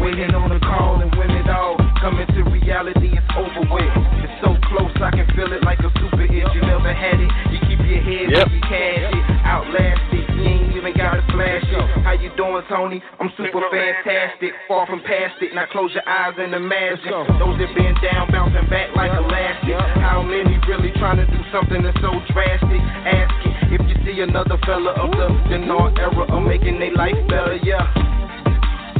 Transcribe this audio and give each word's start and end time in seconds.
waiting 0.00 0.34
on 0.34 0.52
a 0.52 0.60
call, 0.60 1.00
and 1.02 1.10
when 1.16 1.30
it 1.30 1.48
all 1.50 1.76
come 2.00 2.18
into 2.18 2.44
reality, 2.50 3.10
it's 3.12 3.32
over 3.36 3.62
with. 3.70 3.92
It's 4.22 4.36
so 4.42 4.54
close, 4.70 4.92
I 5.02 5.10
can 5.10 5.26
feel 5.34 5.50
it 5.52 5.62
like 5.64 5.80
a 5.80 5.90
super 5.98 6.26
hit. 6.26 6.46
You 6.54 6.62
never 6.62 6.92
had 6.94 7.18
it, 7.18 7.30
you 7.50 7.58
keep 7.66 7.80
your 7.82 8.02
head 8.02 8.30
Yep. 8.30 8.48
you 8.50 8.60
cash 8.62 9.10
it. 9.14 9.24
Outlast 9.44 10.12
it, 10.14 10.26
you 10.36 10.42
ain't 10.44 10.76
even 10.76 10.94
gotta 10.94 11.22
flash 11.32 11.64
it. 11.66 11.84
How 12.04 12.12
you 12.12 12.30
doing, 12.36 12.62
Tony? 12.68 13.02
I'm 13.18 13.30
super 13.36 13.62
fantastic, 13.70 14.52
far 14.68 14.86
from 14.86 15.00
past 15.02 15.40
it. 15.42 15.54
Now 15.54 15.66
close 15.72 15.90
your 15.94 16.06
eyes 16.08 16.34
and 16.38 16.54
imagine 16.54 17.10
those 17.38 17.58
that 17.58 17.70
been 17.74 17.94
down, 18.02 18.30
bouncing 18.30 18.68
back 18.70 18.94
like 18.94 19.10
elastic. 19.12 19.74
How 19.98 20.22
many 20.22 20.58
really 20.68 20.92
trying 20.98 21.18
to 21.18 21.26
do 21.26 21.40
something 21.50 21.82
that's 21.82 21.98
so 22.00 22.12
drastic? 22.32 22.80
Ask 23.08 23.34
it 23.46 23.80
if 23.80 23.80
you 23.88 23.96
see 24.04 24.20
another 24.20 24.58
fella 24.64 24.92
of 25.00 25.10
the 25.10 25.28
Dinar 25.48 25.92
era 25.98 26.24
of 26.28 26.42
making 26.44 26.78
their 26.78 26.92
life 26.94 27.16
better, 27.28 27.58
yeah. 27.62 28.17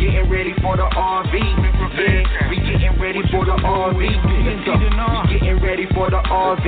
Getting 0.00 0.30
ready 0.32 0.54
for 0.64 0.76
the 0.80 0.88
RV, 0.88 1.34
yeah. 1.36 2.48
We 2.48 2.56
getting 2.56 2.96
ready 2.96 3.20
for 3.30 3.44
the 3.44 3.52
RV. 3.52 4.00
We 4.00 4.08
getting 5.28 5.60
ready 5.60 5.86
for 5.92 6.08
the 6.08 6.16
RV, 6.24 6.64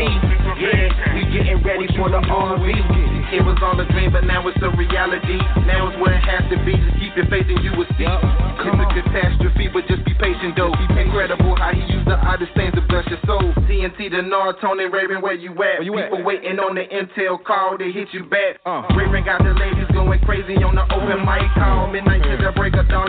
yeah. 0.61 1.14
We 1.16 1.25
getting 1.33 1.62
ready 1.64 1.88
for 1.97 2.10
the 2.12 2.20
RV. 2.20 3.33
It 3.33 3.41
was 3.41 3.56
all 3.64 3.80
a 3.80 3.88
dream, 3.88 4.12
but 4.12 4.28
now 4.28 4.44
it's 4.44 4.60
a 4.60 4.69
reality. 4.77 5.41
Now 5.64 5.88
it's 5.88 5.97
where 5.97 6.12
it 6.12 6.25
has 6.28 6.44
to 6.53 6.60
be. 6.69 6.77
Just 6.77 7.00
keep 7.00 7.16
your 7.16 7.25
faith 7.33 7.48
and 7.48 7.64
you 7.64 7.72
will 7.72 7.88
see. 7.97 8.05
It's 8.05 8.77
a 8.77 8.87
catastrophe, 8.93 9.72
but 9.72 9.88
just 9.88 10.04
be 10.04 10.12
patient 10.20 10.53
though. 10.53 10.76
Incredible 10.93 11.56
how 11.56 11.72
he 11.72 11.81
used 11.88 12.04
the 12.04 12.20
oddest 12.20 12.53
things 12.53 12.76
to 12.76 12.84
bless 12.84 13.09
your 13.09 13.16
soul. 13.25 13.56
TNT, 13.64 14.12
the 14.12 14.20
Nard, 14.20 14.60
Tony 14.60 14.84
Raven, 14.84 15.25
where 15.25 15.32
you 15.32 15.56
at? 15.64 15.81
Where 15.81 15.88
you 15.88 15.97
at? 15.97 16.12
People 16.12 16.28
waiting 16.28 16.60
on 16.60 16.76
the 16.76 16.84
intel 16.84 17.41
call 17.41 17.81
to 17.81 17.88
hit 17.88 18.12
you 18.12 18.28
back. 18.28 18.60
Uh. 18.69 18.84
Raven 18.93 19.25
got 19.25 19.41
the 19.41 19.56
ladies 19.56 19.88
going 19.97 20.20
crazy 20.28 20.60
on 20.60 20.76
the 20.76 20.84
open 20.93 21.25
mic 21.25 21.49
call. 21.56 21.88
Midnight 21.88 22.20
to 22.28 22.37
the 22.37 22.53
break 22.53 22.76
of 22.76 22.84
dawn 22.93 23.09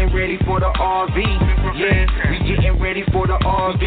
Getting 0.00 0.16
ready 0.16 0.38
for 0.46 0.58
the 0.58 0.72
RV, 0.80 1.12
yeah. 1.76 2.08
We 2.32 2.38
getting 2.48 2.80
ready 2.80 3.04
for 3.12 3.26
the 3.26 3.36
RV. 3.36 3.84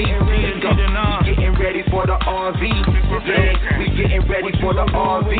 Go. 0.62 0.70
We 0.70 1.26
getting 1.26 1.58
ready 1.58 1.82
for 1.90 2.06
the 2.06 2.14
RV, 2.14 2.62
yeah. 2.62 3.58
We 3.80 3.90
getting 3.98 4.22
ready 4.30 4.54
for 4.62 4.76
the 4.76 4.86
RV. 4.94 5.34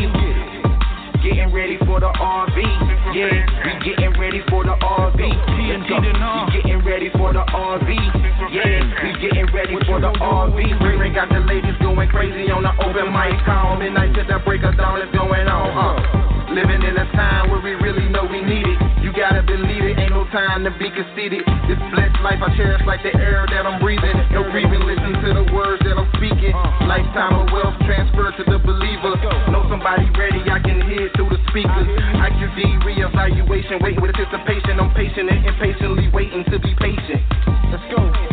Getting 1.22 1.54
ready 1.54 1.78
for 1.86 2.00
the 2.00 2.10
RV, 2.10 2.58
yeah. 3.14 3.46
We 3.62 3.86
getting 3.86 4.18
ready 4.18 4.42
for 4.50 4.64
the 4.66 4.74
RV. 4.74 5.22
We 5.22 5.78
getting 6.50 6.82
ready 6.82 7.12
for 7.22 7.34
the 7.34 7.46
RV, 7.46 7.90
yeah. 8.50 8.82
We 9.04 9.14
getting 9.22 9.54
ready 9.54 9.78
for 9.86 10.02
the 10.02 10.10
RV. 10.10 10.58
Ray 10.58 11.14
got 11.14 11.30
the 11.30 11.46
ladies 11.46 11.78
going 11.82 12.10
crazy 12.10 12.50
on 12.50 12.64
the 12.64 12.74
open 12.82 13.14
mic 13.14 13.46
call. 13.46 13.78
Midnight 13.78 14.16
to 14.16 14.26
the 14.26 14.42
break 14.44 14.64
of 14.64 14.76
dawn 14.76 15.04
is 15.04 15.14
going 15.14 15.48
on. 15.48 15.70
Uh. 15.78 16.34
Living 16.54 16.82
in 16.82 16.98
a 16.98 17.06
time 17.14 17.50
where 17.50 17.62
we 17.62 17.74
really 17.74 18.10
know 18.10 18.26
we 18.26 18.42
need 18.42 18.66
it. 18.66 18.78
You 19.02 19.12
gotta 19.12 19.42
believe 19.42 19.64
it, 19.64 19.64
ain't 19.64 19.74
no 19.74 19.83
time 20.34 20.66
to 20.66 20.74
be 20.82 20.90
conceited. 20.90 21.46
This 21.70 21.78
blessed 21.94 22.18
life 22.26 22.42
I 22.42 22.50
cherish 22.58 22.82
like 22.90 23.06
the 23.06 23.14
air 23.22 23.46
that 23.54 23.70
I'm 23.70 23.78
breathing. 23.78 24.18
No 24.34 24.42
grieving, 24.50 24.82
listen 24.82 25.14
to 25.22 25.30
the 25.30 25.46
words 25.54 25.86
that 25.86 25.94
I'm 25.94 26.10
speaking. 26.18 26.50
Lifetime 26.90 27.38
of 27.38 27.54
wealth 27.54 27.78
transfer 27.86 28.34
to 28.34 28.44
the 28.50 28.58
believer. 28.58 29.14
Know 29.54 29.62
somebody 29.70 30.10
ready, 30.18 30.42
I 30.50 30.58
can 30.58 30.82
hear 30.90 31.14
through 31.14 31.30
the 31.30 31.40
speakers. 31.54 31.86
IQD 32.18 32.82
reevaluation, 32.82 33.78
waiting 33.86 34.02
with 34.02 34.18
anticipation. 34.18 34.82
I'm 34.82 34.90
patient 34.98 35.30
and 35.30 35.46
impatiently 35.46 36.10
waiting 36.10 36.44
to 36.50 36.58
be 36.58 36.74
patient. 36.82 37.22
Let's 37.70 37.86
go. 37.94 38.33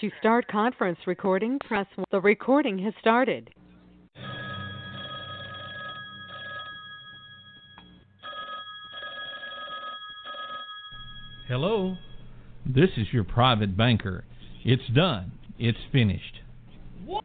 Super 0.00 0.10
fantastic. 0.10 0.10
To 0.10 0.10
start 0.20 0.48
conference 0.48 0.98
recording, 1.06 1.58
press 1.60 1.86
1. 1.96 2.04
The 2.10 2.20
recording 2.20 2.78
has 2.80 2.94
started. 3.00 3.50
Hello, 11.48 11.96
this 12.64 12.90
is 12.96 13.06
your 13.12 13.24
private 13.24 13.76
banker. 13.76 14.24
It's 14.64 14.86
done. 14.94 15.32
It's 15.58 15.78
finished. 15.90 16.40
It's 17.08 17.20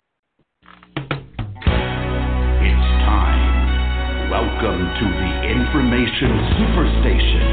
time. 3.05 4.29
Welcome 4.31 4.81
to 4.81 5.05
the 5.05 5.43
Information 5.51 6.31
Superstation, 6.57 7.45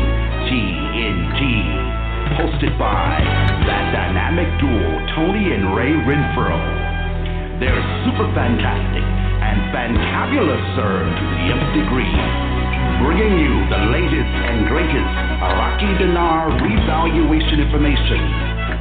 TNT. 0.49 2.12
Hosted 2.33 2.73
by 2.81 3.21
that 3.69 3.93
dynamic 3.93 4.49
duo, 4.57 4.89
Tony 5.13 5.53
and 5.53 5.77
Ray 5.77 5.93
Renfro. 5.93 6.57
They're 7.61 7.85
super 8.09 8.25
fantastic 8.33 9.05
and 9.05 9.61
fantabulous, 9.69 10.65
sir, 10.73 11.13
to 11.13 11.25
the 11.29 11.41
nth 11.53 11.69
degree. 11.77 12.17
Bringing 13.05 13.37
you 13.37 13.53
the 13.69 13.85
latest 13.93 14.33
and 14.49 14.65
greatest 14.65 15.13
Iraqi 15.45 15.93
dinar 16.01 16.57
revaluation 16.57 17.69
information 17.69 18.21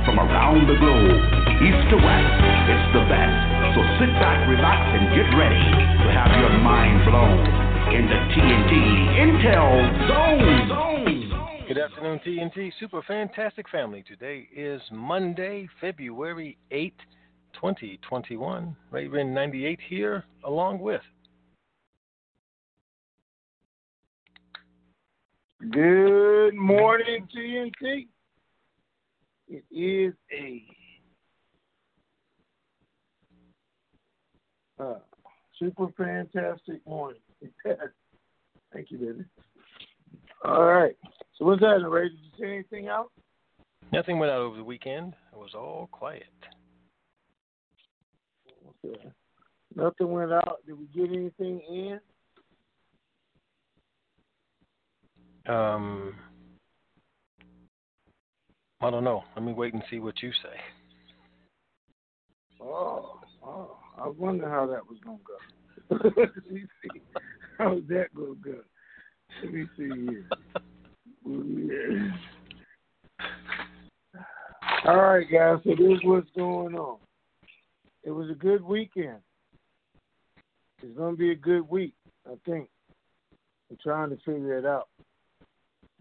from 0.07 0.24
around 0.24 0.71
the 0.71 0.77
globe, 0.80 1.19
east 1.59 1.83
to 1.92 2.00
west. 2.00 2.36
It's 2.71 2.88
the 2.95 3.04
best. 3.12 3.36
So 3.75 3.83
sit 4.00 4.15
back, 4.24 4.47
relax, 4.47 4.80
and 4.95 5.12
get 5.12 5.27
ready 5.36 5.59
to 5.59 6.07
have 6.07 6.31
your 6.39 6.56
mind 6.63 7.04
blown 7.04 7.44
in 7.92 8.07
the 8.07 8.19
TNT 8.31 8.74
Intel 9.19 9.75
Zone. 10.07 11.20
Good 11.73 11.79
afternoon, 11.79 12.19
TNT 12.27 12.69
Super 12.81 13.01
Fantastic 13.03 13.65
Family. 13.69 14.03
Today 14.06 14.45
is 14.53 14.81
Monday, 14.91 15.69
February 15.79 16.57
8, 16.69 16.94
2021. 17.53 18.75
Raven 18.91 19.33
98 19.33 19.79
here, 19.88 20.25
along 20.44 20.79
with. 20.79 21.00
Good 25.71 26.56
morning, 26.56 27.25
TNT. 27.33 28.07
It 29.47 29.63
is 29.71 30.13
a 30.38 30.65
uh, 34.77 34.95
super 35.57 35.88
fantastic 35.97 36.85
morning. 36.85 37.21
Thank 38.73 38.91
you, 38.91 38.97
baby. 38.97 39.23
All 40.44 40.65
right. 40.65 40.97
So 41.41 41.47
what's 41.47 41.61
that, 41.61 41.83
Ray? 41.89 42.09
Did 42.09 42.19
you 42.21 42.29
say 42.39 42.53
anything 42.53 42.88
out? 42.88 43.09
Nothing 43.91 44.19
went 44.19 44.31
out 44.31 44.41
over 44.41 44.57
the 44.57 44.63
weekend. 44.63 45.15
It 45.33 45.39
was 45.39 45.55
all 45.55 45.89
quiet. 45.91 46.23
Okay. 48.85 49.09
Nothing 49.75 50.11
went 50.11 50.31
out. 50.31 50.59
Did 50.67 50.77
we 50.77 50.85
get 50.93 51.09
anything 51.11 51.99
in? 55.47 55.51
Um, 55.51 56.13
I 58.79 58.91
don't 58.91 59.03
know. 59.03 59.23
Let 59.35 59.44
me 59.44 59.53
wait 59.53 59.73
and 59.73 59.81
see 59.89 59.97
what 59.97 60.21
you 60.21 60.31
say. 60.44 60.59
Oh, 62.61 63.19
oh 63.44 63.77
I 63.97 64.09
wonder 64.09 64.47
how 64.47 64.67
that 64.67 64.87
was 64.87 64.99
gonna 65.03 65.17
go. 65.25 66.11
Let 66.21 66.51
me 66.51 66.65
see. 66.83 67.01
How's 67.57 67.81
that 67.87 68.13
gonna 68.15 68.35
go? 68.35 68.59
Let 69.44 69.51
me 69.51 69.65
see 69.75 69.89
here. 70.05 70.25
All 74.85 74.97
right, 74.97 75.27
guys. 75.31 75.57
So 75.63 75.69
this 75.71 75.79
is 75.79 76.00
what's 76.03 76.29
going 76.35 76.75
on. 76.75 76.97
It 78.03 78.12
was 78.12 78.29
a 78.29 78.35
good 78.35 78.63
weekend. 78.63 79.19
It's 80.81 80.97
going 80.97 81.13
to 81.13 81.19
be 81.19 81.31
a 81.31 81.35
good 81.35 81.69
week, 81.69 81.94
I 82.25 82.33
think. 82.45 82.68
I'm 83.69 83.77
trying 83.81 84.09
to 84.09 84.18
figure 84.18 84.57
it 84.57 84.65
out. 84.65 84.88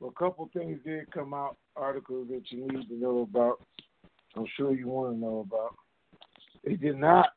But 0.00 0.08
a 0.08 0.12
couple 0.12 0.48
things 0.54 0.80
did 0.84 1.10
come 1.12 1.34
out, 1.34 1.56
articles 1.76 2.28
that 2.30 2.50
you 2.50 2.66
need 2.66 2.88
to 2.88 2.94
know 2.94 3.20
about. 3.30 3.60
I'm 4.34 4.46
sure 4.56 4.74
you 4.74 4.88
want 4.88 5.14
to 5.14 5.20
know 5.20 5.46
about. 5.46 5.74
They 6.64 6.76
did 6.76 6.96
not 6.96 7.28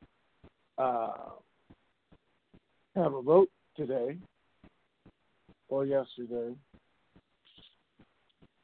uh, 0.78 1.32
have 2.96 3.14
a 3.14 3.22
vote 3.22 3.50
today 3.76 4.18
or 5.68 5.86
yesterday. 5.86 6.56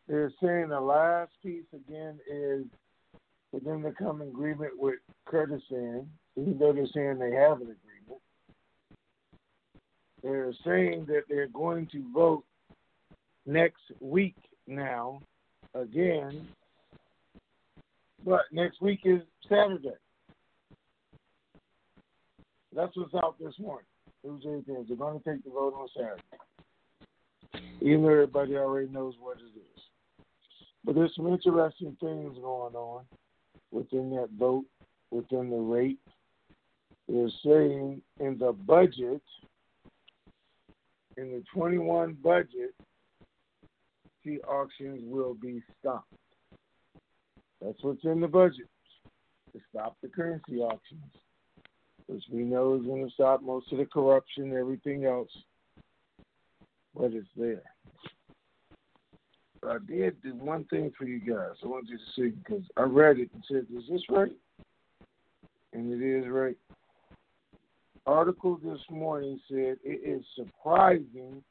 They're 0.09 0.31
saying 0.41 0.69
the 0.69 0.81
last 0.81 1.31
piece 1.44 1.65
again 1.71 2.19
is 2.29 2.65
for 3.51 3.59
them 3.59 3.83
to 3.83 3.91
come 3.91 4.23
in 4.23 4.29
agreement 4.29 4.71
with 4.75 4.95
Kurdistan, 5.25 6.09
even 6.35 6.57
though 6.57 6.73
they're 6.73 6.88
saying 6.94 7.19
they 7.19 7.35
have 7.35 7.61
an 7.61 7.75
agreement. 7.77 8.21
They're 10.23 10.51
saying 10.65 11.06
that 11.07 11.23
they're 11.29 11.47
going 11.47 11.88
to 11.91 12.03
vote 12.11 12.44
next 13.45 13.83
week 14.00 14.35
now, 14.67 15.21
again, 15.75 16.47
but 18.25 18.41
next 18.51 18.81
week 18.81 19.01
is 19.06 19.21
Saturday. 19.47 19.89
That's 22.75 22.95
what's 22.97 23.13
out 23.13 23.35
this 23.39 23.53
morning. 23.59 23.85
Are 24.27 24.38
things. 24.41 24.65
They're 24.88 24.97
going 24.97 25.19
to 25.19 25.23
take 25.23 25.44
the 25.44 25.51
vote 25.51 25.73
on 25.75 25.88
Saturday. 25.95 26.21
Even 27.81 28.03
though 28.03 28.09
everybody 28.09 28.57
already 28.57 28.89
knows 28.89 29.13
what 29.19 29.38
it 29.38 29.57
is. 29.57 29.79
But 30.84 30.96
there's 30.96 31.14
some 31.16 31.28
interesting 31.28 31.96
things 32.00 32.38
going 32.42 32.76
on 32.76 33.06
within 33.72 34.10
that 34.12 34.30
vote, 34.38 34.66
within 35.12 35.50
the 35.50 35.58
rate. 35.58 36.00
They're 37.08 37.30
saying 37.44 38.02
in 38.20 38.38
the 38.38 38.54
budget, 38.54 39.22
in 41.18 41.31
the 41.31 41.44
21 41.54 42.18
budget, 42.24 42.74
the 44.24 44.42
auctions 44.42 45.02
will 45.04 45.34
be 45.34 45.62
stopped. 45.80 46.14
That's 47.62 47.81
what's 47.81 48.04
in 48.06 48.22
the 48.22 48.28
budget 48.28 48.70
to 49.54 49.60
stop 49.70 49.98
the 50.02 50.08
currency 50.08 50.60
auctions, 50.60 51.12
which 52.08 52.24
we 52.31 52.44
know 52.44 52.76
is 52.76 52.86
going 52.86 53.06
to 53.06 53.14
stop 53.14 53.42
most 53.42 53.72
of 53.72 53.80
the 53.80 53.86
corruption, 53.86 54.56
everything 54.58 55.06
else. 55.06 55.31
But 56.96 57.14
it's 57.14 57.28
there. 57.36 57.64
I 59.67 59.77
did 59.88 60.21
do 60.21 60.33
one 60.35 60.65
thing 60.65 60.91
for 60.97 61.06
you 61.06 61.19
guys. 61.19 61.56
I 61.63 61.67
want 61.67 61.88
you 61.89 61.97
to 61.97 62.03
see 62.15 62.29
because 62.29 62.63
I 62.77 62.83
read 62.83 63.19
it 63.19 63.29
and 63.33 63.44
said, 63.47 63.67
"Is 63.75 63.88
this 63.89 64.03
right?" 64.09 64.35
And 65.73 65.91
it 65.91 66.06
is 66.06 66.27
right. 66.29 66.57
Article 68.06 68.57
this 68.63 68.81
morning 68.89 69.39
said 69.47 69.77
it 69.83 70.01
is 70.03 70.25
surprising 70.35 71.44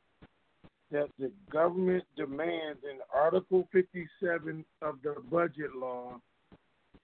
that 0.90 1.08
the 1.18 1.30
government 1.50 2.04
demands 2.16 2.80
in 2.82 2.98
Article 3.14 3.68
57 3.72 4.64
of 4.82 4.96
the 5.02 5.14
budget 5.30 5.74
law 5.76 6.18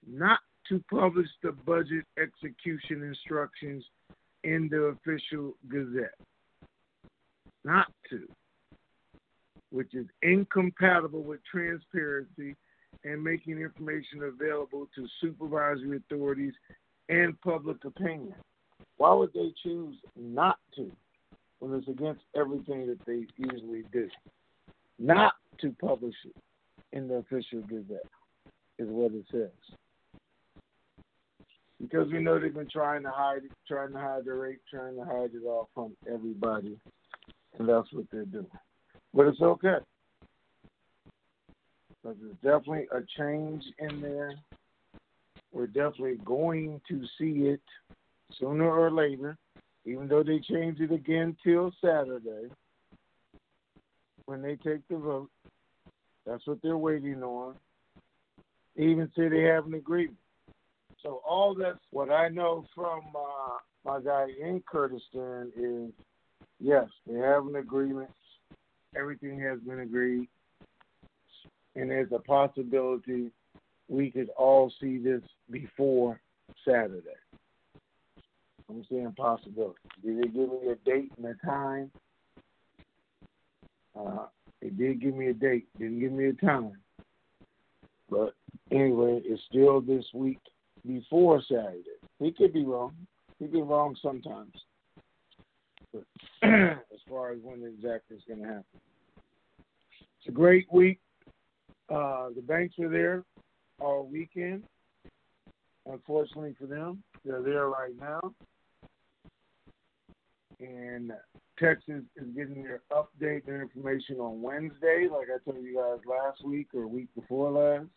not 0.06 0.40
to 0.68 0.82
publish 0.90 1.28
the 1.42 1.52
budget 1.52 2.04
execution 2.18 3.02
instructions 3.02 3.84
in 4.42 4.68
the 4.70 4.94
official 4.94 5.54
gazette. 5.68 6.18
Not 7.64 7.86
to 8.10 8.26
which 9.74 9.92
is 9.92 10.06
incompatible 10.22 11.24
with 11.24 11.40
transparency 11.50 12.54
and 13.02 13.22
making 13.22 13.60
information 13.60 14.22
available 14.22 14.86
to 14.94 15.04
supervisory 15.20 15.96
authorities 15.96 16.52
and 17.08 17.38
public 17.40 17.84
opinion. 17.84 18.36
Why 18.98 19.12
would 19.12 19.32
they 19.34 19.52
choose 19.64 19.96
not 20.16 20.58
to 20.76 20.92
when 21.58 21.74
it's 21.74 21.88
against 21.88 22.20
everything 22.36 22.86
that 22.86 23.04
they 23.04 23.26
usually 23.36 23.82
do? 23.92 24.08
Not 25.00 25.32
to 25.60 25.74
publish 25.80 26.14
it 26.24 26.36
in 26.96 27.08
the 27.08 27.14
official 27.14 27.62
gazette 27.62 28.06
is 28.78 28.88
what 28.88 29.10
it 29.12 29.24
says. 29.32 29.76
Because 31.80 32.12
we 32.12 32.20
know 32.20 32.38
they've 32.38 32.54
been 32.54 32.70
trying 32.70 33.02
to 33.02 33.10
hide 33.10 33.38
it, 33.38 33.50
trying 33.66 33.92
to 33.92 33.98
hide 33.98 34.24
the 34.24 34.34
rape, 34.34 34.60
trying 34.70 34.94
to 34.94 35.04
hide 35.04 35.30
it 35.34 35.44
all 35.44 35.68
from 35.74 35.96
everybody, 36.08 36.78
and 37.58 37.68
that's 37.68 37.92
what 37.92 38.04
they're 38.12 38.24
doing. 38.24 38.46
But 39.14 39.26
it's 39.28 39.40
okay. 39.40 39.76
Because 42.02 42.18
there's 42.20 42.58
definitely 42.58 42.86
a 42.92 43.00
change 43.16 43.62
in 43.78 44.00
there. 44.00 44.34
We're 45.52 45.68
definitely 45.68 46.18
going 46.24 46.80
to 46.88 47.04
see 47.18 47.46
it 47.46 47.60
sooner 48.40 48.68
or 48.68 48.90
later, 48.90 49.38
even 49.86 50.08
though 50.08 50.24
they 50.24 50.40
change 50.40 50.80
it 50.80 50.90
again 50.90 51.36
till 51.44 51.72
Saturday 51.80 52.50
when 54.26 54.42
they 54.42 54.56
take 54.56 54.86
the 54.88 54.96
vote. 54.96 55.30
That's 56.26 56.44
what 56.46 56.58
they're 56.62 56.76
waiting 56.76 57.22
on. 57.22 57.54
They 58.76 58.84
even 58.84 59.10
say 59.16 59.28
they 59.28 59.42
have 59.42 59.66
an 59.66 59.74
agreement. 59.74 60.18
So 61.02 61.22
all 61.28 61.54
that's 61.54 61.78
what 61.90 62.10
I 62.10 62.28
know 62.28 62.64
from 62.74 63.02
uh, 63.14 63.58
my 63.84 64.00
guy 64.00 64.26
in 64.40 64.62
Kurdistan 64.66 65.52
is 65.56 65.92
yes, 66.58 66.88
they 67.06 67.18
have 67.18 67.46
an 67.46 67.56
agreement 67.56 68.10
everything 68.96 69.40
has 69.40 69.58
been 69.60 69.80
agreed, 69.80 70.28
and 71.76 71.90
there's 71.90 72.12
a 72.12 72.18
possibility 72.20 73.30
we 73.88 74.10
could 74.10 74.30
all 74.30 74.72
see 74.80 74.98
this 74.98 75.22
before 75.50 76.20
Saturday. 76.66 77.10
I'm 78.68 78.84
saying 78.90 79.12
possibility. 79.16 79.78
Did 80.04 80.18
they 80.18 80.28
give 80.28 80.48
me 80.48 80.68
a 80.70 80.76
date 80.88 81.12
and 81.16 81.26
a 81.26 81.46
time? 81.46 81.90
Uh, 83.98 84.26
they 84.62 84.70
did 84.70 85.00
give 85.00 85.14
me 85.14 85.28
a 85.28 85.34
date, 85.34 85.66
didn't 85.78 86.00
give 86.00 86.12
me 86.12 86.26
a 86.28 86.32
time. 86.32 86.72
But 88.10 88.34
anyway, 88.70 89.20
it's 89.24 89.42
still 89.50 89.80
this 89.80 90.04
week 90.14 90.40
before 90.86 91.42
Saturday. 91.48 91.82
He 92.18 92.32
could 92.32 92.52
be 92.52 92.64
wrong. 92.64 92.94
He 93.38 93.44
could 93.44 93.52
be 93.52 93.62
wrong 93.62 93.96
sometimes. 94.00 94.52
But 96.42 96.83
far 97.24 97.32
as 97.32 97.38
when 97.42 97.62
exactly 97.64 98.16
it's 98.16 98.26
going 98.26 98.40
to 98.40 98.46
happen. 98.46 98.64
It's 100.18 100.28
a 100.28 100.32
great 100.32 100.66
week. 100.72 100.98
Uh, 101.88 102.28
the 102.34 102.42
banks 102.42 102.74
are 102.78 102.88
there 102.88 103.24
all 103.80 104.06
weekend. 104.10 104.64
Unfortunately 105.86 106.54
for 106.58 106.66
them, 106.66 107.02
they're 107.24 107.42
there 107.42 107.68
right 107.68 107.92
now. 108.00 108.20
And 110.60 111.12
Texas 111.58 112.02
is 112.16 112.26
getting 112.34 112.62
their 112.62 112.80
update, 112.90 113.44
their 113.44 113.62
information 113.62 114.16
on 114.16 114.40
Wednesday, 114.40 115.08
like 115.10 115.28
I 115.34 115.38
told 115.44 115.62
you 115.62 115.76
guys 115.76 116.00
last 116.06 116.44
week 116.44 116.68
or 116.74 116.86
week 116.86 117.08
before 117.14 117.50
last. 117.50 117.88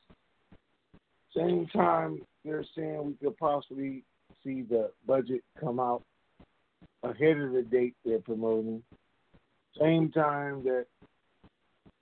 Same 1.36 1.68
time, 1.68 2.20
they're 2.44 2.66
saying 2.76 3.04
we 3.06 3.14
could 3.14 3.38
possibly 3.38 4.04
see 4.44 4.64
the 4.64 4.92
budget 5.06 5.44
come 5.60 5.80
out 5.80 6.04
ahead 7.04 7.38
of 7.38 7.54
the 7.54 7.62
date 7.62 7.96
they're 8.04 8.20
promoting. 8.20 8.84
Same 9.80 10.12
time 10.12 10.64
that 10.64 10.86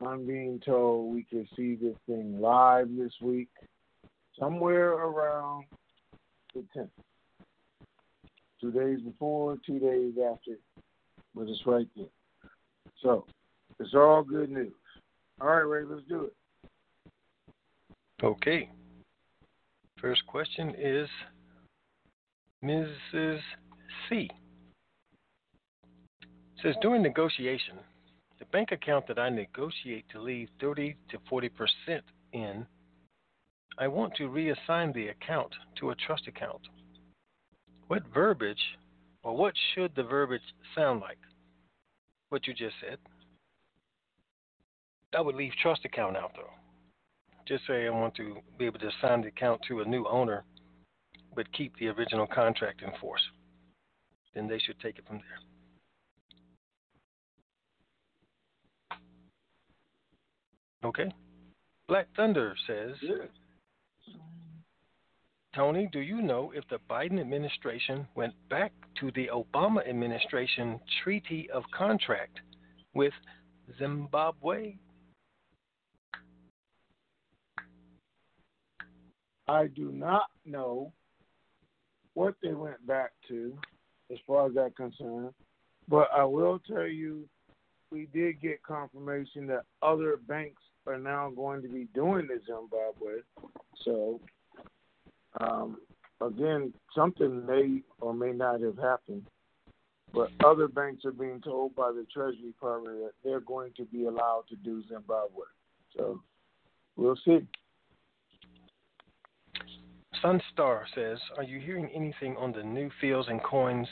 I'm 0.06 0.26
being 0.26 0.62
told 0.66 1.14
we 1.14 1.24
can 1.24 1.48
see 1.56 1.76
this 1.76 1.96
thing 2.08 2.40
live 2.40 2.88
this 2.98 3.14
week, 3.22 3.50
somewhere 4.40 4.92
around 4.92 5.66
the 6.54 6.64
10th. 6.76 6.90
Two 8.62 8.72
days 8.72 9.02
before, 9.02 9.58
two 9.66 9.80
days 9.80 10.14
after, 10.32 10.58
but 11.36 11.48
it's 11.48 11.66
right 11.66 11.88
there. 11.96 12.06
So, 13.02 13.26
it's 13.80 13.94
all 13.94 14.24
good 14.24 14.50
news. 14.50 14.74
All 15.42 15.48
right, 15.48 15.60
Ray, 15.60 15.84
let's 15.86 16.08
do 16.08 16.26
it. 16.26 16.34
Okay. 18.24 18.70
First 20.00 20.26
question 20.28 20.74
is 20.78 21.10
Mrs. 22.64 23.40
C. 24.10 24.30
Says 26.66 26.76
during 26.82 27.04
negotiation, 27.04 27.76
the 28.40 28.46
bank 28.46 28.72
account 28.72 29.06
that 29.06 29.20
I 29.20 29.30
negotiate 29.30 30.06
to 30.12 30.20
leave 30.20 30.50
30 30.60 30.96
to 31.12 31.20
40 31.30 31.50
percent 31.50 32.04
in, 32.34 32.66
I 33.78 33.88
want 33.88 34.16
to 34.16 34.24
reassign 34.24 34.92
the 34.92 35.10
account 35.10 35.54
to 35.80 35.92
a 35.92 35.96
trust 35.96 36.28
account. 36.28 36.62
What 37.86 38.02
verbiage, 38.12 38.80
or 39.22 39.38
what 39.38 39.54
should 39.76 39.94
the 39.96 40.02
verbiage 40.02 40.42
sound 40.76 41.02
like? 41.02 41.20
What 42.30 42.48
you 42.48 42.54
just 42.56 42.74
said. 42.82 42.98
I 45.16 45.22
would 45.22 45.36
leave 45.36 45.54
trust 45.62 45.86
account 45.86 46.18
out 46.18 46.32
though. 46.36 46.50
Just 47.48 47.68
say 47.68 47.86
I 47.86 47.92
want 47.92 48.16
to 48.16 48.38
be 48.58 48.66
able 48.66 48.80
to 48.80 48.88
assign 48.88 49.22
the 49.22 49.28
account 49.28 49.62
to 49.68 49.82
a 49.82 49.86
new 49.86 50.08
owner, 50.08 50.44
but 51.36 51.54
keep 51.54 51.78
the 51.78 51.90
original 51.90 52.26
contract 52.26 52.82
in 52.82 52.90
force. 53.00 53.22
Then 54.34 54.48
they 54.48 54.58
should 54.58 54.80
take 54.80 54.98
it 54.98 55.06
from 55.06 55.18
there. 55.18 55.55
Okay. 60.86 61.12
Black 61.88 62.06
Thunder 62.16 62.56
says, 62.68 62.92
Tony, 65.56 65.90
do 65.92 66.00
you 66.00 66.22
know 66.22 66.52
if 66.54 66.64
the 66.70 66.78
Biden 66.88 67.20
administration 67.20 68.08
went 68.14 68.36
back 68.52 68.72
to 69.00 69.10
the 69.16 69.28
Obama 69.34 69.88
administration 69.90 70.80
treaty 71.04 71.50
of 71.52 71.64
contract 71.76 72.40
with 72.94 73.14
Zimbabwe? 73.80 74.76
I 79.48 79.68
do 79.68 79.92
not 79.92 80.28
know 80.46 80.94
what 82.14 82.36
they 82.44 82.54
went 82.54 82.86
back 82.86 83.12
to 83.30 83.58
as 84.12 84.20
far 84.28 84.46
as 84.48 84.54
that 84.54 84.76
concerned, 84.76 85.32
but 85.88 86.10
I 86.16 86.26
will 86.26 86.60
tell 86.60 86.86
you 86.86 87.28
we 87.92 88.08
did 88.14 88.40
get 88.40 88.62
confirmation 88.62 89.48
that 89.48 89.64
other 89.82 90.18
banks 90.28 90.62
are 90.88 90.98
now 90.98 91.32
going 91.36 91.62
to 91.62 91.68
be 91.68 91.88
doing 91.94 92.28
the 92.28 92.40
Zimbabwe. 92.46 93.22
So, 93.84 94.20
um, 95.40 95.78
again, 96.22 96.74
something 96.94 97.46
may 97.46 97.82
or 98.00 98.14
may 98.14 98.32
not 98.32 98.62
have 98.62 98.78
happened, 98.78 99.24
but 100.14 100.30
other 100.44 100.68
banks 100.68 101.06
are 101.06 101.12
being 101.12 101.42
told 101.42 101.76
by 101.76 101.92
the 101.92 102.06
Treasury 102.14 102.48
Department 102.48 103.00
that 103.00 103.14
they're 103.24 103.40
going 103.40 103.74
to 103.78 103.86
be 103.86 104.06
allowed 104.06 104.44
to 104.50 104.56
do 104.56 104.84
Zimbabwe. 104.88 105.46
So, 105.98 106.22
we'll 106.96 107.20
see. 107.26 107.40
Sunstar 110.24 110.84
says, 110.96 111.20
Are 111.38 111.44
you 111.44 111.60
hearing 111.60 111.90
anything 111.94 112.36
on 112.38 112.52
the 112.52 112.64
new 112.64 112.90
fils 113.02 113.28
and 113.30 113.44
coins 113.44 113.88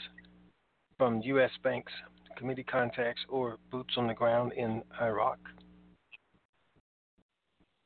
from 0.98 1.20
U.S. 1.22 1.50
banks, 1.62 1.92
committee 2.36 2.64
contacts, 2.64 3.20
or 3.28 3.58
boots 3.70 3.94
on 3.96 4.06
the 4.06 4.14
ground 4.14 4.52
in 4.56 4.82
Iraq? 5.00 5.38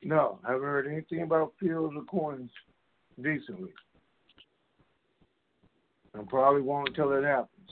No, 0.01 0.39
I 0.45 0.51
haven't 0.51 0.67
heard 0.67 0.87
anything 0.87 1.23
about 1.23 1.53
fils 1.59 1.93
or 1.95 2.03
coins 2.03 2.51
recently. 3.17 3.71
I 6.15 6.21
probably 6.27 6.61
won't 6.61 6.89
until 6.89 7.11
it 7.13 7.23
happens. 7.23 7.69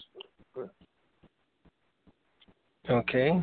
Okay. 2.90 3.42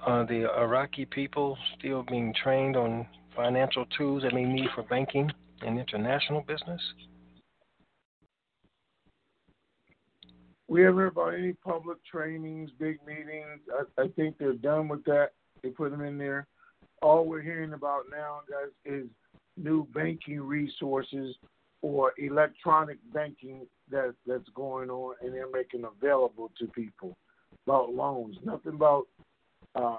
Are 0.00 0.26
the 0.26 0.46
Iraqi 0.58 1.04
people 1.04 1.56
still 1.78 2.04
being 2.04 2.34
trained 2.42 2.76
on 2.76 3.06
financial 3.34 3.84
tools 3.96 4.22
that 4.22 4.32
they 4.32 4.44
need 4.44 4.68
for 4.74 4.82
banking 4.84 5.30
and 5.62 5.78
international 5.78 6.42
business? 6.42 6.80
We 10.68 10.82
haven't 10.82 10.98
heard 10.98 11.12
about 11.12 11.34
any 11.34 11.52
public 11.52 11.98
trainings, 12.04 12.70
big 12.78 12.98
meetings. 13.06 13.60
I, 13.72 14.02
I 14.02 14.08
think 14.08 14.36
they're 14.38 14.52
done 14.52 14.88
with 14.88 15.04
that. 15.04 15.30
They 15.62 15.70
put 15.70 15.90
them 15.90 16.02
in 16.02 16.18
there. 16.18 16.46
All 17.02 17.24
we're 17.26 17.42
hearing 17.42 17.72
about 17.72 18.04
now, 18.10 18.40
guys, 18.50 18.72
is 18.84 19.06
new 19.56 19.86
banking 19.94 20.40
resources 20.40 21.34
or 21.82 22.12
electronic 22.18 22.98
banking 23.12 23.66
that 23.90 24.14
that's 24.26 24.48
going 24.54 24.90
on, 24.90 25.14
and 25.22 25.32
they're 25.32 25.50
making 25.50 25.84
available 25.84 26.50
to 26.58 26.66
people 26.68 27.16
about 27.66 27.92
loans. 27.92 28.36
Nothing 28.44 28.74
about 28.74 29.06
uh, 29.74 29.98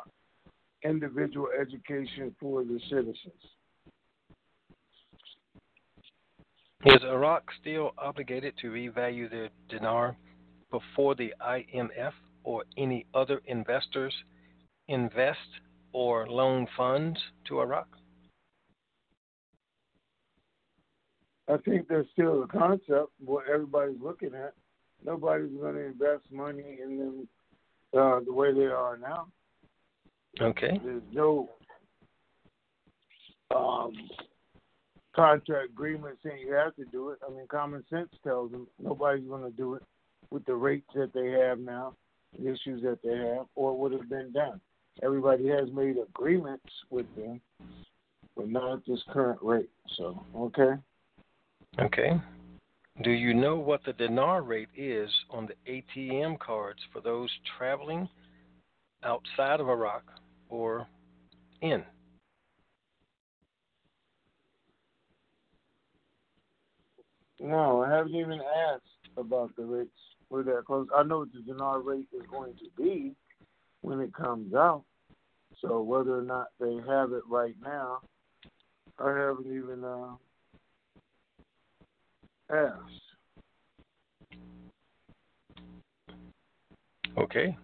individual 0.83 1.47
education 1.59 2.35
for 2.39 2.63
the 2.63 2.79
citizens. 2.89 3.15
Is 6.85 7.03
Iraq 7.03 7.43
still 7.59 7.91
obligated 7.97 8.53
to 8.61 8.67
revalue 8.67 9.29
their 9.29 9.49
dinar 9.67 10.15
before 10.71 11.13
the 11.15 11.33
IMF 11.45 12.13
or 12.43 12.63
any 12.77 13.05
other 13.13 13.41
investors 13.45 14.13
invest 14.87 15.39
or 15.93 16.27
loan 16.27 16.67
funds 16.75 17.19
to 17.47 17.61
Iraq? 17.61 17.87
I 21.47 21.57
think 21.57 21.87
there's 21.87 22.05
still 22.13 22.43
a 22.43 22.47
concept 22.47 23.09
what 23.23 23.45
everybody's 23.51 23.99
looking 24.01 24.35
at. 24.35 24.53
Nobody's 25.03 25.51
going 25.59 25.75
to 25.75 25.85
invest 25.85 26.23
money 26.31 26.77
in 26.83 26.99
them 26.99 27.27
uh, 27.97 28.19
the 28.23 28.33
way 28.33 28.53
they 28.53 28.65
are 28.65 28.97
now. 28.97 29.27
Okay. 30.39 30.79
There's 30.83 31.01
no 31.11 31.49
um, 33.55 33.93
contract 35.15 35.71
agreement 35.71 36.17
saying 36.23 36.39
you 36.45 36.53
have 36.53 36.75
to 36.75 36.85
do 36.85 37.09
it. 37.09 37.19
I 37.27 37.31
mean, 37.31 37.47
common 37.49 37.83
sense 37.89 38.09
tells 38.23 38.51
them 38.51 38.67
nobody's 38.81 39.27
going 39.27 39.43
to 39.43 39.57
do 39.57 39.73
it 39.73 39.83
with 40.29 40.45
the 40.45 40.53
rates 40.53 40.87
that 40.93 41.13
they 41.13 41.31
have 41.31 41.59
now, 41.59 41.95
the 42.37 42.51
issues 42.51 42.83
that 42.83 42.99
they 43.03 43.17
have, 43.17 43.47
or 43.55 43.75
would 43.77 43.91
have 43.91 44.07
been 44.09 44.31
done. 44.31 44.61
Everybody 45.03 45.47
has 45.47 45.69
made 45.73 45.97
agreements 45.97 46.71
with 46.89 47.05
them, 47.15 47.41
but 48.35 48.49
not 48.49 48.73
at 48.73 48.85
this 48.85 49.01
current 49.11 49.39
rate. 49.41 49.69
So, 49.97 50.23
okay. 50.35 50.73
Okay. 51.79 52.21
Do 53.03 53.11
you 53.11 53.33
know 53.33 53.55
what 53.55 53.81
the 53.85 53.93
dinar 53.93 54.41
rate 54.41 54.67
is 54.75 55.09
on 55.29 55.47
the 55.47 55.81
ATM 55.97 56.37
cards 56.39 56.79
for 56.91 56.99
those 56.99 57.29
traveling 57.57 58.09
outside 59.03 59.61
of 59.61 59.69
Iraq 59.69 60.03
or 60.49 60.85
in? 61.61 61.83
No, 67.39 67.83
I 67.83 67.89
haven't 67.89 68.15
even 68.15 68.41
asked 68.73 68.83
about 69.15 69.55
the 69.55 69.63
rates 69.63 69.91
We're 70.29 70.43
that 70.43 70.65
close. 70.65 70.87
I 70.93 71.03
know 71.03 71.19
what 71.19 71.31
the 71.33 71.41
dinar 71.41 71.79
rate 71.79 72.07
is 72.13 72.23
going 72.29 72.53
to 72.55 72.65
be 72.77 73.13
when 73.81 74.01
it 74.01 74.13
comes 74.13 74.53
out. 74.53 74.83
So 75.61 75.81
whether 75.81 76.17
or 76.17 76.21
not 76.21 76.47
they 76.59 76.75
have 76.87 77.11
it 77.11 77.23
right 77.29 77.55
now, 77.61 77.99
I 78.97 79.09
haven't 79.09 79.47
even 79.47 79.83
uh, 79.83 80.15
asked. 82.53 83.09
Okay. 87.17 87.57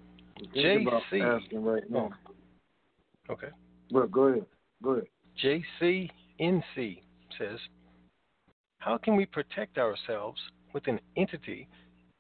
JC. 0.56 1.22
asking 1.22 1.64
right 1.64 1.90
now. 1.90 2.12
Okay. 3.30 3.48
But 3.92 4.12
go 4.12 4.24
ahead. 4.24 4.46
Go 4.84 4.92
ahead. 4.92 5.08
JCNC 5.44 7.02
says, 7.38 7.60
How 8.80 8.98
can 8.98 9.16
we 9.16 9.26
protect 9.26 9.78
ourselves 9.78 10.40
with 10.74 10.88
an 10.88 11.00
entity 11.16 11.68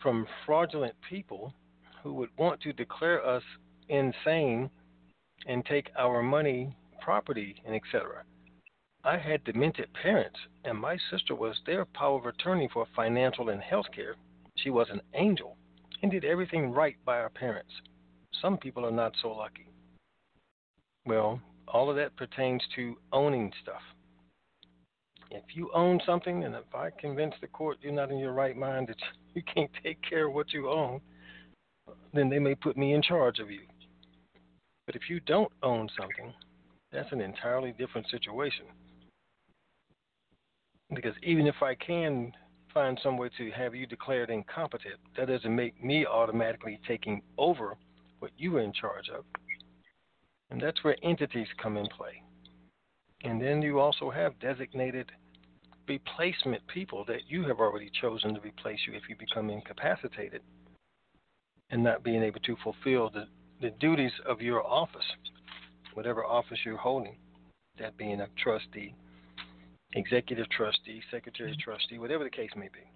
from 0.02 0.26
fraudulent 0.46 0.96
people 1.10 1.54
who 2.04 2.14
would 2.14 2.30
want 2.38 2.62
to 2.62 2.72
declare 2.74 3.26
us 3.26 3.44
insane 3.90 4.70
and 5.48 5.66
take 5.66 5.90
our 5.98 6.22
money, 6.22 6.76
property, 7.02 7.56
and 7.66 7.76
etc.? 7.76 8.24
I 9.04 9.18
had 9.18 9.44
demented 9.44 9.94
parents, 9.94 10.40
and 10.64 10.78
my 10.78 10.98
sister 11.12 11.36
was 11.36 11.62
their 11.66 11.86
power 11.86 12.18
of 12.18 12.26
attorney 12.26 12.68
for 12.74 12.88
financial 12.96 13.50
and 13.50 13.62
health 13.62 13.86
care. 13.94 14.16
She 14.58 14.72
was 14.72 14.88
an 14.90 15.02
angel 15.14 15.58
and 16.02 16.12
did 16.12 16.26
everything 16.26 16.72
right 16.72 16.96
by 17.06 17.18
our 17.20 17.30
parents. 17.30 17.72
Some 18.42 18.58
people 18.58 18.86
are 18.86 18.92
not 18.92 19.14
so 19.22 19.30
lucky. 19.30 19.68
Well, 21.06 21.40
all 21.68 21.90
of 21.90 21.96
that 21.98 22.16
pertains 22.16 22.64
to 22.76 22.98
owning 23.12 23.52
stuff. 23.62 23.82
If 25.32 25.44
you 25.56 25.70
own 25.74 26.00
something, 26.06 26.44
and 26.44 26.56
if 26.56 26.74
I 26.74 26.90
convince 27.00 27.36
the 27.42 27.48
court 27.48 27.78
you're 27.82 27.94
not 27.94 28.12
in 28.12 28.18
your 28.18 28.34
right 28.34 28.56
mind 28.56 28.88
that 28.88 28.98
you 29.34 29.44
can't 29.54 29.72
take 29.84 30.02
care 30.02 30.28
of 30.28 30.34
what 30.34 30.54
you 30.54 30.70
own, 30.70 31.02
then 32.14 32.30
they 32.30 32.40
may 32.40 32.56
put 32.56 32.78
me 32.78 32.94
in 32.94 33.02
charge 33.02 33.40
of 33.40 33.52
you. 33.52 33.62
But 34.86 34.96
if 34.96 35.10
you 35.10 35.20
don't 35.22 35.52
own 35.64 35.90
something, 36.00 36.34
that's 36.92 37.12
an 37.12 37.22
entirely 37.22 37.74
different 37.78 38.08
situation. 38.10 38.66
Because 40.94 41.16
even 41.24 41.48
if 41.48 41.56
I 41.62 41.76
can 41.76 42.32
find 42.74 43.00
some 43.02 43.18
way 43.18 43.30
to 43.38 43.52
have 43.52 43.74
you 43.74 43.88
declared 43.88 44.30
incompetent, 44.30 44.96
that 45.18 45.28
doesn't 45.28 45.56
make 45.56 45.84
me 45.84 46.06
automatically 46.06 46.80
taking 46.88 47.22
over 47.38 47.76
what 48.20 48.32
you 48.38 48.52
were 48.52 48.62
in 48.62 48.74
charge 48.74 49.10
of. 49.10 49.24
And 50.52 50.62
that's 50.62 50.84
where 50.84 50.96
entities 51.02 51.48
come 51.62 51.78
in 51.78 51.88
play. 51.88 52.22
And 53.24 53.42
then 53.42 53.62
you 53.62 53.80
also 53.80 54.12
have 54.12 54.40
designated 54.40 55.12
replacement 55.88 56.66
people 56.68 57.04
that 57.08 57.22
you 57.28 57.44
have 57.44 57.60
already 57.60 57.90
chosen 58.02 58.36
to 58.36 58.42
replace 58.42 58.80
you 58.88 58.94
if 58.94 59.04
you 59.10 59.16
become 59.16 59.50
incapacitated 59.50 60.42
and 61.72 61.84
not 61.84 62.04
being 62.04 62.24
able 62.24 62.40
to 62.42 62.56
fulfill 62.64 63.10
the, 63.10 63.26
the 63.62 63.72
duties 63.80 64.12
of 64.28 64.42
your 64.42 64.66
office, 64.66 65.06
whatever 65.94 66.26
office 66.26 66.60
you're 66.66 66.78
holding, 66.78 67.18
that 67.80 67.98
being 67.98 68.22
a 68.22 68.28
trustee, 68.42 68.94
executive 69.94 70.50
trustee, 70.50 71.02
secretary 71.12 71.52
mm-hmm. 71.52 71.70
trustee, 71.70 71.98
whatever 71.98 72.24
the 72.24 72.30
case 72.30 72.52
may 72.56 72.68
be. 72.68 72.92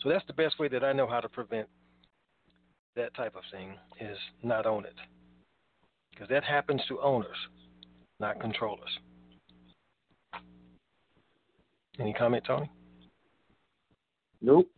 So 0.00 0.08
that's 0.08 0.26
the 0.26 0.32
best 0.32 0.58
way 0.58 0.68
that 0.68 0.84
I 0.84 0.92
know 0.92 1.08
how 1.08 1.20
to 1.20 1.28
prevent 1.28 1.68
that 2.94 3.14
type 3.14 3.34
of 3.36 3.42
thing 3.52 3.74
is 4.00 4.16
not 4.42 4.66
own 4.66 4.84
it. 4.84 4.94
Because 6.10 6.28
that 6.28 6.44
happens 6.44 6.80
to 6.88 7.00
owners, 7.00 7.36
not 8.20 8.40
controllers. 8.40 8.98
Any 11.98 12.12
comment, 12.12 12.44
Tony? 12.46 12.70
Nope. 14.40 14.70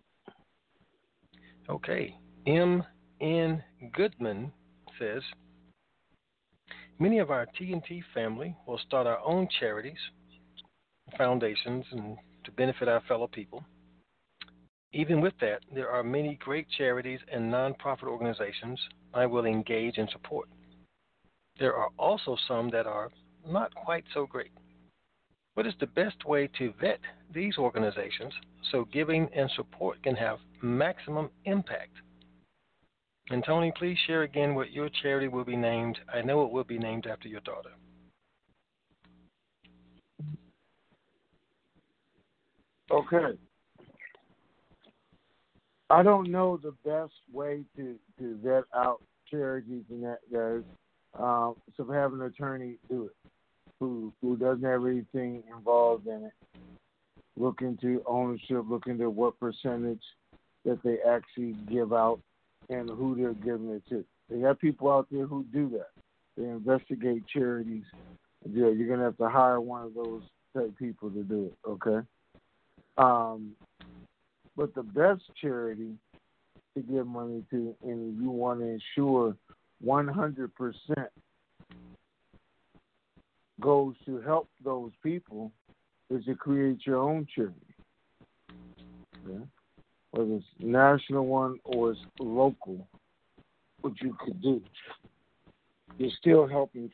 Okay. 1.68 2.14
M. 2.46 2.82
N. 3.20 3.62
Goodman 3.92 4.52
says 4.98 5.22
Many 7.00 7.18
of 7.18 7.30
our 7.30 7.46
TNT 7.46 8.02
family 8.12 8.56
will 8.66 8.78
start 8.78 9.06
our 9.06 9.20
own 9.20 9.48
charities, 9.60 9.98
foundations, 11.16 11.84
and 11.92 12.16
to 12.44 12.50
benefit 12.52 12.88
our 12.88 13.00
fellow 13.06 13.28
people. 13.28 13.64
Even 14.92 15.20
with 15.20 15.34
that, 15.40 15.60
there 15.72 15.90
are 15.90 16.02
many 16.02 16.36
great 16.36 16.66
charities 16.76 17.20
and 17.30 17.52
nonprofit 17.52 18.04
organizations 18.04 18.80
I 19.14 19.26
will 19.26 19.44
engage 19.44 19.98
and 19.98 20.08
support. 20.10 20.48
There 21.58 21.74
are 21.74 21.90
also 21.98 22.36
some 22.46 22.70
that 22.70 22.86
are 22.86 23.10
not 23.46 23.74
quite 23.74 24.04
so 24.14 24.26
great. 24.26 24.52
What 25.54 25.66
is 25.66 25.74
the 25.80 25.86
best 25.86 26.24
way 26.24 26.48
to 26.58 26.72
vet 26.80 27.00
these 27.32 27.58
organizations 27.58 28.32
so 28.70 28.86
giving 28.92 29.28
and 29.34 29.50
support 29.56 30.02
can 30.02 30.14
have 30.16 30.38
maximum 30.62 31.30
impact? 31.44 31.96
And 33.30 33.44
Tony, 33.44 33.72
please 33.76 33.98
share 34.06 34.22
again 34.22 34.54
what 34.54 34.72
your 34.72 34.88
charity 35.02 35.28
will 35.28 35.44
be 35.44 35.56
named. 35.56 35.98
I 36.12 36.22
know 36.22 36.44
it 36.44 36.52
will 36.52 36.64
be 36.64 36.78
named 36.78 37.06
after 37.06 37.28
your 37.28 37.40
daughter. 37.40 37.70
Okay. 42.90 43.38
I 45.90 46.02
don't 46.02 46.30
know 46.30 46.58
the 46.62 46.74
best 46.84 47.12
way 47.32 47.64
to, 47.76 47.96
to 48.18 48.38
vet 48.42 48.64
out 48.74 49.02
charities 49.30 49.84
and 49.90 50.02
that 50.04 50.18
guys. 50.32 50.62
Um, 51.18 51.56
so 51.76 51.90
have 51.90 52.12
an 52.12 52.22
attorney 52.22 52.76
do 52.88 53.04
it 53.06 53.30
who 53.80 54.12
who 54.20 54.36
doesn't 54.36 54.64
have 54.64 54.84
anything 54.84 55.42
involved 55.54 56.06
in 56.06 56.24
it. 56.24 56.60
Look 57.36 57.62
into 57.62 58.02
ownership, 58.06 58.64
look 58.68 58.86
into 58.86 59.10
what 59.10 59.38
percentage 59.38 60.02
that 60.64 60.82
they 60.82 60.98
actually 61.08 61.54
give 61.70 61.92
out 61.92 62.20
and 62.68 62.88
who 62.88 63.16
they're 63.16 63.32
giving 63.32 63.70
it 63.70 63.82
to. 63.88 64.04
They 64.28 64.40
got 64.40 64.60
people 64.60 64.90
out 64.90 65.06
there 65.10 65.26
who 65.26 65.44
do 65.52 65.70
that. 65.70 65.88
They 66.36 66.44
investigate 66.44 67.24
charities. 67.26 67.84
Yeah, 68.48 68.68
you're 68.68 68.88
gonna 68.88 69.04
have 69.04 69.16
to 69.18 69.28
hire 69.28 69.60
one 69.60 69.84
of 69.84 69.94
those 69.94 70.22
type 70.54 70.76
people 70.78 71.10
to 71.10 71.22
do 71.22 71.46
it. 71.46 71.68
Okay. 71.68 72.06
Um, 72.96 73.52
but 74.56 74.74
the 74.74 74.82
best 74.82 75.22
charity 75.40 75.94
to 76.76 76.82
give 76.82 77.06
money 77.06 77.44
to, 77.50 77.74
and 77.82 78.20
you 78.20 78.30
want 78.30 78.60
to 78.60 78.66
ensure 78.66 79.36
100% 79.84 80.50
goes 83.60 83.94
to 84.06 84.20
help 84.20 84.48
those 84.64 84.90
people, 85.02 85.52
is 86.10 86.24
to 86.24 86.34
create 86.34 86.86
your 86.86 86.98
own 86.98 87.26
charity. 87.34 87.54
Okay? 89.26 89.44
Whether 90.18 90.34
it's 90.34 90.46
national 90.58 91.26
one 91.26 91.60
or 91.62 91.92
it's 91.92 92.00
local, 92.18 92.88
what 93.82 93.92
you 94.02 94.16
could 94.18 94.42
do. 94.42 94.60
You're 95.96 96.10
still 96.18 96.48
helping 96.48 96.90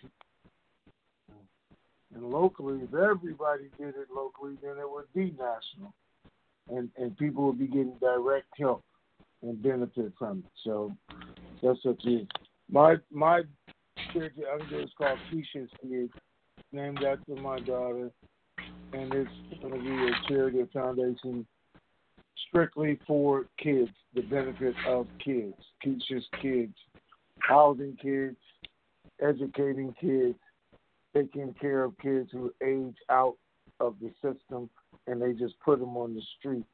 and 2.15 2.31
locally, 2.31 2.81
if 2.83 2.93
everybody 2.93 3.71
did 3.79 3.95
it 3.95 4.09
locally, 4.15 4.59
then 4.63 4.73
it 4.73 4.87
would 4.87 5.11
be 5.15 5.35
national, 5.39 5.95
and 6.69 6.91
and 6.99 7.17
people 7.17 7.47
would 7.47 7.59
be 7.59 7.67
getting 7.67 7.95
direct 7.99 8.49
help 8.59 8.85
and 9.41 9.63
benefit 9.63 10.13
from 10.19 10.41
it. 10.41 10.53
So 10.63 10.93
that's 11.63 11.83
what 11.83 12.05
you. 12.05 12.27
My 12.71 12.97
my 13.11 13.45
charity 14.13 14.43
under 14.53 14.83
is 14.83 14.91
called 14.99 15.19
Keisha's 15.33 15.71
Kids, 15.81 16.13
named 16.73 17.03
after 17.03 17.41
my 17.41 17.59
daughter, 17.61 18.11
and 18.93 19.15
it's 19.15 19.31
going 19.63 19.73
to 19.73 19.81
be 19.81 20.13
a 20.13 20.29
charity 20.29 20.63
foundation 20.75 21.47
strictly 22.49 22.99
for 23.07 23.47
kids, 23.59 23.91
the 24.15 24.23
benefit 24.23 24.75
of 24.87 25.07
kids, 25.25 25.55
Keisha's 25.85 26.27
Kids, 26.41 26.75
housing 27.41 27.97
kids, 28.01 28.37
educating 29.21 29.95
kids 30.01 30.39
taking 31.15 31.55
care 31.61 31.85
of 31.85 31.97
kids 31.99 32.29
who 32.33 32.53
age 32.63 32.97
out 33.11 33.37
of 33.81 33.95
the 34.01 34.11
system 34.23 34.69
and 35.07 35.21
they 35.21 35.33
just 35.33 35.55
put 35.65 35.79
them 35.79 35.97
on 35.97 36.15
the 36.15 36.23
street. 36.39 36.65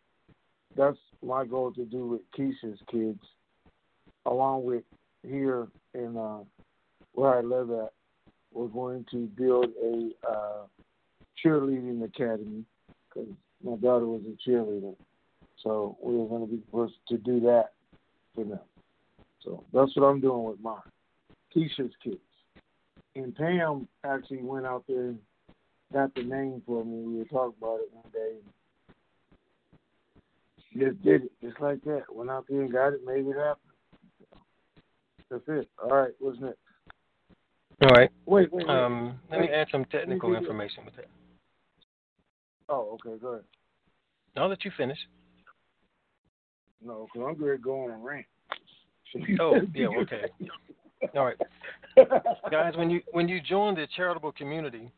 That's 0.76 0.98
my 1.24 1.44
goal 1.44 1.72
to 1.72 1.84
do 1.84 2.06
with 2.06 2.20
Keisha's 2.36 2.78
kids, 2.90 3.20
along 4.26 4.64
with 4.64 4.84
here 5.26 5.68
in 5.94 6.16
uh, 6.16 6.44
where 7.12 7.36
I 7.36 7.40
live 7.40 7.70
at. 7.70 7.92
We're 8.52 8.68
going 8.68 9.04
to 9.12 9.26
build 9.36 9.66
a 9.82 10.10
uh, 10.28 10.62
cheerleading 11.44 12.04
academy 12.04 12.64
because 13.08 13.28
my 13.62 13.76
daughter 13.76 14.06
was 14.06 14.22
a 14.22 14.48
cheerleader. 14.48 14.94
So 15.62 15.96
we 16.02 16.14
are 16.14 16.26
going 16.26 16.46
to 16.46 16.52
be 16.52 16.62
forced 16.70 16.94
to 17.08 17.18
do 17.18 17.40
that 17.40 17.72
for 18.34 18.44
them. 18.44 18.60
So 19.42 19.64
that's 19.72 19.94
what 19.96 20.06
I'm 20.06 20.20
doing 20.20 20.44
with 20.44 20.60
mine. 20.60 20.80
Keisha's 21.54 21.94
kids 22.02 22.20
and 23.16 23.34
Pam 23.34 23.88
actually 24.04 24.42
went 24.42 24.66
out 24.66 24.84
there 24.88 25.08
and 25.08 25.18
got 25.92 26.14
the 26.14 26.22
name 26.22 26.62
for 26.66 26.84
me. 26.84 27.02
We 27.02 27.18
were 27.18 27.24
talking 27.24 27.54
about 27.60 27.80
it 27.80 27.88
one 27.92 28.04
day. 28.12 28.36
Just 30.72 31.02
did 31.02 31.24
it, 31.24 31.32
just 31.42 31.60
like 31.60 31.82
that. 31.82 32.04
Went 32.10 32.30
out 32.30 32.44
there 32.48 32.62
and 32.62 32.72
got 32.72 32.92
it, 32.92 33.04
made 33.04 33.26
it 33.26 33.36
happen. 33.36 33.60
That's 35.30 35.42
it. 35.48 35.68
All 35.82 35.90
right, 35.90 36.12
what's 36.20 36.40
next? 36.40 36.58
All 37.82 37.88
right. 37.88 38.10
Wait, 38.26 38.52
wait, 38.52 38.66
wait. 38.66 38.76
Um, 38.76 39.18
let 39.30 39.40
me 39.40 39.48
add 39.48 39.68
some 39.72 39.84
technical 39.86 40.34
information 40.34 40.84
with 40.84 40.94
that. 40.96 41.08
Oh, 42.68 42.98
okay, 43.04 43.18
go 43.20 43.28
ahead. 43.28 43.44
Now 44.36 44.48
that 44.48 44.64
you 44.64 44.70
finish. 44.76 44.98
No, 46.82 47.06
because 47.12 47.28
I'm 47.28 47.38
going 47.38 47.56
to 47.56 47.62
go 47.62 47.84
on 47.84 47.90
a 47.90 47.98
rant. 47.98 48.26
Oh, 49.40 49.54
yeah, 49.74 49.88
okay. 50.02 50.24
All 51.16 51.24
right. 51.24 51.36
Guys, 52.50 52.74
when 52.76 52.90
you 52.90 53.00
when 53.12 53.28
you 53.28 53.40
join 53.40 53.74
the 53.74 53.86
charitable 53.96 54.32
community, 54.32 54.90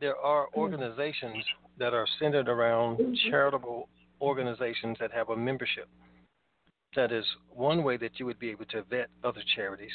there 0.00 0.16
are 0.16 0.48
hmm. 0.52 0.60
organizations 0.60 1.44
that 1.78 1.94
are 1.94 2.06
centered 2.20 2.48
around 2.48 3.18
charitable 3.30 3.88
organizations 4.20 4.96
that 5.00 5.12
have 5.12 5.30
a 5.30 5.36
membership. 5.36 5.88
That 6.94 7.12
is 7.12 7.24
one 7.50 7.84
way 7.84 7.96
that 7.98 8.18
you 8.18 8.26
would 8.26 8.38
be 8.38 8.50
able 8.50 8.64
to 8.66 8.82
vet 8.88 9.08
other 9.22 9.42
charities 9.54 9.90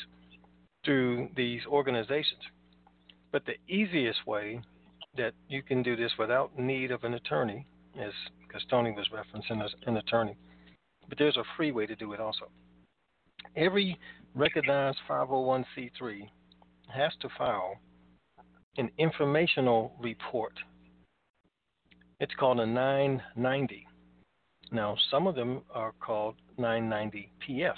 through 0.85 1.29
these 1.35 1.61
organizations. 1.67 2.41
But 3.31 3.43
the 3.45 3.55
easiest 3.73 4.25
way 4.27 4.61
that 5.17 5.33
you 5.49 5.63
can 5.63 5.83
do 5.83 5.95
this 5.95 6.11
without 6.19 6.57
need 6.57 6.91
of 6.91 7.03
an 7.03 7.15
attorney 7.15 7.65
is 7.95 8.13
because 8.47 8.63
Tony 8.69 8.91
was 8.91 9.07
referencing 9.09 9.63
as 9.63 9.71
an 9.87 9.97
attorney. 9.97 10.35
But 11.11 11.17
there's 11.17 11.35
a 11.35 11.43
free 11.57 11.73
way 11.73 11.85
to 11.87 11.95
do 11.97 12.13
it 12.13 12.21
also. 12.21 12.47
Every 13.57 13.99
recognized 14.33 14.97
501c3 15.09 16.29
has 16.87 17.11
to 17.19 17.27
file 17.37 17.75
an 18.77 18.89
informational 18.97 19.93
report. 19.99 20.53
It's 22.21 22.33
called 22.39 22.61
a 22.61 22.65
990. 22.65 23.85
Now, 24.71 24.95
some 25.11 25.27
of 25.27 25.35
them 25.35 25.63
are 25.73 25.91
called 25.99 26.35
990 26.57 27.29
PFs, 27.45 27.73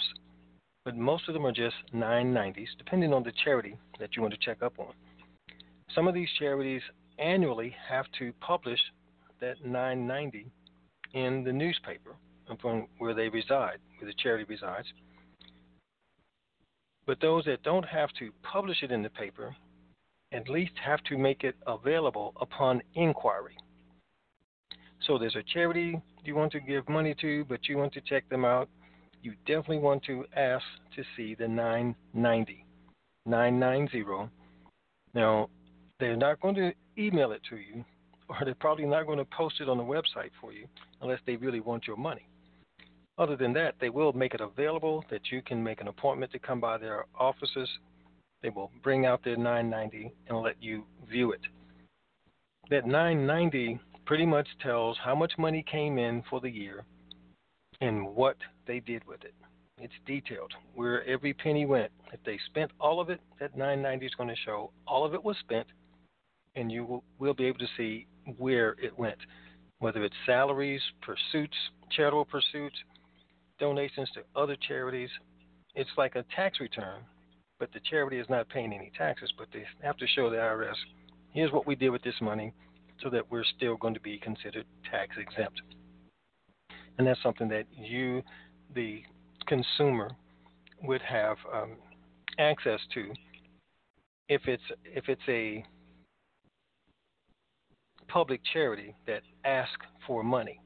but 0.85 0.95
most 0.95 1.27
of 1.27 1.33
them 1.33 1.47
are 1.47 1.51
just 1.51 1.75
990s, 1.91 2.67
depending 2.77 3.15
on 3.15 3.23
the 3.23 3.33
charity 3.43 3.75
that 3.99 4.15
you 4.15 4.21
want 4.21 4.35
to 4.35 4.45
check 4.45 4.61
up 4.61 4.77
on. 4.77 4.93
Some 5.95 6.07
of 6.07 6.13
these 6.13 6.29
charities 6.37 6.83
annually 7.17 7.75
have 7.89 8.05
to 8.19 8.31
publish 8.41 8.79
that 9.41 9.65
990 9.65 10.51
in 11.15 11.43
the 11.43 11.51
newspaper 11.51 12.15
upon 12.49 12.87
where 12.97 13.13
they 13.13 13.29
reside, 13.29 13.79
where 13.99 14.09
the 14.09 14.21
charity 14.21 14.45
resides. 14.47 14.87
But 17.05 17.19
those 17.19 17.45
that 17.45 17.63
don't 17.63 17.85
have 17.85 18.09
to 18.19 18.31
publish 18.43 18.83
it 18.83 18.91
in 18.91 19.03
the 19.03 19.09
paper 19.09 19.55
at 20.31 20.49
least 20.49 20.71
have 20.83 21.03
to 21.03 21.17
make 21.17 21.43
it 21.43 21.55
available 21.67 22.33
upon 22.39 22.81
inquiry. 22.95 23.57
So 25.05 25.17
there's 25.17 25.35
a 25.35 25.43
charity 25.43 26.01
you 26.23 26.35
want 26.35 26.51
to 26.53 26.59
give 26.59 26.87
money 26.87 27.13
to, 27.21 27.45
but 27.45 27.67
you 27.67 27.77
want 27.77 27.93
to 27.93 28.01
check 28.01 28.27
them 28.29 28.45
out. 28.45 28.69
You 29.21 29.33
definitely 29.45 29.79
want 29.79 30.03
to 30.05 30.25
ask 30.35 30.63
to 30.95 31.03
see 31.15 31.35
the 31.35 31.47
990. 31.47 32.65
990. 33.25 34.31
Now, 35.13 35.49
they're 35.99 36.15
not 36.15 36.41
going 36.41 36.55
to 36.55 36.73
email 36.97 37.31
it 37.31 37.41
to 37.49 37.57
you, 37.57 37.85
or 38.29 38.37
they're 38.43 38.55
probably 38.55 38.85
not 38.85 39.05
going 39.05 39.19
to 39.19 39.25
post 39.25 39.55
it 39.59 39.69
on 39.69 39.77
the 39.77 39.83
website 39.83 40.31
for 40.41 40.51
you 40.51 40.67
unless 41.01 41.19
they 41.25 41.35
really 41.35 41.59
want 41.59 41.85
your 41.85 41.97
money. 41.97 42.27
Other 43.17 43.35
than 43.35 43.53
that, 43.53 43.75
they 43.79 43.89
will 43.89 44.11
make 44.13 44.33
it 44.33 44.41
available 44.41 45.05
that 45.11 45.31
you 45.31 45.41
can 45.41 45.63
make 45.63 45.81
an 45.81 45.87
appointment 45.87 46.31
to 46.31 46.39
come 46.39 46.59
by 46.59 46.77
their 46.77 47.05
offices. 47.17 47.69
They 48.41 48.49
will 48.49 48.71
bring 48.81 49.05
out 49.05 49.23
their 49.23 49.37
990 49.37 50.11
and 50.27 50.37
let 50.39 50.61
you 50.61 50.83
view 51.09 51.31
it. 51.31 51.41
That 52.69 52.87
990 52.87 53.79
pretty 54.05 54.25
much 54.25 54.47
tells 54.61 54.97
how 55.03 55.15
much 55.15 55.33
money 55.37 55.63
came 55.69 55.97
in 55.97 56.23
for 56.29 56.41
the 56.41 56.49
year 56.49 56.83
and 57.81 58.15
what 58.15 58.37
they 58.65 58.79
did 58.79 59.05
with 59.05 59.23
it. 59.23 59.33
It's 59.77 59.93
detailed 60.05 60.53
where 60.73 61.05
every 61.05 61.33
penny 61.33 61.65
went. 61.65 61.91
If 62.11 62.19
they 62.25 62.39
spent 62.47 62.71
all 62.79 62.99
of 62.99 63.09
it, 63.09 63.19
that 63.39 63.55
990 63.55 64.05
is 64.05 64.15
going 64.15 64.29
to 64.29 64.35
show 64.45 64.71
all 64.87 65.05
of 65.05 65.13
it 65.13 65.23
was 65.23 65.35
spent, 65.39 65.67
and 66.55 66.71
you 66.71 66.85
will, 66.85 67.03
will 67.19 67.33
be 67.33 67.45
able 67.45 67.59
to 67.59 67.67
see 67.75 68.07
where 68.37 68.75
it 68.81 68.97
went, 68.97 69.17
whether 69.79 70.03
it's 70.03 70.15
salaries, 70.25 70.81
pursuits, 71.01 71.57
charitable 71.91 72.25
pursuits, 72.25 72.75
donations 73.59 74.09
to 74.13 74.21
other 74.39 74.57
charities. 74.67 75.09
It's 75.75 75.89
like 75.97 76.15
a 76.15 76.25
tax 76.35 76.59
return, 76.59 77.01
but 77.59 77.71
the 77.73 77.79
charity 77.89 78.19
is 78.19 78.27
not 78.29 78.49
paying 78.49 78.73
any 78.73 78.91
taxes, 78.97 79.31
but 79.37 79.47
they 79.53 79.63
have 79.81 79.97
to 79.97 80.07
show 80.07 80.29
the 80.29 80.37
IRS 80.37 80.75
here's 81.33 81.51
what 81.51 81.67
we 81.67 81.75
did 81.75 81.89
with 81.89 82.03
this 82.03 82.15
money 82.21 82.53
so 83.01 83.09
that 83.09 83.29
we're 83.29 83.43
still 83.57 83.75
going 83.75 83.93
to 83.93 83.99
be 83.99 84.17
considered 84.19 84.65
tax 84.89 85.15
exempt. 85.17 85.61
And 86.97 87.07
that's 87.07 87.21
something 87.21 87.49
that 87.49 87.65
you, 87.75 88.21
the 88.73 89.01
consumer, 89.47 90.11
would 90.83 91.01
have 91.01 91.37
um, 91.53 91.77
access 92.37 92.79
to 92.93 93.11
if 94.29 94.41
it's 94.47 94.63
if 94.85 95.09
it's 95.09 95.21
a 95.27 95.65
public 98.07 98.41
charity 98.51 98.93
that 99.07 99.21
asks 99.43 99.85
for 100.05 100.23
money. 100.23 100.59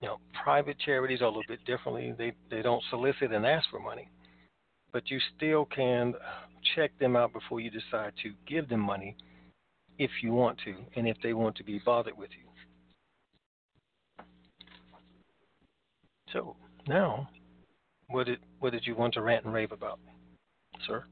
You 0.00 0.08
know, 0.08 0.18
private 0.44 0.78
charities 0.84 1.20
are 1.22 1.24
a 1.24 1.28
little 1.28 1.42
bit 1.48 1.64
differently. 1.64 2.14
They 2.16 2.32
they 2.50 2.62
don't 2.62 2.82
solicit 2.90 3.32
and 3.32 3.46
ask 3.46 3.68
for 3.70 3.80
money, 3.80 4.08
but 4.92 5.10
you 5.10 5.18
still 5.36 5.64
can 5.64 6.14
check 6.74 6.90
them 6.98 7.16
out 7.16 7.32
before 7.32 7.60
you 7.60 7.70
decide 7.70 8.12
to 8.22 8.32
give 8.46 8.68
them 8.68 8.80
money, 8.80 9.16
if 9.98 10.10
you 10.22 10.32
want 10.32 10.58
to, 10.64 10.74
and 10.96 11.08
if 11.08 11.16
they 11.22 11.32
want 11.32 11.56
to 11.56 11.64
be 11.64 11.80
bothered 11.84 12.16
with 12.16 12.30
you. 12.30 12.46
So 16.32 16.56
now, 16.86 17.28
what 18.08 18.26
did 18.26 18.40
what 18.58 18.72
did 18.72 18.86
you 18.86 18.94
want 18.94 19.14
to 19.14 19.22
rant 19.22 19.44
and 19.44 19.54
rave 19.54 19.72
about, 19.72 19.98
sir? 20.86 21.04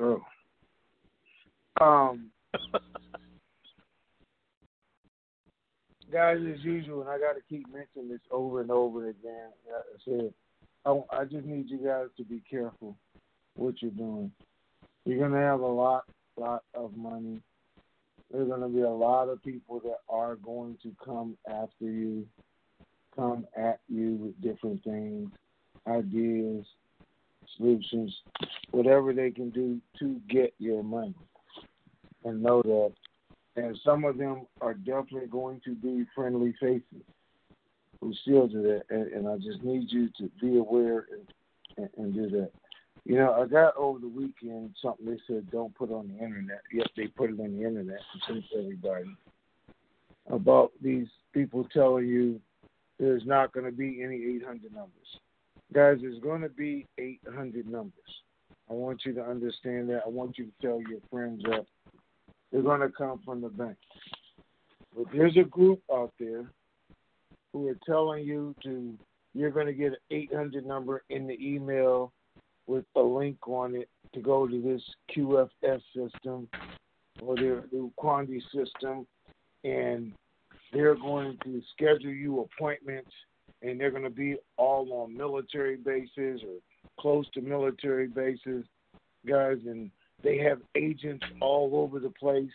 Oh. 0.00 0.22
Um. 1.80 2.30
guys, 6.12 6.38
as 6.38 6.62
usual, 6.64 7.00
and 7.02 7.10
I 7.10 7.18
got 7.18 7.34
to 7.34 7.42
keep 7.48 7.66
mentioning 7.72 8.08
this 8.08 8.20
over 8.30 8.60
and 8.60 8.70
over 8.70 9.08
again. 9.08 9.50
I 9.70 9.80
said, 10.04 10.32
I, 10.84 11.00
I 11.12 11.24
just 11.24 11.44
need 11.44 11.68
you 11.68 11.78
guys 11.78 12.06
to 12.16 12.24
be 12.24 12.42
careful 12.50 12.96
what 13.54 13.74
you're 13.82 13.90
doing. 13.90 14.30
You're 15.04 15.18
gonna 15.18 15.40
have 15.40 15.60
a 15.60 15.66
lot, 15.66 16.04
lot 16.36 16.62
of 16.74 16.96
money. 16.96 17.40
There's 18.30 18.48
gonna 18.48 18.68
be 18.68 18.82
a 18.82 18.90
lot 18.90 19.28
of 19.28 19.42
people 19.42 19.80
that 19.80 19.98
are 20.08 20.36
going 20.36 20.76
to 20.82 20.92
come 21.04 21.36
after 21.48 21.84
you, 21.84 22.26
come 23.16 23.46
at 23.56 23.80
you 23.88 24.14
with 24.16 24.40
different 24.40 24.84
things, 24.84 25.30
ideas, 25.86 26.64
solutions, 27.56 28.14
whatever 28.70 29.12
they 29.12 29.30
can 29.30 29.50
do 29.50 29.80
to 29.98 30.20
get 30.28 30.54
your 30.58 30.82
money. 30.82 31.14
And 32.24 32.42
know 32.42 32.62
that 32.62 32.92
and 33.58 33.78
some 33.84 34.04
of 34.04 34.18
them 34.18 34.46
are 34.60 34.74
definitely 34.74 35.26
going 35.26 35.60
to 35.64 35.74
be 35.74 36.04
friendly 36.14 36.54
faces 36.60 37.02
who 38.00 38.14
still 38.22 38.46
do 38.46 38.62
that. 38.62 38.82
And, 38.90 39.12
and 39.12 39.28
I 39.28 39.36
just 39.36 39.62
need 39.62 39.90
you 39.90 40.08
to 40.18 40.30
be 40.40 40.58
aware 40.58 41.06
and, 41.10 41.28
and, 41.76 41.88
and 41.96 42.14
do 42.14 42.30
that. 42.38 42.50
You 43.04 43.16
know, 43.16 43.32
I 43.32 43.46
got 43.46 43.76
over 43.76 43.98
the 43.98 44.08
weekend 44.08 44.74
something 44.82 45.06
they 45.06 45.18
said 45.26 45.50
don't 45.50 45.74
put 45.74 45.90
on 45.90 46.08
the 46.08 46.24
internet. 46.24 46.60
Yet 46.72 46.88
they 46.96 47.06
put 47.06 47.30
it 47.30 47.40
on 47.40 47.56
the 47.56 47.66
internet 47.66 48.00
to 48.28 48.42
everybody 48.58 49.16
about 50.30 50.72
these 50.82 51.06
people 51.32 51.66
telling 51.72 52.06
you 52.06 52.40
there's 53.00 53.24
not 53.24 53.52
going 53.52 53.66
to 53.66 53.72
be 53.72 54.02
any 54.04 54.36
800 54.36 54.72
numbers. 54.72 54.92
Guys, 55.72 55.98
there's 56.00 56.20
going 56.20 56.42
to 56.42 56.48
be 56.48 56.86
800 56.98 57.66
numbers. 57.66 57.92
I 58.70 58.74
want 58.74 59.00
you 59.04 59.14
to 59.14 59.22
understand 59.22 59.88
that. 59.88 60.02
I 60.04 60.08
want 60.08 60.36
you 60.36 60.46
to 60.46 60.52
tell 60.60 60.80
your 60.80 61.00
friends 61.10 61.42
that 61.44 61.64
they're 62.50 62.62
going 62.62 62.80
to 62.80 62.88
come 62.88 63.20
from 63.24 63.40
the 63.40 63.48
bank. 63.48 63.76
But 64.96 65.06
there's 65.12 65.36
a 65.36 65.44
group 65.44 65.80
out 65.92 66.12
there 66.18 66.50
who 67.52 67.68
are 67.68 67.78
telling 67.86 68.24
you 68.24 68.54
to 68.64 68.94
you're 69.34 69.50
going 69.50 69.66
to 69.66 69.72
get 69.72 69.92
an 69.92 69.98
800 70.10 70.66
number 70.66 71.02
in 71.10 71.26
the 71.26 71.38
email 71.40 72.12
with 72.66 72.84
a 72.96 73.00
link 73.00 73.36
on 73.46 73.74
it 73.74 73.88
to 74.14 74.20
go 74.20 74.46
to 74.46 74.60
this 74.60 74.82
QFS 75.14 75.80
system 75.94 76.48
or 77.22 77.36
their 77.36 77.64
new 77.72 77.92
system, 78.54 79.06
and 79.64 80.12
they're 80.72 80.94
going 80.94 81.36
to 81.44 81.62
schedule 81.72 82.10
you 82.10 82.40
appointments, 82.40 83.10
and 83.62 83.80
they're 83.80 83.90
going 83.90 84.04
to 84.04 84.10
be 84.10 84.36
all 84.56 84.92
on 84.92 85.16
military 85.16 85.76
bases 85.76 86.42
or 86.42 86.58
close 87.00 87.28
to 87.34 87.40
military 87.40 88.06
bases, 88.06 88.64
guys, 89.26 89.58
and 89.66 89.90
they 90.22 90.38
have 90.38 90.60
agents 90.74 91.24
all 91.40 91.70
over 91.74 92.00
the 92.00 92.10
place. 92.10 92.50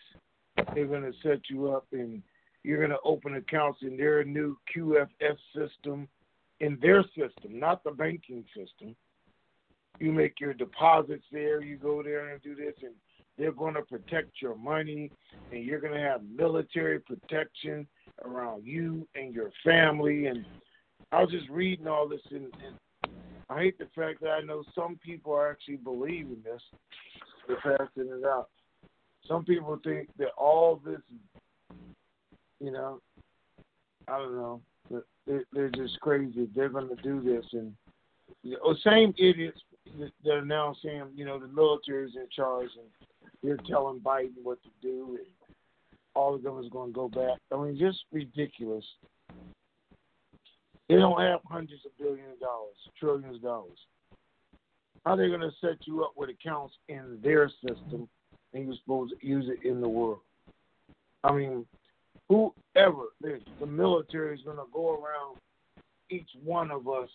They're 0.73 0.87
going 0.87 1.03
to 1.03 1.13
set 1.23 1.41
you 1.49 1.71
up 1.71 1.85
and 1.91 2.21
you're 2.63 2.79
going 2.79 2.91
to 2.91 2.97
open 3.03 3.35
accounts 3.35 3.79
in 3.81 3.97
their 3.97 4.23
new 4.23 4.57
QFS 4.75 5.37
system, 5.55 6.07
in 6.59 6.77
their 6.81 7.03
system, 7.03 7.59
not 7.59 7.83
the 7.83 7.91
banking 7.91 8.45
system. 8.55 8.95
You 9.99 10.11
make 10.11 10.39
your 10.39 10.53
deposits 10.53 11.25
there, 11.31 11.61
you 11.61 11.77
go 11.77 12.01
there 12.01 12.29
and 12.29 12.41
do 12.41 12.55
this, 12.55 12.73
and 12.81 12.93
they're 13.37 13.51
going 13.51 13.73
to 13.75 13.81
protect 13.81 14.41
your 14.41 14.55
money, 14.55 15.11
and 15.51 15.63
you're 15.63 15.79
going 15.79 15.93
to 15.93 15.99
have 15.99 16.21
military 16.23 16.99
protection 16.99 17.87
around 18.23 18.65
you 18.65 19.07
and 19.15 19.33
your 19.33 19.51
family. 19.63 20.27
And 20.27 20.45
I 21.11 21.21
was 21.21 21.31
just 21.31 21.49
reading 21.49 21.87
all 21.87 22.07
this, 22.07 22.21
and, 22.31 22.45
and 22.65 23.11
I 23.49 23.59
hate 23.59 23.77
the 23.77 23.89
fact 23.95 24.21
that 24.21 24.31
I 24.31 24.41
know 24.41 24.63
some 24.73 24.97
people 25.03 25.33
are 25.33 25.51
actually 25.51 25.77
believing 25.77 26.41
this, 26.43 26.61
they're 27.47 27.77
passing 27.77 28.09
it 28.09 28.25
out. 28.25 28.49
Some 29.27 29.45
people 29.45 29.79
think 29.83 30.09
that 30.17 30.29
all 30.37 30.81
this, 30.85 30.99
you 32.59 32.71
know, 32.71 32.99
I 34.07 34.17
don't 34.17 34.35
know, 34.35 34.61
they're, 35.25 35.45
they're 35.53 35.69
just 35.69 35.99
crazy. 36.01 36.49
They're 36.55 36.69
going 36.69 36.89
to 36.89 37.01
do 37.01 37.21
this, 37.21 37.45
and 37.53 37.73
know, 38.43 38.75
same 38.83 39.13
idiots 39.17 39.59
that 40.23 40.31
are 40.31 40.45
now 40.45 40.75
saying, 40.83 41.03
you 41.15 41.25
know, 41.25 41.39
the 41.39 41.47
military 41.47 42.07
is 42.07 42.15
in 42.15 42.27
charge 42.35 42.69
and 42.75 42.87
they're 43.41 43.57
telling 43.69 43.99
Biden 43.99 44.31
what 44.41 44.61
to 44.63 44.69
do, 44.81 45.17
and 45.19 45.27
all 46.15 46.33
of 46.33 46.43
them 46.43 46.59
is 46.59 46.69
going 46.69 46.89
to 46.89 46.93
go 46.93 47.09
back. 47.09 47.39
I 47.51 47.57
mean, 47.57 47.77
just 47.77 47.99
ridiculous. 48.11 48.85
They 50.89 50.95
don't 50.95 51.19
have 51.19 51.41
hundreds 51.45 51.85
of 51.85 51.97
billions 51.97 52.33
of 52.33 52.39
dollars, 52.39 52.75
trillions 52.99 53.35
of 53.35 53.41
dollars. 53.41 53.77
How 55.05 55.15
they 55.15 55.27
going 55.27 55.41
to 55.41 55.51
set 55.59 55.85
you 55.85 56.03
up 56.03 56.13
with 56.15 56.29
accounts 56.29 56.75
in 56.87 57.19
their 57.21 57.49
system 57.67 58.07
and 58.53 58.65
you're 58.65 58.75
supposed 58.83 59.13
to 59.19 59.27
use 59.27 59.45
it 59.49 59.67
in 59.67 59.81
the 59.81 59.89
world? 59.89 60.19
I 61.23 61.33
mean, 61.33 61.65
whoever, 62.29 63.07
the 63.21 63.65
military 63.65 64.35
is 64.35 64.43
going 64.43 64.57
to 64.57 64.63
go 64.73 64.93
around 64.93 65.37
each 66.09 66.29
one 66.43 66.71
of 66.71 66.87
us 66.87 67.09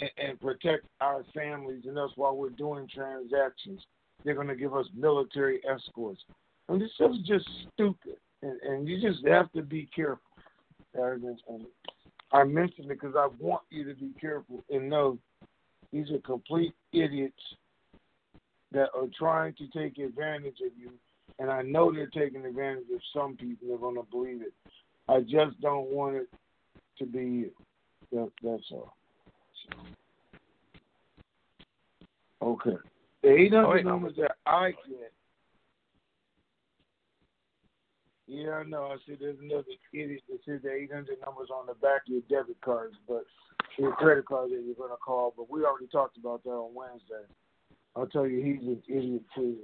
and, 0.00 0.10
and 0.16 0.40
protect 0.40 0.84
our 1.00 1.24
families 1.34 1.84
and 1.86 1.96
that's 1.96 2.12
why 2.16 2.30
we're 2.30 2.50
doing 2.50 2.88
transactions. 2.92 3.80
They're 4.24 4.34
going 4.34 4.48
to 4.48 4.56
give 4.56 4.74
us 4.74 4.86
military 4.96 5.60
escorts. 5.68 6.20
And 6.68 6.80
this 6.80 6.90
is 6.98 7.18
just 7.26 7.48
stupid. 7.74 8.16
And, 8.42 8.60
and 8.62 8.88
you 8.88 9.00
just 9.00 9.24
have 9.26 9.52
to 9.52 9.62
be 9.62 9.88
careful. 9.94 10.22
I 12.34 12.44
mentioned 12.44 12.90
it 12.90 13.00
because 13.00 13.14
I 13.16 13.28
want 13.38 13.62
you 13.70 13.84
to 13.84 13.94
be 13.94 14.10
careful 14.20 14.64
and 14.70 14.88
know 14.88 15.18
these 15.94 16.10
are 16.10 16.18
complete 16.18 16.74
idiots 16.92 17.40
that 18.72 18.88
are 18.96 19.06
trying 19.16 19.54
to 19.54 19.68
take 19.68 19.96
advantage 19.98 20.58
of 20.66 20.72
you. 20.76 20.90
And 21.38 21.48
I 21.48 21.62
know 21.62 21.92
they're 21.92 22.08
taking 22.08 22.44
advantage 22.44 22.86
of 22.92 23.00
some 23.14 23.36
people. 23.36 23.68
They're 23.68 23.78
going 23.78 23.94
to 23.94 24.02
believe 24.10 24.42
it. 24.42 24.52
I 25.08 25.20
just 25.20 25.60
don't 25.60 25.90
want 25.90 26.16
it 26.16 26.26
to 26.98 27.06
be 27.06 27.20
you. 27.20 27.50
That, 28.10 28.30
that's 28.42 28.64
all. 28.72 28.96
Okay. 32.42 32.76
The 33.22 33.30
800 33.30 33.68
right. 33.68 33.84
numbers 33.84 34.14
that 34.18 34.32
I 34.46 34.70
get. 34.70 35.12
Yeah, 38.26 38.50
I 38.50 38.64
know. 38.64 38.86
I 38.86 38.96
see 39.06 39.16
there's 39.18 39.38
another 39.40 39.62
idiot 39.92 40.22
that 40.28 40.40
says 40.44 40.60
the 40.64 40.72
800 40.72 41.18
numbers 41.24 41.50
on 41.54 41.66
the 41.66 41.74
back 41.74 42.02
of 42.08 42.14
your 42.14 42.22
debit 42.28 42.60
cards, 42.62 42.96
but 43.06 43.24
your 43.78 43.92
credit 43.92 44.26
card 44.26 44.50
that 44.50 44.62
you're 44.64 44.74
going 44.74 44.90
to 44.90 44.96
call. 44.96 45.34
But 45.36 45.50
we 45.50 45.64
already 45.64 45.86
talked 45.86 46.16
about 46.16 46.42
that 46.44 46.50
on 46.50 46.74
Wednesday. 46.74 47.26
I'll 47.96 48.06
tell 48.06 48.26
you, 48.26 48.42
he's 48.42 48.66
an 48.66 48.82
idiot 48.88 49.22
too. 49.34 49.56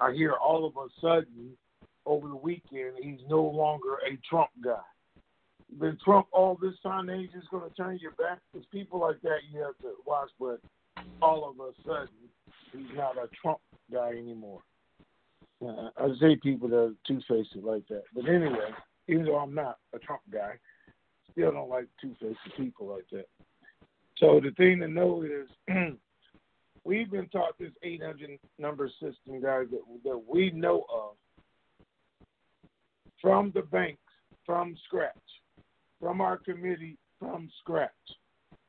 I 0.00 0.12
hear 0.12 0.32
all 0.32 0.66
of 0.66 0.76
a 0.76 0.88
sudden 1.00 1.56
over 2.06 2.28
the 2.28 2.36
weekend 2.36 2.94
he's 3.00 3.20
no 3.28 3.42
longer 3.42 3.96
a 4.06 4.18
Trump 4.28 4.50
guy. 4.62 4.80
Been 5.80 5.96
Trump 6.04 6.26
all 6.32 6.58
this 6.60 6.74
time, 6.82 7.06
then 7.06 7.20
he's 7.20 7.32
just 7.32 7.50
going 7.50 7.68
to 7.68 7.74
turn 7.74 7.98
your 8.00 8.10
back. 8.12 8.38
It's 8.54 8.66
people 8.70 9.00
like 9.00 9.20
that 9.22 9.38
you 9.50 9.60
have 9.60 9.78
to 9.78 9.94
watch, 10.06 10.28
but 10.38 10.60
all 11.22 11.48
of 11.48 11.58
a 11.60 11.72
sudden 11.86 12.08
he's 12.72 12.96
not 12.96 13.16
a 13.16 13.28
Trump 13.40 13.58
guy 13.90 14.10
anymore. 14.10 14.60
Uh, 15.64 15.90
I 15.96 16.08
say 16.20 16.36
people 16.36 16.68
that 16.68 16.76
are 16.76 16.94
two 17.06 17.20
faced 17.28 17.56
like 17.56 17.86
that. 17.88 18.02
But 18.14 18.28
anyway, 18.28 18.70
even 19.08 19.24
though 19.24 19.38
I'm 19.38 19.54
not 19.54 19.78
a 19.94 19.98
Trump 19.98 20.22
guy, 20.30 20.54
still 21.32 21.52
don't 21.52 21.68
like 21.68 21.86
two 22.00 22.14
faced 22.20 22.38
people 22.56 22.86
like 22.86 23.06
that. 23.12 23.26
So 24.18 24.40
the 24.40 24.50
thing 24.52 24.80
to 24.80 24.88
know 24.88 25.22
is 25.22 25.48
we've 26.84 27.10
been 27.10 27.28
taught 27.28 27.58
this 27.58 27.72
800 27.82 28.38
number 28.58 28.88
system, 28.88 29.42
guys, 29.42 29.66
that, 29.70 29.82
that 30.04 30.22
we 30.32 30.50
know 30.50 30.84
of 30.92 31.16
from 33.20 33.52
the 33.54 33.62
banks 33.62 33.98
from 34.44 34.76
scratch, 34.86 35.16
from 36.00 36.20
our 36.20 36.36
committee 36.36 36.98
from 37.22 37.48
scratch, 37.60 37.90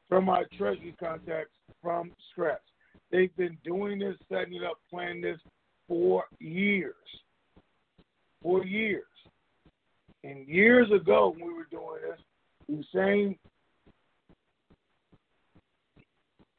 from 0.08 0.30
our 0.30 0.45
treasury 0.58 0.95
contacts 0.99 1.58
from 1.82 2.12
scratch. 2.32 2.62
They've 3.12 3.36
been 3.36 3.58
doing 3.63 3.99
this, 3.99 4.15
setting 4.32 4.54
it 4.54 4.63
up, 4.63 4.78
planning 4.89 5.21
this 5.21 5.39
for 5.88 6.26
years. 6.39 6.93
For 8.41 8.63
years. 8.63 9.04
And 10.23 10.47
years 10.47 10.88
ago, 10.91 11.34
when 11.36 11.47
we 11.47 11.54
were 11.54 11.67
doing 11.69 11.99
this, 12.08 12.19
Hussein, 12.67 13.38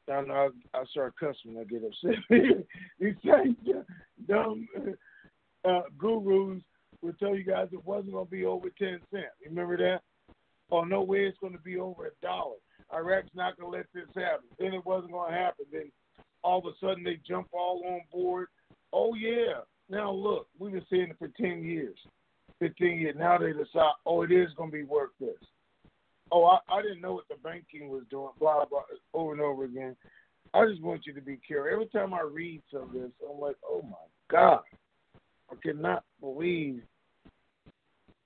I 0.09 0.13
I, 0.13 0.49
I 0.73 0.85
start 0.91 1.15
cussing 1.19 1.57
I 1.59 1.63
get 1.63 1.83
upset. 1.83 2.23
These 2.99 3.15
same 3.23 3.57
dumb 4.27 4.67
uh, 5.67 5.81
gurus 5.97 6.61
would 7.01 7.19
tell 7.19 7.35
you 7.35 7.43
guys 7.43 7.67
it 7.71 7.85
wasn't 7.85 8.13
going 8.13 8.25
to 8.25 8.31
be 8.31 8.45
over 8.45 8.69
10 8.77 8.99
cents. 9.11 9.25
Remember 9.45 9.77
that? 9.77 10.01
Oh, 10.71 10.83
no 10.83 11.03
way 11.03 11.19
it's 11.19 11.37
going 11.39 11.53
to 11.53 11.59
be 11.59 11.77
over 11.77 12.07
a 12.07 12.25
dollar. 12.25 12.55
Iraq's 12.93 13.29
not 13.35 13.57
going 13.57 13.71
to 13.71 13.77
let 13.77 13.85
this 13.93 14.09
happen. 14.15 14.47
Then 14.59 14.73
it 14.73 14.85
wasn't 14.85 15.11
going 15.11 15.31
to 15.31 15.37
happen. 15.37 15.65
Then 15.71 15.91
all 16.43 16.59
of 16.59 16.65
a 16.65 16.71
sudden 16.79 17.03
they 17.03 17.19
jump 17.27 17.47
all 17.53 17.81
on 17.85 18.01
board. 18.11 18.47
Oh, 18.93 19.13
yeah. 19.15 19.61
Now, 19.89 20.11
look, 20.11 20.47
we've 20.57 20.73
been 20.73 20.85
saying 20.89 21.09
it 21.11 21.19
for 21.19 21.29
10 21.39 21.63
years. 21.63 21.97
15 22.59 22.99
years. 22.99 23.15
Now 23.17 23.37
they 23.37 23.51
decide, 23.51 23.91
oh, 24.05 24.23
it 24.23 24.31
is 24.31 24.49
going 24.55 24.71
to 24.71 24.77
be 24.77 24.83
worth 24.83 25.11
this. 25.19 25.35
Oh, 26.35 26.43
I, 26.43 26.57
I 26.69 26.81
didn't 26.81 26.99
know 26.99 27.13
what 27.13 27.29
the 27.29 27.37
banking 27.41 27.87
was 27.87 28.03
doing, 28.09 28.31
blah, 28.41 28.65
blah, 28.65 28.81
over 29.13 29.31
and 29.31 29.41
over 29.41 29.63
again. 29.63 29.95
I 30.53 30.65
just 30.65 30.81
want 30.81 31.05
you 31.05 31.13
to 31.13 31.21
be 31.21 31.39
careful. 31.47 31.71
Every 31.71 31.85
time 31.85 32.13
I 32.13 32.23
read 32.23 32.61
some 32.69 32.83
of 32.83 32.91
this, 32.91 33.11
I'm 33.23 33.39
like, 33.39 33.55
oh, 33.65 33.83
my 33.83 33.95
God. 34.29 34.59
I 35.49 35.55
cannot 35.63 36.03
believe, 36.19 36.81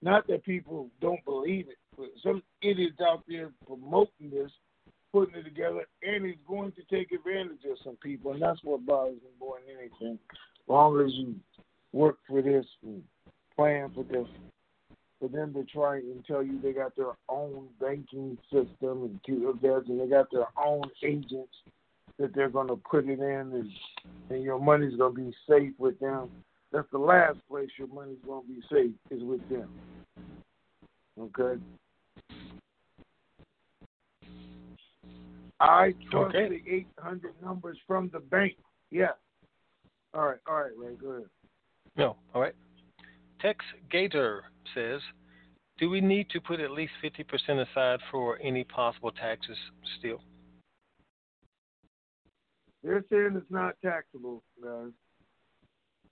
not 0.01 0.25
that 0.25 0.43
people 0.43 0.89
don't 1.01 1.23
believe 1.23 1.67
it, 1.69 1.77
but 1.95 2.07
some 2.23 2.41
idiots 2.63 2.97
out 2.99 3.23
there 3.27 3.51
promoting 3.67 4.31
this, 4.31 4.49
putting 5.13 5.35
it 5.35 5.43
together, 5.43 5.85
and 6.01 6.25
he's 6.25 6.35
going 6.47 6.71
to 6.71 6.81
take 6.89 7.11
advantage 7.11 7.63
of 7.69 7.77
some 7.83 7.97
people, 7.97 8.31
and 8.31 8.41
that's 8.41 8.63
what 8.63 8.87
bothers 8.87 9.21
me 9.21 9.29
more 9.39 9.57
than 9.67 9.77
anything. 9.77 10.17
As 10.33 10.67
long 10.67 10.99
as 10.99 11.13
you 11.13 11.35
work 11.93 12.17
for 12.27 12.41
this 12.41 12.65
and 12.81 13.03
plan 13.55 13.91
for 13.93 14.03
this, 14.03 14.25
for 15.19 15.27
them 15.27 15.53
to 15.53 15.63
try 15.65 15.97
and 15.97 16.25
tell 16.25 16.41
you 16.41 16.59
they 16.61 16.71
got 16.71 16.95
their 16.95 17.13
own 17.27 17.67
banking 17.79 18.37
system 18.51 19.03
and 19.03 19.19
QFS 19.27 19.87
and 19.89 19.99
they 19.99 20.07
got 20.07 20.31
their 20.31 20.47
own 20.57 20.83
agents 21.03 21.53
that 22.17 22.33
they're 22.35 22.49
going 22.49 22.67
to 22.67 22.75
put 22.89 23.07
it 23.07 23.19
in 23.19 23.21
and, 23.21 23.69
and 24.29 24.43
your 24.43 24.59
money's 24.59 24.97
going 24.97 25.15
to 25.15 25.21
be 25.21 25.35
safe 25.47 25.73
with 25.77 25.99
them. 25.99 26.29
That's 26.71 26.87
the 26.91 26.97
last 26.97 27.37
place 27.49 27.69
your 27.77 27.87
money's 27.87 28.17
going 28.25 28.43
to 28.43 28.47
be 28.47 28.61
safe 28.71 28.91
is 29.11 29.23
with 29.23 29.47
them. 29.49 29.69
Okay? 31.19 31.61
I 35.59 35.93
trust 36.09 36.35
Okay. 36.35 36.61
the 36.65 36.71
800 36.99 37.33
numbers 37.43 37.77
from 37.85 38.09
the 38.13 38.19
bank. 38.19 38.55
Yeah. 38.91 39.11
All 40.13 40.25
right. 40.27 40.39
All 40.47 40.55
right, 40.55 40.71
Ray. 40.77 40.95
Go 40.95 41.09
ahead. 41.09 41.25
No. 41.97 42.15
All 42.33 42.41
right. 42.41 42.55
Tex 43.41 43.63
Gator 43.91 44.43
says, 44.73 45.01
"Do 45.77 45.89
we 45.89 46.01
need 46.01 46.29
to 46.31 46.41
put 46.41 46.59
at 46.59 46.71
least 46.71 46.93
fifty 47.01 47.23
percent 47.23 47.59
aside 47.59 47.99
for 48.11 48.39
any 48.41 48.63
possible 48.63 49.11
taxes 49.11 49.57
still?" 49.97 50.21
They're 52.83 53.03
saying 53.09 53.33
it's 53.35 53.51
not 53.51 53.75
taxable, 53.83 54.43
guys. 54.63 54.91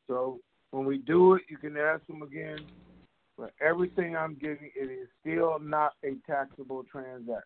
So 0.07 0.39
when 0.71 0.85
we 0.85 0.97
do 0.97 1.35
it, 1.35 1.43
you 1.49 1.57
can 1.57 1.77
ask 1.77 2.05
them 2.07 2.21
again. 2.21 2.59
But 3.37 3.51
everything 3.61 4.17
I'm 4.17 4.35
giving, 4.35 4.71
it 4.75 4.89
is 4.89 5.07
still 5.21 5.59
not 5.59 5.93
a 6.03 6.15
taxable 6.25 6.83
transaction. 6.91 7.43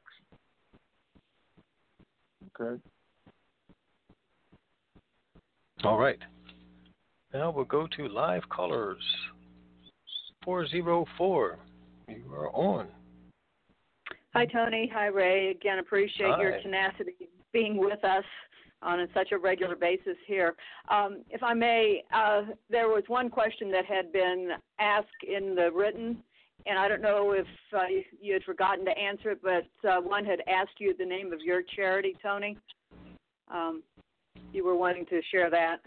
Okay. 2.59 2.81
All 5.83 5.97
right. 5.97 6.19
Now 7.33 7.51
we'll 7.51 7.65
go 7.65 7.87
to 7.97 8.07
live 8.07 8.47
callers. 8.49 9.03
Four 10.43 10.67
zero 10.67 11.05
four. 11.17 11.57
You 12.07 12.23
are 12.33 12.49
on. 12.49 12.87
Hi, 14.33 14.45
Tony. 14.45 14.89
Hi, 14.93 15.07
Ray. 15.07 15.51
Again, 15.51 15.79
appreciate 15.79 16.37
your 16.39 16.59
tenacity 16.61 17.13
being 17.53 17.77
with 17.77 18.03
us 18.03 18.23
on 18.81 19.05
such 19.13 19.31
a 19.31 19.37
regular 19.37 19.75
basis 19.75 20.17
here. 20.25 20.55
Um, 20.89 21.23
if 21.29 21.43
I 21.43 21.53
may, 21.53 22.03
uh, 22.15 22.43
there 22.69 22.87
was 22.87 23.03
one 23.07 23.29
question 23.29 23.71
that 23.71 23.85
had 23.85 24.11
been 24.11 24.51
asked 24.79 25.07
in 25.27 25.53
the 25.53 25.69
written, 25.71 26.17
and 26.65 26.79
I 26.79 26.87
don't 26.87 27.01
know 27.01 27.33
if 27.33 27.45
uh, 27.73 27.87
you, 27.87 28.03
you 28.19 28.33
had 28.33 28.43
forgotten 28.43 28.85
to 28.85 28.97
answer 28.97 29.31
it, 29.31 29.41
but 29.43 29.67
uh, 29.87 30.01
one 30.01 30.25
had 30.25 30.39
asked 30.47 30.79
you 30.79 30.95
the 30.97 31.05
name 31.05 31.31
of 31.33 31.41
your 31.41 31.61
charity, 31.75 32.15
Tony. 32.23 32.57
Um, 33.53 33.83
you 34.53 34.63
were 34.63 34.75
wanting 34.75 35.05
to 35.07 35.21
share 35.29 35.49
that 35.51 35.77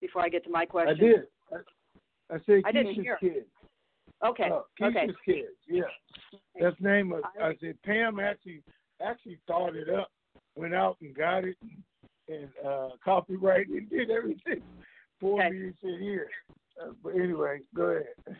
before 0.00 0.22
I 0.22 0.28
get 0.28 0.44
to 0.44 0.50
my 0.50 0.64
question. 0.64 0.96
I 0.96 0.98
did. 0.98 1.20
I, 1.52 2.34
I 2.34 2.38
said 2.46 2.62
I 2.64 2.72
didn't 2.72 2.94
hear. 2.94 3.18
kids. 3.20 3.46
Okay. 4.24 4.48
Oh, 4.52 4.66
Keisha's 4.80 4.96
okay. 4.96 5.12
kids. 5.24 5.48
Yeah. 5.68 5.82
That's 6.60 6.76
name 6.80 7.12
of. 7.12 7.22
I- 7.40 7.48
I 7.48 7.56
said 7.60 7.80
Pam 7.82 8.20
actually 8.20 8.62
actually 9.02 9.38
thought 9.46 9.74
it 9.76 9.88
up, 9.88 10.10
went 10.56 10.74
out 10.74 10.96
and 11.00 11.14
got 11.14 11.44
it, 11.44 11.56
and 12.28 12.48
uh, 12.66 12.90
copyrighted 13.02 13.70
and 13.70 13.88
did 13.90 14.10
everything 14.10 14.62
for 15.18 15.40
Okay. 15.42 15.50
me 15.50 15.60
and 15.64 15.74
said 15.80 16.00
here. 16.00 16.28
Uh, 16.80 16.92
but 17.02 17.10
anyway, 17.14 17.60
go 17.74 17.82
ahead. 17.84 18.36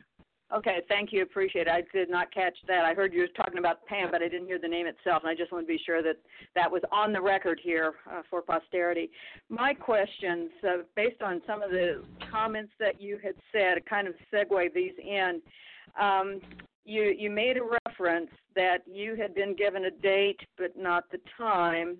Okay, 0.52 0.80
thank 0.88 1.12
you. 1.12 1.22
Appreciate 1.22 1.68
it. 1.68 1.68
I 1.68 1.82
did 1.92 2.10
not 2.10 2.34
catch 2.34 2.56
that. 2.66 2.84
I 2.84 2.92
heard 2.92 3.12
you 3.12 3.20
were 3.20 3.28
talking 3.28 3.58
about 3.58 3.86
Pam, 3.86 4.10
but 4.10 4.20
I 4.20 4.28
didn't 4.28 4.46
hear 4.48 4.58
the 4.58 4.66
name 4.66 4.86
itself, 4.86 5.22
and 5.22 5.30
I 5.30 5.34
just 5.34 5.52
want 5.52 5.64
to 5.64 5.72
be 5.72 5.80
sure 5.86 6.02
that 6.02 6.16
that 6.56 6.70
was 6.70 6.82
on 6.90 7.12
the 7.12 7.20
record 7.20 7.60
here 7.62 7.94
uh, 8.10 8.22
for 8.28 8.42
posterity. 8.42 9.10
My 9.48 9.72
questions, 9.72 10.50
uh, 10.66 10.82
based 10.96 11.22
on 11.22 11.40
some 11.46 11.62
of 11.62 11.70
the 11.70 12.02
comments 12.32 12.72
that 12.80 13.00
you 13.00 13.18
had 13.22 13.34
said, 13.52 13.86
kind 13.88 14.08
of 14.08 14.14
segue 14.32 14.74
these 14.74 14.92
in. 15.00 15.40
Um, 16.00 16.40
you 16.84 17.14
you 17.16 17.30
made 17.30 17.56
a 17.56 17.78
reference 17.86 18.30
that 18.56 18.78
you 18.86 19.14
had 19.14 19.34
been 19.34 19.54
given 19.54 19.84
a 19.84 19.90
date 19.90 20.40
but 20.58 20.76
not 20.76 21.04
the 21.12 21.18
time, 21.38 21.96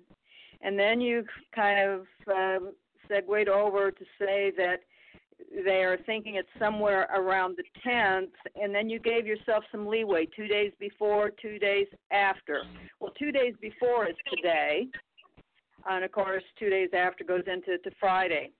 and 0.61 0.77
then 0.77 0.99
you 0.99 1.23
kind 1.55 1.79
of 1.79 2.05
um, 2.27 2.73
segued 3.07 3.47
over 3.47 3.91
to 3.91 4.05
say 4.19 4.51
that 4.57 4.79
they 5.65 5.83
are 5.83 5.97
thinking 6.05 6.35
it's 6.35 6.47
somewhere 6.57 7.09
around 7.13 7.57
the 7.57 7.63
10th, 7.85 8.31
and 8.55 8.73
then 8.73 8.89
you 8.89 8.99
gave 8.99 9.27
yourself 9.27 9.63
some 9.71 9.85
leeway 9.85 10.27
two 10.35 10.47
days 10.47 10.71
before, 10.79 11.29
two 11.41 11.59
days 11.59 11.87
after. 12.11 12.63
Well, 12.99 13.11
two 13.19 13.31
days 13.31 13.53
before 13.61 14.07
is 14.07 14.15
today, 14.33 14.87
and 15.89 16.05
of 16.05 16.11
course, 16.11 16.43
two 16.57 16.69
days 16.69 16.89
after 16.93 17.23
goes 17.23 17.43
into 17.47 17.77
to 17.79 17.91
Friday. 17.99 18.51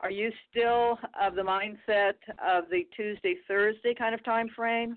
Are 0.00 0.10
you 0.10 0.30
still 0.50 0.98
of 1.20 1.34
the 1.34 1.42
mindset 1.42 2.14
of 2.46 2.64
the 2.70 2.86
Tuesday, 2.96 3.36
Thursday 3.46 3.94
kind 3.94 4.14
of 4.14 4.24
time 4.24 4.48
frame? 4.54 4.96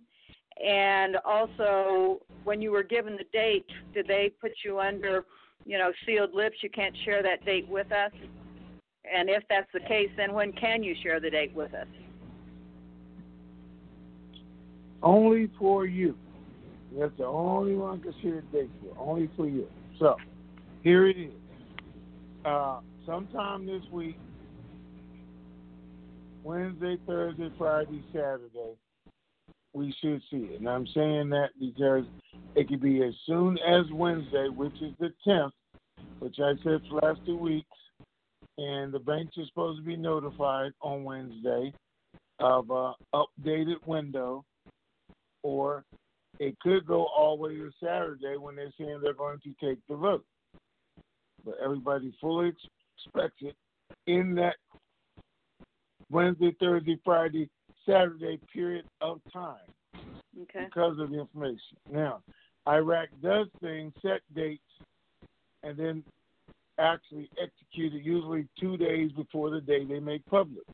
And 0.64 1.18
also, 1.26 2.22
when 2.44 2.62
you 2.62 2.72
were 2.72 2.84
given 2.84 3.18
the 3.18 3.26
date, 3.34 3.66
did 3.94 4.08
they 4.08 4.32
put 4.40 4.52
you 4.64 4.80
under, 4.80 5.26
you 5.66 5.78
know, 5.78 5.92
sealed 6.06 6.34
lips? 6.34 6.58
You 6.62 6.70
can't 6.70 6.96
share 7.04 7.24
that 7.24 7.44
date 7.46 7.68
with 7.68 7.92
us? 7.92 8.12
And 9.04 9.30
if 9.30 9.44
that's 9.50 9.68
the 9.74 9.80
case, 9.82 10.10
then 10.18 10.34
when 10.34 10.52
can 10.54 10.84
you 10.84 10.96
share 11.02 11.20
the 11.20 11.30
date 11.30 11.54
with 11.56 11.74
us? 11.74 11.88
Only 15.02 15.50
for 15.58 15.86
you. 15.86 16.16
That's 16.98 17.12
the 17.18 17.26
only 17.26 17.76
one 17.76 18.00
I 18.00 18.04
can 18.04 18.14
share 18.22 18.44
the 18.52 18.58
date 18.60 18.70
for. 18.82 19.00
Only 19.00 19.30
for 19.36 19.48
you. 19.48 19.68
So 20.00 20.18
here 20.84 21.08
it 21.08 21.18
is. 21.18 21.34
Uh, 22.46 22.80
sometime 23.06 23.66
this 23.66 23.84
week, 23.92 24.18
Wednesday, 26.44 26.98
Thursday, 27.08 27.52
Friday, 27.58 28.04
Saturday, 28.12 28.76
we 29.74 29.96
should 30.02 30.22
see 30.30 30.50
it. 30.52 30.60
And 30.60 30.70
I'm 30.70 30.88
saying 30.88 31.30
that 31.30 31.50
because 31.60 32.04
it 32.56 32.68
could 32.68 32.82
be 32.82 33.04
as 33.04 33.14
soon 33.26 33.58
as 33.60 33.86
Wednesday, 33.92 34.48
which 34.50 34.74
is 34.82 34.94
the 35.00 35.14
10th, 35.26 35.52
which 36.20 36.38
I 36.40 36.54
said 36.64 36.82
for 36.90 37.00
the 37.00 37.08
last 37.08 37.20
two 37.26 37.38
weeks, 37.38 37.68
and 38.62 38.94
the 38.94 39.00
banks 39.00 39.38
are 39.38 39.46
supposed 39.48 39.80
to 39.80 39.86
be 39.86 39.96
notified 39.98 40.72
on 40.82 41.04
Wednesday 41.04 41.74
of 42.40 42.70
a 42.70 42.94
updated 43.14 43.78
window, 43.86 44.46
or 45.42 45.84
it 46.40 46.60
could 46.60 46.86
go 46.86 47.06
all 47.06 47.38
the 47.38 47.44
way 47.44 47.56
to 47.56 47.72
Saturday 47.84 48.38
when 48.38 48.56
they're 48.56 48.74
saying 48.78 49.00
they're 49.02 49.14
going 49.14 49.40
to 49.40 49.54
take 49.66 49.80
the 49.90 49.96
vote. 49.96 50.24
But 51.44 51.56
everybody 51.64 52.14
fully 52.22 52.54
expects 52.98 53.42
it 53.42 53.56
in 54.06 54.36
that 54.36 54.56
Wednesday, 56.12 56.56
Thursday, 56.60 57.00
Friday, 57.04 57.50
Saturday 57.88 58.40
period 58.54 58.86
of 59.02 59.22
time 59.34 59.58
Okay. 60.40 60.66
because 60.66 61.00
of 61.00 61.10
the 61.10 61.20
information. 61.20 61.78
Now, 61.90 62.22
Iraq 62.68 63.10
does 63.24 63.48
things, 63.60 63.92
set 64.04 64.22
dates, 64.36 64.62
and 65.64 65.76
then 65.78 66.04
actually 66.82 67.30
executed 67.42 68.04
usually 68.04 68.48
two 68.60 68.78
days 68.78 69.12
before 69.12 69.50
the 69.50 69.62
day 69.62 69.86
they 69.86 70.00
make 70.00 70.26
public, 70.26 70.66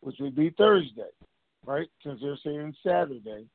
which 0.00 0.16
would 0.20 0.36
be 0.36 0.50
Thursday, 0.56 1.10
right? 1.64 1.88
Since 2.04 2.20
they're 2.22 2.38
saying 2.44 2.74
Saturday. 2.84 3.46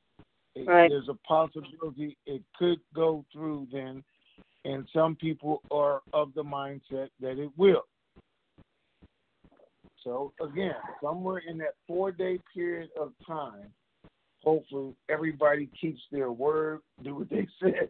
It, 0.53 0.67
Right. 0.67 0.89
There's 0.89 1.07
a 1.07 1.13
possibility 1.25 2.17
it 2.25 2.41
could 2.59 2.79
go 2.93 3.23
through 3.31 3.67
then, 3.71 4.03
and 4.65 4.85
some 4.93 5.15
people 5.15 5.61
are 5.71 6.01
of 6.11 6.33
the 6.33 6.43
mindset 6.43 7.07
that 7.21 7.39
it 7.39 7.49
will. 7.55 7.85
So 10.03 10.33
again, 10.41 10.75
somewhere 11.01 11.41
in 11.47 11.57
that 11.59 11.75
four 11.87 12.11
day 12.11 12.39
period 12.53 12.89
of 12.99 13.13
time, 13.25 13.71
hopefully 14.43 14.93
everybody 15.09 15.69
keeps 15.79 16.01
their 16.11 16.31
word, 16.31 16.79
do 17.03 17.15
what 17.15 17.29
they 17.29 17.47
said, 17.61 17.89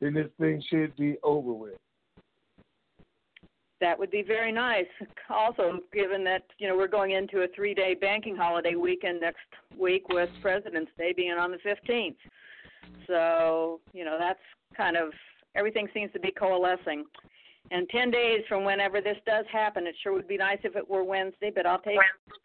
then 0.00 0.14
this 0.14 0.30
thing 0.38 0.62
should 0.68 0.94
be 0.96 1.16
over 1.22 1.52
with. 1.52 1.78
That 3.80 3.98
would 3.98 4.10
be 4.10 4.22
very 4.22 4.52
nice. 4.52 4.86
Also, 5.30 5.80
given 5.92 6.22
that 6.24 6.42
you 6.58 6.68
know 6.68 6.76
we're 6.76 6.88
going 6.88 7.12
into 7.12 7.42
a 7.42 7.48
three-day 7.54 7.94
banking 7.94 8.36
holiday 8.36 8.74
weekend 8.74 9.20
next 9.20 9.38
week 9.78 10.08
with 10.08 10.28
President's 10.42 10.90
Day 10.98 11.12
being 11.16 11.32
on 11.32 11.50
the 11.50 11.58
15th, 11.58 12.16
so 13.06 13.80
you 13.92 14.04
know 14.04 14.16
that's 14.18 14.40
kind 14.76 14.96
of 14.96 15.12
everything 15.54 15.88
seems 15.94 16.12
to 16.12 16.20
be 16.20 16.30
coalescing. 16.30 17.04
And 17.72 17.88
10 17.90 18.10
days 18.10 18.40
from 18.48 18.64
whenever 18.64 19.00
this 19.00 19.16
does 19.26 19.44
happen, 19.52 19.86
it 19.86 19.94
sure 20.02 20.12
would 20.12 20.26
be 20.26 20.36
nice 20.36 20.58
if 20.64 20.74
it 20.74 20.88
were 20.88 21.04
Wednesday, 21.04 21.52
but 21.54 21.66
I'll 21.66 21.78
take 21.80 21.98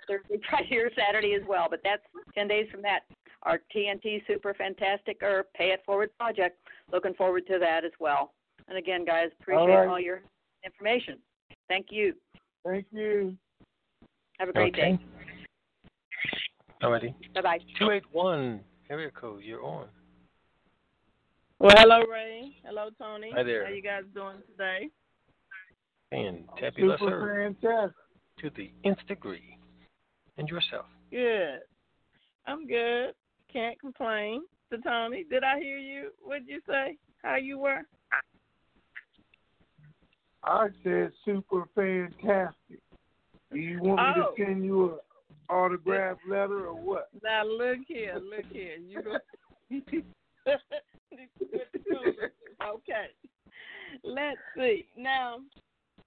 Thursday, 0.07 0.39
Friday, 0.49 0.77
or 0.77 0.91
Saturday 0.95 1.33
as 1.33 1.41
well. 1.47 1.67
But 1.69 1.81
that's 1.83 2.03
10 2.35 2.47
days 2.47 2.67
from 2.71 2.83
that. 2.83 3.01
Our 3.43 3.59
TNT 3.75 4.21
Super 4.27 4.53
Fantastic 4.53 5.21
or 5.23 5.45
Pay 5.55 5.69
It 5.71 5.81
Forward 5.85 6.11
project. 6.17 6.59
Looking 6.91 7.13
forward 7.15 7.47
to 7.47 7.57
that 7.59 7.85
as 7.85 7.91
well. 7.99 8.33
And 8.67 8.77
again, 8.77 9.05
guys, 9.05 9.29
appreciate 9.39 9.61
All 9.61 9.71
all, 9.71 9.87
right. 9.87 10.03
your 10.03 10.21
information. 10.65 11.19
Thank 11.69 11.87
you. 11.91 12.13
Thank 12.65 12.85
you. 12.91 13.37
Have 14.39 14.49
a 14.49 14.53
great 14.53 14.73
Okay. 14.73 14.97
day. 14.97 14.99
Alrighty. 16.81 17.13
Bye 17.33 17.41
bye. 17.41 17.59
281 17.79 18.63
area 18.89 19.11
code, 19.11 19.43
you're 19.43 19.63
on. 19.63 19.87
Well, 21.59 21.71
hello, 21.77 22.01
Ray. 22.11 22.57
Hello, 22.65 22.89
Tony. 22.99 23.31
Hi 23.33 23.43
there. 23.43 23.65
How 23.65 23.71
you 23.71 23.81
guys 23.81 24.03
doing 24.13 24.37
today? 24.51 24.89
And 26.11 26.47
Fantabulous 26.49 26.99
Super 26.99 27.53
fantastic. 27.61 27.95
to 28.39 28.49
the 28.55 28.71
nth 28.83 29.05
degree. 29.07 29.57
And 30.37 30.49
yourself. 30.49 30.85
Good. 31.11 31.59
I'm 32.45 32.67
good. 32.67 33.13
Can't 33.51 33.79
complain. 33.79 34.43
So, 34.69 34.77
Tony, 34.83 35.23
did 35.29 35.43
I 35.43 35.59
hear 35.59 35.77
you? 35.77 36.11
What'd 36.21 36.47
you 36.47 36.59
say? 36.67 36.97
How 37.23 37.37
you 37.37 37.57
were? 37.57 37.83
I 40.45 40.67
said 40.83 41.11
super 41.25 41.65
fantastic. 41.73 42.79
Do 43.51 43.59
you 43.59 43.81
want 43.81 44.17
me 44.17 44.23
Oh. 44.23 44.35
to 44.35 44.43
send 44.45 44.63
you 44.63 44.93
an 44.93 44.99
autograph 45.49 46.17
letter 46.27 46.67
or 46.67 46.75
what? 46.75 47.09
Now 47.23 47.43
look 47.43 47.79
here, 47.87 48.15
look 48.19 48.45
here. 48.51 48.77
You 48.77 49.19
okay. 52.63 53.07
Let's 54.03 54.37
see. 54.55 54.85
Now, 54.97 55.39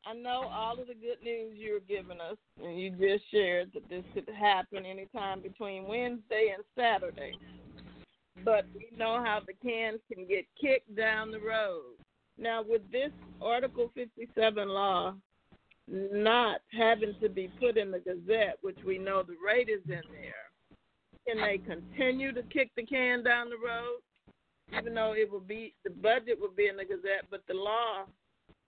I 0.07 0.14
know 0.14 0.42
all 0.42 0.79
of 0.79 0.87
the 0.87 0.94
good 0.94 1.22
news 1.24 1.55
you're 1.57 1.81
giving 1.81 2.20
us, 2.20 2.37
and 2.62 2.79
you 2.79 2.90
just 2.90 3.24
shared 3.33 3.72
that 3.74 3.88
this 3.88 4.05
could 4.14 4.29
happen 4.29 4.87
anytime 4.87 5.40
between 5.40 5.88
Wednesday 5.88 6.55
and 6.55 6.62
Saturday. 6.77 7.33
But 8.44 8.66
we 8.74 8.88
know 8.96 9.22
how 9.24 9.40
the 9.44 9.55
cans 9.68 10.01
can 10.12 10.27
get 10.29 10.46
kicked 10.61 10.94
down 10.94 11.33
the 11.33 11.40
road. 11.40 11.96
Now, 12.38 12.62
with 12.66 12.83
this 12.92 13.11
Article 13.42 13.90
57 13.94 14.68
law 14.68 15.14
not 15.90 16.61
having 16.77 17.14
to 17.20 17.29
be 17.29 17.51
put 17.61 17.77
in 17.77 17.90
the 17.90 17.98
Gazette, 17.98 18.59
which 18.61 18.79
we 18.87 18.98
know 18.98 19.22
the 19.22 19.37
rate 19.44 19.68
is 19.68 19.83
in 19.87 20.03
there, 20.12 20.48
can 21.27 21.38
they 21.38 21.59
continue 21.59 22.33
to 22.33 22.42
kick 22.44 22.70
the 22.77 22.85
can 22.85 23.22
down 23.22 23.48
the 23.51 23.57
road? 23.57 24.01
Even 24.79 24.94
though 24.94 25.14
it 25.14 25.31
will 25.31 25.40
be 25.40 25.74
the 25.85 25.90
budget 25.90 26.38
will 26.38 26.53
be 26.55 26.68
in 26.68 26.77
the 26.77 26.85
Gazette, 26.85 27.24
but 27.31 27.42
the 27.48 27.55
law 27.55 28.05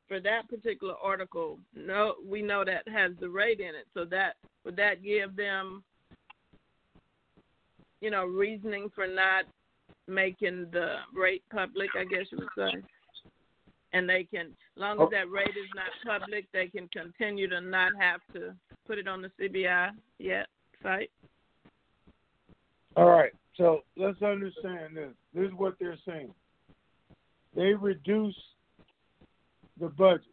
for 0.08 0.18
that 0.18 0.48
particular 0.48 0.94
article, 1.02 1.58
no, 1.74 2.14
we 2.26 2.42
know 2.42 2.64
that 2.64 2.88
has 2.88 3.12
the 3.20 3.28
rate 3.28 3.60
in 3.60 3.68
it. 3.68 3.86
So 3.94 4.04
that 4.06 4.34
would 4.64 4.76
that 4.76 5.02
give 5.04 5.36
them, 5.36 5.84
you 8.00 8.10
know, 8.10 8.24
reasoning 8.24 8.88
for 8.94 9.06
not 9.06 9.44
making 10.08 10.68
the 10.72 10.96
rate 11.14 11.44
public? 11.52 11.90
I 11.96 12.04
guess 12.04 12.26
you 12.32 12.38
would 12.38 12.48
say. 12.56 12.82
And 13.92 14.08
they 14.08 14.24
can, 14.24 14.46
as 14.46 14.76
long 14.76 15.00
as 15.00 15.08
that 15.10 15.30
rate 15.30 15.48
is 15.48 15.68
not 15.74 16.20
public, 16.20 16.46
they 16.52 16.68
can 16.68 16.88
continue 16.88 17.48
to 17.48 17.60
not 17.60 17.92
have 17.98 18.20
to 18.34 18.54
put 18.86 18.98
it 18.98 19.08
on 19.08 19.20
the 19.20 19.30
CBI 19.38 19.90
yet 20.18 20.46
site. 20.82 21.10
All 22.96 23.08
right. 23.08 23.32
So 23.56 23.80
let's 23.96 24.22
understand 24.22 24.96
this. 24.96 25.12
This 25.34 25.48
is 25.48 25.54
what 25.54 25.74
they're 25.78 25.98
saying. 26.06 26.32
They 27.54 27.74
reduced 27.74 28.38
the 29.78 29.88
budget. 29.88 30.32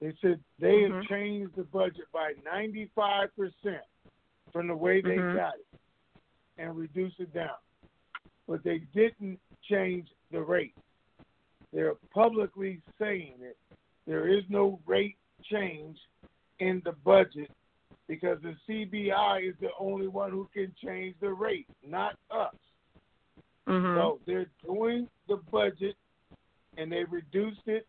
They 0.00 0.14
said 0.20 0.40
they 0.58 0.82
have 0.82 0.92
Mhm. 0.92 1.08
changed 1.08 1.56
the 1.56 1.64
budget 1.64 2.10
by 2.12 2.34
95% 2.44 3.84
from 4.52 4.68
the 4.68 4.76
way 4.76 5.00
they 5.00 5.16
Mhm. 5.16 5.34
got 5.34 5.54
it 5.58 5.66
and 6.58 6.76
reduced 6.76 7.18
it 7.18 7.32
down. 7.32 7.56
But 8.46 8.62
they 8.62 8.78
didn't 8.78 9.40
change 9.62 10.08
the 10.30 10.40
rate. 10.40 10.74
They're 11.72 11.94
publicly 12.12 12.80
saying 12.98 13.34
it. 13.40 13.56
There 14.06 14.28
is 14.28 14.44
no 14.48 14.78
rate 14.86 15.16
change 15.50 15.98
in 16.60 16.80
the 16.84 16.92
budget 17.04 17.50
because 18.08 18.38
the 18.42 18.54
CBI 18.68 19.48
is 19.48 19.54
the 19.60 19.70
only 19.78 20.08
one 20.08 20.30
who 20.30 20.48
can 20.54 20.72
change 20.82 21.16
the 21.20 21.32
rate, 21.32 21.66
not 21.86 22.16
us. 22.30 22.54
Mm-hmm. 23.68 23.98
So 23.98 24.20
they're 24.26 24.46
doing 24.64 25.08
the 25.28 25.40
budget 25.50 25.96
and 26.76 26.90
they 26.90 27.04
reduced 27.04 27.66
it 27.66 27.86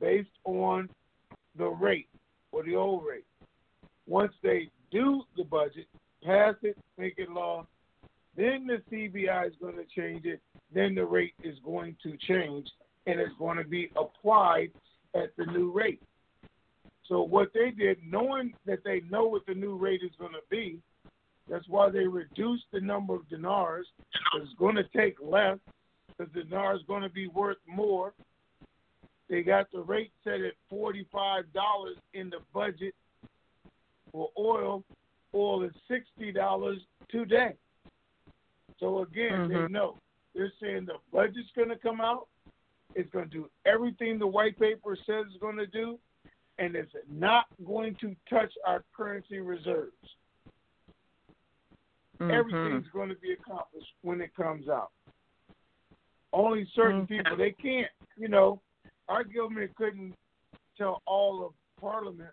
based 0.00 0.28
on 0.44 0.88
the 1.56 1.68
rate 1.68 2.08
or 2.52 2.64
the 2.64 2.74
old 2.74 3.04
rate. 3.04 3.26
Once 4.06 4.32
they 4.42 4.68
do 4.90 5.22
the 5.36 5.44
budget, 5.44 5.86
pass 6.24 6.54
it, 6.62 6.76
make 6.98 7.14
it 7.18 7.30
law, 7.30 7.64
then 8.36 8.66
the 8.66 8.82
CBI 8.90 9.46
is 9.46 9.54
going 9.60 9.76
to 9.76 9.84
change 9.94 10.24
it. 10.24 10.40
Then 10.74 10.94
the 10.94 11.04
rate 11.04 11.34
is 11.42 11.58
going 11.64 11.96
to 12.02 12.16
change 12.16 12.68
and 13.06 13.20
it's 13.20 13.34
going 13.38 13.56
to 13.58 13.64
be 13.64 13.90
applied 13.96 14.70
at 15.14 15.34
the 15.36 15.46
new 15.46 15.70
rate. 15.72 16.00
So 17.06 17.22
what 17.22 17.52
they 17.52 17.70
did, 17.70 17.98
knowing 18.04 18.54
that 18.66 18.84
they 18.84 19.00
know 19.10 19.26
what 19.26 19.46
the 19.46 19.54
new 19.54 19.76
rate 19.76 20.02
is 20.04 20.12
going 20.18 20.32
to 20.32 20.42
be, 20.50 20.78
that's 21.48 21.68
why 21.68 21.90
they 21.90 22.06
reduced 22.06 22.66
the 22.72 22.80
number 22.80 23.14
of 23.14 23.28
dinars. 23.28 23.86
It's 24.36 24.52
going 24.58 24.76
to 24.76 24.84
take 24.96 25.16
less 25.20 25.58
because 26.16 26.32
the 26.32 26.44
dinar 26.44 26.76
is 26.76 26.82
going 26.86 27.02
to 27.02 27.08
be 27.08 27.26
worth 27.28 27.56
more. 27.66 28.12
They 29.28 29.42
got 29.42 29.70
the 29.72 29.80
rate 29.80 30.12
set 30.24 30.40
at 30.40 30.54
forty-five 30.68 31.52
dollars 31.52 31.96
in 32.14 32.30
the 32.30 32.40
budget 32.52 32.94
for 34.12 34.28
oil. 34.38 34.84
Oil 35.34 35.62
is 35.62 35.72
sixty 35.88 36.32
dollars 36.32 36.78
today. 37.08 37.54
So 38.78 39.00
again, 39.02 39.48
they 39.48 39.54
Mhm. 39.54 39.70
know 39.70 39.98
they're 40.34 40.52
saying 40.60 40.86
the 40.86 40.98
budget's 41.12 41.50
going 41.52 41.68
to 41.68 41.76
come 41.76 42.00
out. 42.00 42.28
It's 42.94 43.10
going 43.10 43.26
to 43.26 43.30
do 43.30 43.50
everything 43.66 44.18
the 44.18 44.26
white 44.26 44.58
paper 44.58 44.96
says 45.06 45.26
it's 45.28 45.40
going 45.40 45.56
to 45.56 45.66
do, 45.66 45.98
and 46.58 46.74
it's 46.74 46.92
not 47.10 47.44
going 47.66 47.96
to 48.00 48.14
touch 48.28 48.52
our 48.66 48.84
currency 48.96 49.38
reserves. 49.38 49.92
Mm-hmm. 52.20 52.30
Everything's 52.30 52.88
going 52.92 53.08
to 53.08 53.14
be 53.16 53.32
accomplished 53.32 53.92
when 54.02 54.20
it 54.20 54.34
comes 54.34 54.68
out. 54.68 54.90
Only 56.32 56.68
certain 56.74 57.02
Okay. 57.02 57.18
people 57.18 57.36
they 57.36 57.52
can't. 57.52 57.90
You 58.16 58.28
know, 58.28 58.60
our 59.08 59.24
government 59.24 59.74
couldn't 59.74 60.14
tell 60.76 61.02
all 61.06 61.46
of 61.46 61.52
Parliament 61.80 62.30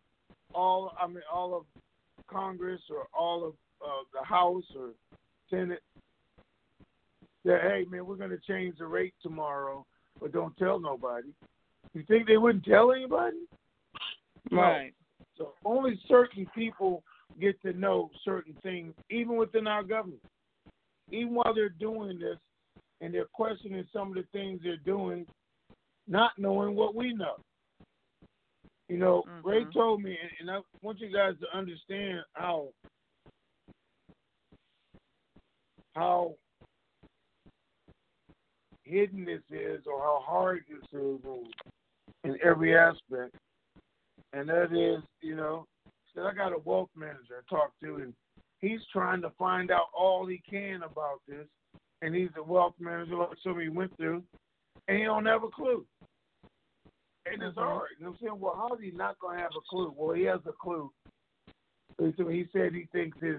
all 0.54 0.94
I 1.02 1.08
mean 1.08 1.24
all 1.32 1.56
of 1.56 1.64
Congress 2.28 2.82
or 2.90 3.08
all 3.14 3.46
of 3.46 3.54
uh, 3.82 4.04
the 4.14 4.26
House 4.26 4.64
or 4.78 4.90
Senate 5.50 5.82
that 7.46 7.62
hey 7.62 7.86
man, 7.90 8.06
we're 8.06 8.16
going 8.16 8.30
to 8.30 8.40
change 8.48 8.78
the 8.78 8.86
rate 8.86 9.14
tomorrow, 9.22 9.86
but 10.20 10.32
don't 10.32 10.56
tell 10.58 10.80
nobody. 10.80 11.30
You 11.94 12.04
think 12.08 12.28
they 12.28 12.38
wouldn't 12.38 12.66
tell 12.66 12.92
anybody? 12.92 13.38
No. 14.52 14.62
Right. 14.62 14.94
So 15.38 15.54
only 15.66 16.00
certain 16.08 16.48
people 16.56 17.04
get 17.40 17.62
to 17.62 17.74
know 17.74 18.10
certain 18.26 18.56
things, 18.64 18.94
even 19.10 19.36
within 19.36 19.68
our 19.68 19.84
government. 19.84 20.22
Even 21.12 21.36
while 21.36 21.54
they're 21.54 21.70
doing 21.70 22.20
this 22.20 22.38
and 23.02 23.14
they're 23.14 23.26
questioning 23.34 23.86
some 23.94 24.10
of 24.10 24.16
the 24.16 24.26
things 24.32 24.60
they're 24.64 24.78
doing, 24.78 25.26
not 26.08 26.32
knowing 26.38 26.76
what 26.76 26.96
we 26.96 27.14
know. 27.14 27.36
You 28.90 28.98
know, 28.98 29.24
Mm-hmm. 29.28 29.48
Ray 29.48 29.66
told 29.74 30.02
me, 30.02 30.18
and, 30.22 30.50
and 30.50 30.52
I 30.52 30.62
want 30.82 31.00
you 31.00 31.12
guys 31.12 31.34
to 31.42 31.58
understand 31.58 32.20
how 32.34 32.70
how 35.94 36.36
hidden 38.88 39.26
this 39.26 39.42
is, 39.52 39.82
or 39.86 40.00
how 40.00 40.22
hard 40.24 40.64
this 40.70 41.00
is 41.00 41.20
in, 41.24 41.44
in 42.24 42.38
every 42.44 42.78
aspect. 42.78 43.36
And 44.34 44.50
that 44.50 44.74
is, 44.74 45.04
you 45.22 45.36
know, 45.36 45.66
said 46.14 46.26
I 46.26 46.34
got 46.34 46.54
a 46.54 46.60
wealth 46.66 46.90
manager 46.96 47.42
I 47.42 47.56
talked 47.56 47.80
to, 47.84 47.96
and 47.96 48.14
he's 48.60 48.80
trying 48.92 49.22
to 49.22 49.32
find 49.38 49.72
out 49.72 49.88
all 49.98 50.26
he 50.26 50.42
can 50.50 50.84
about 50.84 51.22
this. 51.28 51.46
And 52.02 52.14
he's 52.14 52.30
a 52.38 52.44
wealth 52.44 52.76
manager, 52.80 53.16
like 53.16 53.30
he 53.44 53.70
went 53.70 53.96
through, 53.98 54.22
and 54.88 54.98
he 54.98 55.04
don't 55.04 55.26
have 55.26 55.44
a 55.44 55.50
clue. 55.50 55.84
And 57.26 57.42
it's 57.42 57.58
mm-hmm. 57.58 57.60
hard. 57.60 57.90
You 57.98 58.06
know 58.06 58.12
what 58.12 58.18
I'm 58.22 58.28
saying? 58.28 58.40
Well, 58.40 58.56
how 58.56 58.76
is 58.76 58.82
he 58.84 58.92
not 58.92 59.20
going 59.20 59.38
to 59.38 59.42
have 59.42 59.52
a 59.58 59.66
clue? 59.68 59.94
Well, 59.98 60.16
he 60.16 60.24
has 60.24 60.40
a 60.48 60.52
clue. 60.52 60.92
He 61.98 62.14
said- 62.16 62.30
He 62.30 62.46
said 62.54 62.74
he 62.74 62.88
thinks 62.92 63.18
his 63.20 63.38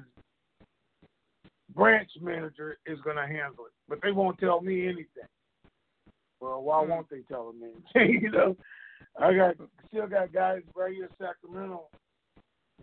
branch 1.74 2.11
manager 2.20 2.78
is 2.86 2.99
going 3.03 3.16
to 3.16 3.26
handle 3.26 3.66
it, 3.66 3.72
but 3.88 4.01
they 4.03 4.11
won't 4.11 4.38
tell 4.38 4.61
me 4.61 4.84
anything. 4.84 5.28
Well, 6.41 6.62
why 6.62 6.84
hmm. 6.84 6.91
won't 6.91 7.11
they 7.11 7.22
tell 7.28 7.51
him 7.51 7.62
anything? 7.62 8.20
you 8.22 8.30
know, 8.30 8.57
I 9.18 9.34
got 9.34 9.57
still 9.89 10.07
got 10.07 10.32
guys 10.32 10.62
right 10.74 10.95
here 10.95 11.05
in 11.05 11.11
Sacramento 11.18 11.84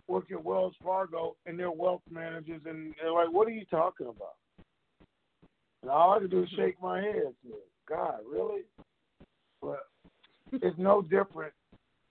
work 0.08 0.30
at 0.30 0.44
Wells 0.44 0.74
Fargo, 0.84 1.36
and 1.46 1.58
they're 1.58 1.70
wealth 1.70 2.02
managers, 2.10 2.60
and 2.66 2.94
they're 3.00 3.12
like, 3.12 3.32
"What 3.32 3.48
are 3.48 3.52
you 3.52 3.64
talking 3.70 4.06
about?" 4.06 4.36
And 5.82 5.90
all 5.90 6.12
I 6.12 6.18
can 6.18 6.30
do 6.30 6.42
is 6.42 6.50
hmm. 6.50 6.62
shake 6.62 6.82
my 6.82 7.00
head. 7.00 7.32
Say, 7.44 7.54
God, 7.88 8.20
really? 8.30 8.62
But 9.62 9.80
it's 10.52 10.78
no 10.78 11.02
different. 11.02 11.52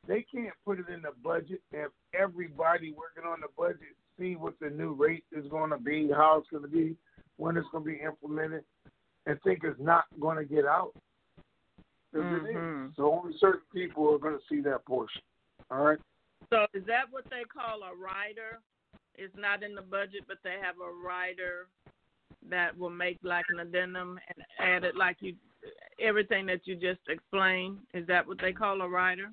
They 0.08 0.26
can't 0.32 0.54
put 0.66 0.80
it 0.80 0.90
in 0.94 1.02
the 1.02 1.12
budget 1.24 1.62
if 1.72 1.90
everybody 2.14 2.94
working 2.94 3.30
on 3.30 3.40
the 3.42 3.48
budget 3.58 3.96
see 4.20 4.36
what 4.36 4.54
the 4.60 4.70
new 4.70 4.94
rate 4.94 5.24
is 5.32 5.46
going 5.50 5.72
to 5.72 5.78
be, 5.78 6.10
how 6.14 6.40
it's 6.40 6.50
going 6.50 6.64
to 6.64 6.70
be, 6.70 6.96
when 7.38 7.58
it's 7.58 7.68
going 7.72 7.84
to 7.84 7.90
be 7.90 8.02
implemented, 8.04 8.64
and 9.26 9.40
think 9.44 9.60
it's 9.64 9.80
not 9.80 10.06
going 10.20 10.38
to 10.38 10.46
get 10.46 10.66
out. 10.66 10.92
'Cause 12.16 12.32
it 12.32 12.50
is. 12.50 12.56
Mhm. 12.56 12.96
So 12.96 13.12
only 13.12 13.38
certain 13.40 13.66
people 13.74 14.14
are 14.14 14.18
going 14.18 14.40
to 14.40 14.46
see 14.46 14.62
that 14.62 14.86
portion. 14.86 15.22
All 15.70 15.84
right. 15.84 16.00
So 16.50 16.66
is 16.74 16.86
that 16.86 17.12
what 17.12 17.26
they 17.30 17.44
call 17.44 17.84
a 17.84 17.94
rider? 17.94 18.62
It's 19.16 19.36
not 19.36 19.64
in 19.64 19.76
the 19.76 19.82
budget, 19.82 20.24
but 20.28 20.42
they 20.42 20.58
have 20.62 20.80
a 20.80 20.90
rider 20.90 21.68
that 22.44 22.78
will 22.78 22.90
make 22.90 23.18
like 23.22 23.46
an 23.50 23.60
addendum 23.60 24.18
and 24.30 24.46
add 24.60 24.86
it 24.86 24.96
like 24.96 25.22
you 25.22 25.36
everything 26.00 26.46
that 26.46 26.66
you 26.68 26.76
just 26.76 27.02
explained. 27.10 27.86
Is 27.94 28.06
that 28.08 28.26
what 28.26 28.38
they 28.38 28.54
call 28.54 28.82
a 28.82 28.88
rider? 28.88 29.32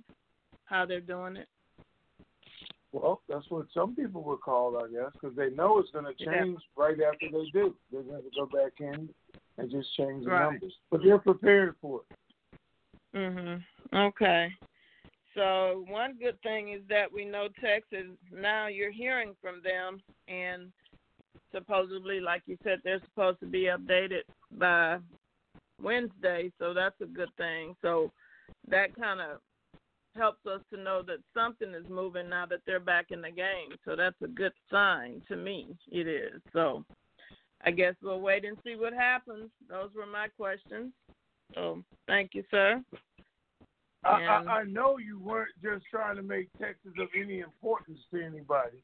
How 0.64 0.85
they're 0.85 1.01
doing 1.01 1.37
it? 1.37 1.49
Well, 2.93 3.22
that's 3.28 3.49
what 3.51 3.66
some 3.72 3.95
people 3.95 4.22
would 4.24 4.41
call, 4.41 4.76
I 4.83 4.89
guess, 4.89 5.12
because 5.12 5.37
they 5.37 5.51
know 5.51 5.78
it's 5.78 5.91
going 5.91 6.05
to 6.05 6.14
Yeah. 6.18 6.45
change 6.45 6.62
right 6.76 7.01
after 7.01 7.28
they 7.30 7.49
do. 7.51 7.76
They're 7.91 8.03
going 8.03 8.22
to 8.22 8.30
go 8.30 8.47
back 8.47 8.80
in 8.80 9.12
and 9.59 9.70
just 9.70 9.95
change 9.95 10.24
the 10.24 10.30
Right. 10.30 10.53
numbers, 10.53 10.78
but 10.91 11.03
they're 11.03 11.18
prepared 11.18 11.76
for 11.78 12.01
it. 12.01 12.16
Mhm. 13.15 13.65
Okay. 13.93 14.57
So 15.35 15.85
one 15.89 16.19
good 16.19 16.41
thing 16.43 16.71
is 16.71 16.83
that 16.89 17.11
we 17.11 17.25
know 17.25 17.49
Texas 17.61 18.07
now 18.31 18.67
you're 18.67 18.91
hearing 18.91 19.35
from 19.41 19.63
them 19.63 20.03
and 20.29 20.73
supposedly 21.51 22.21
like 22.21 22.43
you 22.47 22.59
said 22.63 22.81
they're 22.85 23.01
supposed 23.01 23.41
to 23.41 23.47
be 23.47 23.65
updated 23.65 24.23
by 24.53 24.99
Wednesday, 25.83 26.53
so 26.59 26.73
that's 26.75 27.01
a 27.01 27.07
good 27.07 27.31
thing. 27.37 27.75
So 27.83 28.11
that 28.69 28.95
kind 28.95 29.21
of 29.21 29.41
helps 30.15 30.45
us 30.47 30.61
to 30.71 30.77
know 30.79 31.03
that 31.03 31.19
something 31.35 31.75
is 31.75 31.89
moving 31.89 32.29
now 32.29 32.47
that 32.47 32.61
they're 32.67 32.81
back 32.81 33.07
in 33.11 33.23
the 33.23 33.31
game. 33.31 33.77
So 33.85 33.97
that's 33.97 34.21
a 34.23 34.29
good 34.29 34.53
sign 34.71 35.23
to 35.29 35.37
me. 35.37 35.77
It 35.91 36.07
is. 36.07 36.41
So 36.53 36.85
I 37.65 37.71
guess 37.71 37.95
we'll 38.03 38.21
wait 38.21 38.45
and 38.45 38.57
see 38.65 38.77
what 38.77 38.93
happens. 38.93 39.51
Those 39.69 39.91
were 39.95 40.07
my 40.07 40.29
questions. 40.29 40.93
So 41.55 41.82
thank 42.07 42.34
you, 42.34 42.44
sir. 42.50 42.82
I, 44.05 44.09
I, 44.09 44.44
I 44.50 44.64
know 44.64 44.98
you 44.98 45.20
weren't 45.20 45.53
just 45.62 45.84
trying 45.90 46.16
to 46.16 46.22
make 46.22 46.48
Texas 46.59 46.92
of 46.98 47.09
any 47.16 47.40
importance 47.40 48.00
to 48.12 48.20
anybody. 48.22 48.78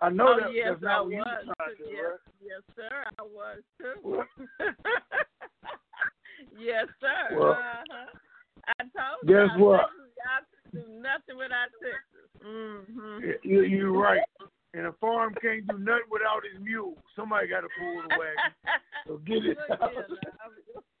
I 0.00 0.10
know 0.10 0.34
oh, 0.36 0.40
that, 0.40 0.54
yes, 0.54 0.68
that's 0.70 0.82
not 0.82 0.90
I 0.90 1.00
what 1.02 1.10
you 1.10 1.18
was. 1.18 1.44
trying 1.56 1.76
to 1.76 1.84
yes, 1.90 2.04
right? 2.06 2.34
yes, 2.40 2.62
sir, 2.76 3.04
I 3.18 3.22
was 3.22 3.58
too. 3.78 4.22
yes, 6.58 6.86
sir. 7.00 7.38
Well, 7.38 7.52
uh-huh. 7.52 8.18
I 8.66 8.82
told 8.82 9.26
guess 9.26 9.50
you. 9.56 9.64
what? 9.64 9.90
Y'all 10.20 10.44
can 10.70 10.80
do 10.80 10.86
nothing 11.02 11.36
without 11.36 11.70
Texas. 11.82 12.28
Mm-hmm. 12.46 13.18
You, 13.42 13.62
you're 13.62 13.92
right. 13.92 14.22
And 14.72 14.86
a 14.86 14.92
farm 15.00 15.34
can't 15.42 15.66
do 15.66 15.78
nothing 15.78 16.08
without 16.10 16.42
his 16.46 16.62
mule. 16.62 16.94
Somebody 17.16 17.48
got 17.48 17.62
to 17.62 17.68
pull 17.78 18.02
the 18.08 18.16
wagon. 18.16 18.54
So 19.06 19.18
get 19.26 19.44
it 19.44 19.58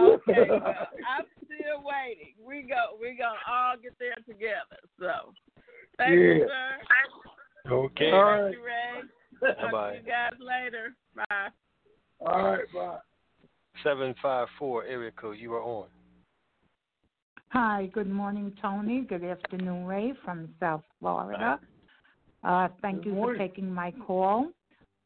Look 0.00 0.22
out. 0.28 0.34
here 0.34 0.46
now. 0.46 0.46
okay, 0.46 0.50
well, 0.50 0.88
I'm 1.08 1.24
still 1.44 1.82
waiting. 1.84 2.34
We 2.44 2.62
go. 2.62 2.96
We 3.00 3.16
gonna 3.16 3.38
all 3.48 3.74
get 3.80 3.94
there 3.98 4.16
together. 4.26 4.80
So, 4.98 5.32
thank 5.98 6.14
you, 6.14 6.46
sir. 6.48 7.72
Okay. 7.72 8.10
All 8.10 8.42
Thank 8.42 8.56
you, 8.56 8.64
Ray. 8.64 9.02
Bye 9.40 9.62
Talk 9.62 9.72
bye. 9.72 9.90
to 9.92 9.96
you 9.98 10.02
guys 10.02 10.32
later. 10.40 10.94
Bye. 11.14 11.48
All 12.20 12.52
right, 12.52 12.64
bye. 12.74 12.98
Seven 13.82 14.14
five 14.22 14.48
four 14.58 14.84
area 14.84 15.10
code. 15.12 15.38
You 15.38 15.54
are 15.54 15.62
on. 15.62 15.86
Hi, 17.48 17.88
good 17.92 18.10
morning, 18.10 18.52
Tony. 18.60 19.02
Good 19.02 19.24
afternoon, 19.24 19.84
Ray 19.84 20.12
from 20.24 20.48
South 20.58 20.82
Florida. 20.98 21.60
Uh, 22.42 22.68
thank 22.82 23.04
Good 23.04 23.10
you 23.10 23.14
for 23.14 23.36
taking 23.36 23.72
my 23.72 23.92
call. 24.06 24.48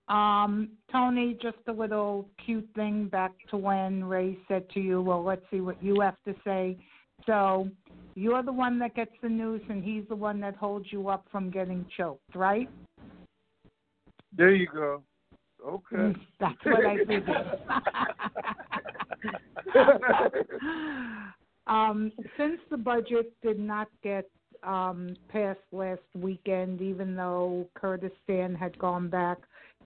Um, 0.09 0.71
Tony, 0.91 1.37
just 1.41 1.59
a 1.67 1.73
little 1.73 2.29
cute 2.45 2.69
thing 2.75 3.09
back 3.09 3.33
to 3.51 3.57
when 3.57 4.05
Ray 4.05 4.39
said 4.49 4.69
to 4.71 4.81
you, 4.81 5.03
well, 5.03 5.23
let's 5.23 5.45
see 5.51 5.61
what 5.61 5.83
you 5.83 6.01
have 6.01 6.17
to 6.27 6.35
say. 6.45 6.79
So 7.27 7.69
you're 8.15 8.43
the 8.43 8.53
one 8.53 8.79
that 8.79 8.95
gets 8.95 9.13
the 9.23 9.29
news, 9.29 9.61
and 9.69 9.85
he's 9.85 10.05
the 10.09 10.17
one 10.17 10.41
that 10.41 10.57
holds 10.57 10.87
you 10.91 11.09
up 11.09 11.27
from 11.31 11.51
getting 11.51 11.85
choked, 11.97 12.35
right? 12.35 12.69
There 14.37 14.55
you 14.55 14.67
go. 14.67 15.03
Okay. 15.67 16.19
That's 16.41 16.57
what 16.65 16.87
I 16.87 16.97
figured. 16.99 17.29
um, 21.67 22.13
since 22.37 22.61
the 22.71 22.77
budget 22.77 23.33
did 23.43 23.59
not 23.59 23.89
get 24.03 24.31
um, 24.63 25.15
passed 25.29 25.59
last 25.73 26.01
weekend, 26.15 26.81
even 26.81 27.15
though 27.15 27.67
Kurdistan 27.75 28.55
had 28.55 28.79
gone 28.79 29.09
back, 29.09 29.39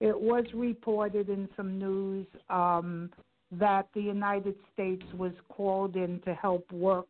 it 0.02 0.20
was 0.20 0.44
reported 0.52 1.28
in 1.28 1.48
some 1.56 1.78
news 1.78 2.26
um, 2.50 3.08
that 3.52 3.86
the 3.94 4.00
United 4.00 4.56
States 4.72 5.04
was 5.16 5.30
called 5.48 5.94
in 5.94 6.20
to 6.24 6.34
help 6.34 6.70
work 6.72 7.06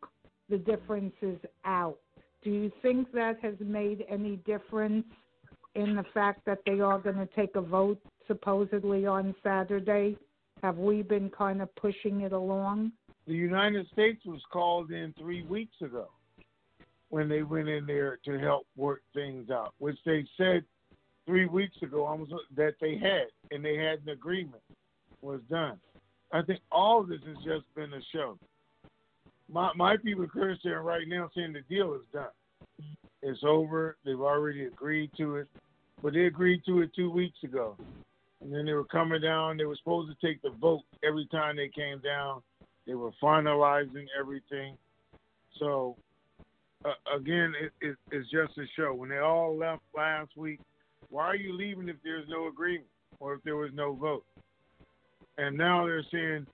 the 0.51 0.59
differences 0.59 1.38
out. 1.64 1.97
Do 2.45 2.51
you 2.51 2.70
think 2.82 3.11
that 3.12 3.38
has 3.40 3.55
made 3.61 4.05
any 4.11 4.36
difference 4.45 5.07
in 5.74 5.97
the 5.97 6.05
fact 6.12 6.45
that 6.45 6.59
they 6.66 6.80
are 6.80 6.99
going 6.99 7.16
to 7.16 7.28
take 7.34 7.57
a 7.57 7.62
vote 7.62 7.99
supposedly 8.26 9.07
on 9.07 9.34
Saturday? 9.43 10.18
Have 10.62 10.76
we 10.76 11.01
been 11.01 11.30
kind 11.30 11.62
of 11.62 11.74
pushing 11.76 12.20
it 12.20 12.32
along? 12.32 12.93
The 13.26 13.32
United 13.32 13.86
States 13.90 14.20
was 14.26 14.43
called 14.53 14.90
in 14.90 15.14
three 15.18 15.45
weeks 15.45 15.76
ago 15.80 16.09
when 17.09 17.26
they 17.26 17.43
went 17.43 17.70
in 17.70 17.86
there 17.86 18.18
to 18.26 18.38
help 18.38 18.66
work 18.76 19.01
things 19.14 19.49
out, 19.49 19.72
which 19.78 19.99
they 20.05 20.26
said 20.36 20.64
three 21.27 21.47
weeks 21.47 21.77
ago 21.83 22.05
almost 22.05 22.33
that 22.57 22.75
they 22.81 22.97
had, 22.97 23.27
and 23.51 23.64
they 23.64 23.77
had 23.77 24.01
an 24.05 24.11
agreement 24.11 24.62
was 25.20 25.41
done. 25.49 25.79
I 26.33 26.43
think 26.43 26.61
all 26.70 27.03
this 27.03 27.20
has 27.27 27.37
just 27.45 27.73
been 27.75 27.93
a 27.93 28.01
show. 28.12 28.39
My 29.51 29.70
my 29.77 29.97
people 29.97 30.25
in 30.25 30.31
Kurdistan 30.31 30.73
right 30.79 31.07
now 31.07 31.31
saying 31.35 31.53
the 31.53 31.75
deal 31.75 31.95
is 31.95 32.03
done. 32.12 32.27
It's 33.23 33.43
over. 33.45 33.97
They've 34.05 34.20
already 34.20 34.64
agreed 34.64 35.11
to 35.18 35.37
it, 35.37 35.49
but 36.03 36.14
they 36.14 36.27
agreed 36.27 36.62
to 36.66 36.81
it 36.81 36.91
two 36.95 37.11
weeks 37.11 37.39
ago, 37.45 37.77
and 38.41 38.53
then 38.53 38.64
they 38.64 38.73
were 38.73 38.85
coming 38.85 39.20
down. 39.20 39.57
They 39.57 39.64
were 39.64 39.77
supposed 39.77 40.11
to 40.11 40.27
take 40.27 40.43
the 40.43 40.51
vote 40.51 40.83
every 41.05 41.29
time 41.31 41.57
they 41.57 41.68
came 41.68 42.01
down. 42.01 42.43
They 42.87 42.95
were 42.95 43.12
finalizing 43.23 44.07
everything. 44.18 44.77
So 45.59 45.97
uh, 46.85 47.16
again, 47.16 47.53
it, 47.61 47.73
it, 47.81 47.97
it's 48.11 48.31
just 48.31 48.59
a 48.59 48.64
show. 48.77 48.95
When 48.95 49.11
they 49.11 49.18
all 49.18 49.57
left 49.57 49.83
last 49.95 50.37
week, 50.37 50.61
why 51.13 51.27
are 51.27 51.37
you 51.37 51.53
leaving 51.55 51.91
if 51.91 51.97
there's 52.03 52.27
no 52.29 52.49
agreement 52.49 52.87
or 53.21 53.35
if 53.35 53.43
there 53.43 53.57
was 53.57 53.71
no 53.75 53.93
vote? 53.93 54.25
And 55.37 55.59
now 55.59 55.85
they're 55.85 56.03
saying, 56.11 56.47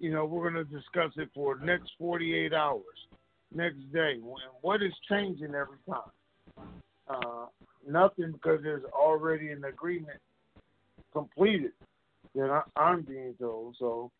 you 0.00 0.10
know, 0.10 0.24
we're 0.24 0.50
going 0.50 0.66
to 0.66 0.72
discuss 0.72 1.12
it 1.16 1.28
for 1.34 1.56
the 1.58 1.66
next 1.66 1.90
48 1.98 2.54
hours, 2.54 2.82
next 3.54 3.92
day. 3.92 4.14
What 4.62 4.82
is 4.82 4.92
changing 5.08 5.54
every 5.54 5.76
time? 5.86 6.66
Uh, 7.08 7.46
nothing 7.86 8.32
because 8.32 8.60
there's 8.62 8.84
already 8.86 9.50
an 9.50 9.64
agreement 9.64 10.18
completed 11.12 11.72
that 12.34 12.50
I, 12.50 12.80
I'm 12.80 13.02
being 13.02 13.34
told. 13.38 13.76
So 13.78 14.10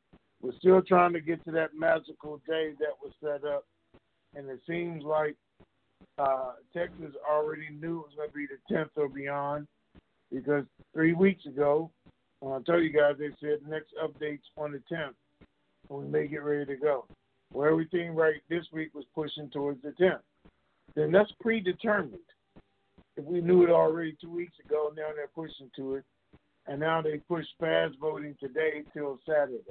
we're 0.42 0.56
still 0.58 0.82
trying 0.82 1.14
to 1.14 1.20
get 1.20 1.42
to 1.46 1.50
that 1.52 1.70
magical 1.74 2.40
day 2.46 2.72
that 2.80 2.92
was 3.02 3.12
set 3.22 3.48
up. 3.48 3.64
And 4.34 4.46
it 4.50 4.60
seems 4.68 5.04
like 5.04 5.36
uh, 6.18 6.52
Texas 6.74 7.14
already 7.28 7.68
knew 7.80 8.00
it 8.00 8.08
was 8.08 8.14
going 8.16 8.28
to 8.28 8.34
be 8.34 8.46
the 8.46 8.74
10th 8.74 8.90
or 8.96 9.08
beyond 9.08 9.66
because 10.32 10.64
three 10.92 11.14
weeks 11.14 11.46
ago, 11.46 11.90
when 12.40 12.54
I 12.54 12.62
told 12.62 12.84
you 12.84 12.92
guys, 12.92 13.14
they 13.18 13.30
said 13.40 13.58
next 13.68 13.92
update's 14.02 14.44
on 14.56 14.72
the 14.72 14.82
10th, 14.92 15.14
and 15.90 15.98
we 15.98 16.06
may 16.06 16.26
get 16.26 16.42
ready 16.42 16.66
to 16.66 16.76
go. 16.76 17.06
Well, 17.52 17.68
everything 17.70 18.14
right 18.14 18.42
this 18.50 18.64
week 18.72 18.94
was 18.94 19.04
pushing 19.14 19.50
towards 19.50 19.80
the 19.82 19.92
10th. 20.00 20.20
Then 20.94 21.12
that's 21.12 21.32
predetermined. 21.40 22.18
If 23.16 23.24
we 23.24 23.40
knew 23.40 23.62
it 23.64 23.70
already 23.70 24.16
two 24.20 24.30
weeks 24.30 24.56
ago, 24.64 24.92
now 24.96 25.08
they're 25.14 25.28
pushing 25.34 25.70
to 25.76 25.96
it, 25.96 26.04
and 26.66 26.80
now 26.80 27.00
they 27.00 27.18
push 27.18 27.46
fast 27.58 27.94
voting 28.00 28.36
today 28.38 28.82
till 28.92 29.18
Saturday. 29.26 29.62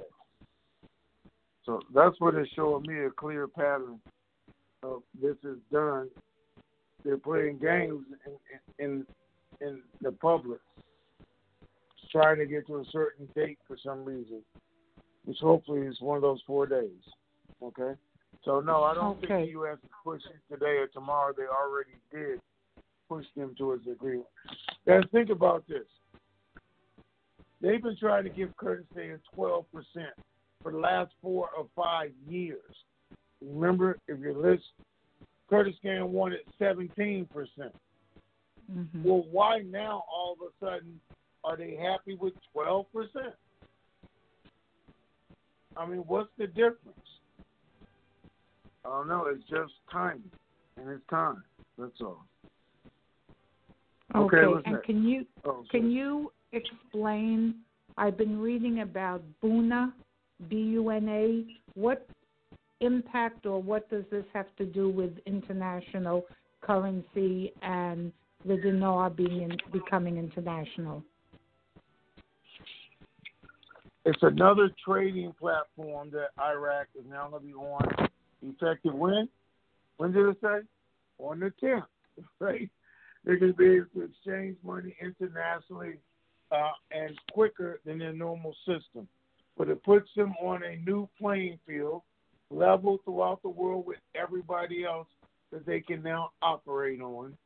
So 1.64 1.80
that's 1.94 2.18
what 2.20 2.34
is 2.36 2.48
showing 2.54 2.84
me 2.86 3.04
a 3.04 3.10
clear 3.10 3.46
pattern 3.48 4.00
of 4.82 5.02
this 5.20 5.36
is 5.44 5.58
done. 5.72 6.08
They're 7.04 7.18
playing 7.18 7.58
games 7.58 8.04
in, 8.78 8.84
in 8.84 9.06
in 9.60 9.80
the 10.00 10.12
public, 10.12 10.60
trying 12.10 12.38
to 12.38 12.46
get 12.46 12.66
to 12.66 12.76
a 12.76 12.84
certain 12.92 13.28
date 13.34 13.58
for 13.66 13.76
some 13.84 14.04
reason, 14.04 14.42
which 15.24 15.38
hopefully 15.40 15.82
is 15.82 16.00
one 16.00 16.16
of 16.16 16.22
those 16.22 16.40
four 16.46 16.66
days. 16.66 16.90
Okay. 17.62 17.92
So 18.44 18.60
no, 18.60 18.84
I 18.84 18.94
don't 18.94 19.18
okay. 19.18 19.26
think 19.26 19.46
the 19.46 19.50
U.S. 19.52 19.78
is 19.82 19.90
pushing 20.04 20.38
today 20.50 20.76
or 20.78 20.86
tomorrow. 20.88 21.32
They 21.36 21.44
already 21.44 21.96
did 22.12 22.40
push 23.08 23.24
them 23.36 23.54
towards 23.56 23.86
agreement. 23.86 24.26
Now 24.86 25.00
think 25.12 25.30
about 25.30 25.66
this. 25.68 25.86
They've 27.60 27.82
been 27.82 27.96
trying 27.96 28.24
to 28.24 28.30
give 28.30 28.56
Kurdistan 28.56 29.18
12% 29.36 29.64
for 30.62 30.72
the 30.72 30.78
last 30.78 31.12
four 31.22 31.48
or 31.56 31.66
five 31.74 32.10
years. 32.28 32.60
Remember, 33.40 33.98
if 34.08 34.20
you 34.20 34.38
list, 34.38 34.64
Kurdistan 35.48 36.12
wanted 36.12 36.40
17%. 36.60 37.26
Mm-hmm. 38.72 39.04
Well, 39.04 39.24
why 39.30 39.60
now 39.60 40.04
all 40.12 40.36
of 40.40 40.48
a 40.48 40.64
sudden 40.64 41.00
are 41.44 41.56
they 41.56 41.76
happy 41.76 42.16
with 42.20 42.34
12%? 42.54 42.84
I 45.76 45.86
mean, 45.86 46.04
what's 46.06 46.30
the 46.38 46.46
difference? 46.46 46.98
I 48.84 48.88
don't 48.88 49.08
know. 49.08 49.26
It's 49.26 49.42
just 49.50 49.72
timing, 49.92 50.30
and 50.76 50.88
it's 50.88 51.02
time. 51.10 51.42
That's 51.78 51.92
all. 52.00 52.24
Okay, 54.14 54.36
okay 54.36 54.70
and 54.70 54.82
can 54.84 55.04
you 55.04 55.26
oh, 55.44 55.64
can 55.70 55.90
you 55.90 56.32
explain? 56.52 57.56
I've 57.98 58.16
been 58.16 58.38
reading 58.38 58.80
about 58.82 59.22
Buna, 59.42 59.92
B-U-N-A. 60.48 61.44
What 61.74 62.06
impact 62.80 63.46
or 63.46 63.60
what 63.60 63.90
does 63.90 64.04
this 64.10 64.24
have 64.32 64.46
to 64.58 64.64
do 64.64 64.88
with 64.88 65.12
international 65.26 66.26
currency 66.60 67.52
and 67.62 68.12
the 68.46 68.56
dinar 68.56 69.10
being 69.10 69.56
becoming 69.72 70.16
international? 70.16 71.02
It's 74.04 74.22
another 74.22 74.70
trading 74.84 75.34
platform 75.38 76.10
that 76.12 76.28
Iraq 76.40 76.86
is 76.94 77.04
now 77.10 77.28
going 77.28 77.42
to 77.42 77.46
be 77.48 77.54
on. 77.54 78.08
Effective 78.42 78.94
when? 78.94 79.28
When 79.96 80.12
did 80.12 80.28
it 80.28 80.36
say? 80.40 80.58
On 81.18 81.40
the 81.40 81.52
10th, 81.60 81.86
right? 82.38 82.70
They're 83.24 83.38
going 83.38 83.52
to 83.52 83.58
be 83.58 83.76
able 83.76 83.86
to 83.96 84.02
exchange 84.02 84.56
money 84.62 84.94
internationally 85.00 85.98
uh, 86.52 86.70
and 86.92 87.18
quicker 87.32 87.80
than 87.84 87.98
their 87.98 88.12
normal 88.12 88.54
system. 88.64 89.08
But 89.58 89.68
it 89.68 89.82
puts 89.82 90.08
them 90.14 90.34
on 90.40 90.62
a 90.62 90.76
new 90.76 91.08
playing 91.18 91.58
field, 91.66 92.02
level 92.50 93.00
throughout 93.04 93.42
the 93.42 93.48
world 93.48 93.86
with 93.86 93.98
everybody 94.14 94.84
else 94.84 95.08
that 95.50 95.66
they 95.66 95.80
can 95.80 96.02
now 96.02 96.30
operate 96.42 97.00
on 97.00 97.36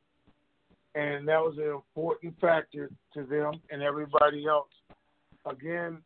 and 0.94 1.26
that 1.28 1.40
was 1.40 1.56
an 1.58 1.70
important 1.70 2.38
factor 2.40 2.90
to 3.14 3.24
them 3.24 3.60
and 3.70 3.82
everybody 3.82 4.46
else. 4.46 4.68
Again, 5.46 5.98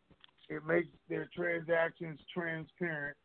it 0.48 0.64
makes 0.66 0.88
their 1.08 1.28
transactions 1.34 2.20
transparent, 2.32 3.16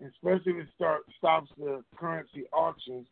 especially 0.00 0.52
if 0.52 0.66
it 0.66 0.68
start, 0.74 1.02
stops 1.18 1.50
the 1.58 1.82
currency 1.96 2.44
auctions 2.52 3.06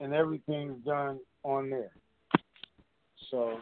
and 0.00 0.14
everything's 0.14 0.82
done 0.84 1.20
on 1.42 1.70
there. 1.70 1.92
So, 3.30 3.58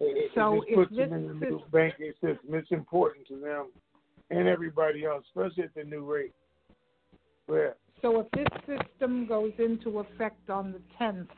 it, 0.00 0.30
so 0.34 0.62
it 0.66 0.74
puts 0.74 0.90
this 0.90 1.10
them 1.10 1.14
in 1.14 1.26
the 1.28 1.34
new 1.46 1.62
banking 1.72 2.12
system. 2.14 2.54
It's 2.54 2.70
important 2.70 3.26
to 3.28 3.40
them 3.40 3.66
and 4.30 4.48
everybody 4.48 5.04
else, 5.04 5.24
especially 5.34 5.64
at 5.64 5.74
the 5.74 5.84
new 5.84 6.04
rate. 6.04 6.32
But, 7.46 7.78
so 8.00 8.20
if 8.20 8.30
this 8.32 8.78
system 8.78 9.26
goes 9.26 9.52
into 9.58 9.98
effect 9.98 10.50
on 10.50 10.72
the 10.72 10.80
10th, 11.00 11.28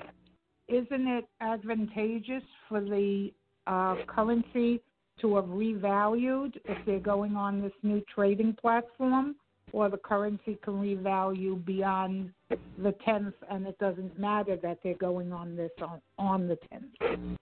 isn't 0.69 1.07
it 1.09 1.25
advantageous 1.41 2.43
for 2.69 2.81
the 2.81 3.33
uh, 3.67 3.97
currency 4.07 4.81
to 5.21 5.37
have 5.37 5.47
revalued 5.47 6.57
if 6.65 6.79
they're 6.85 6.99
going 6.99 7.37
on 7.37 7.61
this 7.63 7.73
new 7.83 8.03
trading 8.13 8.55
platform, 8.61 9.35
or 9.73 9.89
the 9.89 9.97
currency 9.97 10.59
can 10.63 10.75
revalue 10.75 11.65
beyond 11.65 12.31
the 12.51 12.95
10th, 13.07 13.33
and 13.51 13.67
it 13.67 13.79
doesn't 13.79 14.19
matter 14.19 14.57
that 14.63 14.79
they're 14.83 14.95
going 14.95 15.33
on 15.33 15.57
this 15.57 15.71
on, 15.81 16.01
on 16.19 16.49
the 16.49 16.59
10th? 16.73 17.37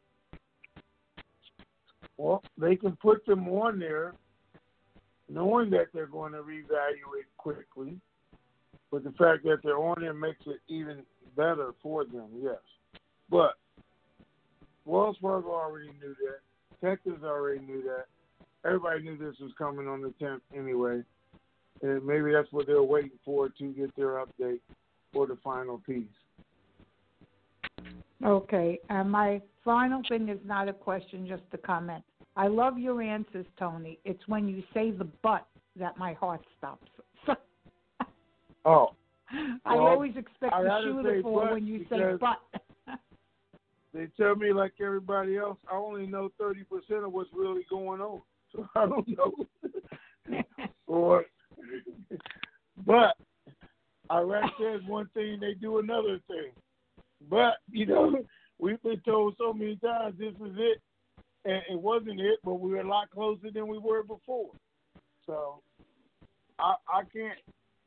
Well, 2.16 2.42
they 2.56 2.76
can 2.76 2.96
put 2.96 3.26
them 3.26 3.48
on 3.48 3.78
there 3.80 4.14
knowing 5.28 5.70
that 5.70 5.86
they're 5.92 6.06
going 6.06 6.32
to 6.32 6.38
revalue 6.38 7.18
it 7.18 7.26
quickly, 7.38 7.98
but 8.90 9.02
the 9.02 9.10
fact 9.12 9.42
that 9.44 9.58
they're 9.64 9.78
on 9.78 9.96
there 10.00 10.14
makes 10.14 10.46
it 10.46 10.60
even 10.68 11.02
better 11.36 11.72
for 11.82 12.04
them, 12.04 12.28
yes. 12.40 12.58
But 13.30 13.54
Wells 14.84 15.16
Fargo 15.20 15.50
already 15.50 15.90
knew 16.00 16.14
that. 16.24 16.86
Texas 16.86 17.22
already 17.24 17.60
knew 17.60 17.82
that. 17.82 18.06
Everybody 18.64 19.02
knew 19.02 19.16
this 19.16 19.38
was 19.40 19.52
coming 19.58 19.88
on 19.88 20.02
the 20.02 20.12
10th 20.22 20.40
anyway. 20.56 21.02
And 21.82 22.04
maybe 22.04 22.32
that's 22.32 22.50
what 22.50 22.66
they're 22.66 22.82
waiting 22.82 23.18
for 23.24 23.48
to 23.48 23.72
get 23.72 23.94
their 23.96 24.24
update 24.24 24.60
for 25.12 25.26
the 25.26 25.36
final 25.42 25.78
piece. 25.78 26.06
Okay. 28.24 28.78
And 28.88 29.10
my 29.10 29.40
final 29.64 30.02
thing 30.08 30.28
is 30.28 30.38
not 30.44 30.68
a 30.68 30.72
question, 30.72 31.26
just 31.26 31.42
a 31.52 31.58
comment. 31.58 32.04
I 32.36 32.48
love 32.48 32.78
your 32.78 33.00
answers, 33.02 33.46
Tony. 33.58 33.98
It's 34.04 34.26
when 34.26 34.48
you 34.48 34.62
say 34.72 34.90
the 34.90 35.08
but 35.22 35.46
that 35.78 35.96
my 35.98 36.14
heart 36.14 36.40
stops. 36.58 36.88
oh. 38.64 38.94
I 39.64 39.74
well, 39.74 39.86
always 39.86 40.16
expect 40.16 40.52
I 40.52 40.62
the 40.62 40.80
shoe 40.82 41.02
to 41.02 41.22
fall 41.22 41.52
when 41.52 41.66
you 41.66 41.84
say 41.90 41.98
but. 42.20 42.38
They 43.94 44.08
tell 44.16 44.34
me 44.34 44.52
like 44.52 44.72
everybody 44.80 45.38
else, 45.38 45.56
I 45.70 45.76
only 45.76 46.06
know 46.06 46.30
thirty 46.38 46.64
percent 46.64 47.04
of 47.04 47.12
what's 47.12 47.30
really 47.32 47.64
going 47.70 48.00
on. 48.00 48.20
So 48.54 48.68
I 48.76 48.86
don't 48.86 49.08
know. 49.08 50.42
or 50.86 51.24
but 52.86 53.16
Iraq 54.12 54.50
says 54.60 54.80
one 54.86 55.08
thing, 55.14 55.38
they 55.40 55.54
do 55.54 55.78
another 55.78 56.20
thing. 56.28 56.52
But, 57.28 57.54
you 57.70 57.86
know, 57.86 58.16
we've 58.58 58.82
been 58.82 59.00
told 59.04 59.34
so 59.38 59.52
many 59.52 59.76
times 59.76 60.16
this 60.18 60.34
is 60.34 60.56
it 60.56 60.80
and 61.44 61.62
it 61.70 61.80
wasn't 61.80 62.20
it, 62.20 62.38
but 62.44 62.54
we 62.54 62.70
were 62.70 62.80
a 62.80 62.88
lot 62.88 63.10
closer 63.10 63.50
than 63.52 63.68
we 63.68 63.78
were 63.78 64.02
before. 64.02 64.50
So 65.26 65.62
I 66.58 66.74
I 66.88 67.02
can't 67.12 67.38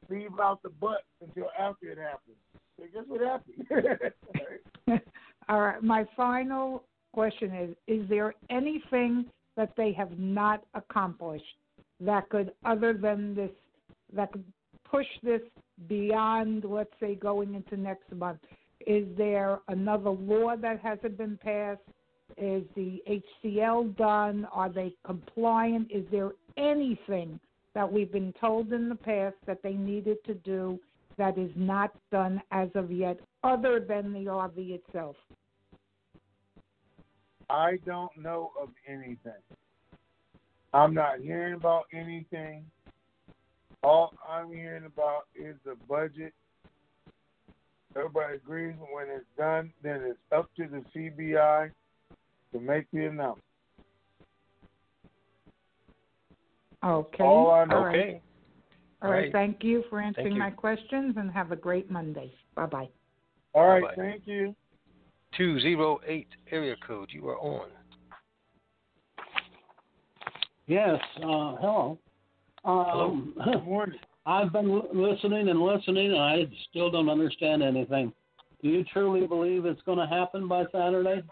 leave 0.10 0.40
out 0.42 0.62
the 0.64 0.70
but 0.82 1.04
until 1.22 1.50
after 1.58 1.92
it 1.92 1.98
happens. 1.98 2.38
So 2.78 2.86
guess 2.94 3.04
what 3.08 3.22
happened? 3.22 5.02
All 5.50 5.62
right. 5.62 5.82
My 5.82 6.06
final 6.16 6.84
question 7.14 7.54
is 7.54 7.76
Is 7.88 8.10
there 8.10 8.34
anything 8.50 9.26
that 9.56 9.72
they 9.76 9.92
have 9.94 10.18
not 10.20 10.64
accomplished 10.74 11.44
that 12.00 12.30
could, 12.30 12.52
other 12.66 12.94
than 12.94 13.36
this, 13.36 13.50
that 14.14 14.32
could 14.32 14.44
push 14.90 15.08
this 15.24 15.42
beyond, 15.88 16.64
let's 16.64 16.94
say, 17.00 17.16
going 17.16 17.56
into 17.56 17.78
next 17.78 18.12
month? 18.14 18.40
Is 18.86 19.06
there 19.18 19.60
another 19.68 20.12
law 20.12 20.56
that 20.56 20.80
hasn't 20.80 21.18
been 21.18 21.38
passed? 21.44 21.82
Is 22.38 22.64
the 22.76 23.02
HCL 23.44 23.98
done? 23.98 24.48
Are 24.52 24.70
they 24.70 24.94
compliant? 25.06 25.90
Is 25.92 26.06
there 26.12 26.32
anything 26.56 27.40
that 27.74 27.92
we've 27.92 28.12
been 28.12 28.34
told 28.40 28.74
in 28.74 28.90
the 28.90 28.96
past 28.96 29.36
that 29.46 29.62
they 29.64 29.74
needed 29.74 30.18
to 30.26 30.34
do 30.36 30.80
that 31.18 31.38
is 31.38 31.52
not 31.56 31.94
done 32.12 32.42
as 32.52 32.70
of 32.76 32.92
yet, 32.92 33.20
other 33.48 33.80
than 33.80 34.14
the 34.14 34.26
RV 34.26 34.72
itself? 34.72 35.16
I 37.50 37.78
don't 37.86 38.16
know 38.18 38.52
of 38.62 38.70
anything. 38.88 39.42
I'm 40.74 40.94
not 40.94 41.20
hearing 41.20 41.54
about 41.54 41.86
anything. 41.94 42.66
All 43.84 44.14
I'm 44.28 44.52
hearing 44.52 44.86
about 44.86 45.28
is 45.34 45.56
the 45.64 45.76
budget. 45.88 46.34
Everybody 47.96 48.36
agrees 48.36 48.76
when 48.92 49.08
it's 49.10 49.26
done, 49.38 49.72
then 49.82 50.02
it's 50.04 50.20
up 50.36 50.50
to 50.58 50.68
the 50.68 50.84
CBI 50.94 51.72
to 52.52 52.60
make 52.60 52.86
the 52.92 53.06
announcement. 53.06 53.44
Okay. 56.84 57.24
All 57.24 57.52
I 57.52 57.66
know. 57.66 57.78
All 57.78 57.84
right. 57.86 57.96
Okay. 57.96 58.22
All 59.02 59.10
right. 59.10 59.20
Right. 59.20 59.32
Thank 59.32 59.64
you 59.64 59.84
for 59.90 60.00
answering 60.00 60.34
you. 60.34 60.40
my 60.40 60.52
questions 60.52 61.16
and 61.18 61.32
have 61.32 61.52
a 61.52 61.56
great 61.56 61.90
Monday. 61.90 62.34
Bye 62.56 62.66
bye. 62.66 62.90
All 63.58 63.66
right, 63.66 63.82
Bye-bye. 63.82 63.96
thank 63.96 64.28
you. 64.28 64.56
208 65.36 66.28
area 66.52 66.76
code. 66.86 67.10
You 67.12 67.28
are 67.28 67.40
on. 67.40 67.70
Yes. 70.68 71.00
Uh, 71.16 71.56
hello. 71.60 71.98
Um, 72.66 73.34
Good 73.44 73.64
morning. 73.64 73.98
I've 74.28 74.54
been 74.54 74.80
listening 74.94 75.50
and 75.50 75.60
listening, 75.60 76.12
and 76.12 76.22
I 76.22 76.44
still 76.70 76.92
don't 76.92 77.10
understand 77.10 77.64
anything. 77.64 78.14
Do 78.62 78.70
you 78.70 78.84
truly 78.94 79.26
believe 79.26 79.66
it's 79.66 79.82
going 79.88 79.98
to 79.98 80.06
happen 80.06 80.48
by 80.48 80.66
Saturday? 80.72 81.24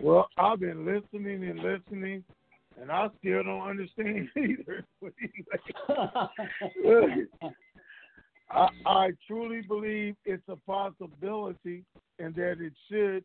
Well, 0.00 0.28
I've 0.38 0.60
been 0.60 0.86
listening 0.86 1.48
and 1.48 1.58
listening, 1.58 2.22
and 2.80 2.90
I 2.90 3.08
still 3.18 3.42
don't 3.42 3.68
understand 3.68 4.28
either. 4.36 4.84
I, 8.50 8.68
I 8.84 9.10
truly 9.26 9.60
believe 9.62 10.16
it's 10.24 10.42
a 10.48 10.56
possibility 10.66 11.84
and 12.18 12.34
that 12.34 12.56
it 12.60 12.72
should, 12.90 13.24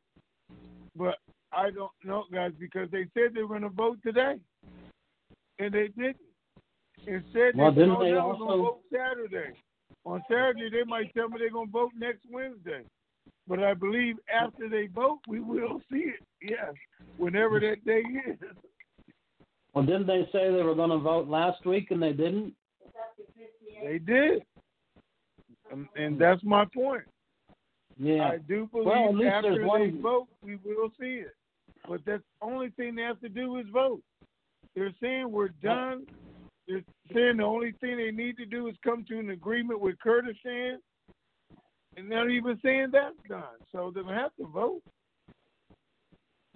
but 0.95 1.15
I 1.51 1.71
don't 1.71 1.91
know, 2.03 2.25
guys, 2.31 2.51
because 2.59 2.91
they 2.91 3.07
said 3.13 3.33
they 3.33 3.41
were 3.41 3.47
going 3.47 3.61
to 3.61 3.69
vote 3.69 3.97
today, 4.03 4.35
and 5.57 5.73
they 5.73 5.87
didn't. 5.97 6.17
Instead, 7.07 7.55
Well, 7.55 7.71
they 7.71 7.81
said, 7.81 7.85
didn't 7.87 7.99
they 7.99 8.11
no, 8.11 8.27
we're 8.27 8.37
going 8.37 8.51
to 8.51 8.63
vote 8.63 8.81
Saturday. 8.91 9.53
On 10.05 10.21
Saturday, 10.29 10.69
they 10.69 10.83
might 10.85 11.13
tell 11.13 11.29
me 11.29 11.37
they're 11.39 11.49
going 11.49 11.67
to 11.67 11.71
vote 11.71 11.91
next 11.97 12.21
Wednesday. 12.29 12.83
But 13.47 13.63
I 13.63 13.73
believe 13.73 14.15
after 14.33 14.69
they 14.69 14.87
vote, 14.87 15.19
we 15.27 15.39
will 15.39 15.81
see 15.91 16.05
it. 16.05 16.19
Yes, 16.41 16.73
whenever 17.17 17.59
that 17.59 17.83
day 17.85 18.03
is. 18.27 18.37
Well, 19.75 19.85
didn't 19.85 20.07
they 20.07 20.27
say 20.31 20.51
they 20.51 20.63
were 20.63 20.73
going 20.73 20.89
to 20.89 20.97
vote 20.97 21.27
last 21.27 21.65
week 21.65 21.91
and 21.91 22.01
they 22.01 22.13
didn't? 22.13 22.53
They 23.83 23.99
did, 23.99 24.43
and, 25.69 25.85
and 25.97 26.19
that's 26.19 26.41
my 26.43 26.65
point. 26.73 27.03
Yeah. 27.97 28.29
I 28.29 28.37
do 28.37 28.67
believe 28.71 28.87
Well, 28.87 29.09
at 29.09 29.15
least 29.15 29.31
after 29.33 29.57
they 29.57 29.63
one- 29.65 30.01
vote, 30.01 30.27
we 30.41 30.55
will 30.65 30.89
see 30.99 31.17
it. 31.25 31.35
But 31.87 32.01
that's 32.05 32.23
the 32.41 32.47
only 32.47 32.69
thing 32.71 32.95
they 32.95 33.03
have 33.03 33.19
to 33.21 33.29
do 33.29 33.57
is 33.57 33.65
vote. 33.71 34.01
They're 34.75 34.93
saying 35.01 35.31
we're 35.31 35.49
done. 35.61 36.05
They're 36.67 36.83
saying 37.13 37.37
the 37.37 37.43
only 37.43 37.73
thing 37.79 37.97
they 37.97 38.11
need 38.11 38.37
to 38.37 38.45
do 38.45 38.67
is 38.67 38.75
come 38.83 39.05
to 39.09 39.19
an 39.19 39.29
agreement 39.29 39.79
with 39.81 39.99
Kurdistan, 39.99 40.79
and 41.95 42.09
they're 42.11 42.25
not 42.25 42.31
even 42.31 42.59
saying 42.63 42.87
that's 42.91 43.15
done. 43.29 43.43
So 43.71 43.91
they'll 43.93 44.07
have 44.07 44.35
to 44.39 44.47
vote. 44.47 44.81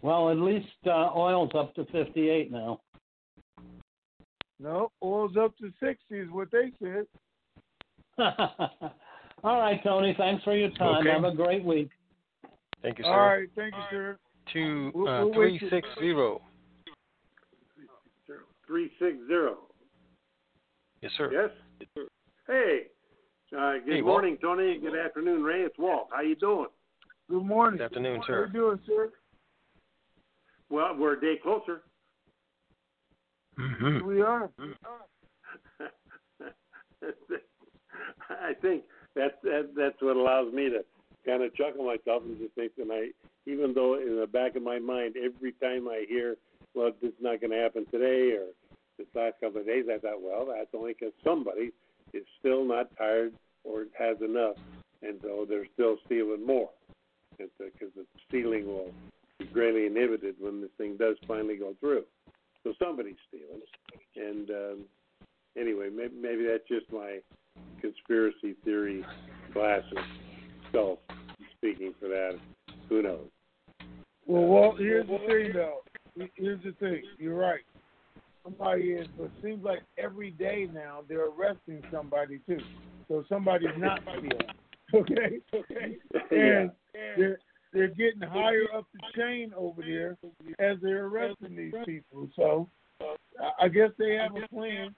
Well, 0.02 0.30
at 0.32 0.38
least 0.38 0.68
uh, 0.88 1.12
oil's 1.16 1.52
up 1.54 1.76
to 1.76 1.86
58 1.92 2.52
now. 2.52 2.80
No, 4.60 4.92
oil's 5.02 5.38
up 5.38 5.56
to 5.58 5.72
60 5.80 5.96
is 6.20 6.30
what 6.32 6.50
they 6.52 6.72
said. 6.82 7.06
All 9.44 9.58
right, 9.62 9.80
Tony. 9.84 10.14
Thanks 10.18 10.44
for 10.44 10.56
your 10.56 10.70
time. 10.72 10.98
Okay. 11.00 11.10
Have 11.12 11.24
a 11.24 11.34
great 11.36 11.64
week. 11.64 11.90
Thank 12.82 12.98
you, 12.98 13.06
sir. 13.06 13.10
All 13.10 13.20
right, 13.38 13.50
thank 13.56 13.74
you, 13.74 13.82
sir. 13.90 14.18
Two 14.52 14.92
We'll- 14.94 15.08
uh, 15.08 15.20
we'll 15.26 15.30
wait 15.30 15.34
three 15.34 15.60
till- 15.60 15.70
six 15.70 15.88
zero. 16.00 16.42
Three 18.68 18.92
six 19.00 19.18
zero. 19.28 19.58
Yes, 21.02 21.12
sir. 21.18 21.32
Yes. 21.32 21.50
Hey. 22.46 22.88
Uh, 23.58 23.74
good 23.84 23.94
Hey, 23.94 24.02
Walt. 24.02 24.22
morning, 24.22 24.38
Tony. 24.42 24.78
Good 24.78 24.96
afternoon, 24.98 25.42
Ray. 25.44 25.62
It's 25.62 25.78
Walt. 25.80 26.10
How 26.12 26.22
you 26.22 26.36
doing? 26.36 26.68
Good 27.30 27.44
morning. 27.44 27.78
Good 27.78 27.86
afternoon, 27.86 28.18
How 28.22 28.28
sir. 28.28 28.46
you 28.48 28.54
doing, 28.54 28.80
sir? 28.86 29.12
Well, 30.70 30.96
we're 30.98 31.14
a 31.14 31.22
day 31.22 31.38
closer. 31.42 31.82
Mm-hmm. 33.60 34.06
We 34.06 34.22
are. 34.22 34.50
I 38.30 38.54
think 38.62 38.84
that's 39.16 39.36
that, 39.44 39.72
that's 39.76 40.02
what 40.02 40.16
allows 40.16 40.54
me 40.54 40.70
to 40.70 40.86
kind 41.26 41.44
of 41.44 41.54
chuckle 41.56 41.86
myself 41.86 42.24
and 42.24 42.38
just 42.38 42.54
think 42.56 42.76
that 42.78 42.88
I, 42.92 43.10
even 43.50 43.74
though 43.74 43.96
in 43.96 44.20
the 44.20 44.28
back 44.28 44.56
of 44.56 44.64
my 44.64 44.80
mind, 44.80 45.16
every 45.18 45.52
time 45.54 45.88
I 45.88 46.06
hear, 46.08 46.38
well, 46.74 46.92
this 47.02 47.12
is 47.12 47.18
not 47.22 47.42
going 47.42 47.52
to 47.52 47.58
happen 47.58 47.86
today 47.92 48.32
or 48.38 48.46
this 48.98 49.08
last 49.16 49.36
couple 49.42 49.62
of 49.62 49.68
days, 49.68 49.86
I 49.94 49.98
thought, 49.98 50.22
well, 50.22 50.46
that's 50.46 50.70
only 50.74 50.94
because 50.94 51.14
somebody 51.24 51.72
is 52.14 52.24
still 52.40 52.66
not 52.66 52.96
tired 52.98 53.34
or 53.64 53.86
has 53.98 54.18
enough, 54.22 54.56
and 55.02 55.20
so 55.22 55.46
they're 55.48 55.68
still 55.74 55.98
stealing 56.06 56.46
more, 56.46 56.70
because 57.38 57.50
the 57.96 58.06
stealing 58.28 58.68
will 58.68 58.92
be 59.38 59.46
greatly 59.46 59.86
inhibited 59.86 60.36
when 60.40 60.62
this 60.62 60.70
thing 60.78 60.98
does 60.98 61.16
finally 61.28 61.56
go 61.56 61.74
through. 61.80 62.04
So 62.64 62.74
somebody's 62.78 63.16
stealing, 63.28 63.62
and 64.16 64.50
um, 64.50 64.86
anyway, 65.58 65.90
maybe, 65.90 66.14
maybe 66.20 66.46
that's 66.46 66.68
just 66.68 66.92
my 66.92 67.20
conspiracy 67.82 68.56
theory 68.66 69.06
glasses 69.54 69.98
self 70.72 71.00
speaking 71.58 71.94
for 72.00 72.10
that. 72.10 72.38
Who 72.90 73.02
knows? 73.02 73.28
Well, 74.26 74.46
well, 74.46 74.76
here's 74.78 75.08
the 75.08 75.18
thing, 75.28 75.52
though. 75.54 75.80
Here's 76.36 76.62
the 76.64 76.74
thing. 76.74 77.02
You're 77.18 77.36
right. 77.36 77.62
Somebody 78.44 78.92
is, 78.92 79.08
but 79.18 79.26
it 79.26 79.32
seems 79.44 79.64
like 79.64 79.80
every 79.98 80.32
day 80.32 80.68
now 80.74 81.02
they're 81.08 81.28
arresting 81.28 81.82
somebody 81.92 82.40
too. 82.48 82.60
So 83.08 83.24
somebody's 83.30 83.70
not 83.78 84.02
stealing. 84.18 84.32
Okay, 84.92 85.38
okay. 85.54 86.00
And 86.32 86.72
they're 87.16 87.38
they're 87.72 87.88
getting 87.88 88.22
higher 88.22 88.66
up 88.76 88.88
the 88.94 89.00
chain 89.16 89.54
over 89.56 89.82
there 89.82 90.18
as 90.60 90.78
they're 90.82 91.06
arresting 91.06 91.56
these 91.56 91.74
people. 91.86 92.30
So 92.36 92.70
I- 93.60 93.68
guess 93.70 93.92
they 93.98 94.16
have 94.16 94.36
a 94.36 94.48
plan. 94.48 94.96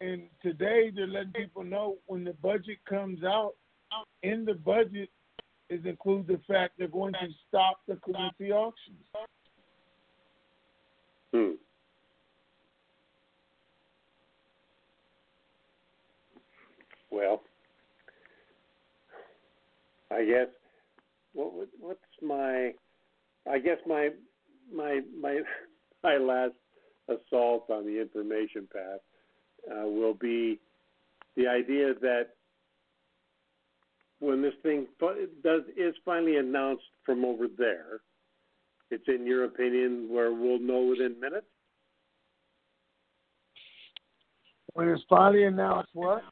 And 0.00 0.28
today 0.42 0.90
they're 0.90 1.06
letting 1.06 1.32
people 1.32 1.64
know 1.64 1.98
when 2.06 2.24
the 2.24 2.34
budget 2.34 2.84
comes 2.84 3.24
out, 3.24 3.54
in 4.22 4.44
the 4.44 4.54
budget 4.54 5.10
is 5.68 5.84
include 5.84 6.26
the 6.26 6.38
fact 6.46 6.74
they're 6.78 6.88
going 6.88 7.14
to 7.14 7.28
stop 7.48 7.80
the 7.86 7.96
currency 7.96 8.52
auctions. 8.52 9.06
Hmm. 11.32 11.52
Well, 17.10 17.42
I 20.10 20.24
guess 20.24 20.48
what 21.36 21.52
what- 21.52 21.68
what's 21.78 22.22
my 22.22 22.72
I 23.48 23.58
guess 23.58 23.78
my 23.86 24.10
my 24.72 25.00
my 25.20 25.42
my 26.02 26.16
last 26.16 26.54
assault 27.08 27.70
on 27.70 27.84
the 27.86 28.00
information 28.00 28.66
path 28.72 29.00
uh, 29.70 29.86
will 29.86 30.14
be 30.14 30.58
the 31.36 31.46
idea 31.46 31.94
that 32.00 32.30
when 34.18 34.40
this 34.40 34.54
thing 34.62 34.86
does 35.44 35.62
is 35.76 35.94
finally 36.04 36.36
announced 36.38 36.84
from 37.04 37.24
over 37.24 37.46
there, 37.46 38.00
it's 38.90 39.06
in 39.08 39.26
your 39.26 39.44
opinion 39.44 40.08
where 40.10 40.32
we'll 40.32 40.58
know 40.58 40.80
within 40.86 41.20
minutes. 41.20 41.46
When 44.72 44.88
it's 44.88 45.02
finally 45.08 45.44
announced, 45.44 45.90
what? 45.92 46.22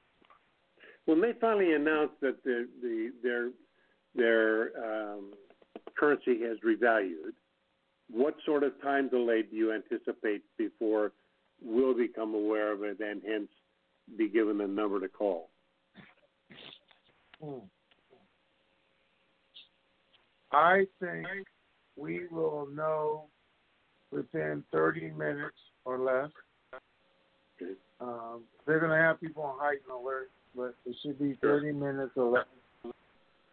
When 1.05 1.21
they 1.21 1.33
finally 1.41 1.75
announce 1.75 2.13
that 2.23 2.43
the, 2.45 2.67
the 2.81 3.13
their 3.23 3.51
their 4.15 4.71
um, 4.79 5.33
currency 5.99 6.41
has 6.43 6.59
revalued, 6.65 7.35
what 8.11 8.35
sort 8.45 8.63
of 8.63 8.81
time 8.83 9.09
delay 9.09 9.43
do 9.43 9.57
you 9.57 9.73
anticipate 9.73 10.43
before 10.59 11.13
we'll 11.63 11.97
become 11.97 12.35
aware 12.35 12.73
of 12.73 12.83
it 12.83 12.99
and 13.01 13.23
hence 13.27 13.49
be 14.17 14.29
given 14.29 14.61
a 14.61 14.67
number 14.67 15.01
to 15.01 15.09
call? 15.09 15.51
Hmm. 17.43 17.59
I 20.53 20.85
think 21.01 21.27
we 21.97 22.23
will 22.31 22.69
know 22.73 23.25
within 24.11 24.63
30 24.73 25.11
minutes 25.11 25.57
or 25.85 25.99
less. 25.99 26.31
Um, 28.01 28.43
they're 28.67 28.79
going 28.79 28.91
to 28.91 28.97
have 28.97 29.21
people 29.21 29.43
on 29.43 29.59
heightened 29.59 29.91
alert, 29.91 30.31
but 30.55 30.75
it 30.87 30.95
should 31.03 31.19
be 31.19 31.37
30 31.41 31.73
minutes 31.73 32.13
or 32.17 32.31
less. 32.31 32.45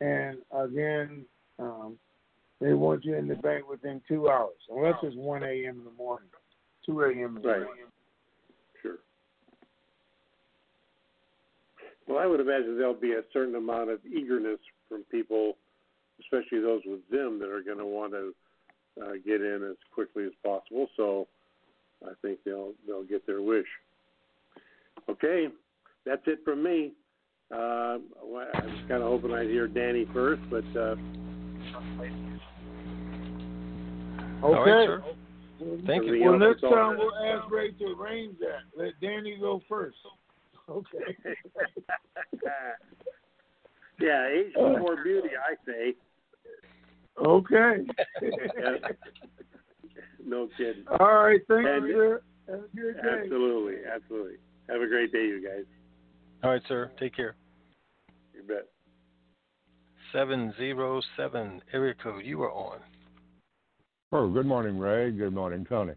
And 0.02 0.40
again, 0.52 1.26
um, 1.60 1.98
they 2.60 2.74
want 2.74 3.06
you 3.06 3.16
in 3.16 3.28
the 3.28 3.36
bank 3.36 3.70
within 3.70 4.02
two 4.08 4.30
hours, 4.30 4.58
unless 4.70 4.96
it's 5.04 5.16
1 5.16 5.44
a.m. 5.44 5.78
in 5.78 5.84
the 5.84 5.92
morning, 5.92 6.28
2 6.86 7.02
a.m. 7.02 7.38
in 7.38 7.42
the 7.44 7.48
right. 7.48 7.68
Sure. 8.82 8.98
Well, 12.08 12.18
I 12.18 12.26
would 12.26 12.40
imagine 12.40 12.78
there'll 12.78 12.94
be 12.96 13.14
a 13.14 13.22
certain 13.32 13.56
amount 13.56 13.92
of 13.92 14.00
eagerness 14.06 14.60
from 14.90 15.04
people, 15.12 15.58
especially 16.20 16.62
those 16.62 16.82
with 16.86 17.02
Zim, 17.12 17.40
that 17.40 17.50
are 17.50 17.62
going 17.62 17.78
to 17.78 17.86
want 17.86 18.14
to 18.14 18.34
uh, 19.02 19.14
get 19.26 19.42
in 19.42 19.68
as 19.70 19.78
quickly 19.94 20.26
as 20.26 20.34
possible. 20.44 20.88
So 20.98 21.28
I 22.04 22.14
think 22.24 22.40
they'll 22.44 22.74
they'll 22.88 23.04
get 23.04 23.26
their 23.28 23.42
wish. 23.42 23.68
Okay, 25.10 25.48
that's 26.06 26.24
it 26.26 26.40
from 26.44 26.64
me. 26.64 26.94
Uh, 27.52 27.56
I 27.56 28.00
was 28.24 28.82
kind 28.88 29.04
of 29.04 29.10
hoping 29.10 29.34
I'd 29.34 29.48
hear 29.48 29.68
Danny 29.68 30.06
first, 30.14 30.42
but. 30.50 30.66
Uh, 30.76 30.96
Okay. 34.44 34.58
All 34.58 34.66
right, 34.66 34.88
sir. 34.88 35.04
Thank 35.86 36.06
you. 36.06 36.20
Well, 36.24 36.40
next 36.40 36.62
time 36.62 36.98
we'll 36.98 37.16
ask 37.16 37.48
Ray 37.52 37.72
to 37.74 37.96
arrange 37.96 38.40
that. 38.40 38.62
Let 38.76 39.00
Danny 39.00 39.38
go 39.40 39.62
first. 39.70 39.98
Okay. 40.68 41.16
yeah, 44.02 44.28
age 44.30 44.52
before 44.54 45.04
beauty, 45.04 45.30
I 45.38 45.56
say. 45.66 45.94
Okay. 47.24 47.86
Yeah. 48.22 48.78
No 50.24 50.48
kidding. 50.56 50.86
All 51.00 51.24
right. 51.24 51.42
Thank 51.48 51.68
And- 51.68 51.88
you. 51.88 52.20
Have 52.48 52.60
a 52.60 52.68
good 52.76 52.94
day. 53.02 53.10
Absolutely, 53.24 53.76
absolutely. 53.92 54.36
Have 54.70 54.82
a 54.82 54.88
great 54.88 55.12
day, 55.12 55.26
you 55.26 55.42
guys. 55.44 55.66
All 56.44 56.52
right, 56.52 56.62
sir. 56.68 56.92
Take 57.00 57.16
care. 57.16 57.36
You 58.42 58.48
bet. 58.48 58.68
707 60.14 61.62
area 61.74 61.94
code. 62.02 62.26
You 62.26 62.42
are 62.42 62.52
on. 62.52 62.80
Oh, 64.12 64.30
good 64.30 64.46
morning, 64.46 64.80
Ray. 64.80 65.12
Good 65.12 65.34
morning, 65.34 65.66
Tony. 65.68 65.94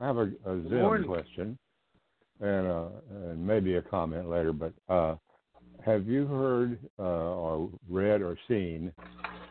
I 0.00 0.06
have 0.06 0.16
a, 0.16 0.22
a 0.46 0.62
Zim 0.68 0.80
morning. 0.80 1.06
question 1.06 1.58
and 2.40 2.66
uh, 2.66 2.86
and 3.10 3.46
maybe 3.46 3.76
a 3.76 3.82
comment 3.82 4.28
later. 4.30 4.52
But 4.52 4.72
uh, 4.88 5.16
have 5.84 6.06
you 6.08 6.26
heard 6.26 6.78
uh, 6.98 7.02
or 7.02 7.70
read 7.88 8.22
or 8.22 8.36
seen 8.48 8.90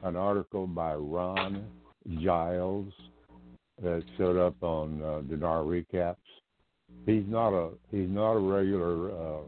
an 0.04 0.16
article 0.16 0.66
by 0.68 0.96
Ron 0.96 1.66
Giles 2.22 2.92
that 3.82 4.04
showed 4.18 4.38
up 4.38 4.56
on 4.62 5.02
uh, 5.02 5.22
Dinar 5.22 5.64
Recaps? 5.64 6.16
He's 7.06 7.26
not 7.28 7.54
a 7.54 7.70
he's 7.92 8.10
not 8.10 8.34
a 8.34 8.40
regular 8.40 9.12
uh, 9.12 9.42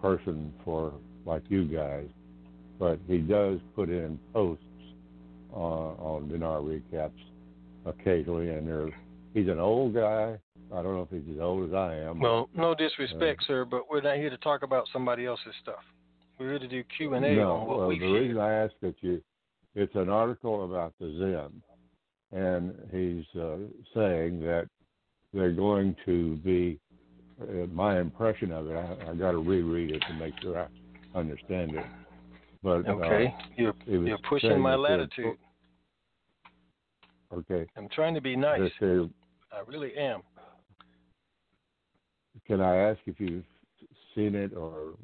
person 0.00 0.52
for 0.64 0.92
like 1.28 1.42
you 1.48 1.64
guys, 1.64 2.08
but 2.78 2.98
he 3.06 3.18
does 3.18 3.58
put 3.74 3.88
in 3.88 4.18
posts 4.32 4.64
uh, 5.52 5.56
on 5.56 6.28
Dinar 6.28 6.60
Recaps 6.60 7.10
occasionally, 7.86 8.50
and 8.50 8.66
they're 8.66 8.90
he's 9.34 9.48
an 9.48 9.58
old 9.58 9.94
guy. 9.94 10.38
I 10.72 10.82
don't 10.82 10.94
know 10.94 11.08
if 11.10 11.24
he's 11.24 11.34
as 11.34 11.40
old 11.40 11.68
as 11.68 11.74
I 11.74 11.94
am. 11.94 12.20
Well, 12.20 12.50
no 12.54 12.74
disrespect, 12.74 13.44
sir, 13.46 13.64
but 13.64 13.90
we're 13.90 14.02
not 14.02 14.16
here 14.16 14.30
to 14.30 14.36
talk 14.38 14.62
about 14.62 14.86
somebody 14.92 15.24
else's 15.24 15.54
stuff. 15.62 15.82
We're 16.38 16.50
here 16.50 16.58
to 16.58 16.68
do 16.68 16.84
Q 16.96 17.14
and 17.14 17.24
A 17.24 17.34
no, 17.34 17.52
on 17.52 17.66
what 17.66 17.78
well, 17.78 17.88
we 17.88 17.98
the 17.98 18.06
reason 18.06 18.38
I 18.38 18.52
ask 18.52 18.72
that 18.82 18.94
you, 19.00 19.22
it's 19.74 19.94
an 19.94 20.08
article 20.08 20.64
about 20.64 20.92
the 21.00 21.50
Zen, 22.32 22.38
and 22.38 22.74
he's 22.92 23.40
uh, 23.40 23.56
saying 23.94 24.40
that 24.40 24.68
they're 25.32 25.52
going 25.52 25.96
to 26.06 26.36
be. 26.36 26.78
Uh, 27.40 27.66
my 27.72 28.00
impression 28.00 28.50
of 28.50 28.66
it, 28.66 28.74
I, 28.74 29.10
I 29.10 29.14
got 29.14 29.30
to 29.30 29.38
reread 29.38 29.92
it 29.92 30.02
to 30.08 30.14
make 30.14 30.34
sure 30.42 30.58
I 30.58 31.18
understand 31.18 31.76
it. 31.76 31.84
But 32.62 32.88
Okay, 32.88 33.26
uh, 33.26 33.42
you're 33.56 33.74
it 33.86 33.98
was 33.98 34.08
you're 34.08 34.18
pushing 34.28 34.50
saying 34.50 34.60
my 34.60 34.74
latitude. 34.74 35.36
Okay. 37.32 37.66
I'm 37.76 37.88
trying 37.90 38.14
to 38.14 38.20
be 38.20 38.36
nice. 38.36 38.60
They 38.80 38.86
say- 38.86 39.10
I 39.52 39.60
really 39.66 39.96
am. 39.96 40.22
can 42.46 42.60
I 42.60 42.76
ask 42.76 42.98
if 43.06 43.20
you've 43.20 43.44
seen 44.14 44.34
it 44.34 44.54
or 44.54 44.94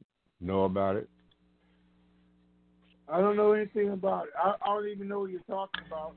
know 0.41 0.65
about 0.65 0.97
it? 0.97 1.09
I 3.09 3.21
don't 3.21 3.37
know 3.37 3.53
anything 3.53 3.91
about 3.91 4.29
it. 4.29 4.33
I, 4.43 4.55
I 4.63 4.67
don't 4.67 4.89
even 4.89 5.09
know 5.09 5.21
what 5.21 5.31
you're 5.31 5.41
talking 5.43 5.85
about. 5.87 6.15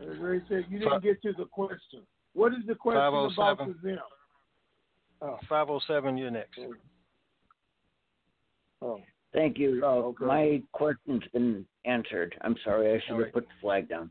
As 0.00 0.18
Ray 0.18 0.40
said, 0.48 0.66
you 0.68 0.78
didn't 0.78 1.02
get 1.02 1.20
to 1.22 1.32
the 1.32 1.46
question. 1.46 2.02
What 2.34 2.52
is 2.52 2.60
the 2.66 2.76
question 2.76 3.00
about 3.00 3.32
507. 3.34 3.76
the 3.82 3.88
Zim? 3.88 3.98
Oh. 5.20 5.38
507, 5.48 6.16
you're 6.16 6.30
next. 6.30 6.60
Oh. 8.80 9.00
Thank 9.38 9.56
you. 9.56 9.80
Uh, 9.86 10.24
My 10.24 10.60
question's 10.72 11.22
been 11.32 11.64
answered. 11.84 12.34
I'm 12.40 12.56
sorry. 12.64 12.90
I 12.92 13.00
should 13.06 13.12
All 13.12 13.18
have 13.18 13.24
right. 13.26 13.32
put 13.32 13.44
the 13.44 13.54
flag 13.60 13.88
down. 13.88 14.10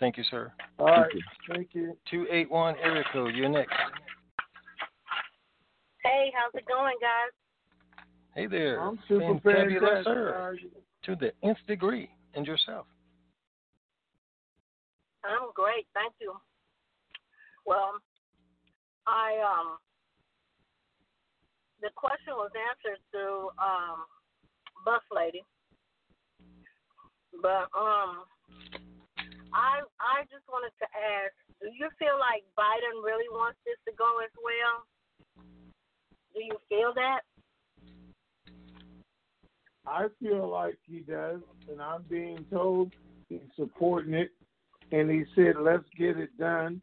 Thank 0.00 0.16
you, 0.16 0.24
sir. 0.28 0.52
All 0.80 0.86
right. 0.86 1.06
Thank 1.48 1.68
you. 1.74 1.96
281 2.10 2.74
area 2.82 3.04
code, 3.12 3.36
you're 3.36 3.48
next. 3.48 3.72
Hey, 6.02 6.32
how's 6.34 6.52
it 6.60 6.66
going, 6.66 6.96
guys? 7.00 7.30
Hey 8.34 8.48
there. 8.48 8.80
I'm 8.80 8.98
super 9.06 9.22
Fantabulous, 9.34 9.78
fantastic. 9.78 10.04
sir. 10.06 10.34
How 10.36 10.44
are 10.44 10.54
you? 10.54 10.70
To 11.04 11.14
the 11.14 11.32
nth 11.46 11.58
degree. 11.68 12.10
And 12.34 12.44
yourself. 12.44 12.86
I'm 15.22 15.50
great, 15.54 15.86
thank 15.94 16.14
you. 16.20 16.32
Well, 17.64 17.92
I 19.06 19.38
um, 19.44 19.76
the 21.80 21.90
question 21.94 22.32
was 22.34 22.50
answered 22.56 22.98
through 23.12 23.50
um, 23.60 24.06
bus 24.84 25.02
lady, 25.14 25.42
but 27.40 27.68
um, 27.74 28.24
I 29.54 29.82
I 30.00 30.22
just 30.30 30.44
wanted 30.48 30.72
to 30.78 30.86
ask, 30.92 31.34
do 31.60 31.68
you 31.72 31.88
feel 31.98 32.18
like 32.18 32.42
Biden 32.58 33.02
really 33.04 33.28
wants 33.30 33.58
this 33.64 33.78
to 33.88 33.92
go 33.96 34.20
as 34.24 34.32
well? 34.42 34.86
Do 36.34 36.40
you 36.42 36.56
feel 36.68 36.92
that? 36.94 37.20
I 39.86 40.06
feel 40.20 40.48
like 40.48 40.78
he 40.86 41.00
does, 41.00 41.40
and 41.68 41.80
I'm 41.80 42.04
being 42.08 42.44
told 42.50 42.92
he's 43.28 43.40
supporting 43.56 44.14
it. 44.14 44.30
And 44.92 45.10
he 45.10 45.24
said, 45.34 45.54
let's 45.58 45.84
get 45.98 46.18
it 46.18 46.36
done 46.38 46.82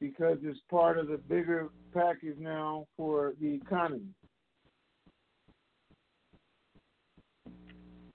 because 0.00 0.38
it's 0.42 0.58
part 0.68 0.98
of 0.98 1.06
the 1.08 1.16
bigger 1.16 1.68
package 1.94 2.36
now 2.38 2.86
for 2.96 3.34
the 3.40 3.54
economy. 3.54 4.08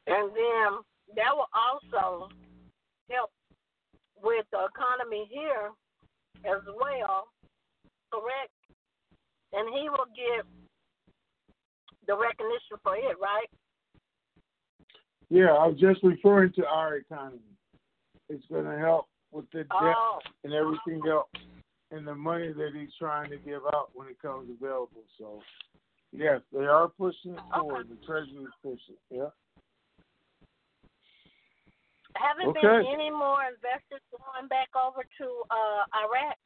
And 0.10 0.32
then 0.34 0.70
that 1.16 1.32
will 1.36 1.50
also 1.54 2.30
help 3.10 3.30
with 4.24 4.46
the 4.52 4.66
economy 4.66 5.30
here 5.30 5.70
as 6.46 6.62
well, 6.66 7.28
correct? 8.12 8.52
And 9.54 9.70
he 9.74 9.88
will 9.90 10.10
get 10.16 10.46
the 12.08 12.18
recognition 12.18 12.78
for 12.84 12.96
it, 12.96 13.18
right? 13.22 13.50
Yeah, 15.30 15.54
I 15.54 15.68
was 15.68 15.80
just 15.80 16.04
referring 16.04 16.54
to 16.54 16.66
our 16.66 16.96
economy. 16.96 17.40
It's 18.30 18.46
going 18.52 18.66
to 18.66 18.78
help 18.78 19.08
with 19.32 19.46
the 19.52 19.60
debt 19.60 19.70
Oh. 19.72 20.20
and 20.44 20.54
everything 20.54 21.02
else, 21.08 21.30
and 21.92 22.06
the 22.08 22.16
money 22.16 22.52
that 22.52 22.72
he's 22.74 22.94
trying 22.98 23.30
to 23.30 23.38
give 23.38 23.62
out 23.74 23.90
when 23.94 24.08
it 24.08 24.20
comes 24.20 24.50
available. 24.50 25.04
So, 25.20 25.42
yes, 26.12 26.42
they 26.52 26.66
are 26.66 26.88
pushing 26.88 27.34
it 27.34 27.40
forward. 27.54 27.90
The 27.90 28.06
Treasury 28.08 28.44
is 28.44 28.54
pushing. 28.64 28.98
Yeah. 29.12 29.30
Haven't 32.16 32.48
Okay. 32.48 32.62
been 32.62 32.86
any 32.88 33.10
more 33.10 33.44
investors 33.46 34.02
going 34.12 34.48
back 34.48 34.70
over 34.76 35.04
to 35.04 35.26
uh, 35.52 35.84
Iraq, 35.94 36.38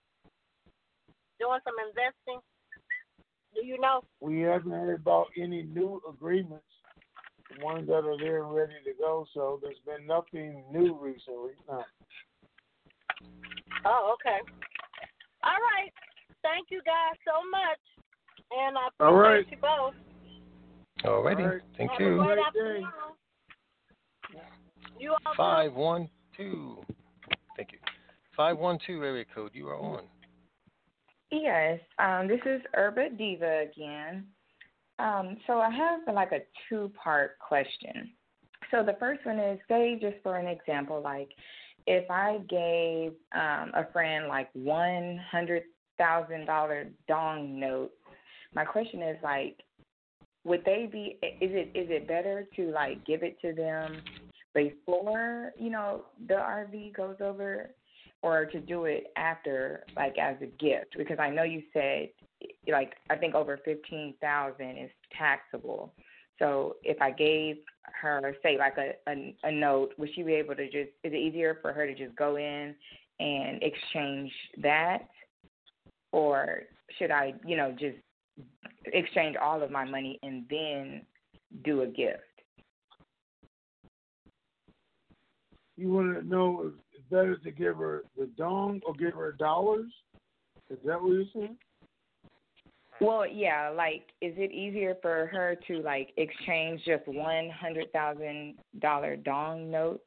doing 1.39 1.59
some 1.63 1.75
investing? 1.87 2.41
Do 3.55 3.65
you 3.65 3.79
know? 3.79 4.03
We 4.19 4.41
haven't 4.41 4.71
heard 4.71 4.99
about 4.99 5.27
any 5.37 5.63
new 5.63 6.01
agreements, 6.09 6.65
the 7.55 7.63
ones 7.63 7.87
that 7.87 8.05
are 8.05 8.17
there 8.17 8.43
and 8.43 8.53
ready 8.53 8.73
to 8.83 8.93
go. 8.99 9.25
So 9.33 9.59
there's 9.61 9.79
been 9.85 10.07
nothing 10.07 10.63
new 10.71 10.97
recently. 10.99 11.53
No. 11.67 11.85
Oh, 13.85 14.15
okay. 14.15 14.39
All 15.43 15.51
right. 15.51 15.91
Thank 16.41 16.67
you 16.71 16.81
guys 16.85 17.15
so 17.25 17.39
much, 17.49 17.79
and 18.51 18.77
I 18.77 18.87
appreciate 18.87 19.07
All 19.07 19.15
right. 19.15 19.45
you 19.49 19.57
both. 19.61 19.93
Alrighty. 21.05 21.43
All 21.43 21.51
right. 21.51 21.61
Thank 21.77 21.91
Have 21.91 22.01
you. 22.01 23.22
A 25.03 25.35
great 25.35 25.35
Great 25.35 25.67
afternoon. 25.67 26.07
You 26.37 26.37
all 26.37 26.37
too. 26.37 26.77
512. 26.77 26.85
Thank 27.57 27.71
you. 27.71 27.77
512 28.37 29.03
area 29.03 29.25
code, 29.33 29.51
you 29.53 29.67
are 29.67 29.77
on. 29.77 30.03
Yes, 31.31 31.79
um, 31.99 32.27
this 32.27 32.39
is 32.45 32.61
Urba 32.75 33.09
Diva 33.17 33.65
again. 33.71 34.25
Um, 34.99 35.37
so 35.47 35.59
I 35.59 35.69
have 35.69 36.01
like 36.13 36.31
a 36.31 36.39
two 36.69 36.91
part 37.01 37.39
question. 37.39 38.11
So 38.71 38.83
the 38.83 38.95
first 38.99 39.25
one 39.25 39.39
is 39.39 39.59
say 39.67 39.97
just 39.99 40.17
for 40.23 40.37
an 40.37 40.47
example, 40.47 41.01
like 41.01 41.29
if 41.87 42.09
I 42.09 42.39
gave 42.49 43.13
um, 43.35 43.71
a 43.73 43.87
friend 43.91 44.27
like 44.27 44.49
one 44.53 45.19
hundred 45.31 45.63
thousand 45.97 46.45
dollar 46.45 46.87
dong 47.07 47.59
note, 47.59 47.91
my 48.55 48.63
question 48.63 49.01
is 49.01 49.17
like, 49.23 49.57
would 50.43 50.63
they 50.65 50.87
be? 50.91 51.17
Is 51.23 51.51
it 51.51 51.71
is 51.75 51.89
it 51.89 52.07
better 52.07 52.47
to 52.55 52.71
like 52.71 53.05
give 53.05 53.23
it 53.23 53.41
to 53.41 53.53
them 53.53 54.01
before 54.53 55.51
you 55.57 55.69
know 55.69 56.05
the 56.27 56.35
RV 56.35 56.95
goes 56.95 57.17
over, 57.19 57.71
or 58.21 58.45
to 58.45 58.59
do 58.59 58.85
it 58.85 59.07
after, 59.17 59.83
like 59.95 60.17
as 60.17 60.35
a 60.41 60.45
gift? 60.45 60.95
Because 60.97 61.19
I 61.19 61.29
know 61.29 61.43
you 61.43 61.63
said 61.73 62.09
like 62.67 62.93
I 63.09 63.15
think 63.15 63.35
over 63.35 63.59
fifteen 63.63 64.13
thousand 64.21 64.77
is 64.77 64.91
taxable. 65.17 65.93
So 66.39 66.77
if 66.83 67.01
I 67.01 67.11
gave 67.11 67.57
her, 68.01 68.35
say, 68.41 68.57
like 68.57 68.77
a, 68.77 68.93
a 69.09 69.35
a 69.43 69.51
note, 69.51 69.93
would 69.97 70.09
she 70.15 70.23
be 70.23 70.33
able 70.33 70.55
to 70.55 70.65
just? 70.65 70.91
Is 71.03 71.13
it 71.13 71.15
easier 71.15 71.59
for 71.61 71.73
her 71.73 71.85
to 71.85 71.95
just 71.95 72.15
go 72.15 72.37
in 72.37 72.75
and 73.19 73.61
exchange 73.61 74.31
that, 74.61 75.07
or 76.11 76.63
should 76.97 77.11
I, 77.11 77.33
you 77.45 77.55
know, 77.55 77.71
just 77.71 77.97
exchange 78.85 79.35
all 79.41 79.61
of 79.61 79.71
my 79.71 79.85
money 79.85 80.19
and 80.23 80.45
then 80.49 81.01
do 81.63 81.81
a 81.81 81.87
gift? 81.87 82.21
You 85.75 85.89
want 85.89 86.19
to 86.19 86.27
know 86.27 86.67
if 86.67 86.73
it's 86.93 87.09
better 87.09 87.37
to 87.37 87.51
give 87.51 87.77
her 87.77 88.03
the 88.17 88.27
dong 88.37 88.81
or 88.85 88.93
give 88.93 89.13
her 89.13 89.31
dollars? 89.33 89.91
Is 90.69 90.77
that 90.85 91.01
what 91.01 91.11
you're 91.11 91.23
saying? 91.33 91.57
Well, 93.01 93.25
yeah, 93.27 93.69
like 93.75 94.03
is 94.21 94.33
it 94.37 94.51
easier 94.51 94.95
for 95.01 95.27
her 95.31 95.55
to 95.67 95.81
like 95.81 96.09
exchange 96.17 96.81
just 96.85 97.07
one 97.07 97.49
hundred 97.49 97.91
thousand 97.91 98.55
dollar 98.79 99.15
dong 99.15 99.71
note 99.71 100.03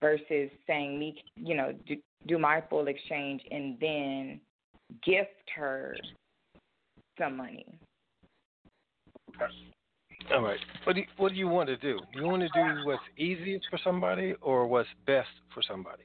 versus 0.00 0.50
saying 0.66 0.98
me, 0.98 1.22
you 1.36 1.56
know, 1.56 1.72
do, 1.86 1.96
do 2.26 2.38
my 2.38 2.62
full 2.68 2.88
exchange 2.88 3.40
and 3.50 3.78
then 3.80 4.40
gift 5.04 5.50
her 5.56 5.96
some 7.18 7.36
money? 7.36 7.66
All 10.32 10.42
right. 10.42 10.58
What 10.84 10.94
do 10.94 11.00
you, 11.00 11.06
what 11.16 11.32
do 11.32 11.34
you 11.36 11.48
want 11.48 11.68
to 11.68 11.76
do? 11.76 11.98
You 12.14 12.24
want 12.24 12.42
to 12.42 12.48
do 12.48 12.86
what's 12.86 13.02
easiest 13.16 13.66
for 13.70 13.78
somebody 13.82 14.34
or 14.40 14.66
what's 14.66 14.88
best 15.06 15.28
for 15.54 15.62
somebody? 15.62 16.02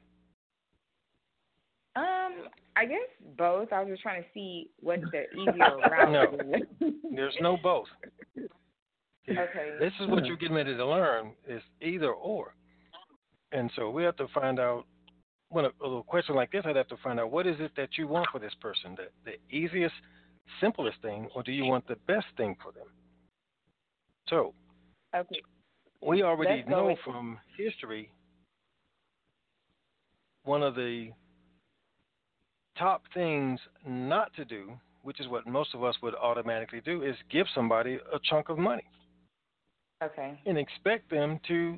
Um, 1.95 2.47
I 2.75 2.85
guess 2.85 2.99
both. 3.37 3.73
I 3.73 3.81
was 3.81 3.89
just 3.89 4.03
trying 4.03 4.21
to 4.21 4.27
see 4.33 4.69
what's 4.79 5.03
the 5.11 5.23
easier 5.39 5.77
route. 5.91 6.11
No, 6.11 6.91
there's 7.15 7.35
no 7.41 7.57
both. 7.61 7.87
Okay. 9.29 9.77
This 9.79 9.93
is 9.99 10.07
what 10.09 10.25
you're 10.25 10.37
getting 10.37 10.55
ready 10.55 10.75
to 10.75 10.85
learn 10.85 11.33
is 11.47 11.61
either 11.81 12.11
or. 12.11 12.55
And 13.51 13.71
so 13.75 13.89
we 13.89 14.03
have 14.03 14.15
to 14.17 14.27
find 14.33 14.59
out 14.59 14.85
when 15.49 15.65
a, 15.65 15.69
a 15.81 15.83
little 15.83 16.03
question 16.03 16.35
like 16.35 16.51
this, 16.51 16.63
I'd 16.65 16.75
have 16.75 16.87
to 16.87 16.97
find 17.03 17.19
out 17.19 17.31
what 17.31 17.45
is 17.45 17.57
it 17.59 17.71
that 17.75 17.89
you 17.97 18.07
want 18.07 18.27
for 18.31 18.39
this 18.39 18.53
person, 18.61 18.95
the, 18.95 19.07
the 19.25 19.55
easiest, 19.55 19.93
simplest 20.59 21.01
thing, 21.01 21.27
or 21.35 21.43
do 21.43 21.51
you 21.51 21.65
want 21.65 21.87
the 21.87 21.97
best 22.07 22.27
thing 22.37 22.55
for 22.63 22.71
them? 22.71 22.87
So, 24.31 24.53
okay. 25.13 25.41
we 26.01 26.23
already 26.23 26.55
Let's 26.55 26.69
know 26.69 26.95
from 27.03 27.37
history 27.57 28.11
one 30.45 30.63
of 30.63 30.73
the 30.73 31.11
top 32.77 33.03
things 33.13 33.59
not 33.85 34.33
to 34.35 34.45
do, 34.45 34.71
which 35.03 35.19
is 35.19 35.27
what 35.27 35.45
most 35.45 35.75
of 35.75 35.83
us 35.83 35.95
would 36.01 36.15
automatically 36.15 36.81
do, 36.81 37.03
is 37.03 37.15
give 37.29 37.45
somebody 37.53 37.99
a 38.11 38.19
chunk 38.23 38.49
of 38.49 38.57
money 38.57 38.85
Okay. 40.01 40.39
and 40.45 40.57
expect 40.57 41.09
them 41.09 41.39
to 41.47 41.77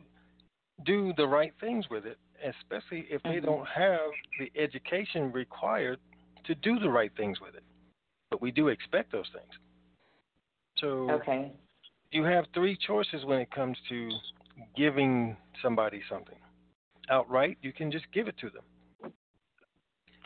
do 0.86 1.12
the 1.18 1.28
right 1.28 1.54
things 1.60 1.90
with 1.90 2.06
it, 2.06 2.18
especially 2.46 3.08
if 3.10 3.22
they 3.24 3.40
Mhm. 3.40 3.46
don't 3.46 3.68
have 3.68 4.12
the 4.40 4.52
education 4.56 5.32
required 5.32 6.00
to 6.46 6.54
do 6.56 6.78
the 6.80 6.90
right 6.90 7.12
things 7.18 7.42
with 7.42 7.56
it. 7.56 7.64
But 8.30 8.42
we 8.42 8.52
do 8.52 8.68
expect 8.68 9.12
those 9.12 9.30
things. 9.34 9.58
So 10.78 11.10
Okay. 11.10 11.52
You 12.14 12.24
have 12.24 12.46
three 12.54 12.78
choices 12.88 13.26
when 13.26 13.40
it 13.40 13.52
comes 13.52 13.78
to 13.90 14.10
giving 14.76 15.36
somebody 15.62 16.02
something. 16.10 16.38
Outright, 17.10 17.58
you 17.62 17.74
can 17.74 17.92
just 17.92 18.06
give 18.14 18.28
it 18.28 18.38
to 18.40 18.50
them. 18.50 19.12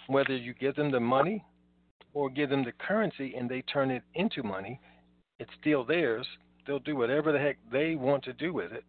Whether 0.08 0.36
you 0.36 0.54
give 0.54 0.76
them 0.76 0.92
the 0.92 1.00
money 1.00 1.44
or 2.14 2.30
give 2.30 2.50
them 2.50 2.64
the 2.64 2.72
currency 2.74 3.36
and 3.36 3.50
they 3.50 3.62
turn 3.64 3.92
it 3.92 4.04
into 4.16 4.44
money, 4.44 4.80
it's 5.40 5.52
still 5.60 5.84
theirs. 5.84 6.26
They'll 6.66 6.80
do 6.80 6.96
whatever 6.96 7.32
the 7.32 7.40
heck 7.40 7.58
they 7.72 7.96
want 7.96 8.24
to 8.26 8.34
do 8.34 8.54
with 8.54 8.72
it. 8.72 8.84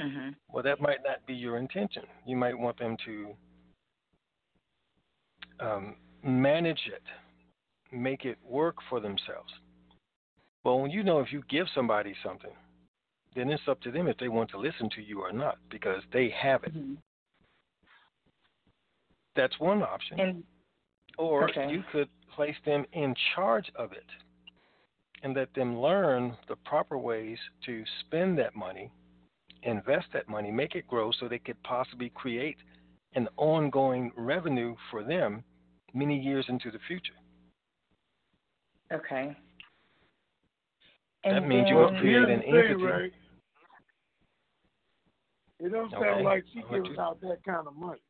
Mhm. 0.00 0.36
Well, 0.50 0.62
that 0.62 0.80
might 0.80 1.02
not 1.02 1.24
be 1.26 1.34
your 1.34 1.56
intention. 1.56 2.06
You 2.26 2.36
might 2.36 2.58
want 2.58 2.78
them 2.78 2.96
to 2.98 3.36
um, 5.60 5.96
manage 6.22 6.86
it, 6.86 7.02
make 7.90 8.24
it 8.26 8.38
work 8.44 8.76
for 8.90 9.00
themselves. 9.00 9.52
Well, 10.66 10.80
when 10.80 10.90
you 10.90 11.04
know 11.04 11.20
if 11.20 11.32
you 11.32 11.44
give 11.48 11.68
somebody 11.76 12.12
something, 12.24 12.50
then 13.36 13.50
it's 13.50 13.62
up 13.68 13.80
to 13.82 13.92
them 13.92 14.08
if 14.08 14.18
they 14.18 14.26
want 14.26 14.50
to 14.50 14.58
listen 14.58 14.90
to 14.96 15.00
you 15.00 15.20
or 15.20 15.32
not 15.32 15.58
because 15.70 16.02
they 16.12 16.34
have 16.42 16.64
it. 16.64 16.76
Mm-hmm. 16.76 16.94
That's 19.36 19.54
one 19.60 19.84
option. 19.84 20.18
And 20.18 20.42
or 21.18 21.48
okay. 21.48 21.70
you 21.70 21.84
could 21.92 22.08
place 22.34 22.56
them 22.64 22.84
in 22.94 23.14
charge 23.36 23.70
of 23.76 23.92
it 23.92 24.08
and 25.22 25.36
let 25.36 25.54
them 25.54 25.78
learn 25.78 26.36
the 26.48 26.56
proper 26.56 26.98
ways 26.98 27.38
to 27.66 27.84
spend 28.00 28.36
that 28.38 28.56
money, 28.56 28.90
invest 29.62 30.06
that 30.14 30.28
money, 30.28 30.50
make 30.50 30.74
it 30.74 30.88
grow 30.88 31.12
so 31.12 31.28
they 31.28 31.38
could 31.38 31.62
possibly 31.62 32.10
create 32.12 32.56
an 33.14 33.28
ongoing 33.36 34.10
revenue 34.16 34.74
for 34.90 35.04
them 35.04 35.44
many 35.94 36.18
years 36.18 36.44
into 36.48 36.72
the 36.72 36.80
future. 36.88 37.14
Okay. 38.92 39.36
That 41.26 41.38
And 41.38 41.48
means 41.48 41.68
you 41.68 41.74
then- 41.74 41.84
will 41.92 42.00
create 42.00 42.28
an 42.28 42.40
Here's 42.42 42.78
the 42.78 42.84
entity. 42.84 42.84
Ray. 42.84 43.12
It 45.58 45.72
don't 45.72 45.90
sound 45.90 46.24
like 46.24 46.44
she 46.52 46.60
I'll 46.60 46.64
let 46.70 46.72
giving 46.82 46.92
you- 46.94 47.00
out 47.00 47.20
that 47.22 47.42
kind 47.44 47.66
of 47.66 47.74
money. 47.76 48.00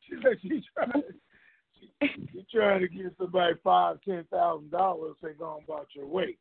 She's 0.00 0.18
like 0.24 0.38
she 0.40 0.62
trying, 0.74 1.02
she, 1.78 2.28
she 2.32 2.46
trying 2.52 2.80
to 2.80 2.88
give 2.88 3.12
somebody 3.18 3.54
five, 3.62 4.00
ten 4.02 4.24
thousand 4.30 4.70
dollars. 4.70 5.16
they 5.22 5.32
go 5.34 5.44
on 5.46 5.64
about 5.64 5.88
your 5.94 6.06
way. 6.06 6.36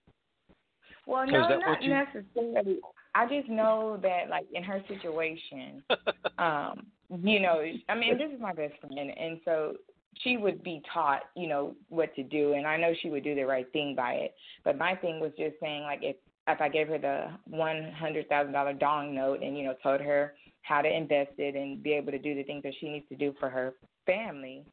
Well, 1.05 1.25
no, 1.27 1.47
not 1.59 1.81
you- 1.83 1.89
necessarily. 1.89 2.79
I 3.13 3.27
just 3.27 3.47
know 3.49 3.97
that, 4.01 4.29
like 4.29 4.45
in 4.53 4.63
her 4.63 4.83
situation, 4.87 5.83
um, 6.39 6.87
you 7.23 7.39
know, 7.39 7.63
I 7.89 7.95
mean, 7.95 8.17
this 8.17 8.31
is 8.31 8.39
my 8.41 8.53
best 8.53 8.73
friend, 8.79 8.97
and 8.97 9.39
so 9.45 9.75
she 10.23 10.37
would 10.37 10.63
be 10.63 10.81
taught, 10.93 11.23
you 11.35 11.47
know, 11.47 11.75
what 11.89 12.15
to 12.15 12.23
do, 12.23 12.53
and 12.53 12.65
I 12.65 12.77
know 12.77 12.93
she 13.01 13.09
would 13.09 13.23
do 13.23 13.35
the 13.35 13.43
right 13.43 13.71
thing 13.73 13.95
by 13.95 14.13
it. 14.13 14.35
But 14.63 14.77
my 14.77 14.95
thing 14.95 15.19
was 15.19 15.31
just 15.37 15.55
saying, 15.59 15.83
like, 15.83 15.99
if 16.01 16.15
if 16.47 16.61
I 16.61 16.69
gave 16.69 16.87
her 16.87 16.97
the 16.97 17.27
one 17.45 17.91
hundred 17.97 18.29
thousand 18.29 18.53
dollar 18.53 18.73
dong 18.73 19.13
note, 19.13 19.41
and 19.41 19.57
you 19.57 19.63
know, 19.65 19.75
told 19.83 20.01
her 20.01 20.33
how 20.61 20.81
to 20.81 20.89
invest 20.89 21.31
it 21.37 21.55
and 21.55 21.83
be 21.83 21.93
able 21.93 22.11
to 22.11 22.19
do 22.19 22.35
the 22.35 22.43
things 22.43 22.63
that 22.63 22.73
she 22.79 22.89
needs 22.89 23.07
to 23.09 23.15
do 23.15 23.33
for 23.39 23.49
her 23.49 23.73
family, 24.05 24.63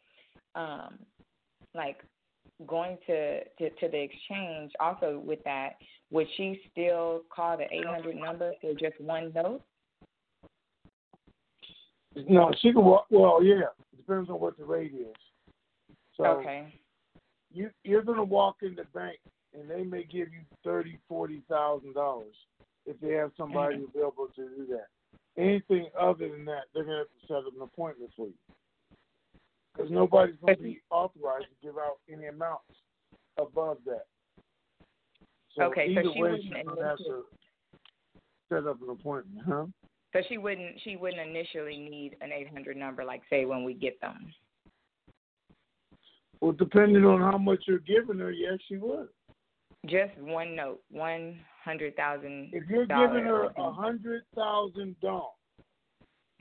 um, 0.54 0.98
like 1.74 1.98
going 2.66 2.96
to, 3.06 3.40
to 3.44 3.70
to 3.70 3.88
the 3.88 4.00
exchange 4.00 4.72
also 4.78 5.20
with 5.24 5.42
that 5.44 5.70
would 6.10 6.26
she 6.36 6.60
still 6.70 7.22
call 7.34 7.56
the 7.56 7.64
800 7.72 8.14
number 8.16 8.52
for 8.60 8.72
just 8.74 9.00
one 9.00 9.32
note 9.34 9.62
No, 12.28 12.50
she 12.60 12.72
can. 12.72 12.84
Well, 12.84 13.42
yeah, 13.42 13.62
depends 13.96 14.28
on 14.30 14.38
what 14.40 14.56
the 14.58 14.64
rate 14.64 14.92
is. 14.94 15.16
So 16.22 16.30
okay 16.38 16.72
you 17.52 17.70
you're 17.84 18.02
gonna 18.02 18.24
walk 18.24 18.56
in 18.62 18.74
the 18.74 18.84
bank 18.94 19.18
and 19.54 19.70
they 19.70 19.82
may 19.82 20.04
give 20.04 20.32
you 20.32 20.40
thirty, 20.64 20.98
forty 21.08 21.42
thousand 21.48 21.94
dollars 21.94 22.34
if 22.86 22.98
they 23.00 23.12
have 23.12 23.30
somebody 23.36 23.76
Mm-hmm. 23.76 23.96
available 23.98 24.28
to 24.36 24.48
do 24.48 24.66
that. 24.70 24.86
Anything 25.40 25.88
other 25.98 26.28
than 26.28 26.44
that, 26.46 26.64
they're 26.74 26.84
gonna 26.84 26.98
have 26.98 27.06
to 27.06 27.26
set 27.26 27.36
up 27.36 27.54
an 27.54 27.62
appointment 27.62 28.10
for 28.16 28.26
you 28.26 28.34
because 29.74 29.90
nobody's 29.90 30.36
gonna 30.44 30.56
be 30.56 30.80
authorized 30.90 31.46
to 31.46 31.66
give 31.66 31.78
out 31.78 31.98
any 32.10 32.26
amounts 32.26 32.64
above 33.38 33.78
that. 33.86 34.06
So 35.56 35.64
Okay, 35.64 35.94
so 35.94 36.02
she 36.02 36.08
way, 36.08 36.30
wouldn't 36.30 36.42
she's 36.42 36.52
gonna 36.66 36.84
have 36.84 36.98
to 36.98 37.24
set 38.48 38.66
up 38.66 38.82
an 38.82 38.90
appointment, 38.90 39.46
huh? 39.46 39.66
so 40.12 40.20
she 40.28 40.38
wouldn't 40.38 40.80
she 40.82 40.96
wouldn't 40.96 41.26
initially 41.26 41.78
need 41.78 42.16
an 42.20 42.32
800 42.32 42.76
number 42.76 43.04
like 43.04 43.22
say 43.30 43.44
when 43.44 43.64
we 43.64 43.74
get 43.74 44.00
them 44.00 44.32
Well, 46.42 46.50
depending 46.52 47.04
on 47.04 47.20
how 47.20 47.38
much 47.38 47.62
you're 47.68 47.78
giving 47.78 48.18
her, 48.18 48.32
yes, 48.32 48.58
she 48.66 48.76
would. 48.76 49.06
just 49.86 50.16
one 50.18 50.56
note 50.56 50.80
100,000 50.90 52.50
If 52.52 52.68
you're 52.68 52.84
giving 52.86 53.24
her 53.24 53.44
a 53.56 53.72
hundred 53.72 54.24
thousand 54.34 54.98
dollars. 55.00 55.36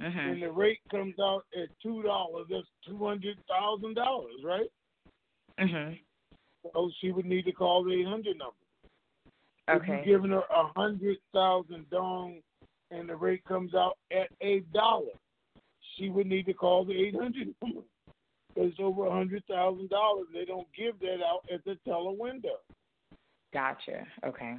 Mhm. 0.02 0.32
and 0.32 0.42
the 0.42 0.52
rate 0.52 0.80
comes 0.90 1.14
out 1.20 1.46
at 1.56 1.70
two 1.84 2.02
dollars, 2.02 2.48
that's 2.50 2.68
two 2.84 2.98
hundred 3.06 3.38
thousand 3.48 3.94
dollars, 3.94 4.44
right? 4.44 4.70
mhm 5.60 6.00
So 6.74 6.90
she 7.00 7.12
would 7.12 7.26
need 7.28 7.46
to 7.46 7.52
call 7.52 7.84
the 7.84 7.94
eight 7.94 8.08
hundred 8.08 8.38
number. 8.40 8.56
Okay. 9.70 10.00
If 10.00 10.08
you're 10.08 10.18
giving 10.18 10.32
her 10.32 10.44
a 10.50 10.68
hundred 10.76 11.18
thousand 11.32 11.88
dong 11.92 12.42
and 12.90 13.08
the 13.08 13.16
rate 13.16 13.44
comes 13.46 13.76
out 13.76 13.98
at 14.12 14.30
a 14.42 14.62
dollar, 14.74 15.14
she 15.96 16.10
would 16.10 16.26
need 16.26 16.48
to 16.48 16.54
call 16.54 16.86
the 16.86 17.00
eight 17.00 17.16
hundred 17.16 17.54
number. 17.62 17.82
It's 18.56 18.78
over 18.80 19.06
a 19.06 19.12
hundred 19.12 19.44
thousand 19.48 19.90
dollars. 19.90 20.28
They 20.34 20.46
don't 20.46 20.68
give 20.78 21.00
that 21.00 21.24
out 21.26 21.42
at 21.54 21.64
the 21.66 21.78
teller 21.86 22.12
window. 22.12 22.58
Gotcha. 23.54 24.06
Okay. 24.26 24.56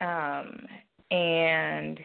Um, 0.00 0.66
and 1.10 1.98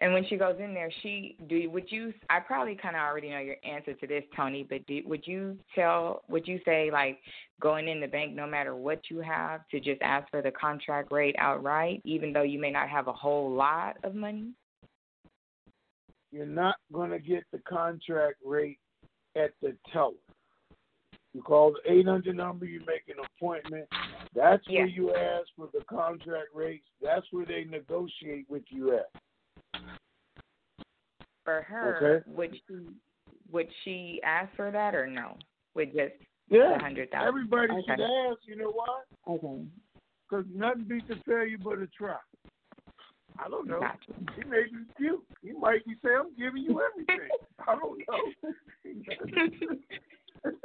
and 0.00 0.14
when 0.14 0.24
she 0.28 0.36
goes 0.36 0.56
in 0.58 0.72
there, 0.72 0.90
she 1.02 1.36
do 1.46 1.70
would 1.70 1.90
you? 1.92 2.14
I 2.30 2.40
probably 2.40 2.74
kind 2.74 2.96
of 2.96 3.02
already 3.02 3.30
know 3.30 3.38
your 3.38 3.56
answer 3.64 3.92
to 3.94 4.06
this, 4.06 4.24
Tony. 4.34 4.66
But 4.68 4.86
do, 4.86 5.02
would 5.04 5.26
you 5.26 5.58
tell? 5.74 6.22
Would 6.28 6.48
you 6.48 6.58
say 6.64 6.90
like 6.90 7.18
going 7.60 7.86
in 7.86 8.00
the 8.00 8.06
bank, 8.06 8.34
no 8.34 8.46
matter 8.46 8.74
what 8.74 9.10
you 9.10 9.20
have, 9.20 9.68
to 9.68 9.78
just 9.78 10.00
ask 10.00 10.30
for 10.30 10.40
the 10.40 10.50
contract 10.52 11.12
rate 11.12 11.36
outright, 11.38 12.00
even 12.04 12.32
though 12.32 12.42
you 12.42 12.58
may 12.58 12.70
not 12.70 12.88
have 12.88 13.08
a 13.08 13.12
whole 13.12 13.50
lot 13.52 13.98
of 14.02 14.14
money? 14.14 14.52
You're 16.32 16.46
not 16.46 16.76
going 16.92 17.10
to 17.10 17.18
get 17.18 17.44
the 17.52 17.58
contract 17.68 18.36
rate 18.44 18.78
at 19.36 19.52
the 19.60 19.76
teller. 19.92 20.14
You 21.32 21.42
call 21.42 21.72
the 21.72 21.92
800 21.92 22.36
number, 22.36 22.64
you 22.64 22.80
make 22.80 23.02
an 23.08 23.22
appointment. 23.36 23.88
That's 24.34 24.66
Yeah. 24.68 24.80
where 24.80 24.88
you 24.88 25.14
ask 25.14 25.48
for 25.56 25.68
the 25.72 25.84
contract 25.84 26.48
rates. 26.54 26.86
That's 27.00 27.26
where 27.32 27.46
they 27.46 27.64
negotiate 27.64 28.48
with 28.48 28.64
you 28.70 28.94
at. 28.94 29.10
For 31.44 31.62
her, 31.62 31.96
Okay. 31.96 32.30
would 32.30 32.54
she 32.66 32.88
would 33.50 33.72
she 33.82 34.20
ask 34.22 34.54
for 34.54 34.70
that 34.70 34.94
or 34.94 35.06
no? 35.08 35.36
With 35.74 35.92
just 35.92 36.14
Yeah, 36.48 36.78
hundred 36.78 37.10
thousand. 37.10 37.28
everybody 37.28 37.72
okay. 37.72 37.82
should 37.86 38.00
ask. 38.00 38.46
You 38.46 38.56
know 38.56 38.70
why? 38.70 39.02
Okay. 39.26 39.66
Because 40.28 40.46
nothing 40.52 40.84
beats 40.84 41.10
a 41.10 41.16
failure 41.24 41.58
but 41.58 41.78
a 41.78 41.86
try. 41.88 42.18
I 43.38 43.48
don't 43.48 43.66
know. 43.66 43.80
Gotcha. 43.80 44.12
He 44.36 44.44
may 44.44 44.64
be 44.64 44.84
cute. 44.96 45.22
He 45.42 45.52
might 45.52 45.84
be 45.86 45.94
saying, 46.04 46.16
"I'm 46.20 46.34
giving 46.36 46.62
you 46.62 46.82
everything." 46.82 47.28
I 47.68 47.74
don't 47.76 48.02
know. 48.08 48.32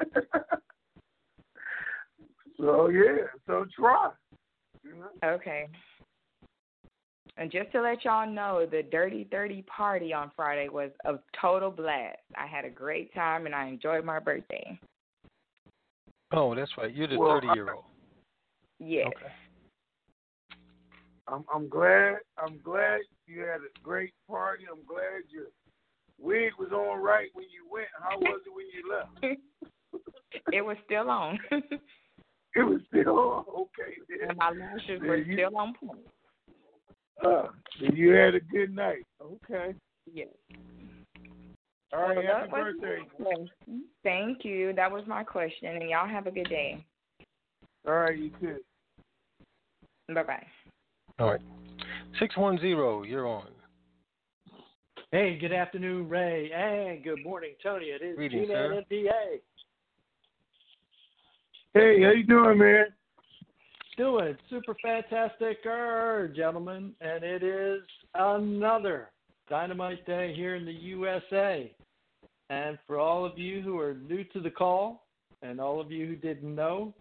so 2.60 2.90
yeah, 2.90 3.28
so 3.48 3.66
try. 3.78 4.10
You 4.84 4.96
know? 4.96 5.10
Okay. 5.24 5.68
And 7.38 7.52
just 7.52 7.72
to 7.74 7.82
let 7.82 8.06
y'all 8.06 8.30
know, 8.30 8.66
the 8.70 8.84
Dirty 8.84 9.28
Thirty 9.30 9.64
party 9.64 10.14
on 10.14 10.32
Friday 10.36 10.70
was 10.70 10.92
a 11.06 11.16
total 11.40 11.72
blast. 11.72 12.20
I 12.38 12.48
had 12.48 12.64
a 12.66 12.70
great 12.70 13.14
time 13.14 13.46
and 13.46 13.54
I 13.54 13.68
enjoyed 13.68 14.06
my 14.06 14.20
birthday. 14.20 14.80
Oh, 16.32 16.56
that's 16.56 16.72
right. 16.78 16.94
You're 16.94 17.08
the 17.08 17.18
Well, 17.18 17.40
30 17.42 17.48
year 17.54 17.74
old. 17.74 17.86
Yes. 18.80 19.08
Okay. 19.08 19.32
I'm 21.28 21.44
I'm 21.54 21.68
glad 21.70 22.18
I'm 22.38 22.60
glad 22.64 23.00
you 23.28 23.42
had 23.42 23.62
a 23.62 23.80
great 23.84 24.14
party. 24.30 24.66
I'm 24.72 24.84
glad 24.86 25.24
your 25.30 25.46
wig 26.20 26.52
was 26.60 26.72
on 26.72 27.02
right 27.02 27.30
when 27.34 27.46
you 27.46 27.66
went. 27.72 27.88
How 28.02 28.18
was 28.20 28.42
it 28.46 28.54
when 28.54 28.66
you 28.74 28.92
left? 28.92 29.40
It 30.52 30.62
was 30.64 30.76
still 30.86 31.10
on. 31.10 31.40
It 32.58 32.64
was 32.64 32.80
still 32.88 33.18
on. 33.20 33.46
Okay. 33.50 33.96
Then. 34.08 34.30
and 34.30 34.38
my 34.38 34.52
lashes 34.52 35.02
were 35.02 35.18
you- 35.18 35.34
still 35.36 35.58
on 35.58 35.74
point. 35.74 36.00
Uh, 37.24 37.48
you 37.80 38.12
had 38.12 38.34
a 38.36 38.40
good 38.40 38.74
night. 38.74 39.06
Okay. 39.22 39.74
Yes. 40.14 40.28
All 41.94 42.02
right. 42.02 42.18
Well, 42.18 42.26
happy 42.26 42.50
birthday. 42.52 43.00
Thank 44.04 44.46
you. 44.46 44.74
That 44.74 44.92
was 44.92 45.04
my 45.08 45.24
question, 45.24 45.76
and 45.76 45.90
y'all 45.90 46.08
have 46.08 46.28
a 46.28 46.32
good 46.32 46.50
day. 46.50 46.86
All 47.88 47.94
right, 47.94 48.18
you 48.18 48.32
too. 48.40 48.58
Bye 50.14 50.24
bye. 50.24 50.48
All 51.18 51.32
right. 51.32 51.40
610, 52.20 53.10
you're 53.10 53.28
on. 53.28 53.48
Hey, 55.12 55.38
good 55.40 55.54
afternoon, 55.54 56.10
Ray, 56.10 56.52
and 56.52 57.02
good 57.06 57.24
morning, 57.24 57.52
Tony. 57.64 57.86
It 57.86 58.02
is 58.02 58.18
Greetings, 58.18 58.48
G-Man 58.48 58.70
sir. 58.70 58.84
NBA. 58.92 59.40
Hey, 61.74 62.04
how 62.04 62.12
you 62.12 62.26
doing, 62.26 62.58
man? 62.58 62.88
Doing 63.96 64.36
super 64.50 64.76
fantastic, 64.84 65.60
er, 65.66 66.34
gentlemen, 66.36 66.92
and 67.00 67.24
it 67.24 67.44
is 67.44 67.80
another 68.14 69.12
Dynamite 69.50 70.06
Day 70.06 70.34
here 70.36 70.56
in 70.56 70.66
the 70.66 70.74
USA. 70.74 71.72
And 72.50 72.78
for 72.86 73.00
all 73.00 73.24
of 73.24 73.40
you 73.40 73.62
who 73.62 73.80
are 73.80 73.94
new 73.94 74.26
to 74.26 74.42
the 74.42 74.52
call, 74.52 75.06
and 75.42 75.62
all 75.62 75.80
of 75.80 75.94
you 75.94 76.08
who 76.08 76.16
didn't 76.18 76.54
know, 76.54 76.94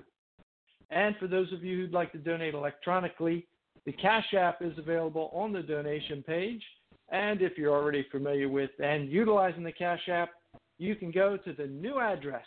And 0.91 1.17
for 1.17 1.27
those 1.27 1.53
of 1.53 1.65
you 1.65 1.77
who'd 1.79 1.93
like 1.93 2.13
to 2.13 2.19
donate 2.19 2.55
electronically, 2.55 3.47
the 3.87 3.93
Cash 3.93 4.35
App 4.35 4.63
is 4.63 4.77
available 4.79 5.31
on 5.33 5.53
the 5.53 5.63
donation 5.63 6.23
page. 6.23 6.63
And 7.11 7.41
if 7.41 7.57
you're 7.57 7.75
already 7.75 8.07
familiar 8.11 8.49
with 8.49 8.71
and 8.83 9.11
utilizing 9.11 9.63
the 9.63 9.73
Cash 9.73 10.09
App, 10.09 10.31
you 10.79 10.95
can 10.95 11.11
go 11.11 11.37
to 11.37 11.53
the 11.53 11.67
new 11.67 12.01
address, 12.01 12.47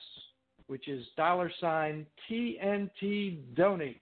which 0.67 0.88
is 0.88 1.05
dollar 1.17 1.51
sign 1.59 2.05
TNT 2.30 3.39
donate. 3.55 4.01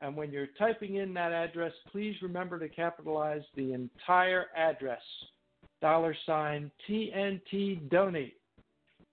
And 0.00 0.16
when 0.16 0.30
you're 0.30 0.48
typing 0.58 0.96
in 0.96 1.12
that 1.14 1.32
address, 1.32 1.72
please 1.90 2.14
remember 2.22 2.58
to 2.58 2.68
capitalize 2.68 3.42
the 3.56 3.72
entire 3.72 4.46
address, 4.56 5.02
dollar 5.80 6.16
sign 6.24 6.70
TNT 6.88 7.88
donate. 7.90 8.36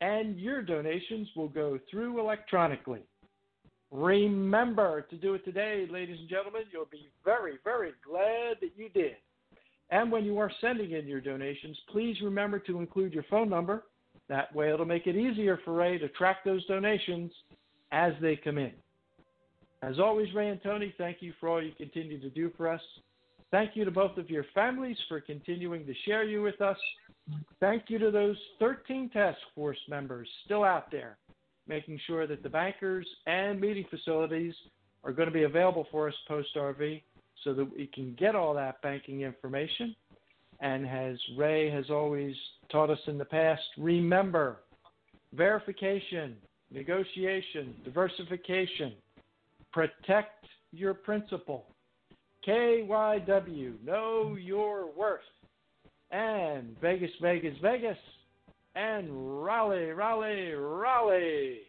And 0.01 0.37
your 0.39 0.61
donations 0.61 1.27
will 1.35 1.47
go 1.47 1.79
through 1.89 2.19
electronically. 2.19 3.01
Remember 3.91 5.01
to 5.09 5.15
do 5.15 5.35
it 5.35 5.45
today, 5.45 5.87
ladies 5.89 6.19
and 6.19 6.29
gentlemen. 6.29 6.63
You'll 6.71 6.85
be 6.91 7.09
very, 7.23 7.53
very 7.63 7.93
glad 8.07 8.57
that 8.61 8.71
you 8.75 8.89
did. 8.89 9.15
And 9.89 10.11
when 10.11 10.25
you 10.25 10.37
are 10.37 10.51
sending 10.61 10.91
in 10.91 11.07
your 11.07 11.21
donations, 11.21 11.77
please 11.89 12.17
remember 12.21 12.59
to 12.59 12.79
include 12.79 13.13
your 13.13 13.25
phone 13.29 13.49
number. 13.49 13.85
That 14.27 14.53
way, 14.55 14.73
it'll 14.73 14.85
make 14.85 15.07
it 15.07 15.15
easier 15.15 15.59
for 15.63 15.73
Ray 15.73 15.97
to 15.99 16.09
track 16.09 16.43
those 16.43 16.65
donations 16.65 17.31
as 17.91 18.13
they 18.21 18.35
come 18.35 18.57
in. 18.57 18.71
As 19.85 19.99
always, 19.99 20.33
Ray 20.33 20.49
and 20.49 20.59
Tony, 20.63 20.91
thank 20.97 21.17
you 21.19 21.31
for 21.39 21.47
all 21.47 21.61
you 21.61 21.71
continue 21.77 22.19
to 22.19 22.29
do 22.31 22.51
for 22.57 22.67
us. 22.67 22.81
Thank 23.51 23.75
you 23.75 23.85
to 23.85 23.91
both 23.91 24.17
of 24.17 24.31
your 24.31 24.43
families 24.55 24.97
for 25.07 25.21
continuing 25.21 25.85
to 25.85 25.93
share 26.07 26.23
you 26.23 26.41
with 26.41 26.59
us. 26.59 26.77
Thank 27.59 27.83
you 27.89 27.99
to 27.99 28.09
those 28.09 28.35
13 28.57 29.11
task 29.11 29.37
force 29.53 29.77
members 29.87 30.27
still 30.43 30.63
out 30.63 30.89
there, 30.89 31.17
making 31.67 31.99
sure 32.07 32.25
that 32.25 32.41
the 32.41 32.49
bankers 32.49 33.07
and 33.27 33.61
meeting 33.61 33.85
facilities 33.91 34.55
are 35.03 35.13
going 35.13 35.27
to 35.27 35.33
be 35.33 35.43
available 35.43 35.85
for 35.91 36.07
us 36.07 36.15
post 36.27 36.49
RV 36.57 37.03
so 37.43 37.53
that 37.53 37.77
we 37.77 37.85
can 37.93 38.15
get 38.17 38.33
all 38.33 38.55
that 38.55 38.81
banking 38.81 39.21
information. 39.21 39.95
And 40.61 40.87
as 40.87 41.17
Ray 41.37 41.69
has 41.69 41.91
always 41.91 42.33
taught 42.71 42.89
us 42.89 42.99
in 43.05 43.19
the 43.19 43.25
past, 43.25 43.61
remember 43.77 44.61
verification, 45.31 46.37
negotiation, 46.71 47.75
diversification, 47.83 48.93
protect 49.75 50.45
your 50.71 50.93
principal. 50.93 51.65
KYW, 52.47 53.73
know 53.83 54.37
your 54.39 54.89
worth. 54.97 55.19
And 56.11 56.79
Vegas, 56.79 57.11
Vegas, 57.21 57.55
Vegas. 57.61 57.97
And 58.75 59.43
Raleigh, 59.43 59.91
Raleigh, 59.91 60.53
Raleigh. 60.53 61.59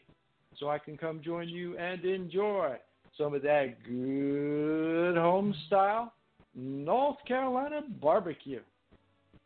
So 0.58 0.70
I 0.70 0.78
can 0.78 0.96
come 0.96 1.20
join 1.22 1.48
you 1.48 1.76
and 1.78 2.04
enjoy 2.04 2.76
some 3.18 3.34
of 3.34 3.42
that 3.42 3.82
good 3.84 5.16
home 5.16 5.54
style 5.66 6.12
North 6.54 7.18
Carolina 7.26 7.82
barbecue. 8.00 8.60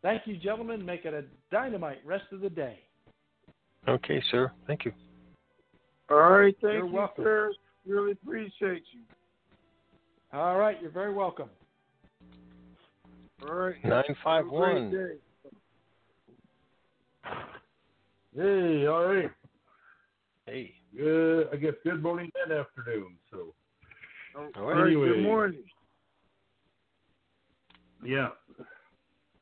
Thank 0.03 0.23
you, 0.27 0.37
gentlemen. 0.37 0.85
Make 0.85 1.05
it 1.05 1.15
a 1.15 1.25
dynamite 1.51 1.99
rest 2.05 2.25
of 2.31 2.41
the 2.41 2.51
day. 2.51 2.79
Okay, 3.89 4.23
sir. 4.31 4.53
Thank 4.67 4.85
you. 4.85 4.93
All 6.11 6.31
right, 6.31 6.55
thank 6.61 6.75
You're 6.75 6.87
you, 6.87 6.93
welcome. 6.93 7.25
sir. 7.25 7.53
Really 7.87 8.13
appreciate 8.13 8.83
you. 8.93 9.01
All 10.33 10.59
right, 10.59 10.77
you're 10.81 10.91
very 10.91 11.13
welcome. 11.13 11.49
All 13.49 13.55
right. 13.55 13.75
951. 13.85 14.73
Have 14.73 14.77
a 14.77 14.91
great 14.91 15.09
day. 15.09 15.19
Hey, 18.37 18.87
all 18.87 19.05
right. 19.07 19.31
Hey. 20.47 20.75
Good. 20.97 21.49
I 21.53 21.57
guess 21.57 21.75
good 21.85 22.03
morning 22.03 22.31
and 22.45 22.53
afternoon. 22.59 23.17
So, 23.31 23.55
All 24.57 24.65
right, 24.65 24.87
Anyway. 24.87 25.09
good 25.09 25.23
morning. 25.23 25.63
yeah. 28.05 28.29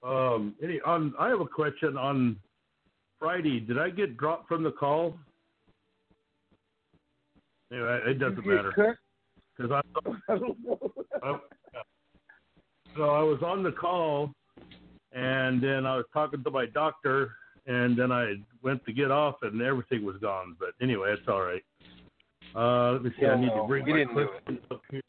Um. 0.03 0.55
Any 0.63 0.81
on? 0.83 1.13
I 1.19 1.29
have 1.29 1.41
a 1.41 1.47
question 1.47 1.97
on 1.97 2.37
Friday, 3.19 3.59
did 3.61 3.79
I 3.79 3.91
get 3.91 4.17
dropped 4.17 4.47
from 4.47 4.63
the 4.63 4.71
call? 4.71 5.19
Anyway, 7.73 8.01
it 8.07 8.19
doesn't 8.19 8.47
matter 8.47 8.99
because 9.57 9.73
I, 9.73 9.81
I 10.33 10.39
don't 10.39 10.65
know. 10.65 10.79
I, 11.23 11.39
so 12.97 13.03
I 13.11 13.23
was 13.23 13.41
on 13.45 13.63
the 13.63 13.73
call, 13.73 14.33
and 15.13 15.63
then 15.63 15.85
I 15.87 15.97
was 15.97 16.07
talking 16.13 16.43
to 16.43 16.51
my 16.51 16.67
doctor, 16.67 17.33
and 17.67 17.97
then 17.97 18.11
I 18.11 18.35
went 18.63 18.85
to 18.87 18.93
get 18.93 19.11
off, 19.11 19.37
and 19.43 19.61
everything 19.61 20.05
was 20.05 20.17
gone. 20.17 20.57
But 20.59 20.71
anyway, 20.81 21.13
it's 21.13 21.29
all 21.29 21.43
right. 21.43 21.63
Uh, 22.55 22.93
let 22.93 23.05
me 23.05 23.11
see. 23.21 23.27
I 23.27 23.39
need 23.39 23.49
No, 23.49 23.63
to 23.63 23.69
bring 23.69 23.85
we 23.85 23.93
my 23.93 23.99
didn't 23.99 24.19
it. 24.19 24.63
up 24.71 24.83
here. 24.91 25.03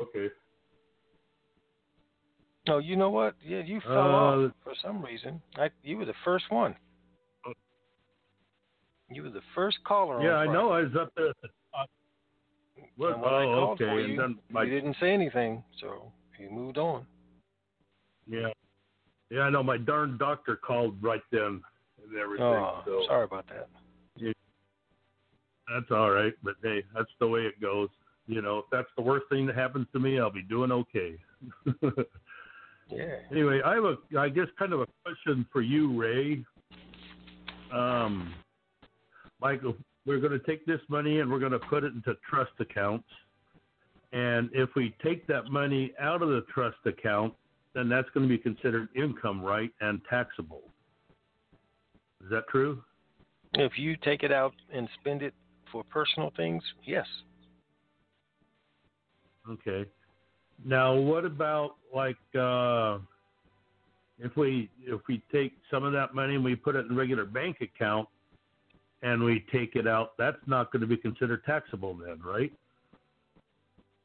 Okay. 0.00 0.28
No, 2.66 2.78
you 2.78 2.96
know 2.96 3.10
what? 3.10 3.34
Yeah, 3.44 3.62
you 3.62 3.80
fell 3.80 3.98
Uh, 3.98 4.46
off 4.46 4.52
for 4.64 4.72
some 4.82 5.02
reason. 5.02 5.42
I, 5.56 5.68
you 5.82 5.98
were 5.98 6.04
the 6.06 6.14
first 6.24 6.50
one. 6.50 6.74
You 9.14 9.22
were 9.24 9.30
the 9.30 9.42
first 9.54 9.78
caller. 9.84 10.16
on 10.16 10.22
Yeah, 10.22 10.36
I 10.36 10.44
Friday. 10.46 10.52
know. 10.52 10.70
I 10.72 10.82
was 10.82 10.92
up 10.98 11.12
there 11.16 11.28
at 11.30 11.36
the 11.42 11.48
top. 11.72 11.88
What? 12.96 13.12
And 13.14 13.22
when 13.22 13.32
I 13.34 13.44
Oh, 13.44 13.54
called 13.54 13.80
okay. 13.80 13.84
for 13.90 14.00
And 14.00 14.10
you, 14.12 14.16
then 14.16 14.38
my 14.50 14.62
you 14.64 14.70
didn't 14.70 14.96
say 15.00 15.12
anything, 15.12 15.62
so 15.80 16.12
you 16.38 16.50
moved 16.50 16.78
on. 16.78 17.06
yeah, 18.26 18.48
yeah. 19.30 19.40
I 19.42 19.50
know. 19.50 19.62
My 19.62 19.76
darn 19.78 20.16
doctor 20.18 20.56
called 20.56 21.02
right 21.02 21.22
then 21.30 21.62
and 22.02 22.18
everything. 22.20 22.46
Oh, 22.46 22.82
so 22.84 23.02
sorry 23.06 23.24
about 23.24 23.46
that. 23.48 23.68
yeah, 24.16 24.32
that's 25.72 25.90
all 25.90 26.10
right. 26.10 26.32
But 26.42 26.54
hey, 26.62 26.82
that's 26.94 27.10
the 27.20 27.28
way 27.28 27.40
it 27.42 27.60
goes. 27.60 27.88
You 28.26 28.40
know, 28.42 28.58
if 28.58 28.64
that's 28.70 28.88
the 28.96 29.02
worst 29.02 29.26
thing 29.30 29.46
that 29.46 29.56
happens 29.56 29.86
to 29.92 29.98
me, 30.00 30.18
I'll 30.20 30.30
be 30.30 30.42
doing 30.42 30.72
okay. 30.72 31.16
Yeah. 32.90 33.14
Anyway, 33.30 33.60
I 33.64 33.74
have 33.74 33.84
a, 33.84 33.96
I 34.18 34.28
guess, 34.28 34.48
kind 34.58 34.74
of 34.74 34.80
a 34.82 34.86
question 35.02 35.46
for 35.50 35.62
you, 35.62 35.98
Ray. 35.98 36.44
Um, 37.72 38.34
Michael, 39.42 39.74
we're 40.06 40.20
going 40.20 40.32
to 40.32 40.38
take 40.46 40.64
this 40.66 40.80
money 40.88 41.18
and 41.18 41.30
we're 41.30 41.40
going 41.40 41.52
to 41.52 41.58
put 41.58 41.82
it 41.82 41.92
into 41.92 42.14
trust 42.30 42.52
accounts. 42.60 43.08
And 44.12 44.48
if 44.52 44.70
we 44.76 44.94
take 45.04 45.26
that 45.26 45.50
money 45.50 45.92
out 46.00 46.22
of 46.22 46.28
the 46.28 46.42
trust 46.54 46.76
account, 46.86 47.34
then 47.74 47.88
that's 47.88 48.08
going 48.14 48.28
to 48.28 48.28
be 48.28 48.38
considered 48.38 48.88
income, 48.94 49.42
right, 49.42 49.70
and 49.80 50.00
taxable. 50.08 50.62
Is 52.22 52.30
that 52.30 52.44
true? 52.48 52.82
If 53.54 53.72
you 53.76 53.96
take 54.04 54.22
it 54.22 54.30
out 54.30 54.54
and 54.72 54.88
spend 55.00 55.22
it 55.22 55.34
for 55.72 55.82
personal 55.84 56.32
things, 56.36 56.62
yes. 56.84 57.06
Okay. 59.50 59.86
Now, 60.64 60.94
what 60.94 61.24
about 61.24 61.72
like 61.92 62.16
uh, 62.38 62.98
if 64.18 64.36
we 64.36 64.70
if 64.80 65.00
we 65.08 65.20
take 65.32 65.52
some 65.70 65.82
of 65.82 65.92
that 65.94 66.14
money 66.14 66.36
and 66.36 66.44
we 66.44 66.54
put 66.54 66.76
it 66.76 66.86
in 66.86 66.92
a 66.92 66.94
regular 66.94 67.24
bank 67.24 67.56
account 67.60 68.08
and 69.02 69.22
we 69.22 69.44
take 69.52 69.74
it 69.76 69.86
out, 69.86 70.12
that's 70.18 70.36
not 70.46 70.70
going 70.72 70.80
to 70.80 70.86
be 70.86 70.96
considered 70.96 71.42
taxable 71.44 71.94
then, 71.94 72.20
right? 72.24 72.52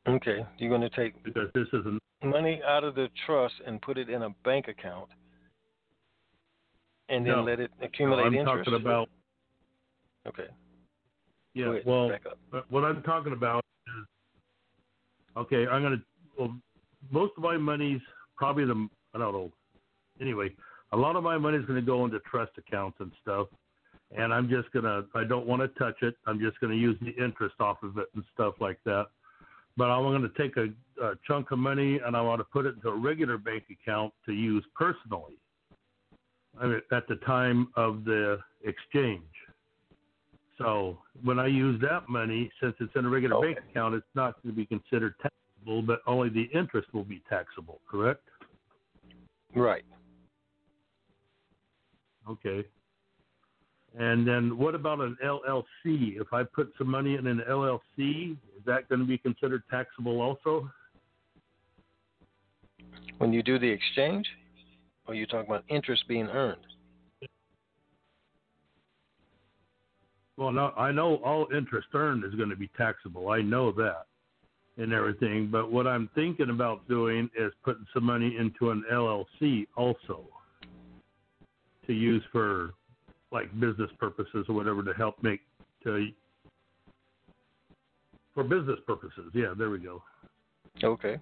Okay. 0.08 0.46
You're 0.58 0.70
going 0.70 0.82
to 0.82 0.90
take 0.90 1.22
Because 1.24 1.50
this 1.54 1.68
isn't. 1.74 2.02
money 2.24 2.62
out 2.66 2.84
of 2.84 2.96
the 2.96 3.08
trust 3.26 3.56
and 3.66 3.82
put 3.82 3.98
it 3.98 4.10
in 4.10 4.24
a 4.24 4.30
bank 4.44 4.68
account, 4.68 5.10
and 7.10 7.26
then 7.26 7.34
No. 7.38 7.44
let 7.44 7.60
it 7.60 7.72
accumulate 7.82 8.22
no, 8.22 8.28
I'm 8.28 8.34
interest. 8.36 8.66
talking 8.70 8.82
about 8.82 9.10
Okay. 10.26 10.48
yeah. 11.54 11.70
Ahead, 11.72 11.84
well, 11.86 12.10
back 12.10 12.26
up. 12.26 12.38
but 12.52 12.70
what 12.72 12.84
I'm 12.84 13.02
talking 13.04 13.34
about 13.34 13.64
is 13.88 14.06
okay. 15.38 15.68
I'm 15.68 15.82
going 15.82 15.98
to 16.00 16.04
well, 16.40 16.56
most 17.12 17.34
of 17.38 17.44
my 17.44 17.58
money's 17.58 18.02
probably 18.36 18.66
the 18.66 18.88
I 19.14 19.20
don't 19.20 19.34
know. 19.34 19.52
Anyway, 20.22 20.50
a 20.92 20.98
lot 20.98 21.16
of 21.16 21.24
my 21.24 21.38
money 21.38 21.58
is 21.58 21.66
going 21.66 21.80
to 21.80 21.86
go 21.86 22.04
into 22.06 22.20
trust 22.20 22.52
accounts 22.58 22.98
and 23.00 23.12
stuff, 23.22 23.48
and 24.16 24.34
I'm 24.34 24.50
just 24.50 24.72
gonna 24.72 25.04
I 25.16 25.24
don't 25.24 25.46
want 25.46 25.62
to 25.62 25.68
touch 25.80 26.02
it. 26.02 26.16
I'm 26.26 26.40
just 26.40 26.60
going 26.60 26.72
to 26.72 26.80
use 26.80 26.98
the 27.02 27.12
interest 27.24 27.56
off 27.60 27.84
of 27.84 27.98
it 27.98 28.08
and 28.16 28.24
stuff 28.34 28.56
like 28.60 28.80
that. 28.86 29.08
But 29.76 29.86
I'm 29.86 30.04
going 30.04 30.22
to 30.24 30.42
take 30.42 30.58
a, 30.58 30.70
a 31.04 31.14
chunk 31.28 31.52
of 31.52 31.60
money 31.60 32.00
and 32.04 32.18
I 32.18 32.22
want 32.22 32.40
to 32.40 32.46
put 32.46 32.66
it 32.66 32.76
into 32.76 32.90
a 32.90 32.96
regular 32.96 33.38
bank 33.38 33.66
account 33.70 34.12
to 34.26 34.34
use 34.34 34.66
personally. 34.76 35.36
I 36.60 36.66
mean, 36.66 36.82
at 36.92 37.08
the 37.08 37.18
time 37.18 37.68
of 37.76 38.04
the 38.04 38.40
exchange. 38.64 39.22
So 40.58 40.98
when 41.24 41.38
I 41.38 41.46
use 41.46 41.80
that 41.82 42.10
money, 42.10 42.52
since 42.60 42.74
it's 42.80 42.92
in 42.96 43.06
a 43.06 43.10
regular 43.10 43.40
bank 43.40 43.60
account, 43.70 43.94
it's 43.94 44.06
not 44.16 44.42
going 44.42 44.56
to 44.56 44.58
be 44.58 44.66
considered 44.66 45.14
taxable, 45.22 45.84
but 45.84 46.00
only 46.08 46.30
the 46.30 46.50
interest 46.58 46.92
will 46.94 47.04
be 47.04 47.22
taxable. 47.30 47.80
Correct? 47.88 48.24
Right. 49.56 49.86
Okay. 52.28 52.66
And 53.98 54.28
then 54.28 54.58
what 54.58 54.76
about 54.76 55.00
an 55.00 55.18
LLC? 55.26 56.22
If 56.22 56.32
I 56.32 56.44
put 56.44 56.72
some 56.78 56.90
money 56.90 57.16
in 57.16 57.26
an 57.26 57.42
LLC, 57.50 58.34
is 58.34 58.64
that 58.66 58.88
going 58.90 59.02
to 59.02 59.08
be 59.08 59.18
considered 59.18 59.64
taxable 59.72 60.22
also? 60.22 60.70
When 63.18 63.34
you 63.34 63.42
do 63.42 63.58
the 63.58 63.68
exchange, 63.68 64.28
or 65.08 65.16
you 65.16 65.26
talking 65.26 65.50
about 65.50 65.64
interest 65.70 66.08
being 66.08 66.28
earned? 66.28 66.62
Well, 70.38 70.52
no, 70.52 70.72
I 70.78 70.92
know 70.92 71.16
all 71.16 71.48
interest 71.52 71.88
earned 71.96 72.24
is 72.24 72.36
going 72.36 72.52
to 72.52 72.56
be 72.56 72.70
taxable. 72.78 73.30
I 73.30 73.42
know 73.42 73.72
that 73.72 74.06
and 74.78 74.94
everything. 74.94 75.50
But 75.52 75.72
what 75.72 75.88
I'm 75.88 76.08
thinking 76.14 76.52
about 76.52 76.88
doing 76.88 77.32
is 77.36 77.52
putting 77.64 77.88
some 77.96 78.04
money 78.04 78.36
into 78.40 78.70
an 78.70 78.84
LLC 78.92 79.66
also 79.76 80.28
to 81.88 81.94
use 81.94 82.22
for 82.32 82.74
like 83.32 83.52
business 83.60 83.90
purposes 84.00 84.46
or 84.48 84.56
whatever 84.56 84.84
to 84.84 84.94
help 84.94 85.22
make 85.22 85.42
to 85.84 86.08
for 88.34 88.44
business 88.44 88.80
purposes. 88.86 89.32
Yeah, 89.34 89.54
there 89.58 89.70
we 89.70 89.80
go. 89.80 90.02
Okay. 90.84 91.18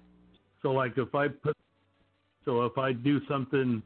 So 0.61 0.71
like 0.71 0.97
if 0.97 1.13
I 1.15 1.27
put 1.29 1.55
so 2.43 2.63
if 2.63 2.77
I 2.77 2.93
do 2.93 3.19
something 3.27 3.81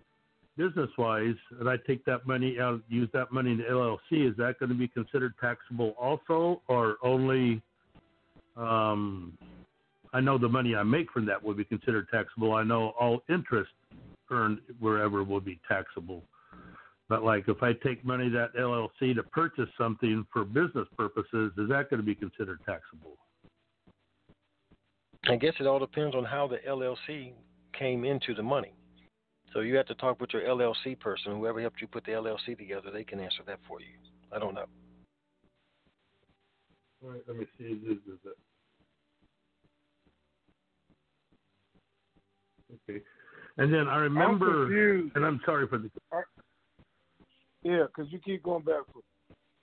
business 0.58 0.90
wise 0.98 1.36
and 1.60 1.70
I 1.70 1.78
take 1.88 2.04
that 2.06 2.28
money 2.28 2.58
out 2.60 2.82
use 2.90 3.10
that 3.14 3.32
money 3.32 3.52
in 3.52 3.58
the 3.60 3.64
LLC, 3.66 4.30
is 4.30 4.36
that 4.38 4.60
going 4.60 4.70
to 4.70 4.76
be 4.76 4.88
considered 4.88 5.34
taxable 5.40 5.96
also 6.00 6.62
or 6.68 6.98
only 7.04 7.62
um 8.58 9.38
I 10.12 10.20
know 10.22 10.38
the 10.38 10.50
money 10.50 10.76
I 10.76 10.84
make 10.84 11.12
from 11.12 11.26
that 11.28 11.42
will 11.44 11.54
be 11.54 11.64
considered 11.64 12.08
taxable. 12.12 12.54
I 12.54 12.64
know 12.64 12.94
all 13.00 13.22
interest 13.30 13.72
earned 14.32 14.60
wherever 14.80 15.24
will 15.24 15.40
be 15.40 15.60
taxable. 15.68 16.24
But 17.10 17.24
like 17.24 17.46
if 17.48 17.64
I 17.64 17.74
take 17.74 18.06
money 18.06 18.30
that 18.30 18.54
LLC 18.58 19.16
to 19.16 19.24
purchase 19.24 19.68
something 19.78 20.26
for 20.32 20.46
business 20.46 20.88
purposes, 20.96 21.52
is 21.58 21.68
that 21.70 21.90
going 21.90 22.00
to 22.00 22.04
be 22.04 22.14
considered 22.16 22.60
taxable? 22.66 23.18
I 25.28 25.36
guess 25.36 25.54
it 25.60 25.66
all 25.68 25.80
depends 25.80 26.16
on 26.16 26.24
how 26.24 26.48
the 26.48 26.58
LLC 26.68 27.34
came 27.78 28.06
into 28.06 28.34
the 28.36 28.44
money. 28.44 28.74
So 29.54 29.62
you 29.62 29.76
have 29.76 29.88
to 29.88 29.96
talk 29.96 30.22
with 30.22 30.32
your 30.32 30.44
LLC 30.44 31.00
person, 31.00 31.36
whoever 31.36 31.60
helped 31.60 31.82
you 31.82 31.88
put 31.88 32.06
the 32.06 32.12
LLC 32.12 32.56
together. 32.58 32.92
They 32.94 33.04
can 33.04 33.20
answer 33.20 33.42
that 33.48 33.60
for 33.68 33.82
you. 33.82 33.88
I 34.32 34.38
don't 34.38 34.54
know. 34.54 34.66
All 37.04 37.10
right, 37.10 37.22
let 37.28 37.38
me 37.38 37.46
see. 37.58 37.80
This 37.84 37.98
is 37.98 38.20
it. 38.26 38.38
Okay. 42.88 43.02
And 43.58 43.74
then 43.74 43.88
I 43.88 43.98
remember, 43.98 44.66
confused. 44.66 45.16
and 45.16 45.26
I'm 45.26 45.42
sorry 45.46 45.68
for 45.68 45.80
the. 45.80 45.90
Yeah, 47.64 47.84
because 47.88 48.12
you 48.12 48.20
keep 48.20 48.44
going 48.44 48.64
backwards. 48.64 49.06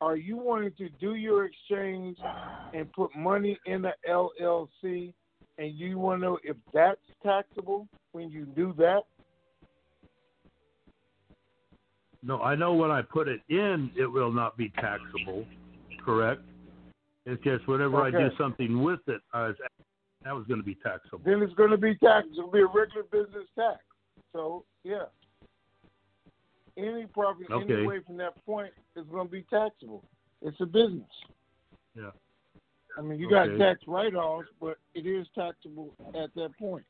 Are 0.00 0.16
you 0.16 0.36
wanting 0.36 0.72
to 0.78 0.88
do 1.00 1.14
your 1.14 1.46
exchange 1.46 2.18
and 2.74 2.92
put 2.92 3.14
money 3.16 3.58
in 3.64 3.82
the 3.82 3.92
LLC, 4.08 5.14
and 5.58 5.74
you 5.74 5.98
want 5.98 6.20
to 6.20 6.26
know 6.26 6.38
if 6.44 6.56
that's 6.74 7.00
taxable 7.22 7.88
when 8.12 8.30
you 8.30 8.44
do 8.44 8.74
that? 8.76 9.02
No, 12.22 12.42
I 12.42 12.54
know 12.56 12.74
when 12.74 12.90
I 12.90 13.02
put 13.02 13.28
it 13.28 13.40
in, 13.48 13.90
it 13.96 14.06
will 14.06 14.32
not 14.32 14.56
be 14.56 14.70
taxable. 14.70 15.46
Correct. 16.04 16.42
It's 17.24 17.42
just 17.42 17.66
whenever 17.66 18.02
I 18.02 18.10
do 18.10 18.28
something 18.36 18.82
with 18.82 19.00
it, 19.06 19.20
I 19.32 19.48
was, 19.48 19.56
that 20.24 20.34
was 20.34 20.44
going 20.46 20.60
to 20.60 20.66
be 20.66 20.76
taxable. 20.76 21.20
Then 21.24 21.42
it's 21.42 21.54
going 21.54 21.70
to 21.70 21.78
be 21.78 21.94
taxed. 21.96 22.30
It'll 22.36 22.50
be 22.50 22.60
a 22.60 22.66
regular 22.66 23.04
business 23.10 23.46
tax. 23.58 23.78
So 24.32 24.64
yeah, 24.84 25.04
any 26.76 27.06
profit 27.06 27.50
Okay. 27.50 27.74
any 27.74 27.86
way 27.86 28.00
from 28.00 28.16
that 28.18 28.44
point 28.44 28.72
is 28.96 29.04
going 29.10 29.26
to 29.26 29.32
be 29.32 29.42
taxable. 29.44 30.04
It's 30.42 30.60
a 30.60 30.66
business. 30.66 31.08
Yeah. 31.94 32.10
I 32.98 33.02
mean, 33.02 33.18
you 33.18 33.28
got 33.28 33.48
tax 33.58 33.80
write-offs, 33.86 34.48
but 34.60 34.78
it 34.94 35.06
is 35.06 35.26
taxable 35.34 35.92
at 36.14 36.34
that 36.34 36.50
point. 36.58 36.84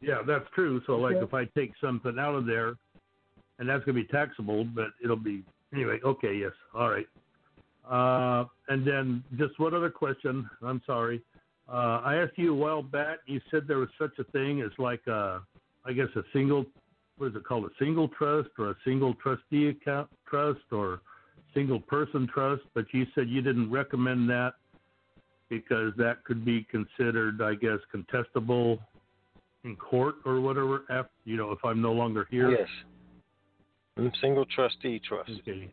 Yeah, 0.00 0.22
that's 0.26 0.48
true. 0.54 0.82
So, 0.86 0.96
like, 0.96 1.16
Okay. 1.16 1.24
if 1.24 1.32
I 1.32 1.46
take 1.58 1.72
something 1.80 2.18
out 2.18 2.34
of 2.34 2.44
there, 2.46 2.74
and 3.58 3.68
that's 3.68 3.84
going 3.84 3.96
to 3.96 4.02
be 4.02 4.08
taxable, 4.08 4.64
but 4.64 4.88
it'll 5.02 5.16
be 5.16 5.44
anyway. 5.72 6.00
Okay, 6.04 6.34
yes, 6.34 6.52
all 6.74 6.90
right. 6.90 7.08
Uh, 7.88 8.46
and 8.68 8.86
then 8.86 9.22
just 9.36 9.58
one 9.58 9.74
other 9.74 9.90
question. 9.90 10.48
I'm 10.62 10.82
sorry. 10.86 11.22
Uh, 11.68 12.00
I 12.04 12.16
asked 12.16 12.36
you 12.36 12.52
a 12.52 12.56
while 12.56 12.82
back. 12.82 13.18
You 13.26 13.40
said 13.50 13.66
there 13.66 13.78
was 13.78 13.88
such 13.98 14.18
a 14.18 14.24
thing 14.24 14.60
as 14.62 14.70
like 14.78 15.06
a, 15.06 15.40
I 15.84 15.92
guess, 15.92 16.08
a 16.16 16.22
single 16.32 16.66
what 17.18 17.28
is 17.28 17.36
it 17.36 17.44
called, 17.44 17.64
a 17.64 17.68
single 17.78 18.08
trust 18.08 18.48
or 18.58 18.70
a 18.70 18.76
single 18.84 19.14
trustee 19.14 19.68
account 19.68 20.08
trust 20.28 20.60
or 20.72 21.00
single 21.54 21.80
person 21.80 22.28
trust, 22.32 22.62
but 22.74 22.86
you 22.92 23.06
said 23.14 23.28
you 23.28 23.40
didn't 23.40 23.70
recommend 23.70 24.28
that 24.28 24.54
because 25.48 25.92
that 25.96 26.24
could 26.24 26.44
be 26.44 26.66
considered, 26.70 27.40
I 27.40 27.54
guess, 27.54 27.78
contestable 27.94 28.78
in 29.62 29.76
court 29.76 30.16
or 30.24 30.40
whatever. 30.40 30.84
After 30.90 31.10
you 31.24 31.36
know, 31.36 31.52
if 31.52 31.64
I'm 31.64 31.80
no 31.80 31.92
longer 31.92 32.26
here. 32.30 32.50
Yes. 32.50 32.68
Mm, 33.98 34.10
Single 34.20 34.44
trustee 34.46 35.00
trust. 35.06 35.30
Okay. 35.40 35.70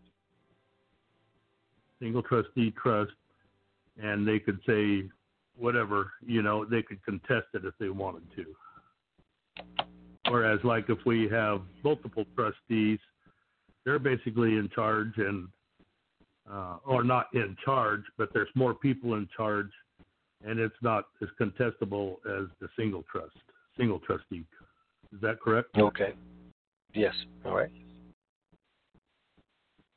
Single 2.00 2.22
trustee 2.24 2.74
trust, 2.82 3.12
and 4.02 4.28
they 4.28 4.40
could 4.40 4.60
say 4.68 5.10
whatever, 5.58 6.12
you 6.26 6.42
know, 6.42 6.66
they 6.66 6.82
could 6.82 7.04
contest 7.04 7.48
it 7.54 7.66
if 7.66 7.74
they 7.80 7.90
wanted 7.90 8.24
to. 8.36 8.46
Whereas, 10.32 10.60
like 10.64 10.86
if 10.88 11.00
we 11.06 11.28
have 11.30 11.62
multiple 11.84 12.24
trustees, 12.36 13.00
they're 13.84 14.00
basically 14.00 14.56
in 14.56 14.70
charge 14.74 15.12
and, 15.18 15.50
uh, 16.50 16.78
or 16.86 17.04
not 17.04 17.28
in 17.34 17.58
charge, 17.66 18.04
but 18.18 18.30
there's 18.34 18.48
more 18.56 18.74
people 18.74 19.16
in 19.16 19.28
charge, 19.36 19.70
and 20.46 20.58
it's 20.58 20.82
not 20.82 21.08
as 21.22 21.28
contestable 21.38 22.14
as 22.26 22.48
the 22.62 22.70
single 22.78 23.04
trust, 23.12 23.36
single 23.78 24.00
trustee. 24.00 24.46
Is 25.14 25.20
that 25.22 25.42
correct? 25.42 25.78
Okay. 25.78 26.14
Yes. 26.96 27.14
All 27.44 27.54
right. 27.54 27.72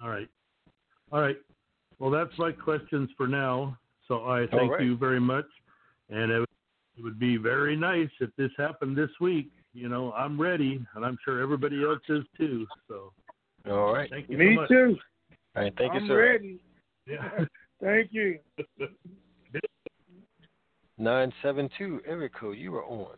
All 0.03 0.09
right. 0.09 0.29
All 1.13 1.21
right. 1.21 1.37
Well, 2.01 2.11
that's 2.11 2.37
my 2.39 2.51
questions 2.51 3.09
for 3.17 3.29
now. 3.29 3.79
So 4.09 4.25
I 4.25 4.49
thank 4.51 4.73
right. 4.73 4.83
you 4.83 4.97
very 4.97 5.21
much. 5.21 5.47
And 6.11 6.33
it, 6.33 6.49
it 6.99 7.05
would 7.05 7.21
be 7.21 7.37
very 7.37 7.77
nice 7.77 8.11
if 8.21 8.31
this 8.37 8.51
happened 8.59 8.97
this 8.97 9.11
week. 9.21 9.51
You 9.75 9.89
know, 9.89 10.13
I'm 10.13 10.41
ready, 10.41 10.81
and 10.95 11.05
I'm 11.05 11.19
sure 11.25 11.43
everybody 11.43 11.83
else 11.83 11.99
is 12.09 12.23
too. 12.39 12.65
So, 12.87 13.13
All 13.69 13.93
right. 13.93 14.09
thank 14.09 14.31
you 14.31 14.39
Me 14.39 14.55
so 14.55 14.61
much. 14.61 14.69
too. 14.69 14.97
All 15.57 15.63
right. 15.65 15.75
Thank 15.77 15.95
I'm 15.95 16.03
you, 16.03 16.09
sir. 16.09 16.19
ready. 16.33 16.59
Yeah. 17.07 17.45
Thank 17.83 18.15
you. 18.15 18.39
972 20.97 22.01
area 22.07 22.31
code. 22.31 22.57
You 22.57 22.75
are 22.77 22.85
on. 22.85 23.17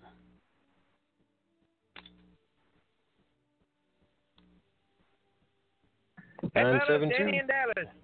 Hey, 6.52 6.62
Nine 6.64 6.80
Danny 6.88 7.38
in 7.38 7.46
Dallas. 7.46 7.94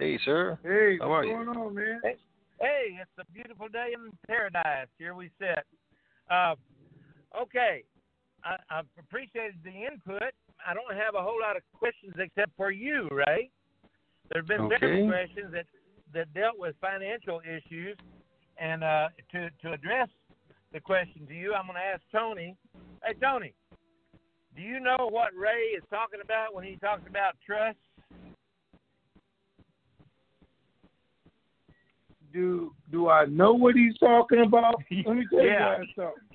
Hey, 0.00 0.18
sir. 0.24 0.58
Hey, 0.64 0.98
How 1.00 1.10
what's 1.10 1.18
are 1.18 1.24
you? 1.26 1.32
going 1.44 1.48
on, 1.48 1.74
man? 1.76 2.00
Hey, 2.02 2.98
it's 3.00 3.10
a 3.20 3.32
beautiful 3.32 3.68
day 3.68 3.90
in 3.94 4.10
paradise. 4.26 4.88
Here 4.98 5.14
we 5.14 5.30
sit. 5.38 5.64
Uh, 6.28 6.56
okay, 7.40 7.84
I, 8.44 8.56
I've 8.70 8.86
appreciated 8.98 9.56
the 9.64 9.70
input. 9.70 10.32
I 10.66 10.74
don't 10.74 10.96
have 10.96 11.14
a 11.14 11.22
whole 11.22 11.40
lot 11.40 11.56
of 11.56 11.62
questions 11.72 12.14
except 12.18 12.52
for 12.56 12.70
you, 12.70 13.08
Ray. 13.10 13.50
There 14.32 14.42
have 14.42 14.48
been 14.48 14.70
several 14.80 15.08
questions 15.08 15.52
that 15.52 15.66
that 16.12 16.32
dealt 16.32 16.58
with 16.58 16.74
financial 16.80 17.40
issues, 17.44 17.96
and 18.58 18.84
uh, 18.84 19.08
to 19.32 19.50
to 19.62 19.72
address 19.72 20.08
the 20.72 20.80
question 20.80 21.26
to 21.26 21.34
you, 21.34 21.54
I'm 21.54 21.66
going 21.66 21.76
to 21.76 21.80
ask 21.80 22.02
Tony. 22.12 22.56
Hey, 23.04 23.14
Tony, 23.20 23.54
do 24.56 24.62
you 24.62 24.80
know 24.80 25.08
what 25.10 25.30
Ray 25.36 25.74
is 25.76 25.82
talking 25.90 26.20
about 26.22 26.54
when 26.54 26.64
he 26.64 26.76
talks 26.76 27.02
about 27.08 27.34
trust? 27.44 27.78
Do 32.32 32.72
do 32.90 33.08
I 33.08 33.26
know 33.26 33.52
what 33.52 33.74
he's 33.76 33.96
talking 33.98 34.40
about? 34.40 34.82
Let 35.06 35.16
me 35.16 35.26
tell 35.30 35.40
Yeah. 35.40 35.78
you 35.78 35.86
guys 35.86 35.94
something. 35.96 36.33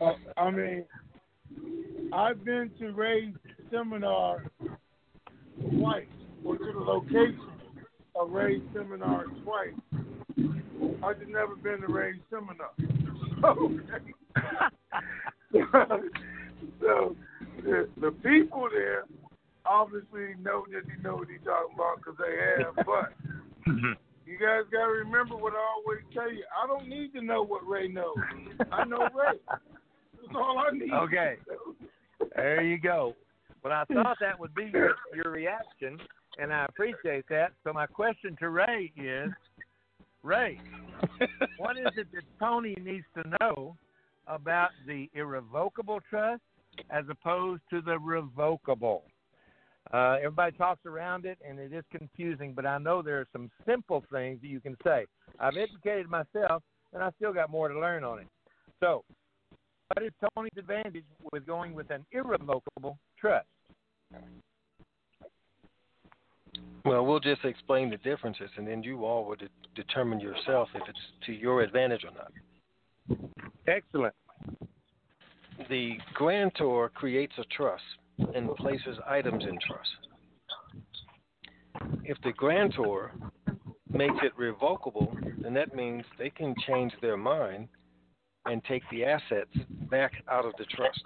Uh, 0.00 0.12
I 0.36 0.50
mean, 0.50 0.84
I've 2.12 2.44
been 2.44 2.70
to 2.80 2.92
Ray's 2.92 3.34
seminar 3.70 4.50
twice, 5.78 6.06
or 6.44 6.58
to 6.58 6.72
the 6.72 6.80
location 6.80 7.38
of 8.14 8.30
Ray's 8.30 8.62
seminar 8.72 9.24
twice. 9.44 9.74
I've 11.02 11.18
just 11.18 11.30
never 11.30 11.56
been 11.56 11.80
to 11.80 11.88
Ray's 11.88 12.20
seminar. 12.30 12.70
so 16.80 17.16
the, 17.62 17.88
the 18.00 18.10
people 18.22 18.68
there 18.72 19.04
obviously 19.66 20.34
know 20.42 20.64
that 20.72 20.82
he 20.84 21.02
know 21.02 21.16
what 21.16 21.28
he's 21.28 21.40
talking 21.44 21.74
about 21.74 21.98
because 21.98 22.16
they 22.18 22.62
have, 22.62 22.74
but 22.86 23.12
you 24.74 24.80
guys 24.80 24.86
got 24.86 24.86
to 24.86 24.92
remember 24.92 25.36
what 25.36 25.52
I 25.52 25.64
always 25.76 26.02
tell 26.12 26.32
you. 26.32 26.44
I 26.62 26.66
don't 26.66 26.88
need 26.88 27.12
to 27.14 27.22
know 27.22 27.42
what 27.42 27.66
Ray 27.66 27.88
knows. 27.88 28.16
I 28.72 28.84
know 28.84 28.98
Ray. 29.14 29.38
That's 29.48 30.34
all 30.34 30.58
I 30.58 30.76
need. 30.76 30.92
Okay. 30.92 31.36
There 32.34 32.62
you 32.62 32.78
go. 32.78 33.14
But 33.62 33.72
I 33.72 33.84
thought 33.84 34.16
that 34.20 34.38
would 34.38 34.54
be 34.54 34.70
your, 34.72 34.94
your 35.14 35.32
reaction, 35.32 35.98
and 36.38 36.52
I 36.52 36.66
appreciate 36.66 37.24
that. 37.30 37.52
So 37.64 37.72
my 37.72 37.86
question 37.86 38.36
to 38.40 38.50
Ray 38.50 38.92
is, 38.96 39.30
Ray, 40.22 40.60
what 41.58 41.76
is 41.76 41.86
it 41.96 42.08
that 42.12 42.24
Tony 42.38 42.76
needs 42.82 43.06
to 43.14 43.36
know 43.40 43.76
about 44.26 44.70
the 44.86 45.08
irrevocable 45.14 46.00
trust 46.08 46.42
as 46.90 47.04
opposed 47.08 47.62
to 47.70 47.80
the 47.80 47.98
revocable? 47.98 49.04
Uh, 49.92 50.16
everybody 50.16 50.56
talks 50.56 50.86
around 50.86 51.26
it, 51.26 51.38
and 51.46 51.58
it 51.58 51.72
is 51.72 51.84
confusing. 51.90 52.52
But 52.54 52.66
I 52.66 52.78
know 52.78 53.02
there 53.02 53.20
are 53.20 53.28
some 53.32 53.50
simple 53.66 54.02
things 54.10 54.40
that 54.40 54.48
you 54.48 54.60
can 54.60 54.76
say. 54.82 55.04
I've 55.38 55.56
educated 55.56 56.08
myself, 56.08 56.62
and 56.92 57.02
I 57.02 57.10
still 57.16 57.32
got 57.32 57.50
more 57.50 57.68
to 57.68 57.78
learn 57.78 58.02
on 58.02 58.20
it. 58.20 58.26
So, 58.80 59.04
what 59.88 60.04
is 60.04 60.12
Tony's 60.34 60.52
advantage 60.58 61.04
with 61.32 61.46
going 61.46 61.74
with 61.74 61.90
an 61.90 62.04
irrevocable 62.12 62.98
trust? 63.18 63.46
Well, 66.84 67.06
we'll 67.06 67.20
just 67.20 67.44
explain 67.44 67.90
the 67.90 67.96
differences, 67.98 68.50
and 68.56 68.66
then 68.66 68.82
you 68.82 69.04
all 69.04 69.24
will 69.24 69.36
de- 69.36 69.48
determine 69.74 70.20
yourself 70.20 70.68
if 70.74 70.82
it's 70.88 70.98
to 71.26 71.32
your 71.32 71.62
advantage 71.62 72.04
or 72.04 72.10
not. 72.10 73.20
Excellent. 73.66 74.14
The 75.70 75.94
grantor 76.12 76.90
creates 76.94 77.32
a 77.38 77.44
trust 77.44 77.82
and 78.34 78.54
places 78.56 78.98
items 79.06 79.44
in 79.44 79.58
trust. 79.66 79.90
If 82.04 82.18
the 82.22 82.32
grantor 82.32 83.12
makes 83.90 84.16
it 84.22 84.32
revocable, 84.36 85.16
then 85.38 85.54
that 85.54 85.74
means 85.74 86.04
they 86.18 86.30
can 86.30 86.54
change 86.66 86.92
their 87.00 87.16
mind 87.16 87.68
and 88.46 88.62
take 88.64 88.82
the 88.90 89.04
assets 89.04 89.50
back 89.90 90.12
out 90.30 90.44
of 90.44 90.52
the 90.58 90.64
trust. 90.64 91.02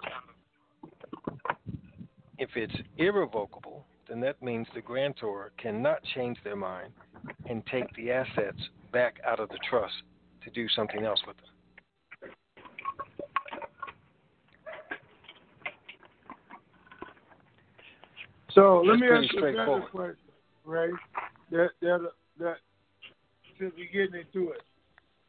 If 2.37 2.49
it's 2.55 2.75
irrevocable, 2.97 3.85
then 4.07 4.19
that 4.21 4.41
means 4.41 4.67
the 4.73 4.81
grantor 4.81 5.51
cannot 5.57 6.03
change 6.15 6.37
their 6.43 6.55
mind 6.55 6.91
and 7.49 7.65
take 7.67 7.93
the 7.95 8.11
assets 8.11 8.59
back 8.91 9.19
out 9.25 9.39
of 9.39 9.49
the 9.49 9.59
trust 9.69 9.93
to 10.43 10.49
do 10.51 10.67
something 10.69 11.03
else 11.05 11.21
with 11.27 11.37
them. 11.37 11.58
So 18.53 18.81
let 18.85 18.99
That's 18.99 19.01
me 19.01 19.07
ask 19.07 19.33
you 19.33 19.45
another 19.45 19.85
question, 19.91 20.17
Ray. 20.65 20.89
That 21.51 21.69
that 21.81 22.11
that 22.39 22.57
since 23.59 23.73
we're 23.77 24.05
getting 24.05 24.21
into 24.21 24.51
it. 24.51 24.61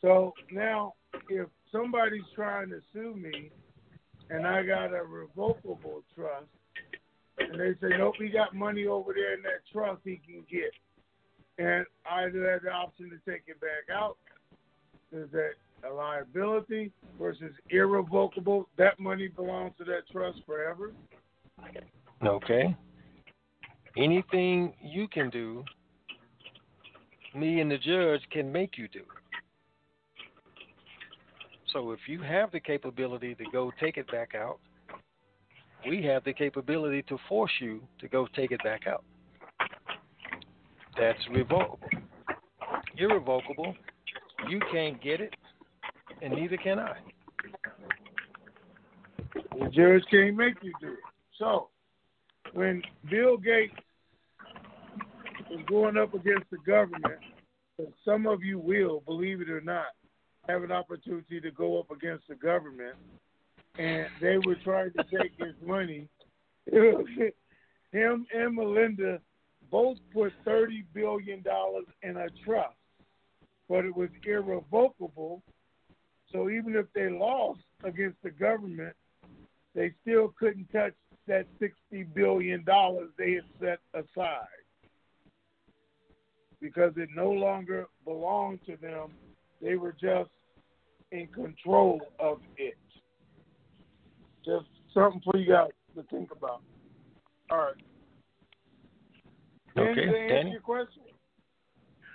So 0.01 0.33
now, 0.51 0.95
if 1.29 1.49
somebody's 1.71 2.23
trying 2.35 2.71
to 2.71 2.81
sue 2.93 3.15
me, 3.15 3.51
and 4.31 4.47
I 4.47 4.63
got 4.63 4.95
a 4.95 5.03
revocable 5.03 6.03
trust, 6.15 6.47
and 7.39 7.61
they 7.61 7.73
say, 7.81 7.97
nope, 7.99 8.15
he 8.19 8.29
got 8.29 8.55
money 8.55 8.87
over 8.87 9.13
there 9.13 9.35
in 9.35 9.43
that 9.43 9.63
trust 9.73 10.01
he 10.05 10.21
can 10.25 10.45
get, 10.51 10.73
and 11.59 11.85
I 12.11 12.25
either 12.25 12.51
have 12.53 12.63
the 12.63 12.71
option 12.71 13.11
to 13.11 13.31
take 13.31 13.43
it 13.47 13.61
back 13.61 13.95
out. 13.95 14.17
Is 15.13 15.29
that 15.33 15.53
a 15.89 15.93
liability 15.93 16.93
versus 17.19 17.53
irrevocable? 17.71 18.69
That 18.79 18.99
money 19.01 19.29
belongs 19.29 19.73
to 19.79 19.85
that 19.85 20.09
trust 20.11 20.39
forever. 20.47 20.93
Okay. 22.25 22.77
Anything 23.97 24.73
you 24.83 25.09
can 25.09 25.31
do, 25.31 25.65
me 27.35 27.61
and 27.61 27.71
the 27.71 27.79
judge 27.79 28.21
can 28.31 28.51
make 28.51 28.79
you 28.79 28.89
do. 28.89 29.03
So 31.73 31.93
if 31.93 32.01
you 32.09 32.21
have 32.23 32.51
the 32.51 32.61
capability 32.61 33.35
to 33.37 33.45
go 33.53 33.71
take 33.81 33.97
it 33.97 34.11
back 34.11 34.35
out, 34.35 34.59
we 35.89 36.03
have 36.05 36.25
the 36.25 36.33
capability 36.33 37.03
to 37.03 37.17
force 37.29 37.53
you 37.61 37.81
to 38.01 38.09
go 38.09 38.27
take 38.35 38.51
it 38.51 38.63
back 38.63 38.87
out. 38.87 39.05
That's 40.99 41.19
revocable. 41.33 41.79
Irrevocable, 42.97 43.75
you 44.49 44.61
can't 44.73 45.03
get 45.03 45.21
it, 45.21 45.35
and 46.21 46.35
neither 46.35 46.57
can 46.57 46.79
I. 46.79 46.97
The 49.59 49.71
judge 49.71 50.03
can't 50.11 50.37
make 50.37 50.55
you 50.63 50.73
do 50.81 50.93
it. 50.93 50.99
So, 51.39 51.69
when 52.53 52.83
Bill 53.11 53.37
Gates 53.37 53.75
was 55.51 55.61
going 55.69 55.97
up 55.97 56.15
against 56.15 56.51
the 56.51 56.59
government, 56.67 57.21
some 58.05 58.27
of 58.27 58.43
you 58.43 58.59
will, 58.59 59.03
believe 59.07 59.41
it 59.41 59.51
or 59.51 59.61
not, 59.61 59.87
have 60.49 60.63
an 60.63 60.73
opportunity 60.73 61.41
to 61.41 61.51
go 61.51 61.79
up 61.79 61.91
against 61.91 62.27
the 62.29 62.35
government, 62.35 62.97
and 63.79 64.07
they 64.21 64.39
were 64.39 64.57
trying 64.65 64.91
to 64.93 65.05
take 65.05 65.33
his 65.39 65.55
money. 65.65 66.09
Him 67.93 68.27
and 68.33 68.55
Melinda 68.55 69.21
both 69.71 69.99
put 70.13 70.33
thirty 70.45 70.85
billion 70.95 71.43
dollars 71.43 71.87
in 72.03 72.17
a 72.17 72.27
trust, 72.45 72.77
but 73.69 73.85
it 73.85 73.97
was 73.97 74.09
irrevocable. 74.25 75.43
So 76.33 76.49
even 76.51 76.77
if 76.77 76.87
they 76.95 77.09
lost 77.09 77.61
against 77.83 78.23
the 78.23 78.31
government, 78.31 78.95
they 79.75 79.93
still 80.03 80.33
couldn't 80.39 80.69
touch 80.73 80.95
that 81.31 81.47
sixty 81.61 82.03
billion 82.03 82.65
dollars 82.65 83.09
they 83.17 83.35
had 83.35 83.45
set 83.61 83.79
aside 83.95 84.47
because 86.61 86.93
it 86.97 87.09
no 87.15 87.31
longer 87.31 87.87
belonged 88.05 88.59
to 88.67 88.77
them. 88.77 89.13
They 89.63 89.77
were 89.77 89.93
just 89.93 90.31
in 91.13 91.29
control 91.29 92.01
of 92.19 92.41
it. 92.57 92.77
Just 94.45 94.67
something 94.93 95.23
for 95.25 95.39
you 95.39 95.53
guys 95.53 95.71
to 95.95 96.03
think 96.11 96.33
about. 96.33 96.63
All 97.49 97.59
right. 97.59 97.75
Okay, 99.79 99.95
Danny, 99.95 100.19
answer 100.19 100.29
Danny? 100.35 100.51
your 100.51 100.61
question? 100.61 101.03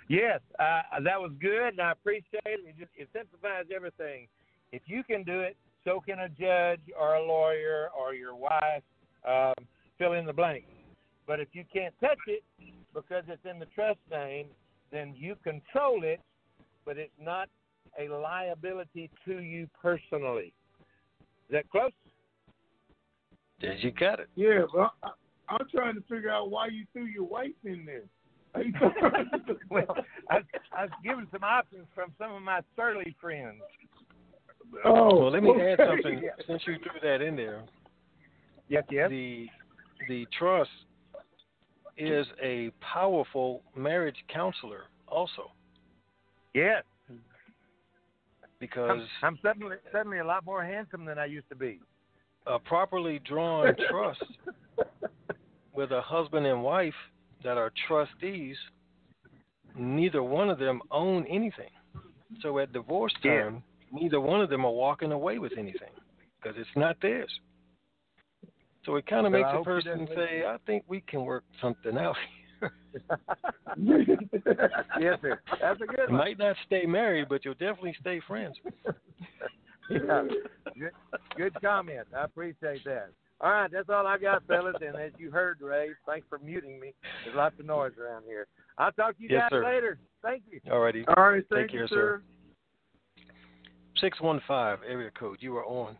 Yes, 0.08 0.40
uh, 0.58 1.00
that 1.02 1.18
was 1.18 1.32
good, 1.40 1.68
and 1.68 1.80
I 1.80 1.92
appreciate 1.92 2.42
it. 2.44 2.60
It, 2.68 2.78
just, 2.78 2.90
it 2.96 3.08
simplifies 3.16 3.64
everything. 3.74 4.28
If 4.72 4.82
you 4.86 5.02
can 5.02 5.24
do 5.24 5.40
it, 5.40 5.56
so 5.84 6.00
can 6.06 6.18
a 6.18 6.28
judge 6.28 6.80
or 7.00 7.14
a 7.14 7.26
lawyer 7.26 7.88
or 7.98 8.14
your 8.14 8.36
wife. 8.36 8.82
Um, 9.26 9.54
fill 9.98 10.12
in 10.12 10.26
the 10.26 10.32
blank. 10.32 10.64
But 11.26 11.40
if 11.40 11.48
you 11.52 11.64
can't 11.72 11.94
touch 12.00 12.18
it 12.28 12.44
because 12.94 13.24
it's 13.28 13.44
in 13.50 13.58
the 13.58 13.66
trust 13.66 13.98
name, 14.10 14.46
then 14.92 15.14
you 15.16 15.36
control 15.42 16.02
it, 16.04 16.20
but 16.84 16.96
it's 16.96 17.12
not 17.20 17.48
a 17.98 18.08
liability 18.08 19.10
to 19.24 19.40
you 19.40 19.68
personally. 19.82 20.52
Is 21.48 21.52
that 21.52 21.68
close? 21.70 21.90
Did 23.60 23.82
you 23.82 23.90
got 23.90 24.20
it. 24.20 24.28
Yeah, 24.36 24.62
but 24.72 24.92
I, 25.02 25.10
I'm 25.48 25.66
trying 25.74 25.94
to 25.94 26.02
figure 26.02 26.30
out 26.30 26.50
why 26.50 26.68
you 26.68 26.84
threw 26.92 27.04
your 27.04 27.24
wife 27.24 27.52
in 27.64 27.84
there. 27.86 28.04
well, 29.70 29.96
I, 30.30 30.38
I 30.74 30.82
was 30.82 30.90
given 31.04 31.26
some 31.30 31.44
options 31.44 31.86
from 31.94 32.12
some 32.18 32.32
of 32.32 32.42
my 32.42 32.60
surly 32.74 33.14
friends. 33.20 33.60
Oh, 34.84 35.20
well, 35.20 35.30
let 35.30 35.42
me 35.42 35.50
add 35.50 35.80
okay. 35.80 35.86
something 35.86 36.22
since 36.46 36.62
you 36.66 36.76
threw 36.78 37.00
that 37.02 37.22
in 37.22 37.36
there. 37.36 37.64
Yes, 38.68 38.84
yes. 38.90 39.10
The 39.10 39.48
the 40.08 40.26
trust 40.38 40.70
is 41.96 42.26
a 42.42 42.70
powerful 42.80 43.62
marriage 43.74 44.22
counselor 44.32 44.84
also 45.08 45.50
Yes. 46.54 46.82
because 48.60 49.00
I'm, 49.22 49.28
I'm 49.28 49.38
suddenly 49.42 49.76
suddenly 49.92 50.18
a 50.18 50.24
lot 50.24 50.44
more 50.44 50.62
handsome 50.64 51.04
than 51.04 51.18
I 51.18 51.24
used 51.26 51.48
to 51.48 51.56
be. 51.56 51.80
a 52.46 52.58
properly 52.58 53.18
drawn 53.20 53.74
trust 53.90 54.22
with 55.74 55.90
a 55.90 56.00
husband 56.00 56.46
and 56.46 56.62
wife 56.62 56.94
that 57.44 57.56
are 57.58 57.72
trustees, 57.86 58.56
neither 59.74 60.22
one 60.22 60.48
of 60.50 60.58
them 60.58 60.80
own 60.90 61.26
anything. 61.26 61.70
So 62.40 62.58
at 62.58 62.72
divorce 62.72 63.14
Yeah. 63.22 63.42
time, 63.44 63.64
neither 63.90 64.20
one 64.20 64.40
of 64.40 64.48
them 64.50 64.64
are 64.64 64.72
walking 64.72 65.12
away 65.12 65.38
with 65.38 65.56
anything 65.56 65.92
because 66.40 66.56
it's 66.58 66.76
not 66.76 67.00
theirs. 67.00 67.40
So 68.86 68.94
it 68.96 69.06
kind 69.06 69.26
of 69.26 69.32
makes 69.32 69.48
a 69.52 69.62
person 69.64 70.06
doesn't 70.06 70.16
say, 70.16 70.44
"I 70.46 70.56
think 70.64 70.84
we 70.86 71.00
can 71.02 71.24
work 71.24 71.44
something 71.60 71.98
out." 71.98 72.16
Here. 72.60 72.72
Yes, 74.98 75.18
sir. 75.20 75.38
That's 75.60 75.80
a 75.82 75.86
good 75.86 76.08
You 76.08 76.14
one. 76.14 76.16
might 76.16 76.38
not 76.38 76.56
stay 76.64 76.86
married, 76.86 77.28
but 77.28 77.44
you'll 77.44 77.52
definitely 77.54 77.94
stay 78.00 78.20
friends. 78.26 78.56
Yeah. 79.88 80.24
Good, 80.76 80.90
good 81.36 81.54
comment. 81.62 82.08
I 82.16 82.24
appreciate 82.24 82.82
that. 82.86 83.10
All 83.40 83.50
right, 83.52 83.70
that's 83.70 83.88
all 83.88 84.04
I 84.04 84.18
got, 84.18 84.44
fellas. 84.48 84.74
And 84.80 84.96
as 84.96 85.12
you 85.16 85.30
heard, 85.30 85.60
Ray, 85.60 85.90
thanks 86.06 86.26
for 86.28 86.38
muting 86.40 86.80
me. 86.80 86.92
There's 87.24 87.36
lots 87.36 87.54
of 87.60 87.66
noise 87.66 87.92
around 87.96 88.24
here. 88.26 88.48
I'll 88.78 88.90
talk 88.90 89.16
to 89.16 89.22
you 89.22 89.28
Yes, 89.30 89.42
guys 89.42 89.48
sir. 89.52 89.64
later. 89.64 89.98
Thank 90.22 90.42
you. 90.50 90.58
Alrighty. 90.68 91.04
All 91.16 91.30
right, 91.30 91.44
Take 91.48 91.56
thank 91.56 91.70
care, 91.70 91.82
you, 91.82 91.86
sir. 91.88 92.22
Six 94.00 94.20
one 94.20 94.40
five 94.48 94.80
area 94.88 95.10
code. 95.16 95.36
You 95.40 95.56
are 95.56 95.64
on. 95.66 95.96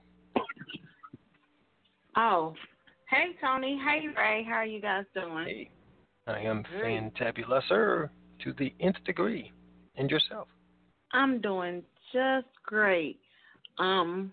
Oh, 2.16 2.54
hey 3.08 3.36
Tony, 3.40 3.80
hey 3.84 4.06
Ray, 4.16 4.44
how 4.44 4.56
are 4.56 4.66
you 4.66 4.80
guys 4.80 5.04
doing? 5.14 5.44
Hey, 5.46 5.70
I 6.26 6.40
am 6.40 6.64
fantabulous, 6.82 7.62
sir, 7.68 8.10
to 8.42 8.52
the 8.54 8.74
nth 8.80 9.02
degree. 9.04 9.52
And 9.96 10.10
yourself? 10.10 10.48
I'm 11.12 11.40
doing 11.40 11.82
just 12.12 12.48
great. 12.66 13.18
Um, 13.78 14.32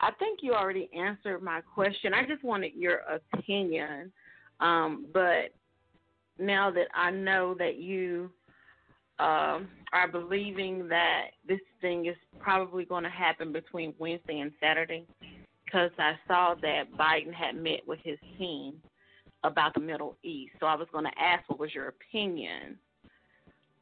I 0.00 0.10
think 0.18 0.40
you 0.42 0.52
already 0.52 0.90
answered 0.98 1.42
my 1.42 1.60
question. 1.60 2.12
I 2.12 2.26
just 2.26 2.44
wanted 2.44 2.72
your 2.74 3.00
opinion. 3.32 4.12
Um, 4.60 5.06
but 5.12 5.54
now 6.38 6.70
that 6.70 6.88
I 6.94 7.10
know 7.10 7.54
that 7.58 7.76
you 7.76 8.30
um, 9.18 9.68
are 9.92 10.08
believing 10.10 10.88
that 10.88 11.28
this 11.46 11.60
thing 11.80 12.06
is 12.06 12.16
probably 12.38 12.84
going 12.84 13.04
to 13.04 13.10
happen 13.10 13.52
between 13.52 13.94
Wednesday 13.98 14.40
and 14.40 14.52
Saturday, 14.60 15.06
because 15.70 15.90
I 15.98 16.14
saw 16.26 16.54
that 16.62 16.84
Biden 16.98 17.32
had 17.32 17.56
met 17.56 17.86
with 17.86 18.00
his 18.02 18.18
team 18.38 18.74
about 19.44 19.72
the 19.74 19.80
Middle 19.80 20.16
East. 20.22 20.52
So 20.58 20.66
I 20.66 20.74
was 20.74 20.88
going 20.92 21.04
to 21.04 21.18
ask 21.18 21.48
what 21.48 21.58
was 21.58 21.74
your 21.74 21.88
opinion 21.88 22.76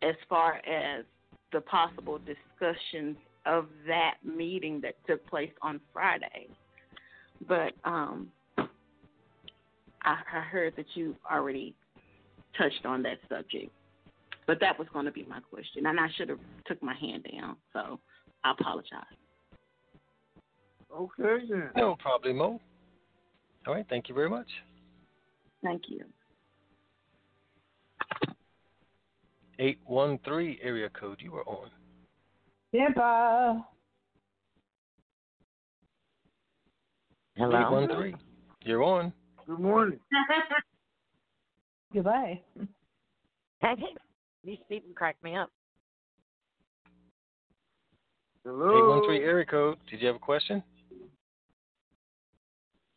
as 0.02 0.15
far 0.28 0.56
as 0.66 1.05
the 1.52 1.60
possible 1.62 2.19
discussions 2.19 3.16
of 3.47 3.66
that 3.86 4.15
meeting 4.23 4.81
that 4.82 4.94
took 5.06 5.27
place 5.27 5.51
on 5.62 5.81
Friday. 5.93 6.48
But 7.48 7.73
um, 7.85 8.28
I, 10.02 10.16
I 10.32 10.40
heard 10.40 10.74
that 10.77 10.86
you 10.94 11.16
already 11.31 11.74
touched 12.56 12.85
on 12.85 13.02
that 13.05 13.19
subject. 13.28 13.73
But 14.47 14.60
that 14.60 14.78
was 14.78 14.89
going 14.93 15.05
to 15.05 15.12
be 15.12 15.27
my 15.28 15.40
question, 15.40 15.86
and 15.86 16.01
I 16.01 16.09
should 16.16 16.28
have 16.31 16.39
took 16.66 16.82
my 16.82 16.94
hand 16.94 17.27
down. 17.31 17.56
So 17.73 18.01
I 18.44 18.52
apologize. 18.52 19.05
Okay 20.94 21.47
then. 21.48 21.70
No 21.77 21.97
problemo. 21.97 22.59
All 23.66 23.74
right. 23.74 23.86
Thank 23.89 24.09
you 24.09 24.15
very 24.15 24.31
much. 24.31 24.48
Thank 25.62 25.82
you. 25.89 26.05
Eight 29.59 29.81
one 29.85 30.19
three 30.24 30.59
area 30.62 30.89
code. 30.90 31.19
You 31.20 31.35
are 31.35 31.48
on. 31.48 31.70
Simple. 32.73 33.65
Hello. 37.36 37.60
Eight 37.60 37.73
one 37.73 37.89
three. 37.89 38.15
You're 38.62 38.82
on. 38.82 39.12
Good 39.47 39.59
morning. 39.60 39.98
Goodbye. 41.93 42.40
These 44.44 44.59
people 44.69 44.90
crack 44.94 45.16
me 45.23 45.36
up. 45.36 45.51
Hello. 48.44 48.70
Eight 48.70 48.89
one 48.89 49.05
three 49.05 49.24
area 49.24 49.44
code. 49.44 49.77
Did 49.90 50.01
you 50.01 50.06
have 50.06 50.16
a 50.16 50.20
question? 50.20 50.62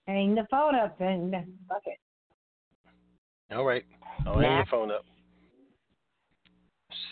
Hang 0.08 0.36
the 0.36 0.46
phone 0.50 0.76
up 0.76 1.00
and 1.00 1.32
fuck 1.68 1.82
it. 1.86 1.98
All 3.56 3.66
right. 3.66 3.84
I'll 4.26 4.40
hang 4.40 4.58
your 4.58 4.66
phone 4.66 4.92
up. 4.92 5.06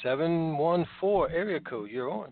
Seven 0.03 0.57
one 0.57 0.85
four 0.99 1.29
area 1.29 1.59
code. 1.59 1.89
You're 1.89 2.09
on. 2.09 2.31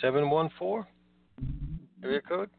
Seven 0.00 0.30
one 0.30 0.48
four 0.58 0.86
area 2.04 2.20
code. 2.20 2.50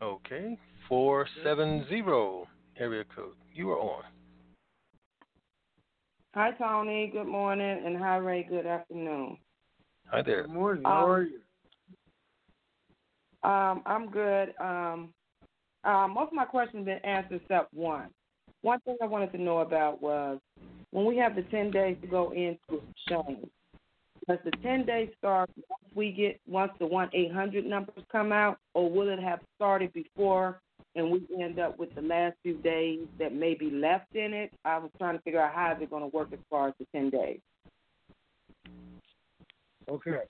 Okay. 0.00 0.56
Four 0.88 1.26
seven 1.44 1.84
zero 1.88 2.46
area 2.78 3.04
code. 3.14 3.34
You 3.52 3.70
are 3.72 3.80
on. 3.80 4.04
Hi, 6.38 6.52
Tony. 6.52 7.08
Good 7.12 7.26
morning. 7.26 7.82
And 7.84 7.98
hi, 7.98 8.16
Ray. 8.18 8.44
Good 8.44 8.64
afternoon. 8.64 9.38
Hi 10.06 10.22
there. 10.22 10.42
Good 10.42 10.52
morning. 10.52 10.84
How 10.84 11.04
Um, 11.04 11.10
are 11.10 11.22
you? 11.24 11.40
Um, 13.42 13.82
I'm 13.86 14.10
good. 14.10 14.54
Um, 14.60 15.14
uh, 15.84 16.08
most 16.08 16.28
of 16.28 16.34
my 16.34 16.44
questions 16.44 16.86
have 16.88 17.02
been 17.02 17.10
answered 17.10 17.42
except 17.42 17.74
one. 17.74 18.10
One 18.62 18.80
thing 18.82 18.96
I 19.02 19.06
wanted 19.06 19.32
to 19.32 19.38
know 19.38 19.58
about 19.58 20.00
was 20.02 20.40
when 20.92 21.06
we 21.06 21.16
have 21.18 21.36
the 21.36 21.42
10 21.42 21.72
days 21.72 21.98
to 22.02 22.08
go 22.08 22.32
into 22.32 22.82
showing, 23.08 23.50
does 24.28 24.38
the 24.44 24.52
10 24.62 24.86
days 24.86 25.10
start 25.18 25.50
once 25.56 25.94
we 25.94 26.12
get, 26.12 26.40
once 26.46 26.72
the 26.80 26.86
1 26.86 27.10
800 27.14 27.66
numbers 27.66 28.04
come 28.12 28.32
out, 28.32 28.58
or 28.74 28.90
will 28.90 29.08
it 29.08 29.20
have 29.20 29.40
started 29.56 29.92
before 29.92 30.60
and 30.94 31.10
we 31.10 31.26
end 31.40 31.58
up 31.58 31.78
with 31.78 31.94
the 31.94 32.02
last 32.02 32.36
few 32.42 32.54
days 32.58 33.00
that 33.18 33.34
may 33.34 33.54
be 33.54 33.70
left 33.70 34.14
in 34.14 34.32
it? 34.34 34.50
I 34.64 34.78
was 34.78 34.90
trying 34.98 35.16
to 35.16 35.22
figure 35.22 35.40
out 35.40 35.54
how 35.54 35.72
is 35.72 35.82
it 35.82 35.90
going 35.90 36.02
to 36.02 36.16
work 36.16 36.28
as 36.32 36.38
far 36.50 36.68
as 36.68 36.74
the 36.78 36.86
10 36.94 37.10
days. 37.10 37.40
Okay. 39.88 40.22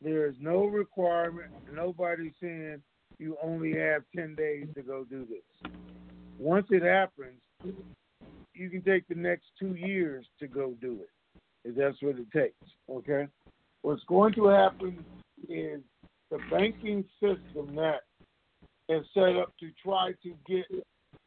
There 0.00 0.26
is 0.26 0.34
no 0.40 0.66
requirement. 0.66 1.50
Nobody's 1.72 2.32
saying 2.40 2.82
you 3.18 3.36
only 3.42 3.76
have 3.76 4.02
ten 4.14 4.34
days 4.34 4.66
to 4.74 4.82
go 4.82 5.04
do 5.04 5.26
this. 5.26 5.72
once 6.38 6.66
it 6.70 6.82
happens, 6.82 7.40
you 8.54 8.70
can 8.70 8.82
take 8.82 9.06
the 9.08 9.14
next 9.14 9.46
two 9.58 9.74
years 9.74 10.26
to 10.40 10.46
go 10.46 10.74
do 10.80 10.98
it, 11.00 11.38
if 11.64 11.76
that's 11.76 12.00
what 12.02 12.18
it 12.18 12.30
takes. 12.32 12.72
Okay. 12.90 13.28
What's 13.82 14.02
going 14.04 14.34
to 14.34 14.46
happen 14.46 15.04
is 15.48 15.80
the 16.30 16.38
banking 16.50 17.04
system 17.20 17.74
that 17.76 18.02
set 19.14 19.36
up 19.36 19.52
to 19.60 19.70
try 19.82 20.12
to 20.22 20.34
get 20.46 20.66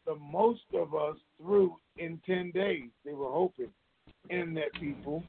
the 0.06 0.16
most 0.16 0.64
of 0.74 0.94
us 0.94 1.16
through 1.40 1.76
in 1.98 2.20
10 2.26 2.52
days. 2.52 2.90
They 3.04 3.14
were 3.14 3.32
hoping, 3.32 3.72
internet 4.30 4.74
people, 4.80 5.24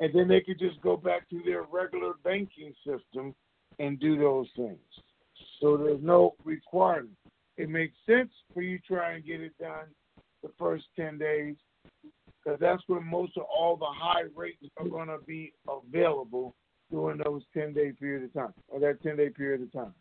and 0.00 0.14
then 0.14 0.28
they 0.28 0.40
could 0.40 0.58
just 0.58 0.80
go 0.80 0.96
back 0.96 1.28
to 1.30 1.40
their 1.44 1.62
regular 1.70 2.14
banking 2.24 2.72
system 2.86 3.34
and 3.78 4.00
do 4.00 4.18
those 4.18 4.48
things. 4.56 4.78
So 5.60 5.76
there's 5.76 6.02
no 6.02 6.34
requirement. 6.44 7.16
It 7.56 7.68
makes 7.68 7.94
sense 8.06 8.30
for 8.52 8.62
you 8.62 8.78
try 8.78 9.12
and 9.12 9.24
get 9.24 9.40
it 9.40 9.52
done 9.58 9.86
the 10.42 10.50
first 10.58 10.84
10 10.96 11.18
days 11.18 11.56
because 12.42 12.58
that's 12.60 12.82
when 12.86 13.06
most 13.06 13.36
of 13.36 13.44
all 13.44 13.76
the 13.76 13.86
high 13.86 14.24
rates 14.34 14.64
are 14.78 14.88
going 14.88 15.08
to 15.08 15.18
be 15.26 15.52
available 15.68 16.54
during 16.90 17.20
those 17.24 17.42
10 17.54 17.72
day 17.72 17.92
period 17.92 18.24
of 18.24 18.32
time 18.32 18.52
or 18.68 18.80
that 18.80 19.02
10 19.02 19.16
day 19.16 19.28
period 19.28 19.62
of 19.62 19.72
time. 19.72 19.94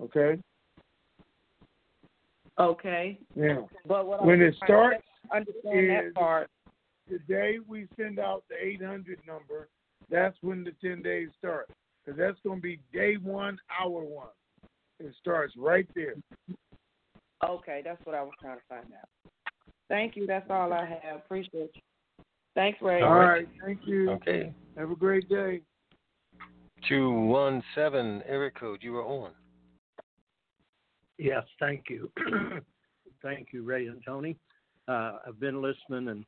Okay? 0.00 0.40
Okay. 2.58 3.18
Yeah. 3.36 3.62
But 3.86 4.06
what 4.06 4.24
when 4.24 4.40
I'm 4.40 4.48
it 4.48 4.54
starts, 4.64 5.02
understand 5.32 5.84
is 5.84 5.90
that 5.90 6.14
part. 6.14 6.50
the 7.08 7.18
day 7.20 7.58
we 7.66 7.86
send 7.96 8.18
out 8.18 8.44
the 8.48 8.56
800 8.56 9.18
number, 9.26 9.68
that's 10.10 10.36
when 10.40 10.64
the 10.64 10.72
10 10.86 11.02
days 11.02 11.28
start. 11.38 11.68
Because 12.04 12.18
that's 12.18 12.38
going 12.44 12.58
to 12.58 12.62
be 12.62 12.80
day 12.92 13.14
one, 13.14 13.58
hour 13.80 14.02
one. 14.02 14.28
It 14.98 15.14
starts 15.20 15.54
right 15.56 15.86
there. 15.94 16.14
Okay, 17.46 17.82
that's 17.84 18.04
what 18.04 18.16
I 18.16 18.22
was 18.22 18.32
trying 18.40 18.56
to 18.56 18.64
find 18.68 18.86
out. 18.94 19.08
Thank 19.88 20.16
you. 20.16 20.26
That's 20.26 20.50
all 20.50 20.72
I 20.72 20.84
have. 20.86 21.18
Appreciate 21.18 21.70
you. 21.74 21.82
Thanks, 22.54 22.80
Ray. 22.82 23.02
All 23.02 23.14
right. 23.14 23.48
Thank 23.64 23.80
you. 23.86 24.10
Okay. 24.10 24.52
Have 24.76 24.90
a 24.90 24.96
great 24.96 25.28
day. 25.28 25.60
217, 26.88 28.22
area 28.26 28.50
code, 28.50 28.80
you 28.82 28.96
are 28.96 29.04
on. 29.04 29.30
Yes, 31.18 31.44
thank 31.58 31.84
you. 31.88 32.10
thank 33.22 33.48
you, 33.52 33.64
Ray 33.64 33.88
and 33.88 34.00
Tony. 34.04 34.36
Uh, 34.86 35.18
I've 35.26 35.40
been 35.40 35.60
listening, 35.60 36.08
and 36.08 36.24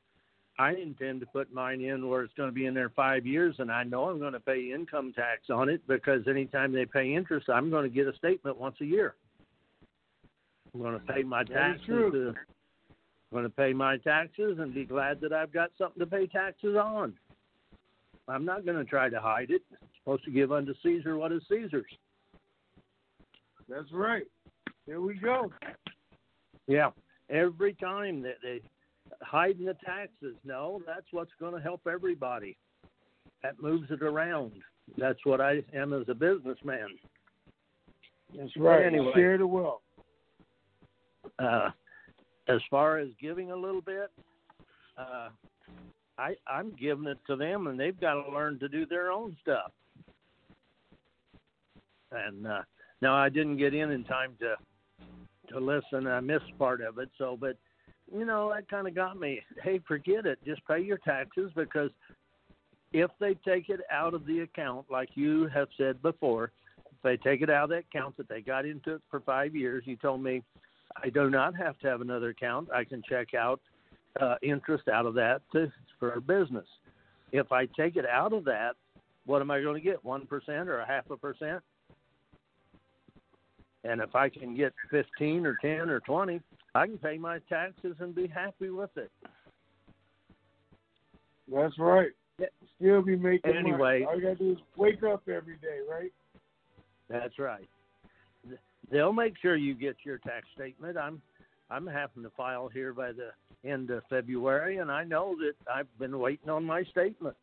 I 0.59 0.73
intend 0.73 1.21
to 1.21 1.27
put 1.27 1.53
mine 1.53 1.81
in 1.81 2.09
where 2.09 2.23
it's 2.23 2.35
going 2.35 2.49
to 2.49 2.55
be 2.55 2.67
in 2.67 2.75
there 2.75 2.91
five 2.91 3.25
years, 3.25 3.55
and 3.59 3.71
I 3.71 3.85
know 3.85 4.05
I'm 4.05 4.19
going 4.19 4.33
to 4.33 4.41
pay 4.41 4.73
income 4.75 5.13
tax 5.15 5.49
on 5.49 5.69
it 5.69 5.81
because 5.87 6.27
anytime 6.29 6.73
they 6.73 6.85
pay 6.85 7.15
interest, 7.15 7.49
I'm 7.49 7.71
going 7.71 7.85
to 7.85 7.95
get 7.95 8.07
a 8.07 8.17
statement 8.17 8.59
once 8.59 8.77
a 8.81 8.85
year. 8.85 9.15
I'm 10.75 10.81
going 10.81 10.95
to 10.95 11.13
pay 11.13 11.23
my 11.23 11.45
taxes. 11.45 11.87
To, 11.89 12.35
I'm 12.37 13.33
going 13.33 13.45
to 13.45 13.51
pay 13.51 13.73
my 13.73 13.97
taxes 13.99 14.59
and 14.59 14.75
be 14.75 14.85
glad 14.85 15.21
that 15.21 15.33
I've 15.33 15.53
got 15.53 15.71
something 15.79 16.01
to 16.01 16.07
pay 16.07 16.27
taxes 16.27 16.77
on. 16.77 17.15
I'm 18.29 18.45
not 18.45 18.65
going 18.65 18.77
to 18.77 18.85
try 18.85 19.09
to 19.09 19.21
hide 19.21 19.51
it. 19.51 19.63
It's 19.71 19.93
supposed 20.03 20.25
to 20.25 20.31
give 20.31 20.53
unto 20.53 20.75
Caesar 20.83 21.17
what 21.17 21.33
is 21.33 21.43
Caesar's. 21.49 21.91
That's 23.69 23.91
right. 23.93 24.27
Here 24.87 25.01
we 25.01 25.15
go. 25.15 25.53
Yeah, 26.67 26.91
every 27.31 27.75
time 27.75 28.23
that 28.23 28.37
they 28.43 28.61
hiding 29.23 29.67
the 29.67 29.77
taxes. 29.85 30.37
No, 30.45 30.81
that's 30.87 31.07
what's 31.11 31.33
going 31.39 31.55
to 31.55 31.61
help 31.61 31.83
everybody. 31.87 32.57
That 33.43 33.61
moves 33.61 33.91
it 33.91 34.03
around. 34.03 34.53
That's 34.99 35.19
what 35.25 35.41
I 35.41 35.63
am 35.75 35.93
as 35.93 36.09
a 36.09 36.15
businessman. 36.15 36.89
That's 38.37 38.57
right. 38.57 38.85
Anyway. 38.85 39.13
Share 39.15 39.39
the 39.39 39.47
wealth. 39.47 39.81
Uh, 41.39 41.71
as 42.49 42.61
far 42.71 42.99
as 42.99 43.09
giving 43.21 43.51
a 43.51 43.57
little 43.57 43.81
bit, 43.81 44.11
uh, 44.99 45.29
I 46.19 46.35
I'm 46.47 46.73
giving 46.79 47.07
it 47.07 47.19
to 47.29 47.37
them, 47.37 47.67
and 47.67 47.79
they've 47.79 47.99
got 47.99 48.15
to 48.15 48.33
learn 48.33 48.59
to 48.59 48.69
do 48.69 48.85
their 48.85 49.11
own 49.11 49.37
stuff. 49.41 49.73
And 52.13 52.47
uh, 52.47 52.63
now 53.01 53.15
I 53.15 53.29
didn't 53.29 53.57
get 53.57 53.73
in 53.73 53.91
in 53.91 54.05
time 54.05 54.33
to 54.41 54.57
to 55.51 55.61
listen. 55.61 56.07
I 56.07 56.21
missed 56.21 56.57
part 56.59 56.81
of 56.81 56.99
it, 56.99 57.11
so 57.19 57.37
but 57.41 57.57
you 58.13 58.25
know 58.25 58.53
that 58.55 58.69
kind 58.69 58.89
of 58.89 58.95
got 58.95 59.19
me. 59.19 59.41
Hey, 59.63 59.81
forget 59.87 60.27
it. 60.27 60.39
Just 60.45 60.67
pay 60.67 60.81
your 60.81 60.99
taxes 60.99 61.51
because 61.55 61.91
if 62.93 63.11
they 63.21 63.35
take 63.35 63.69
it 63.69 63.81
out 63.91 64.15
of 64.15 64.27
the 64.27 64.41
account, 64.41 64.87
like 64.91 65.11
you 65.15 65.49
have 65.49 65.69
said 65.77 66.03
before, 66.03 66.51
if 66.87 66.97
they 67.03 67.17
take 67.17 67.43
it 67.43 67.51
out 67.51 67.65
of 67.65 67.71
that 67.71 67.85
account 67.95 68.17
that 68.17 68.29
they 68.29 68.41
got 68.41 68.67
into 68.67 68.95
it 68.95 69.03
for 69.11 69.21
five 69.21 69.55
years, 69.55 69.85
you 69.87 69.97
told 69.97 70.23
me 70.23 70.43
I 71.03 71.09
do 71.09 71.31
not 71.31 71.55
have 71.57 71.79
to 71.81 71.89
have 71.89 72.01
another 72.01 72.31
account. 72.31 72.69
I 72.75 72.85
can 72.85 73.03
check 73.09 73.35
out 73.35 73.61
uh, 74.21 74.37
interest 74.43 74.89
out 74.89 75.07
of 75.07 75.15
that 75.15 75.43
to, 75.53 75.71
for 75.99 76.13
a 76.13 76.21
business. 76.21 76.67
If 77.33 77.53
I 77.53 77.67
take 77.67 77.97
it 77.97 78.07
out 78.07 78.33
of 78.33 78.45
that, 78.47 78.73
what 79.25 79.41
am 79.41 79.51
I 79.51 79.61
going 79.61 79.77
to 79.77 79.81
get? 79.81 80.05
One 80.05 80.27
percent 80.27 80.69
or 80.69 80.81
a 80.81 80.87
half 80.87 81.09
a 81.11 81.17
percent? 81.17 81.63
And 83.85 84.01
if 84.01 84.15
I 84.15 84.29
can 84.29 84.55
get 84.55 84.75
fifteen 84.91 85.47
or 85.47 85.57
ten 85.63 85.89
or 85.89 86.01
twenty, 86.01 86.41
I 86.75 86.87
can 86.87 86.99
pay 86.99 87.17
my 87.19 87.39
taxes 87.49 87.97
and 88.01 88.15
be 88.15 88.27
happy 88.27 88.71
with 88.71 88.91
it. 88.97 89.11
That's 91.53 91.79
right. 91.79 92.11
Still 92.77 93.03
be 93.03 93.17
making 93.17 93.55
Anyway. 93.55 94.01
money. 94.01 94.05
All 94.05 94.17
you 94.17 94.23
gotta 94.23 94.37
do 94.37 94.53
is 94.53 94.59
wake 94.77 95.03
up 95.03 95.29
every 95.29 95.57
day, 95.57 95.79
right? 95.91 96.13
That's 97.09 97.39
right. 97.39 97.69
They'll 98.91 99.13
make 99.13 99.35
sure 99.41 99.57
you 99.57 99.75
get 99.75 99.97
your 100.05 100.19
tax 100.19 100.47
statement. 100.55 100.97
I'm 100.97 101.21
I'm 101.71 101.87
having 101.87 102.23
to 102.23 102.31
file 102.31 102.69
here 102.69 102.93
by 102.93 103.13
the 103.13 103.31
end 103.69 103.91
of 103.91 104.03
February, 104.11 104.79
and 104.79 104.91
I 104.91 105.05
know 105.05 105.37
that 105.39 105.53
I've 105.73 105.87
been 105.99 106.19
waiting 106.19 106.51
on 106.51 106.65
my 106.65 106.83
statements. 106.85 107.39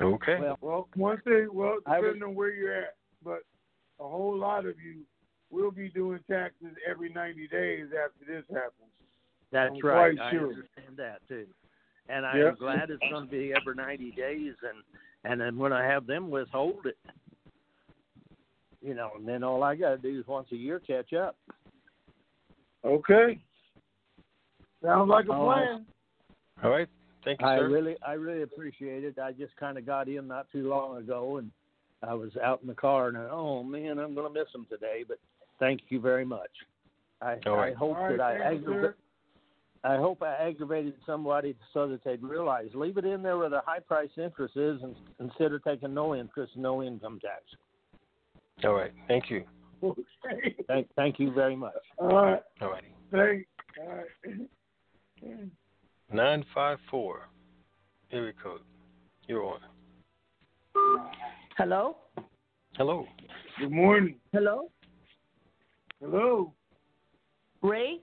Okay. 0.00 0.38
Well, 0.40 0.58
Well, 0.60 0.88
one 0.94 1.20
thing, 1.22 1.48
well, 1.52 1.78
I 1.86 1.96
depending 1.96 2.22
on 2.22 2.34
where 2.34 2.52
you're 2.52 2.74
at, 2.74 2.96
but 3.24 3.44
a 4.00 4.08
whole 4.08 4.36
lot 4.36 4.66
of 4.66 4.74
you 4.80 5.02
will 5.50 5.70
be 5.70 5.88
doing 5.88 6.20
taxes 6.30 6.74
every 6.88 7.12
90 7.12 7.48
days 7.48 7.86
after 7.92 8.24
this 8.26 8.44
happens. 8.48 8.90
That's 9.52 9.74
I'm 9.74 9.80
right. 9.80 10.18
quite 10.18 10.26
I 10.26 10.30
sure. 10.32 10.48
understand 10.48 10.96
that 10.96 11.20
too, 11.28 11.46
and 12.08 12.26
I 12.26 12.38
Yeah. 12.38 12.48
am 12.48 12.56
glad 12.56 12.90
it's 12.90 13.02
going 13.08 13.24
to 13.24 13.30
be 13.30 13.52
every 13.52 13.74
ninety 13.74 14.10
days, 14.10 14.54
and 14.62 14.82
and 15.24 15.40
then 15.40 15.56
when 15.56 15.72
I 15.72 15.84
have 15.84 16.06
them 16.06 16.30
withhold 16.30 16.84
it, 16.86 16.98
you 18.82 18.94
know, 18.94 19.12
and 19.16 19.26
then 19.26 19.44
all 19.44 19.62
I 19.62 19.76
got 19.76 19.90
to 19.90 19.98
do 19.98 20.18
is 20.18 20.26
once 20.26 20.48
a 20.52 20.56
year 20.56 20.80
catch 20.80 21.12
up. 21.12 21.36
Okay. 22.84 23.40
Sounds 24.84 25.08
like 25.08 25.26
a 25.26 25.32
All 25.32 25.48
right. 25.48 25.66
plan. 25.68 25.86
All 26.62 26.70
right. 26.70 26.88
Thank 27.24 27.40
you, 27.40 27.46
I 27.46 27.56
sir. 27.56 27.68
really, 27.68 27.96
I 28.06 28.12
really 28.12 28.42
appreciate 28.42 29.04
it. 29.04 29.18
I 29.18 29.32
just 29.32 29.56
kind 29.56 29.78
of 29.78 29.86
got 29.86 30.08
in 30.08 30.28
not 30.28 30.50
too 30.52 30.68
long 30.68 30.96
ago, 30.98 31.38
and 31.38 31.50
I 32.02 32.14
was 32.14 32.30
out 32.42 32.60
in 32.62 32.68
the 32.68 32.74
car, 32.74 33.08
and 33.08 33.16
I, 33.16 33.28
oh 33.30 33.62
man, 33.62 33.98
I'm 33.98 34.14
going 34.14 34.32
to 34.32 34.38
miss 34.38 34.50
them 34.52 34.66
today. 34.68 35.04
But 35.06 35.18
thank 35.58 35.80
you 35.88 36.00
very 36.00 36.24
much. 36.24 36.50
I, 37.20 37.36
All 37.46 37.56
right. 37.56 37.72
I 37.72 37.76
hope 37.76 37.96
All 37.96 38.04
right, 38.04 38.18
that 38.18 38.22
I 38.22 38.38
thank 38.38 38.60
aggravated. 38.60 38.94
I 39.84 39.96
hope 39.96 40.22
I 40.22 40.34
aggravated 40.34 40.94
somebody 41.06 41.54
so 41.72 41.86
that 41.88 42.02
they'd 42.04 42.22
realize 42.22 42.66
leave 42.74 42.96
it 42.98 43.04
in 43.04 43.22
there 43.22 43.38
where 43.38 43.48
the 43.48 43.60
high 43.64 43.78
price 43.78 44.10
interest 44.16 44.56
is, 44.56 44.82
and 44.82 44.96
consider 45.16 45.58
taking 45.58 45.94
no 45.94 46.14
interest, 46.14 46.52
no 46.56 46.82
income 46.82 47.20
tax. 47.20 47.42
All 48.64 48.74
right. 48.74 48.92
Thank 49.06 49.30
you. 49.30 49.44
Okay. 49.82 50.02
Thank, 50.66 50.88
thank 50.96 51.18
you 51.20 51.32
very 51.32 51.54
much. 51.54 51.74
All 51.98 52.08
right. 52.08 52.42
All 52.60 52.70
righty. 52.70 52.88
Thanks. 53.12 53.46
All 53.80 53.94
right. 53.94 54.06
954, 56.12 57.28
area 58.12 58.32
code, 58.42 58.60
you're 59.26 59.44
on. 59.44 59.60
Hello? 61.56 61.96
Hello. 62.76 63.06
Good 63.58 63.72
morning. 63.72 64.16
Hello? 64.32 64.70
Hello. 66.02 66.52
Ray? 67.62 68.00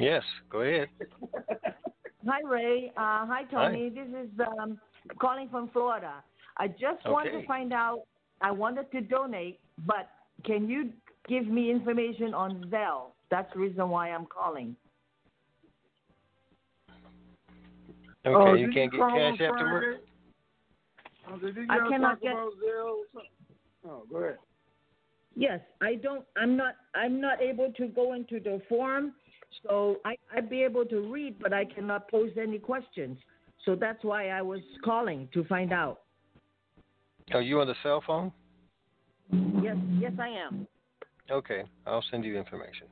Yes, 0.00 0.24
go 0.50 0.62
ahead. 0.62 0.88
Hi, 2.26 2.40
Ray. 2.44 2.88
Uh, 2.96 3.26
hi, 3.26 3.44
Tony. 3.48 3.90
This 3.90 4.08
is 4.08 4.28
um, 4.60 4.78
calling 5.20 5.48
from 5.48 5.70
Florida. 5.70 6.14
I 6.56 6.66
just 6.66 7.06
want 7.06 7.30
to 7.30 7.46
find 7.46 7.72
out. 7.72 8.00
I 8.40 8.50
wanted 8.50 8.90
to 8.90 9.00
donate, 9.02 9.60
but 9.86 10.10
can 10.44 10.68
you 10.68 10.90
give 11.28 11.46
me 11.46 11.70
information 11.70 12.34
on 12.34 12.64
Zelle? 12.70 13.12
That's 13.30 13.52
the 13.54 13.60
reason 13.60 13.88
why 13.88 14.10
I'm 14.10 14.26
calling. 14.26 14.74
Okay, 18.26 18.50
Oh, 18.50 18.54
you 18.54 18.70
can't 18.72 18.90
get 18.90 19.00
cash 19.00 19.40
on 19.40 19.56
afterward? 19.58 20.00
Friday? 21.28 21.42
Oh, 21.42 21.46
did 21.46 21.56
you 21.56 21.66
I 21.68 21.88
cannot 21.88 22.10
talk 22.14 22.20
get- 22.20 22.32
about 22.32 22.52
Zelle? 22.64 23.02
Oh, 23.84 24.02
go 24.10 24.16
ahead. 24.18 24.38
Yes, 25.36 25.60
I 25.80 25.94
don't. 25.94 26.24
I'm 26.36 26.56
not. 26.56 26.74
I'm 26.94 27.20
not 27.20 27.40
able 27.40 27.72
to 27.74 27.86
go 27.88 28.14
into 28.14 28.40
the 28.40 28.60
form, 28.68 29.14
so 29.62 30.00
I 30.04 30.16
I'd 30.34 30.50
be 30.50 30.62
able 30.64 30.84
to 30.86 31.12
read, 31.12 31.38
but 31.38 31.52
I 31.52 31.64
cannot 31.64 32.10
pose 32.10 32.32
any 32.36 32.58
questions. 32.58 33.18
So 33.64 33.76
that's 33.76 34.02
why 34.02 34.30
I 34.30 34.42
was 34.42 34.60
calling 34.84 35.28
to 35.34 35.44
find 35.44 35.72
out. 35.72 36.02
Are 37.32 37.42
you 37.42 37.60
on 37.60 37.66
the 37.66 37.74
cell 37.82 38.02
phone? 38.04 38.32
Yes, 39.62 39.76
yes, 40.00 40.12
I 40.18 40.28
am. 40.28 40.66
Okay, 41.30 41.64
I'll 41.86 42.04
send 42.10 42.24
you 42.24 42.36
information. 42.38 42.88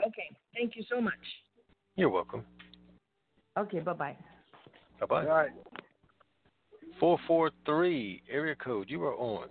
Okay. 0.00 0.30
Thank 0.54 0.76
you 0.76 0.84
so 0.88 1.00
much. 1.00 1.14
You're 1.96 2.10
welcome. 2.10 2.44
Okay. 3.58 3.80
Bye 3.80 3.92
bye. 3.92 4.16
Bye 5.00 5.06
bye. 5.06 5.22
All 5.22 5.26
right. 5.26 5.50
443 7.02 8.22
area 8.30 8.54
code. 8.54 8.88
You 8.88 9.02
are 9.02 9.16
on. 9.16 9.48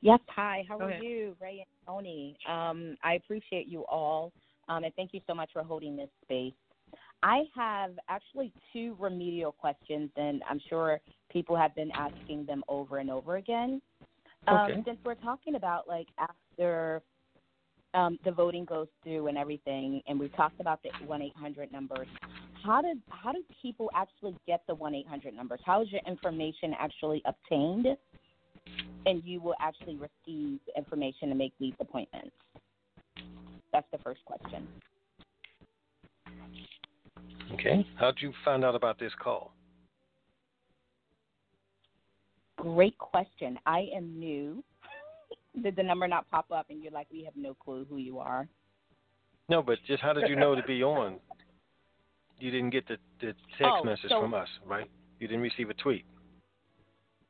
Yes, 0.00 0.18
hi. 0.26 0.64
How 0.68 0.78
Go 0.78 0.86
are 0.86 0.90
ahead. 0.90 1.04
you, 1.04 1.36
Ray 1.40 1.58
and 1.58 1.86
Tony? 1.86 2.36
Um, 2.50 2.96
I 3.04 3.14
appreciate 3.14 3.68
you 3.68 3.84
all, 3.86 4.32
um, 4.68 4.82
and 4.82 4.92
thank 4.96 5.14
you 5.14 5.20
so 5.28 5.32
much 5.32 5.50
for 5.52 5.62
holding 5.62 5.96
this 5.96 6.08
space. 6.24 6.54
I 7.22 7.44
have 7.54 7.92
actually 8.08 8.52
two 8.72 8.96
remedial 8.98 9.52
questions, 9.52 10.10
and 10.16 10.42
I'm 10.50 10.60
sure 10.68 11.00
people 11.30 11.54
have 11.54 11.72
been 11.76 11.92
asking 11.92 12.46
them 12.46 12.64
over 12.66 12.98
and 12.98 13.08
over 13.08 13.36
again. 13.36 13.80
Um, 14.48 14.72
Okay. 14.72 14.82
Since 14.84 14.98
we're 15.04 15.14
talking 15.14 15.54
about 15.54 15.86
like 15.86 16.08
after 16.18 17.00
um, 17.94 18.18
the 18.24 18.32
voting 18.32 18.64
goes 18.64 18.88
through 19.04 19.28
and 19.28 19.38
everything, 19.38 20.02
and 20.08 20.18
we 20.18 20.30
talked 20.30 20.60
about 20.60 20.82
the 20.82 20.90
one 21.06 21.22
eight 21.22 21.36
hundred 21.36 21.70
numbers. 21.70 22.08
How 22.64 22.80
did 22.80 23.00
how 23.08 23.32
do 23.32 23.42
people 23.60 23.90
actually 23.94 24.36
get 24.46 24.62
the 24.68 24.74
one 24.74 24.94
eight 24.94 25.08
hundred 25.08 25.34
numbers? 25.34 25.60
How 25.64 25.82
is 25.82 25.90
your 25.90 26.02
information 26.06 26.74
actually 26.78 27.22
obtained? 27.24 27.86
and 29.06 29.22
you 29.24 29.40
will 29.40 29.54
actually 29.60 29.96
receive 29.96 30.60
information 30.76 31.28
to 31.28 31.34
make 31.34 31.52
these 31.58 31.74
appointments? 31.80 32.34
That's 33.72 33.86
the 33.90 33.98
first 33.98 34.24
question. 34.24 34.66
Okay. 37.54 37.86
How'd 37.96 38.16
you 38.20 38.32
find 38.44 38.64
out 38.64 38.74
about 38.74 38.98
this 38.98 39.12
call? 39.22 39.52
Great 42.56 42.96
question. 42.98 43.58
I 43.66 43.88
am 43.94 44.18
new. 44.18 44.62
Did 45.62 45.76
the 45.76 45.82
number 45.82 46.06
not 46.06 46.30
pop 46.30 46.46
up 46.50 46.66
and 46.70 46.82
you're 46.82 46.92
like, 46.92 47.08
we 47.12 47.24
have 47.24 47.34
no 47.36 47.54
clue 47.54 47.86
who 47.88 47.96
you 47.96 48.18
are? 48.18 48.48
No, 49.48 49.62
but 49.62 49.78
just 49.86 50.02
how 50.02 50.12
did 50.12 50.28
you 50.28 50.36
know 50.36 50.54
to 50.54 50.62
be 50.62 50.82
on? 50.82 51.16
You 52.38 52.50
didn't 52.50 52.70
get 52.70 52.86
the, 52.88 52.96
the 53.20 53.34
text 53.58 53.62
Oh, 53.80 53.84
message 53.84 54.10
so- 54.10 54.20
from 54.20 54.34
us, 54.34 54.48
right? 54.66 54.90
You 55.20 55.28
didn't 55.28 55.42
receive 55.42 55.70
a 55.70 55.74
tweet. 55.74 56.04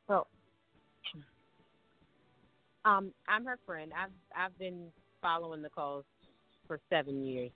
Well, 0.09 0.27
um, 2.85 3.12
I'm 3.29 3.45
her 3.45 3.59
friend. 3.66 3.93
I've 3.97 4.11
I've 4.37 4.59
been 4.59 4.89
following 5.20 5.62
the 5.62 5.69
calls 5.69 6.05
for 6.66 6.81
seven 6.91 7.24
years, 7.24 7.51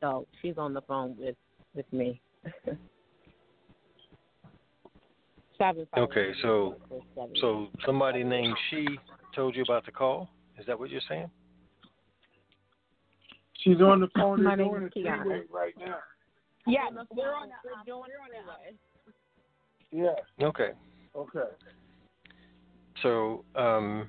so 0.00 0.26
she's 0.40 0.58
on 0.58 0.74
the 0.74 0.82
phone 0.82 1.16
with 1.18 1.36
with 1.74 1.90
me. 1.92 2.20
so 2.44 2.50
I've 5.60 5.76
been 5.76 5.86
following 5.92 6.10
Okay, 6.10 6.32
so 6.42 6.76
so 7.40 7.68
somebody 7.84 8.22
named 8.22 8.54
she 8.70 8.86
told 9.34 9.56
you 9.56 9.62
about 9.62 9.86
the 9.86 9.92
call? 9.92 10.28
Is 10.58 10.66
that 10.66 10.78
what 10.78 10.90
you're 10.90 11.00
saying? 11.08 11.30
She's 13.58 13.80
on 13.80 14.00
the 14.00 14.08
phone. 14.16 14.42
My 14.42 14.54
name 14.54 14.74
is 14.74 14.92
Kiana. 14.92 15.42
right 15.50 15.74
now. 15.78 15.98
Yeah, 16.66 16.88
we're 17.14 17.34
on. 17.34 17.48
We're 17.64 17.84
doing 17.86 18.10
Yeah. 19.90 20.46
Okay. 20.46 20.70
Okay. 21.16 21.38
So, 23.02 23.44
um, 23.54 24.08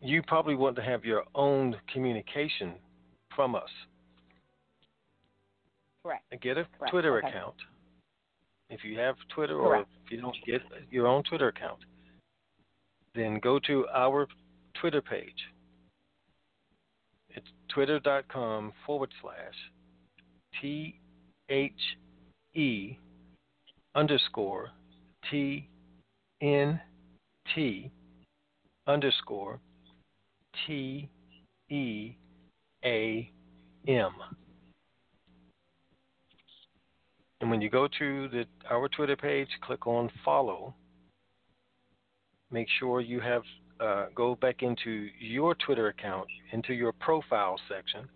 you 0.00 0.22
probably 0.22 0.54
want 0.54 0.76
to 0.76 0.82
have 0.82 1.04
your 1.04 1.24
own 1.34 1.76
communication 1.92 2.74
from 3.36 3.54
us. 3.54 3.68
Correct. 6.02 6.24
Get 6.42 6.56
a 6.56 6.66
Correct, 6.78 6.90
Twitter 6.90 7.18
okay. 7.18 7.28
account. 7.28 7.54
If 8.70 8.84
you 8.84 8.98
have 8.98 9.16
Twitter 9.34 9.58
or 9.58 9.80
if 9.80 9.86
you 10.10 10.20
don't 10.20 10.36
get 10.46 10.62
your 10.90 11.06
own 11.06 11.22
Twitter 11.24 11.48
account, 11.48 11.80
then 13.14 13.38
go 13.42 13.58
to 13.66 13.86
our 13.92 14.26
Twitter 14.80 15.02
page. 15.02 15.34
Twitter.com 17.74 18.72
forward 18.84 19.10
slash 19.22 19.54
T 20.60 20.98
H 21.48 21.72
E 22.54 22.96
underscore 23.94 24.70
T 25.30 25.68
N 26.40 26.80
T 27.54 27.90
underscore 28.86 29.60
T 30.66 31.08
E 31.70 32.12
A 32.84 33.30
M. 33.86 34.10
And 37.40 37.50
when 37.50 37.60
you 37.60 37.70
go 37.70 37.88
to 37.98 38.28
the 38.28 38.44
our 38.68 38.88
Twitter 38.88 39.16
page, 39.16 39.48
click 39.62 39.86
on 39.86 40.10
follow. 40.24 40.74
Make 42.50 42.68
sure 42.78 43.00
you 43.00 43.20
have 43.20 43.42
uh, 43.80 44.06
go 44.14 44.34
back 44.36 44.62
into 44.62 45.08
your 45.18 45.54
Twitter 45.54 45.88
account, 45.88 46.26
into 46.52 46.74
your 46.74 46.92
profile 46.92 47.58
section, 47.68 48.08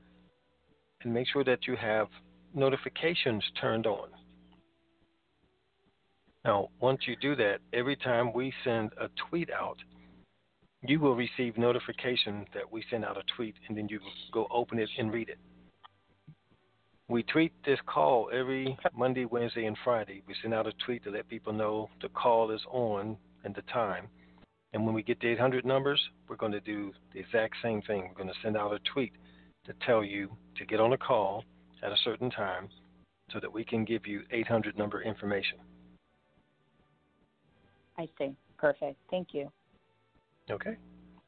and 1.03 1.13
make 1.13 1.27
sure 1.33 1.45
that 1.45 1.67
you 1.67 1.77
have 1.77 2.09
notifications 2.55 3.43
turned 3.61 3.87
on. 3.87 4.09
Now, 6.45 6.69
once 6.81 7.01
you 7.07 7.17
do 7.17 7.35
that, 7.37 7.59
every 7.73 7.97
time 7.97 8.33
we 8.33 8.53
send 8.65 8.91
a 9.01 9.09
tweet 9.29 9.51
out, 9.51 9.79
you 10.83 11.01
will 11.01 11.15
receive 11.17 11.57
notification 11.57 12.45
that 12.53 12.71
we 12.71 12.85
send 12.91 13.05
out 13.05 13.17
a 13.17 13.23
tweet, 13.35 13.55
and 13.69 13.77
then 13.77 13.89
you 13.89 13.99
go 14.33 14.47
open 14.51 14.79
it 14.79 14.91
and 14.99 15.13
read 15.13 15.31
it. 15.31 15.39
We 17.09 17.23
tweet 17.23 17.53
this 17.65 17.79
call 17.87 18.31
every 18.33 18.77
Monday, 18.95 19.25
Wednesday, 19.25 19.65
and 19.65 19.77
Friday. 19.85 20.23
We 20.27 20.35
send 20.43 20.53
out 20.53 20.67
a 20.67 20.73
tweet 20.85 21.05
to 21.05 21.11
let 21.11 21.29
people 21.29 21.53
know 21.53 21.89
the 22.03 22.09
call 22.11 22.51
is 22.51 22.61
on 22.71 23.17
and 23.45 23.55
the 23.55 23.63
time. 23.63 24.09
And 24.75 24.85
when 24.85 24.93
we 24.93 25.05
get 25.05 25.21
the 25.21 25.29
800 25.29 25.65
numbers, 25.65 26.01
we're 26.29 26.35
going 26.35 26.51
to 26.51 26.61
do 26.61 26.93
the 27.13 27.21
exact 27.21 27.55
same 27.63 27.81
thing. 27.83 28.09
We're 28.09 28.25
going 28.25 28.29
to 28.29 28.41
send 28.43 28.57
out 28.57 28.73
a 28.73 28.81
tweet 28.93 29.13
to 29.67 29.73
tell 29.87 30.03
you 30.05 30.37
to 30.59 30.67
get 30.67 30.81
on 30.81 30.93
a 30.93 30.99
call 30.99 31.45
at 31.85 31.93
a 31.93 31.97
certain 32.03 32.29
time 32.29 32.69
so 33.33 33.39
that 33.39 33.51
we 33.51 33.65
can 33.65 33.85
give 33.85 34.05
you 34.05 34.23
800 34.33 34.77
number 34.77 35.01
information. 35.01 35.59
I 37.97 38.09
see. 38.19 38.35
Perfect. 38.59 38.97
Thank 39.11 39.29
you. 39.33 39.49
Okay? 40.51 40.77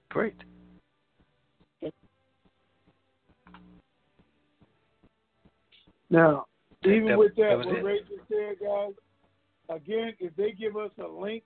Great. 0.09 0.35
Now, 6.11 6.47
even 6.85 7.07
that- 7.07 7.19
with 7.19 7.37
that 7.37 7.59
that, 7.59 7.67
what 7.67 7.83
Rachel 7.83 8.17
said, 8.29 8.57
guys, 8.61 8.93
again, 9.69 10.15
if 10.19 10.35
they 10.35 10.51
give 10.51 10.77
us 10.77 10.91
a 10.99 11.07
link 11.07 11.45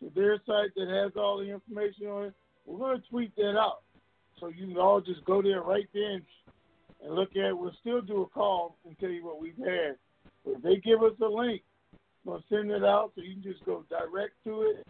to 0.00 0.10
their 0.14 0.36
site 0.46 0.74
that 0.76 0.88
has 0.88 1.12
all 1.16 1.38
the 1.38 1.50
information 1.50 2.06
on 2.06 2.24
it, 2.26 2.34
we're 2.66 2.78
going 2.78 3.00
to 3.00 3.08
tweet 3.08 3.34
that 3.36 3.56
out. 3.58 3.82
So 4.40 4.48
you 4.48 4.66
can 4.66 4.76
all 4.78 5.00
just 5.00 5.24
go 5.24 5.42
there 5.42 5.62
right 5.62 5.88
then 5.94 6.22
and, 7.02 7.14
look 7.14 7.30
at 7.32 7.50
it. 7.50 7.58
We'll 7.58 7.76
still 7.80 8.00
do 8.00 8.22
a 8.22 8.26
call 8.26 8.76
and 8.86 8.98
tell 8.98 9.10
you 9.10 9.24
what 9.24 9.40
we've 9.40 9.58
had. 9.58 9.96
But 10.44 10.54
if 10.56 10.62
they 10.62 10.76
give 10.76 11.02
us 11.02 11.12
a 11.22 11.26
link, 11.26 11.62
to 12.26 12.38
send 12.48 12.70
it 12.70 12.84
out 12.84 13.12
so 13.14 13.22
you 13.22 13.34
can 13.34 13.42
just 13.42 13.64
go 13.64 13.84
direct 13.90 14.32
to 14.44 14.62
it, 14.62 14.86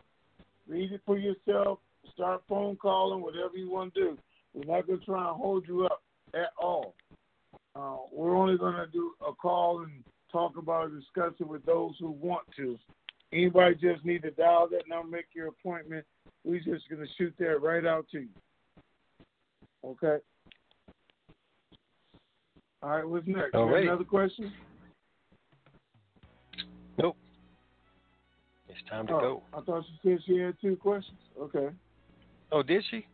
read 0.69 0.93
it 0.93 1.01
for 1.05 1.19
yourself, 1.19 1.81
start 2.15 2.43
phone 2.49 2.77
calling, 2.77 3.21
whatever 3.21 3.57
you 3.57 3.71
want 3.71 3.93
to 3.95 4.01
do. 4.01 4.19
We're 4.55 4.77
not 4.77 4.87
going 4.87 5.01
to 5.01 5.05
try 5.05 5.29
and 5.29 5.37
hold 5.37 5.67
you 5.67 5.87
up 5.87 6.03
at 6.33 6.53
all. 6.61 6.95
Uh, 7.75 7.97
we're 8.13 8.37
only 8.37 8.57
going 8.57 8.77
to 8.77 8.87
do 8.87 9.13
a 9.27 9.33
call 9.33 9.81
and 9.83 10.05
talk 10.31 10.57
about 10.57 10.87
it, 10.87 11.01
discuss 11.01 11.33
it 11.41 11.47
with 11.47 11.65
those 11.67 11.95
who 11.99 12.11
want 12.11 12.45
to. 12.57 12.79
Anybody 13.35 13.75
just 13.75 14.05
need 14.05 14.23
to 14.23 14.31
dial 14.31 14.69
that 14.71 14.89
number, 14.89 15.09
make 15.17 15.27
your 15.35 15.49
appointment. 15.49 16.05
We're 16.45 16.59
just 16.61 16.89
going 16.89 17.05
to 17.05 17.13
shoot 17.19 17.35
that 17.41 17.61
right 17.61 17.85
out 17.85 18.07
to 18.13 18.21
you. 18.21 18.29
Okay? 19.85 20.19
All 22.81 22.91
right, 22.91 23.09
what's 23.09 23.27
next? 23.27 23.55
All 23.55 23.63
You 23.63 23.67
got 23.67 23.73
right. 23.75 23.83
Another 23.85 24.05
question? 24.05 24.53
Nope. 26.97 27.17
It's 28.69 28.79
time 28.89 29.09
to 29.09 29.15
Oh, 29.15 29.21
go. 29.21 29.43
I 29.53 29.61
thought 29.63 29.85
she 29.89 30.09
said 30.09 30.19
she 30.27 30.39
had 30.39 30.55
two 30.61 30.77
questions. 30.77 31.19
Okay. 31.41 31.71
Oh, 32.53 32.63
did 32.63 32.85
she? 32.89 33.05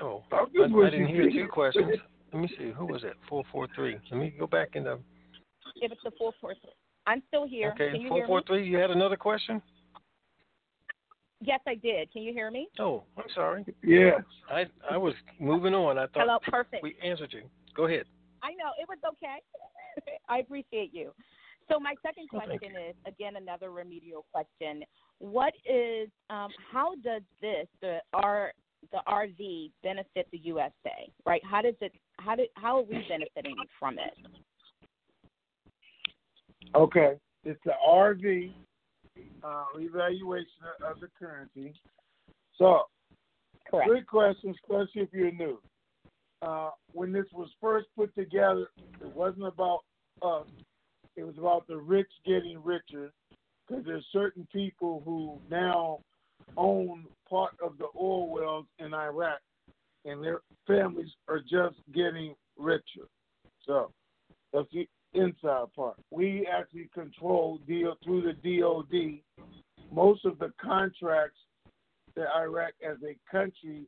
Oh, 0.00 0.22
I, 0.32 0.36
I'm 0.36 0.46
just 0.46 0.72
I 0.72 0.74
what 0.74 0.90
didn't 0.92 1.08
hear 1.08 1.30
two 1.30 1.48
questions. 1.52 1.92
Let 2.32 2.42
me 2.42 2.48
see. 2.58 2.72
Who 2.74 2.86
was 2.86 3.02
that? 3.02 3.14
Four 3.28 3.44
four 3.52 3.68
three. 3.74 3.96
Let 4.10 4.18
me 4.18 4.32
go 4.36 4.46
back 4.46 4.70
in 4.74 4.84
the. 4.84 4.92
Uh, 4.92 4.98
Give 5.80 5.92
us 5.92 5.98
the 6.02 6.10
four 6.18 6.32
four 6.40 6.54
three. 6.62 6.72
I'm 7.06 7.22
still 7.28 7.46
here. 7.46 7.72
Okay, 7.74 7.92
Can 7.92 8.00
you 8.00 8.08
four 8.08 8.42
hear 8.48 8.58
me? 8.58 8.66
You 8.66 8.78
had 8.78 8.90
another 8.90 9.16
question? 9.16 9.60
Yes, 11.40 11.60
I 11.66 11.74
did. 11.74 12.10
Can 12.10 12.22
you 12.22 12.32
hear 12.32 12.50
me? 12.50 12.68
Oh, 12.78 13.04
I'm 13.18 13.24
sorry. 13.34 13.64
Yeah. 13.82 14.18
I 14.50 14.64
I 14.90 14.96
was 14.96 15.14
moving 15.38 15.74
on. 15.74 15.98
I 15.98 16.06
thought 16.06 16.26
Hello, 16.26 16.38
perfect. 16.46 16.82
we 16.82 16.96
answered 17.04 17.32
you. 17.32 17.42
Go 17.76 17.86
ahead. 17.86 18.06
I 18.42 18.50
know 18.50 18.70
it 18.80 18.88
was 18.88 18.98
okay. 19.06 20.16
I 20.28 20.38
appreciate 20.38 20.94
you. 20.94 21.12
So 21.70 21.78
my 21.78 21.94
second 22.02 22.28
Oh, 22.32 22.40
question 22.40 22.72
is 22.88 22.94
again 23.06 23.36
another 23.36 23.70
remedial 23.70 24.24
question. 24.32 24.84
What 25.18 25.54
is 25.66 26.08
um, 26.30 26.50
how 26.72 26.94
does 26.96 27.22
this 27.40 27.66
the 27.82 27.98
R 28.12 28.52
the 28.92 29.00
RV 29.08 29.70
benefit 29.82 30.28
the 30.32 30.38
USA? 30.38 31.10
Right? 31.26 31.42
How 31.44 31.62
does 31.62 31.74
it 31.80 31.92
how 32.18 32.36
do 32.36 32.46
how 32.54 32.78
are 32.78 32.84
we 32.84 33.04
benefiting 33.08 33.56
from 33.78 33.98
it? 33.98 34.14
Okay. 36.74 37.14
It's 37.44 37.60
the 37.64 37.72
RV 37.86 38.52
uh, 39.42 39.64
evaluation 39.76 40.46
of 40.88 41.00
the 41.00 41.08
currency. 41.18 41.72
So, 42.58 42.84
Correct. 43.70 43.88
Good 43.88 44.06
question, 44.06 44.54
especially 44.62 45.02
if 45.02 45.08
you're 45.12 45.32
new. 45.32 45.60
Uh, 46.42 46.70
when 46.92 47.12
this 47.12 47.26
was 47.32 47.48
first 47.60 47.86
put 47.96 48.14
together, 48.14 48.68
it 49.00 49.14
wasn't 49.14 49.46
about 49.46 49.80
us. 50.22 50.46
It 51.16 51.24
was 51.24 51.36
about 51.38 51.66
the 51.66 51.76
rich 51.76 52.10
getting 52.26 52.62
richer 52.62 53.10
because 53.66 53.84
there's 53.84 54.04
certain 54.12 54.46
people 54.52 55.02
who 55.04 55.40
now 55.50 56.00
own 56.56 57.06
part 57.28 57.54
of 57.64 57.78
the 57.78 57.86
oil 57.98 58.28
wells 58.28 58.66
in 58.78 58.92
Iraq, 58.92 59.40
and 60.04 60.22
their 60.22 60.40
families 60.66 61.10
are 61.28 61.40
just 61.40 61.76
getting 61.94 62.34
richer. 62.58 63.08
So 63.66 63.90
that's 64.52 64.68
the 64.72 64.86
inside 65.14 65.66
part. 65.74 65.96
We 66.10 66.46
actually 66.52 66.88
control 66.92 67.58
deal 67.66 67.96
through 68.04 68.22
the 68.22 68.60
DoD 68.60 69.20
most 69.92 70.24
of 70.24 70.38
the 70.38 70.52
contracts 70.60 71.38
that 72.16 72.26
Iraq 72.36 72.72
as 72.84 72.96
a 73.02 73.16
country 73.30 73.86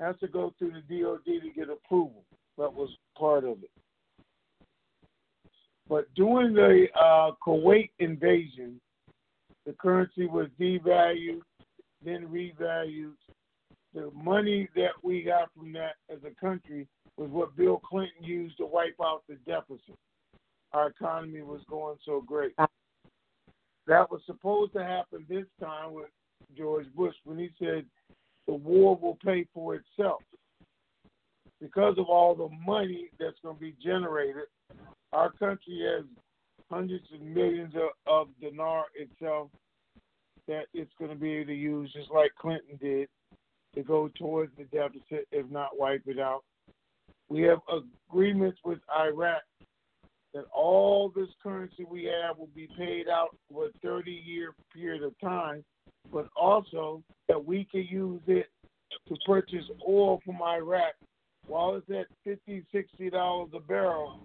has 0.00 0.16
to 0.20 0.28
go 0.28 0.52
through 0.58 0.72
the 0.72 1.00
DoD 1.00 1.24
to 1.24 1.50
get 1.54 1.68
approval. 1.68 2.24
That 2.58 2.72
was 2.72 2.90
part 3.16 3.44
of 3.44 3.58
it. 3.62 3.70
But 5.88 6.06
during 6.14 6.54
the 6.54 6.86
uh, 6.98 7.32
Kuwait 7.46 7.90
invasion, 7.98 8.80
the 9.66 9.72
currency 9.72 10.26
was 10.26 10.48
devalued, 10.60 11.42
then 12.04 12.26
revalued. 12.26 13.12
The 13.94 14.10
money 14.12 14.68
that 14.74 14.92
we 15.02 15.22
got 15.22 15.50
from 15.56 15.72
that 15.74 15.94
as 16.10 16.18
a 16.24 16.40
country 16.40 16.88
was 17.16 17.30
what 17.30 17.56
Bill 17.56 17.80
Clinton 17.84 18.24
used 18.24 18.56
to 18.58 18.66
wipe 18.66 18.96
out 19.00 19.22
the 19.28 19.36
deficit. 19.46 19.96
Our 20.74 20.88
economy 20.88 21.40
was 21.40 21.60
going 21.70 21.96
so 22.04 22.20
great. 22.20 22.52
That 23.86 24.10
was 24.10 24.20
supposed 24.26 24.72
to 24.72 24.82
happen 24.82 25.24
this 25.28 25.46
time 25.60 25.92
with 25.92 26.08
George 26.58 26.86
Bush 26.96 27.14
when 27.24 27.38
he 27.38 27.50
said 27.60 27.84
the 28.48 28.54
war 28.54 28.98
will 29.00 29.16
pay 29.24 29.46
for 29.54 29.76
itself. 29.76 30.20
Because 31.60 31.96
of 31.96 32.06
all 32.06 32.34
the 32.34 32.48
money 32.66 33.08
that's 33.20 33.38
going 33.42 33.54
to 33.54 33.60
be 33.60 33.76
generated, 33.82 34.44
our 35.12 35.30
country 35.30 35.80
has 35.86 36.04
hundreds 36.68 37.06
of 37.14 37.20
millions 37.20 37.74
of, 37.76 37.90
of 38.06 38.28
dinar 38.40 38.86
itself 38.96 39.50
that 40.48 40.64
it's 40.74 40.90
going 40.98 41.10
to 41.10 41.16
be 41.16 41.34
able 41.34 41.46
to 41.46 41.54
use, 41.54 41.92
just 41.92 42.10
like 42.10 42.32
Clinton 42.38 42.76
did, 42.80 43.08
to 43.76 43.82
go 43.82 44.10
towards 44.18 44.52
the 44.58 44.64
deficit, 44.64 45.28
if 45.30 45.48
not 45.50 45.78
wipe 45.78 46.02
it 46.06 46.18
out. 46.18 46.42
We 47.28 47.42
have 47.42 47.60
agreements 48.10 48.58
with 48.64 48.80
Iraq 48.98 49.42
that 50.34 50.44
all 50.54 51.12
this 51.14 51.28
currency 51.42 51.84
we 51.88 52.04
have 52.04 52.38
will 52.38 52.50
be 52.54 52.68
paid 52.76 53.08
out 53.08 53.36
for 53.50 53.66
a 53.66 53.70
30 53.82 54.10
year 54.10 54.54
period 54.74 55.02
of 55.02 55.18
time, 55.20 55.64
but 56.12 56.28
also 56.36 57.02
that 57.28 57.42
we 57.42 57.66
can 57.70 57.86
use 57.88 58.20
it 58.26 58.46
to 59.08 59.16
purchase 59.26 59.64
oil 59.88 60.20
from 60.24 60.42
Iraq. 60.42 60.94
While 61.46 61.76
it's 61.76 61.90
at 61.90 62.06
50 62.24 62.64
$60 62.74 63.54
a 63.54 63.60
barrel, 63.60 64.20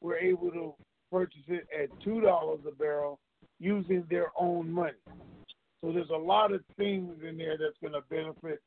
we're 0.00 0.18
able 0.18 0.50
to 0.50 0.74
purchase 1.10 1.42
it 1.48 1.66
at 1.78 1.88
$2 2.06 2.66
a 2.66 2.70
barrel 2.72 3.18
using 3.58 4.04
their 4.10 4.30
own 4.38 4.70
money. 4.70 4.92
So 5.82 5.92
there's 5.92 6.10
a 6.10 6.18
lot 6.18 6.52
of 6.52 6.62
things 6.76 7.12
in 7.26 7.38
there 7.38 7.56
that's 7.56 7.78
going 7.80 7.92
to 7.92 8.02
benefit 8.10 8.60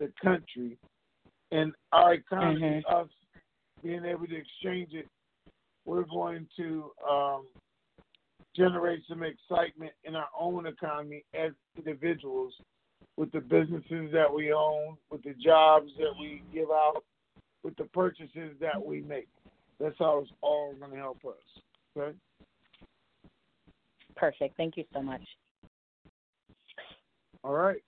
the 0.00 0.12
country 0.22 0.76
and 1.52 1.72
our 1.92 2.14
economy, 2.14 2.82
mm-hmm. 2.86 2.96
us 2.96 3.08
being 3.82 4.04
able 4.04 4.26
to 4.26 4.36
exchange 4.36 4.90
it. 4.92 5.06
We're 5.86 6.04
going 6.04 6.46
to 6.56 6.90
um, 7.08 7.46
generate 8.56 9.02
some 9.08 9.22
excitement 9.22 9.92
in 10.04 10.16
our 10.16 10.28
own 10.38 10.66
economy 10.66 11.24
as 11.32 11.52
individuals 11.76 12.52
with 13.16 13.30
the 13.32 13.40
businesses 13.40 14.10
that 14.12 14.30
we 14.32 14.52
own, 14.52 14.96
with 15.10 15.22
the 15.22 15.32
jobs 15.42 15.90
that 15.98 16.12
we 16.20 16.42
give 16.52 16.70
out, 16.70 17.04
with 17.62 17.76
the 17.76 17.84
purchases 17.84 18.56
that 18.60 18.84
we 18.84 19.00
make. 19.00 19.28
That's 19.80 19.94
how 19.98 20.18
it's 20.18 20.30
all 20.42 20.74
going 20.78 20.90
to 20.90 20.96
help 20.98 21.18
us. 21.24 21.62
Okay? 21.96 22.16
Perfect. 24.16 24.56
Thank 24.56 24.76
you 24.76 24.84
so 24.92 25.00
much. 25.00 25.22
All 27.44 27.52
right. 27.52 27.82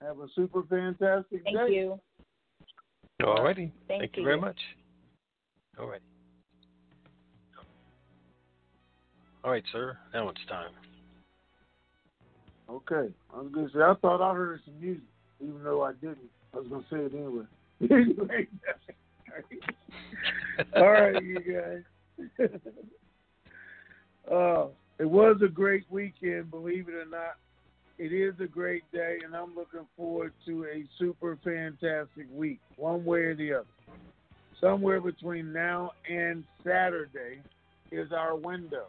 Have 0.00 0.20
a 0.20 0.26
super 0.34 0.62
fantastic 0.62 1.42
Thank 1.44 1.44
day. 1.44 1.52
Thank 1.54 1.70
you. 1.70 2.00
All 3.24 3.42
righty. 3.42 3.72
Thank, 3.88 4.00
Thank 4.00 4.16
you. 4.16 4.22
you 4.22 4.28
very 4.28 4.40
much. 4.40 4.58
All 5.78 5.86
right. 5.86 6.00
All 9.46 9.52
right, 9.52 9.62
sir. 9.70 9.96
Now 10.12 10.28
it's 10.28 10.40
time. 10.48 10.72
Okay. 12.68 13.14
I 13.32 13.40
was 13.40 13.52
to 13.54 13.68
say, 13.72 13.80
I 13.80 13.94
thought 14.02 14.20
I 14.20 14.34
heard 14.34 14.58
some 14.64 14.80
music, 14.80 15.04
even 15.40 15.62
though 15.62 15.84
I 15.84 15.92
didn't. 15.92 16.18
I 16.52 16.58
was 16.58 16.66
going 16.66 16.82
to 16.82 16.88
say 16.90 16.96
it 16.96 17.12
anyway. 17.14 17.44
anyway. 17.80 18.48
All 20.76 20.90
right, 20.90 21.22
you 21.22 21.38
guys. 21.38 22.50
uh, 24.32 24.66
it 24.98 25.08
was 25.08 25.36
a 25.44 25.48
great 25.48 25.84
weekend, 25.90 26.50
believe 26.50 26.88
it 26.88 26.94
or 26.94 27.08
not. 27.08 27.36
It 27.98 28.12
is 28.12 28.34
a 28.40 28.48
great 28.48 28.82
day, 28.90 29.18
and 29.24 29.36
I'm 29.36 29.54
looking 29.54 29.86
forward 29.96 30.32
to 30.46 30.64
a 30.64 30.82
super 30.98 31.38
fantastic 31.44 32.26
week, 32.34 32.58
one 32.78 33.04
way 33.04 33.20
or 33.20 33.36
the 33.36 33.52
other. 33.52 33.66
Somewhere 34.60 35.00
between 35.00 35.52
now 35.52 35.92
and 36.10 36.42
Saturday 36.64 37.42
is 37.92 38.10
our 38.10 38.34
window. 38.34 38.86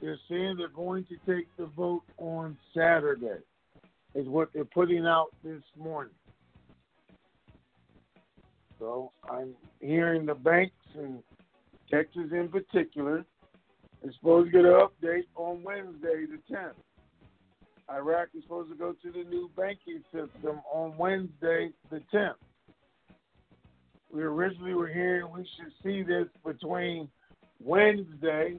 They're 0.00 0.18
saying 0.28 0.56
they're 0.56 0.68
going 0.68 1.04
to 1.04 1.16
take 1.32 1.46
the 1.58 1.66
vote 1.66 2.02
on 2.18 2.56
Saturday, 2.74 3.40
is 4.14 4.26
what 4.26 4.48
they're 4.54 4.64
putting 4.64 5.06
out 5.06 5.28
this 5.44 5.62
morning. 5.78 6.14
So 8.78 9.12
I'm 9.28 9.54
hearing 9.80 10.24
the 10.24 10.34
banks 10.34 10.74
and 10.96 11.22
Texas 11.90 12.30
in 12.32 12.48
particular 12.48 13.24
is 14.02 14.14
supposed 14.14 14.50
to 14.50 14.52
get 14.52 14.64
an 14.64 14.72
update 14.72 15.24
on 15.36 15.62
Wednesday 15.62 16.24
the 16.26 16.54
10th. 16.54 16.72
Iraq 17.90 18.28
is 18.34 18.42
supposed 18.44 18.70
to 18.70 18.76
go 18.76 18.92
to 18.92 19.12
the 19.12 19.28
new 19.28 19.50
banking 19.54 20.02
system 20.12 20.62
on 20.72 20.96
Wednesday 20.96 21.70
the 21.90 22.00
10th. 22.14 22.34
We 24.12 24.22
originally 24.22 24.74
were 24.74 24.88
hearing 24.88 25.30
we 25.30 25.46
should 25.56 25.72
see 25.82 26.02
this 26.02 26.26
between 26.44 27.08
Wednesday 27.62 28.56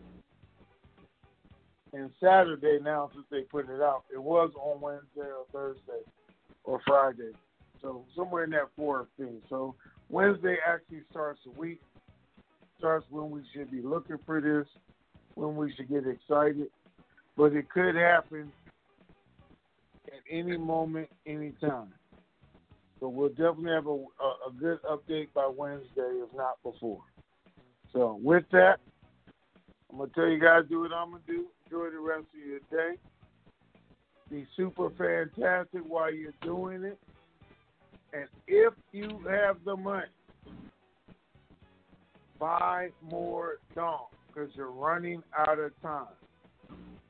and 1.94 2.10
Saturday 2.22 2.80
now 2.82 3.10
since 3.14 3.26
they 3.30 3.42
put 3.42 3.70
it 3.70 3.82
out. 3.82 4.04
It 4.14 4.22
was 4.22 4.52
on 4.56 4.82
Wednesday 4.82 5.30
or 5.30 5.46
Thursday 5.52 6.04
or 6.64 6.80
Friday. 6.86 7.32
So 7.82 8.06
somewhere 8.16 8.44
in 8.44 8.52
that 8.52 8.70
four 8.76 9.08
thing. 9.18 9.42
So 9.50 9.76
Wednesday 10.10 10.58
actually 10.66 11.02
starts 11.10 11.40
the 11.44 11.52
week, 11.52 11.82
starts 12.78 13.06
when 13.10 13.30
we 13.32 13.42
should 13.54 13.72
be 13.72 13.82
looking 13.82 14.20
for 14.26 14.40
this, 14.40 14.68
when 15.36 15.56
we 15.56 15.74
should 15.76 15.90
get 15.90 16.06
excited. 16.08 16.68
But 17.36 17.54
it 17.54 17.70
could 17.70 17.96
happen 17.96 18.52
at 20.08 20.20
any 20.30 20.58
moment, 20.58 21.10
any 21.26 21.52
time. 21.62 21.94
So 23.00 23.10
we'll 23.10 23.30
definitely 23.30 23.72
have 23.72 23.88
a, 23.88 23.90
a, 23.90 24.50
a 24.50 24.54
good 24.60 24.80
update 24.84 25.30
by 25.34 25.50
Wednesday, 25.54 25.88
if 25.98 26.30
not 26.36 26.62
before. 26.64 27.02
So 27.94 28.20
with 28.22 28.44
that, 28.52 28.78
I'm 29.92 29.98
gonna 29.98 30.12
tell 30.14 30.28
you 30.28 30.40
guys 30.40 30.64
do 30.70 30.82
what 30.82 30.94
I'm 30.94 31.12
gonna 31.12 31.24
do. 31.28 31.48
Enjoy 31.72 31.90
the 31.90 32.00
rest 32.00 32.26
of 32.34 32.46
your 32.46 32.60
day. 32.70 32.98
Be 34.30 34.46
super 34.58 34.90
fantastic 34.98 35.82
while 35.88 36.14
you're 36.14 36.34
doing 36.42 36.84
it. 36.84 37.00
And 38.14 38.28
if 38.46 38.74
you 38.92 39.22
have 39.30 39.58
the 39.64 39.78
money, 39.78 40.08
buy 42.40 42.90
more 43.10 43.60
dong 43.74 44.08
because 44.28 44.50
you're 44.54 44.72
running 44.72 45.24
out 45.38 45.60
of 45.60 45.72
time. 45.82 46.08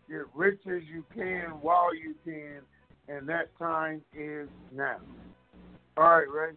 Get 0.07 0.25
rich 0.35 0.59
as 0.67 0.83
you 0.93 1.03
can 1.15 1.49
while 1.61 1.95
you 1.95 2.13
can, 2.23 2.59
and 3.07 3.27
that 3.27 3.57
time 3.57 4.01
is 4.15 4.47
now. 4.75 4.97
All 5.97 6.03
right, 6.03 6.29
Ray. 6.29 6.51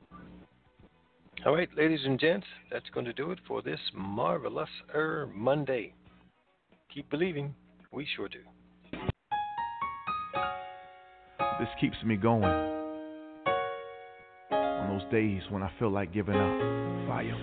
All 1.46 1.54
right, 1.54 1.68
ladies 1.74 2.00
and 2.04 2.20
gents, 2.20 2.46
that's 2.70 2.88
going 2.90 3.06
to 3.06 3.14
do 3.14 3.30
it 3.30 3.38
for 3.48 3.62
this 3.62 3.80
marvelous 3.94 4.68
er 4.94 5.30
Monday. 5.34 5.94
Keep 6.92 7.08
believing. 7.10 7.54
We 7.94 8.06
sure 8.16 8.28
do. 8.28 8.40
This 11.60 11.68
keeps 11.80 11.96
me 12.04 12.16
going 12.16 12.42
on 14.50 14.98
those 14.98 15.08
days 15.12 15.42
when 15.50 15.62
I 15.62 15.70
feel 15.78 15.90
like 15.90 16.12
giving 16.12 16.34
up. 16.34 16.58
Fire. 17.06 17.36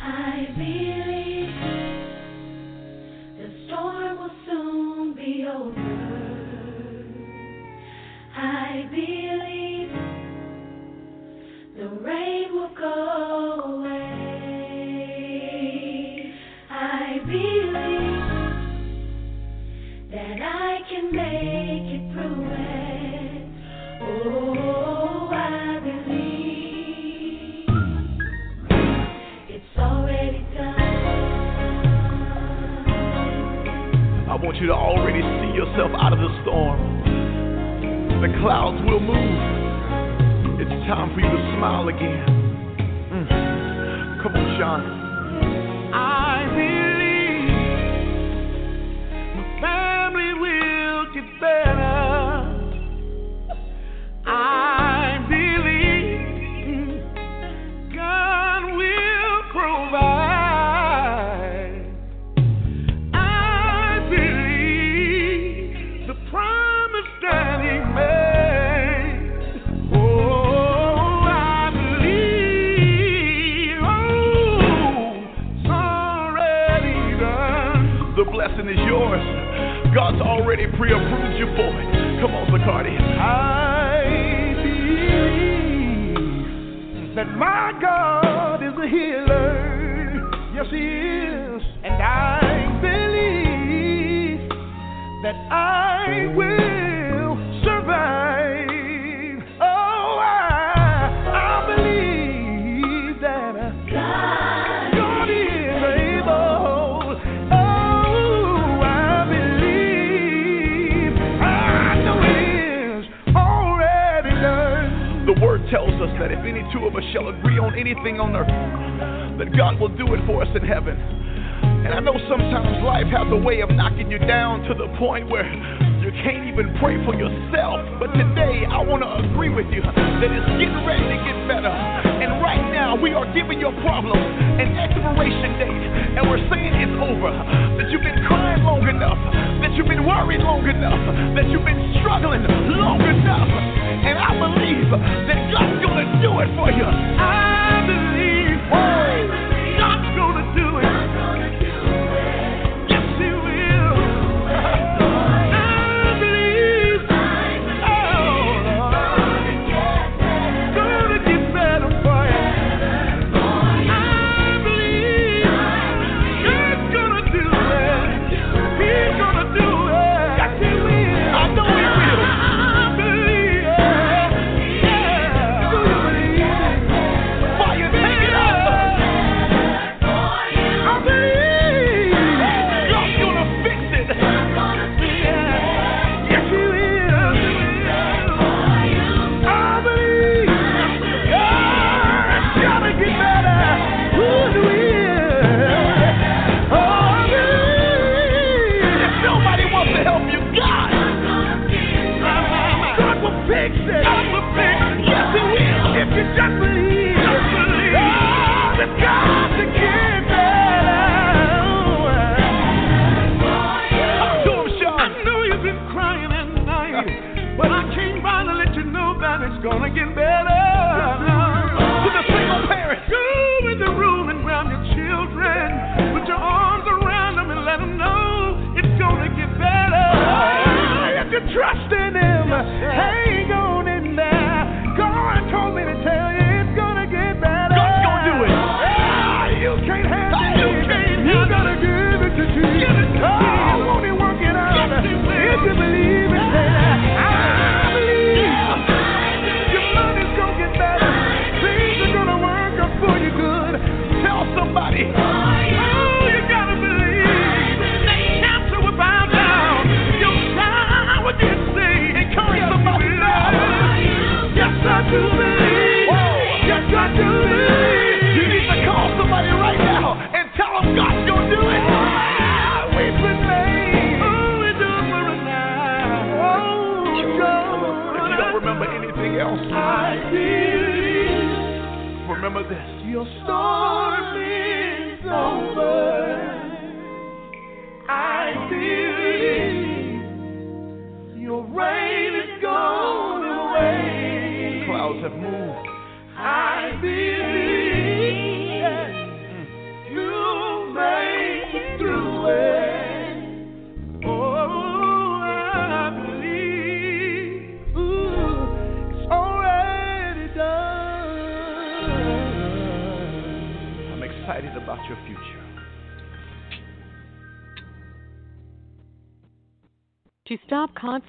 I 0.00 0.87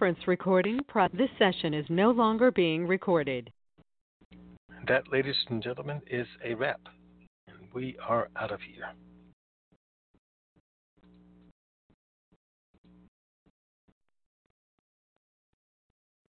conference 0.10 0.28
recording 0.28 0.80
this 1.14 1.30
session 1.38 1.72
is 1.72 1.86
no 1.88 2.10
longer 2.10 2.50
being 2.50 2.88
recorded. 2.88 3.52
That, 4.88 5.04
ladies 5.12 5.36
and 5.50 5.62
gentlemen, 5.62 6.02
is 6.10 6.26
a 6.44 6.56
wrap. 6.56 6.82
We 7.76 7.96
are 8.08 8.28
out 8.36 8.52
of 8.52 8.60
here. 8.62 8.88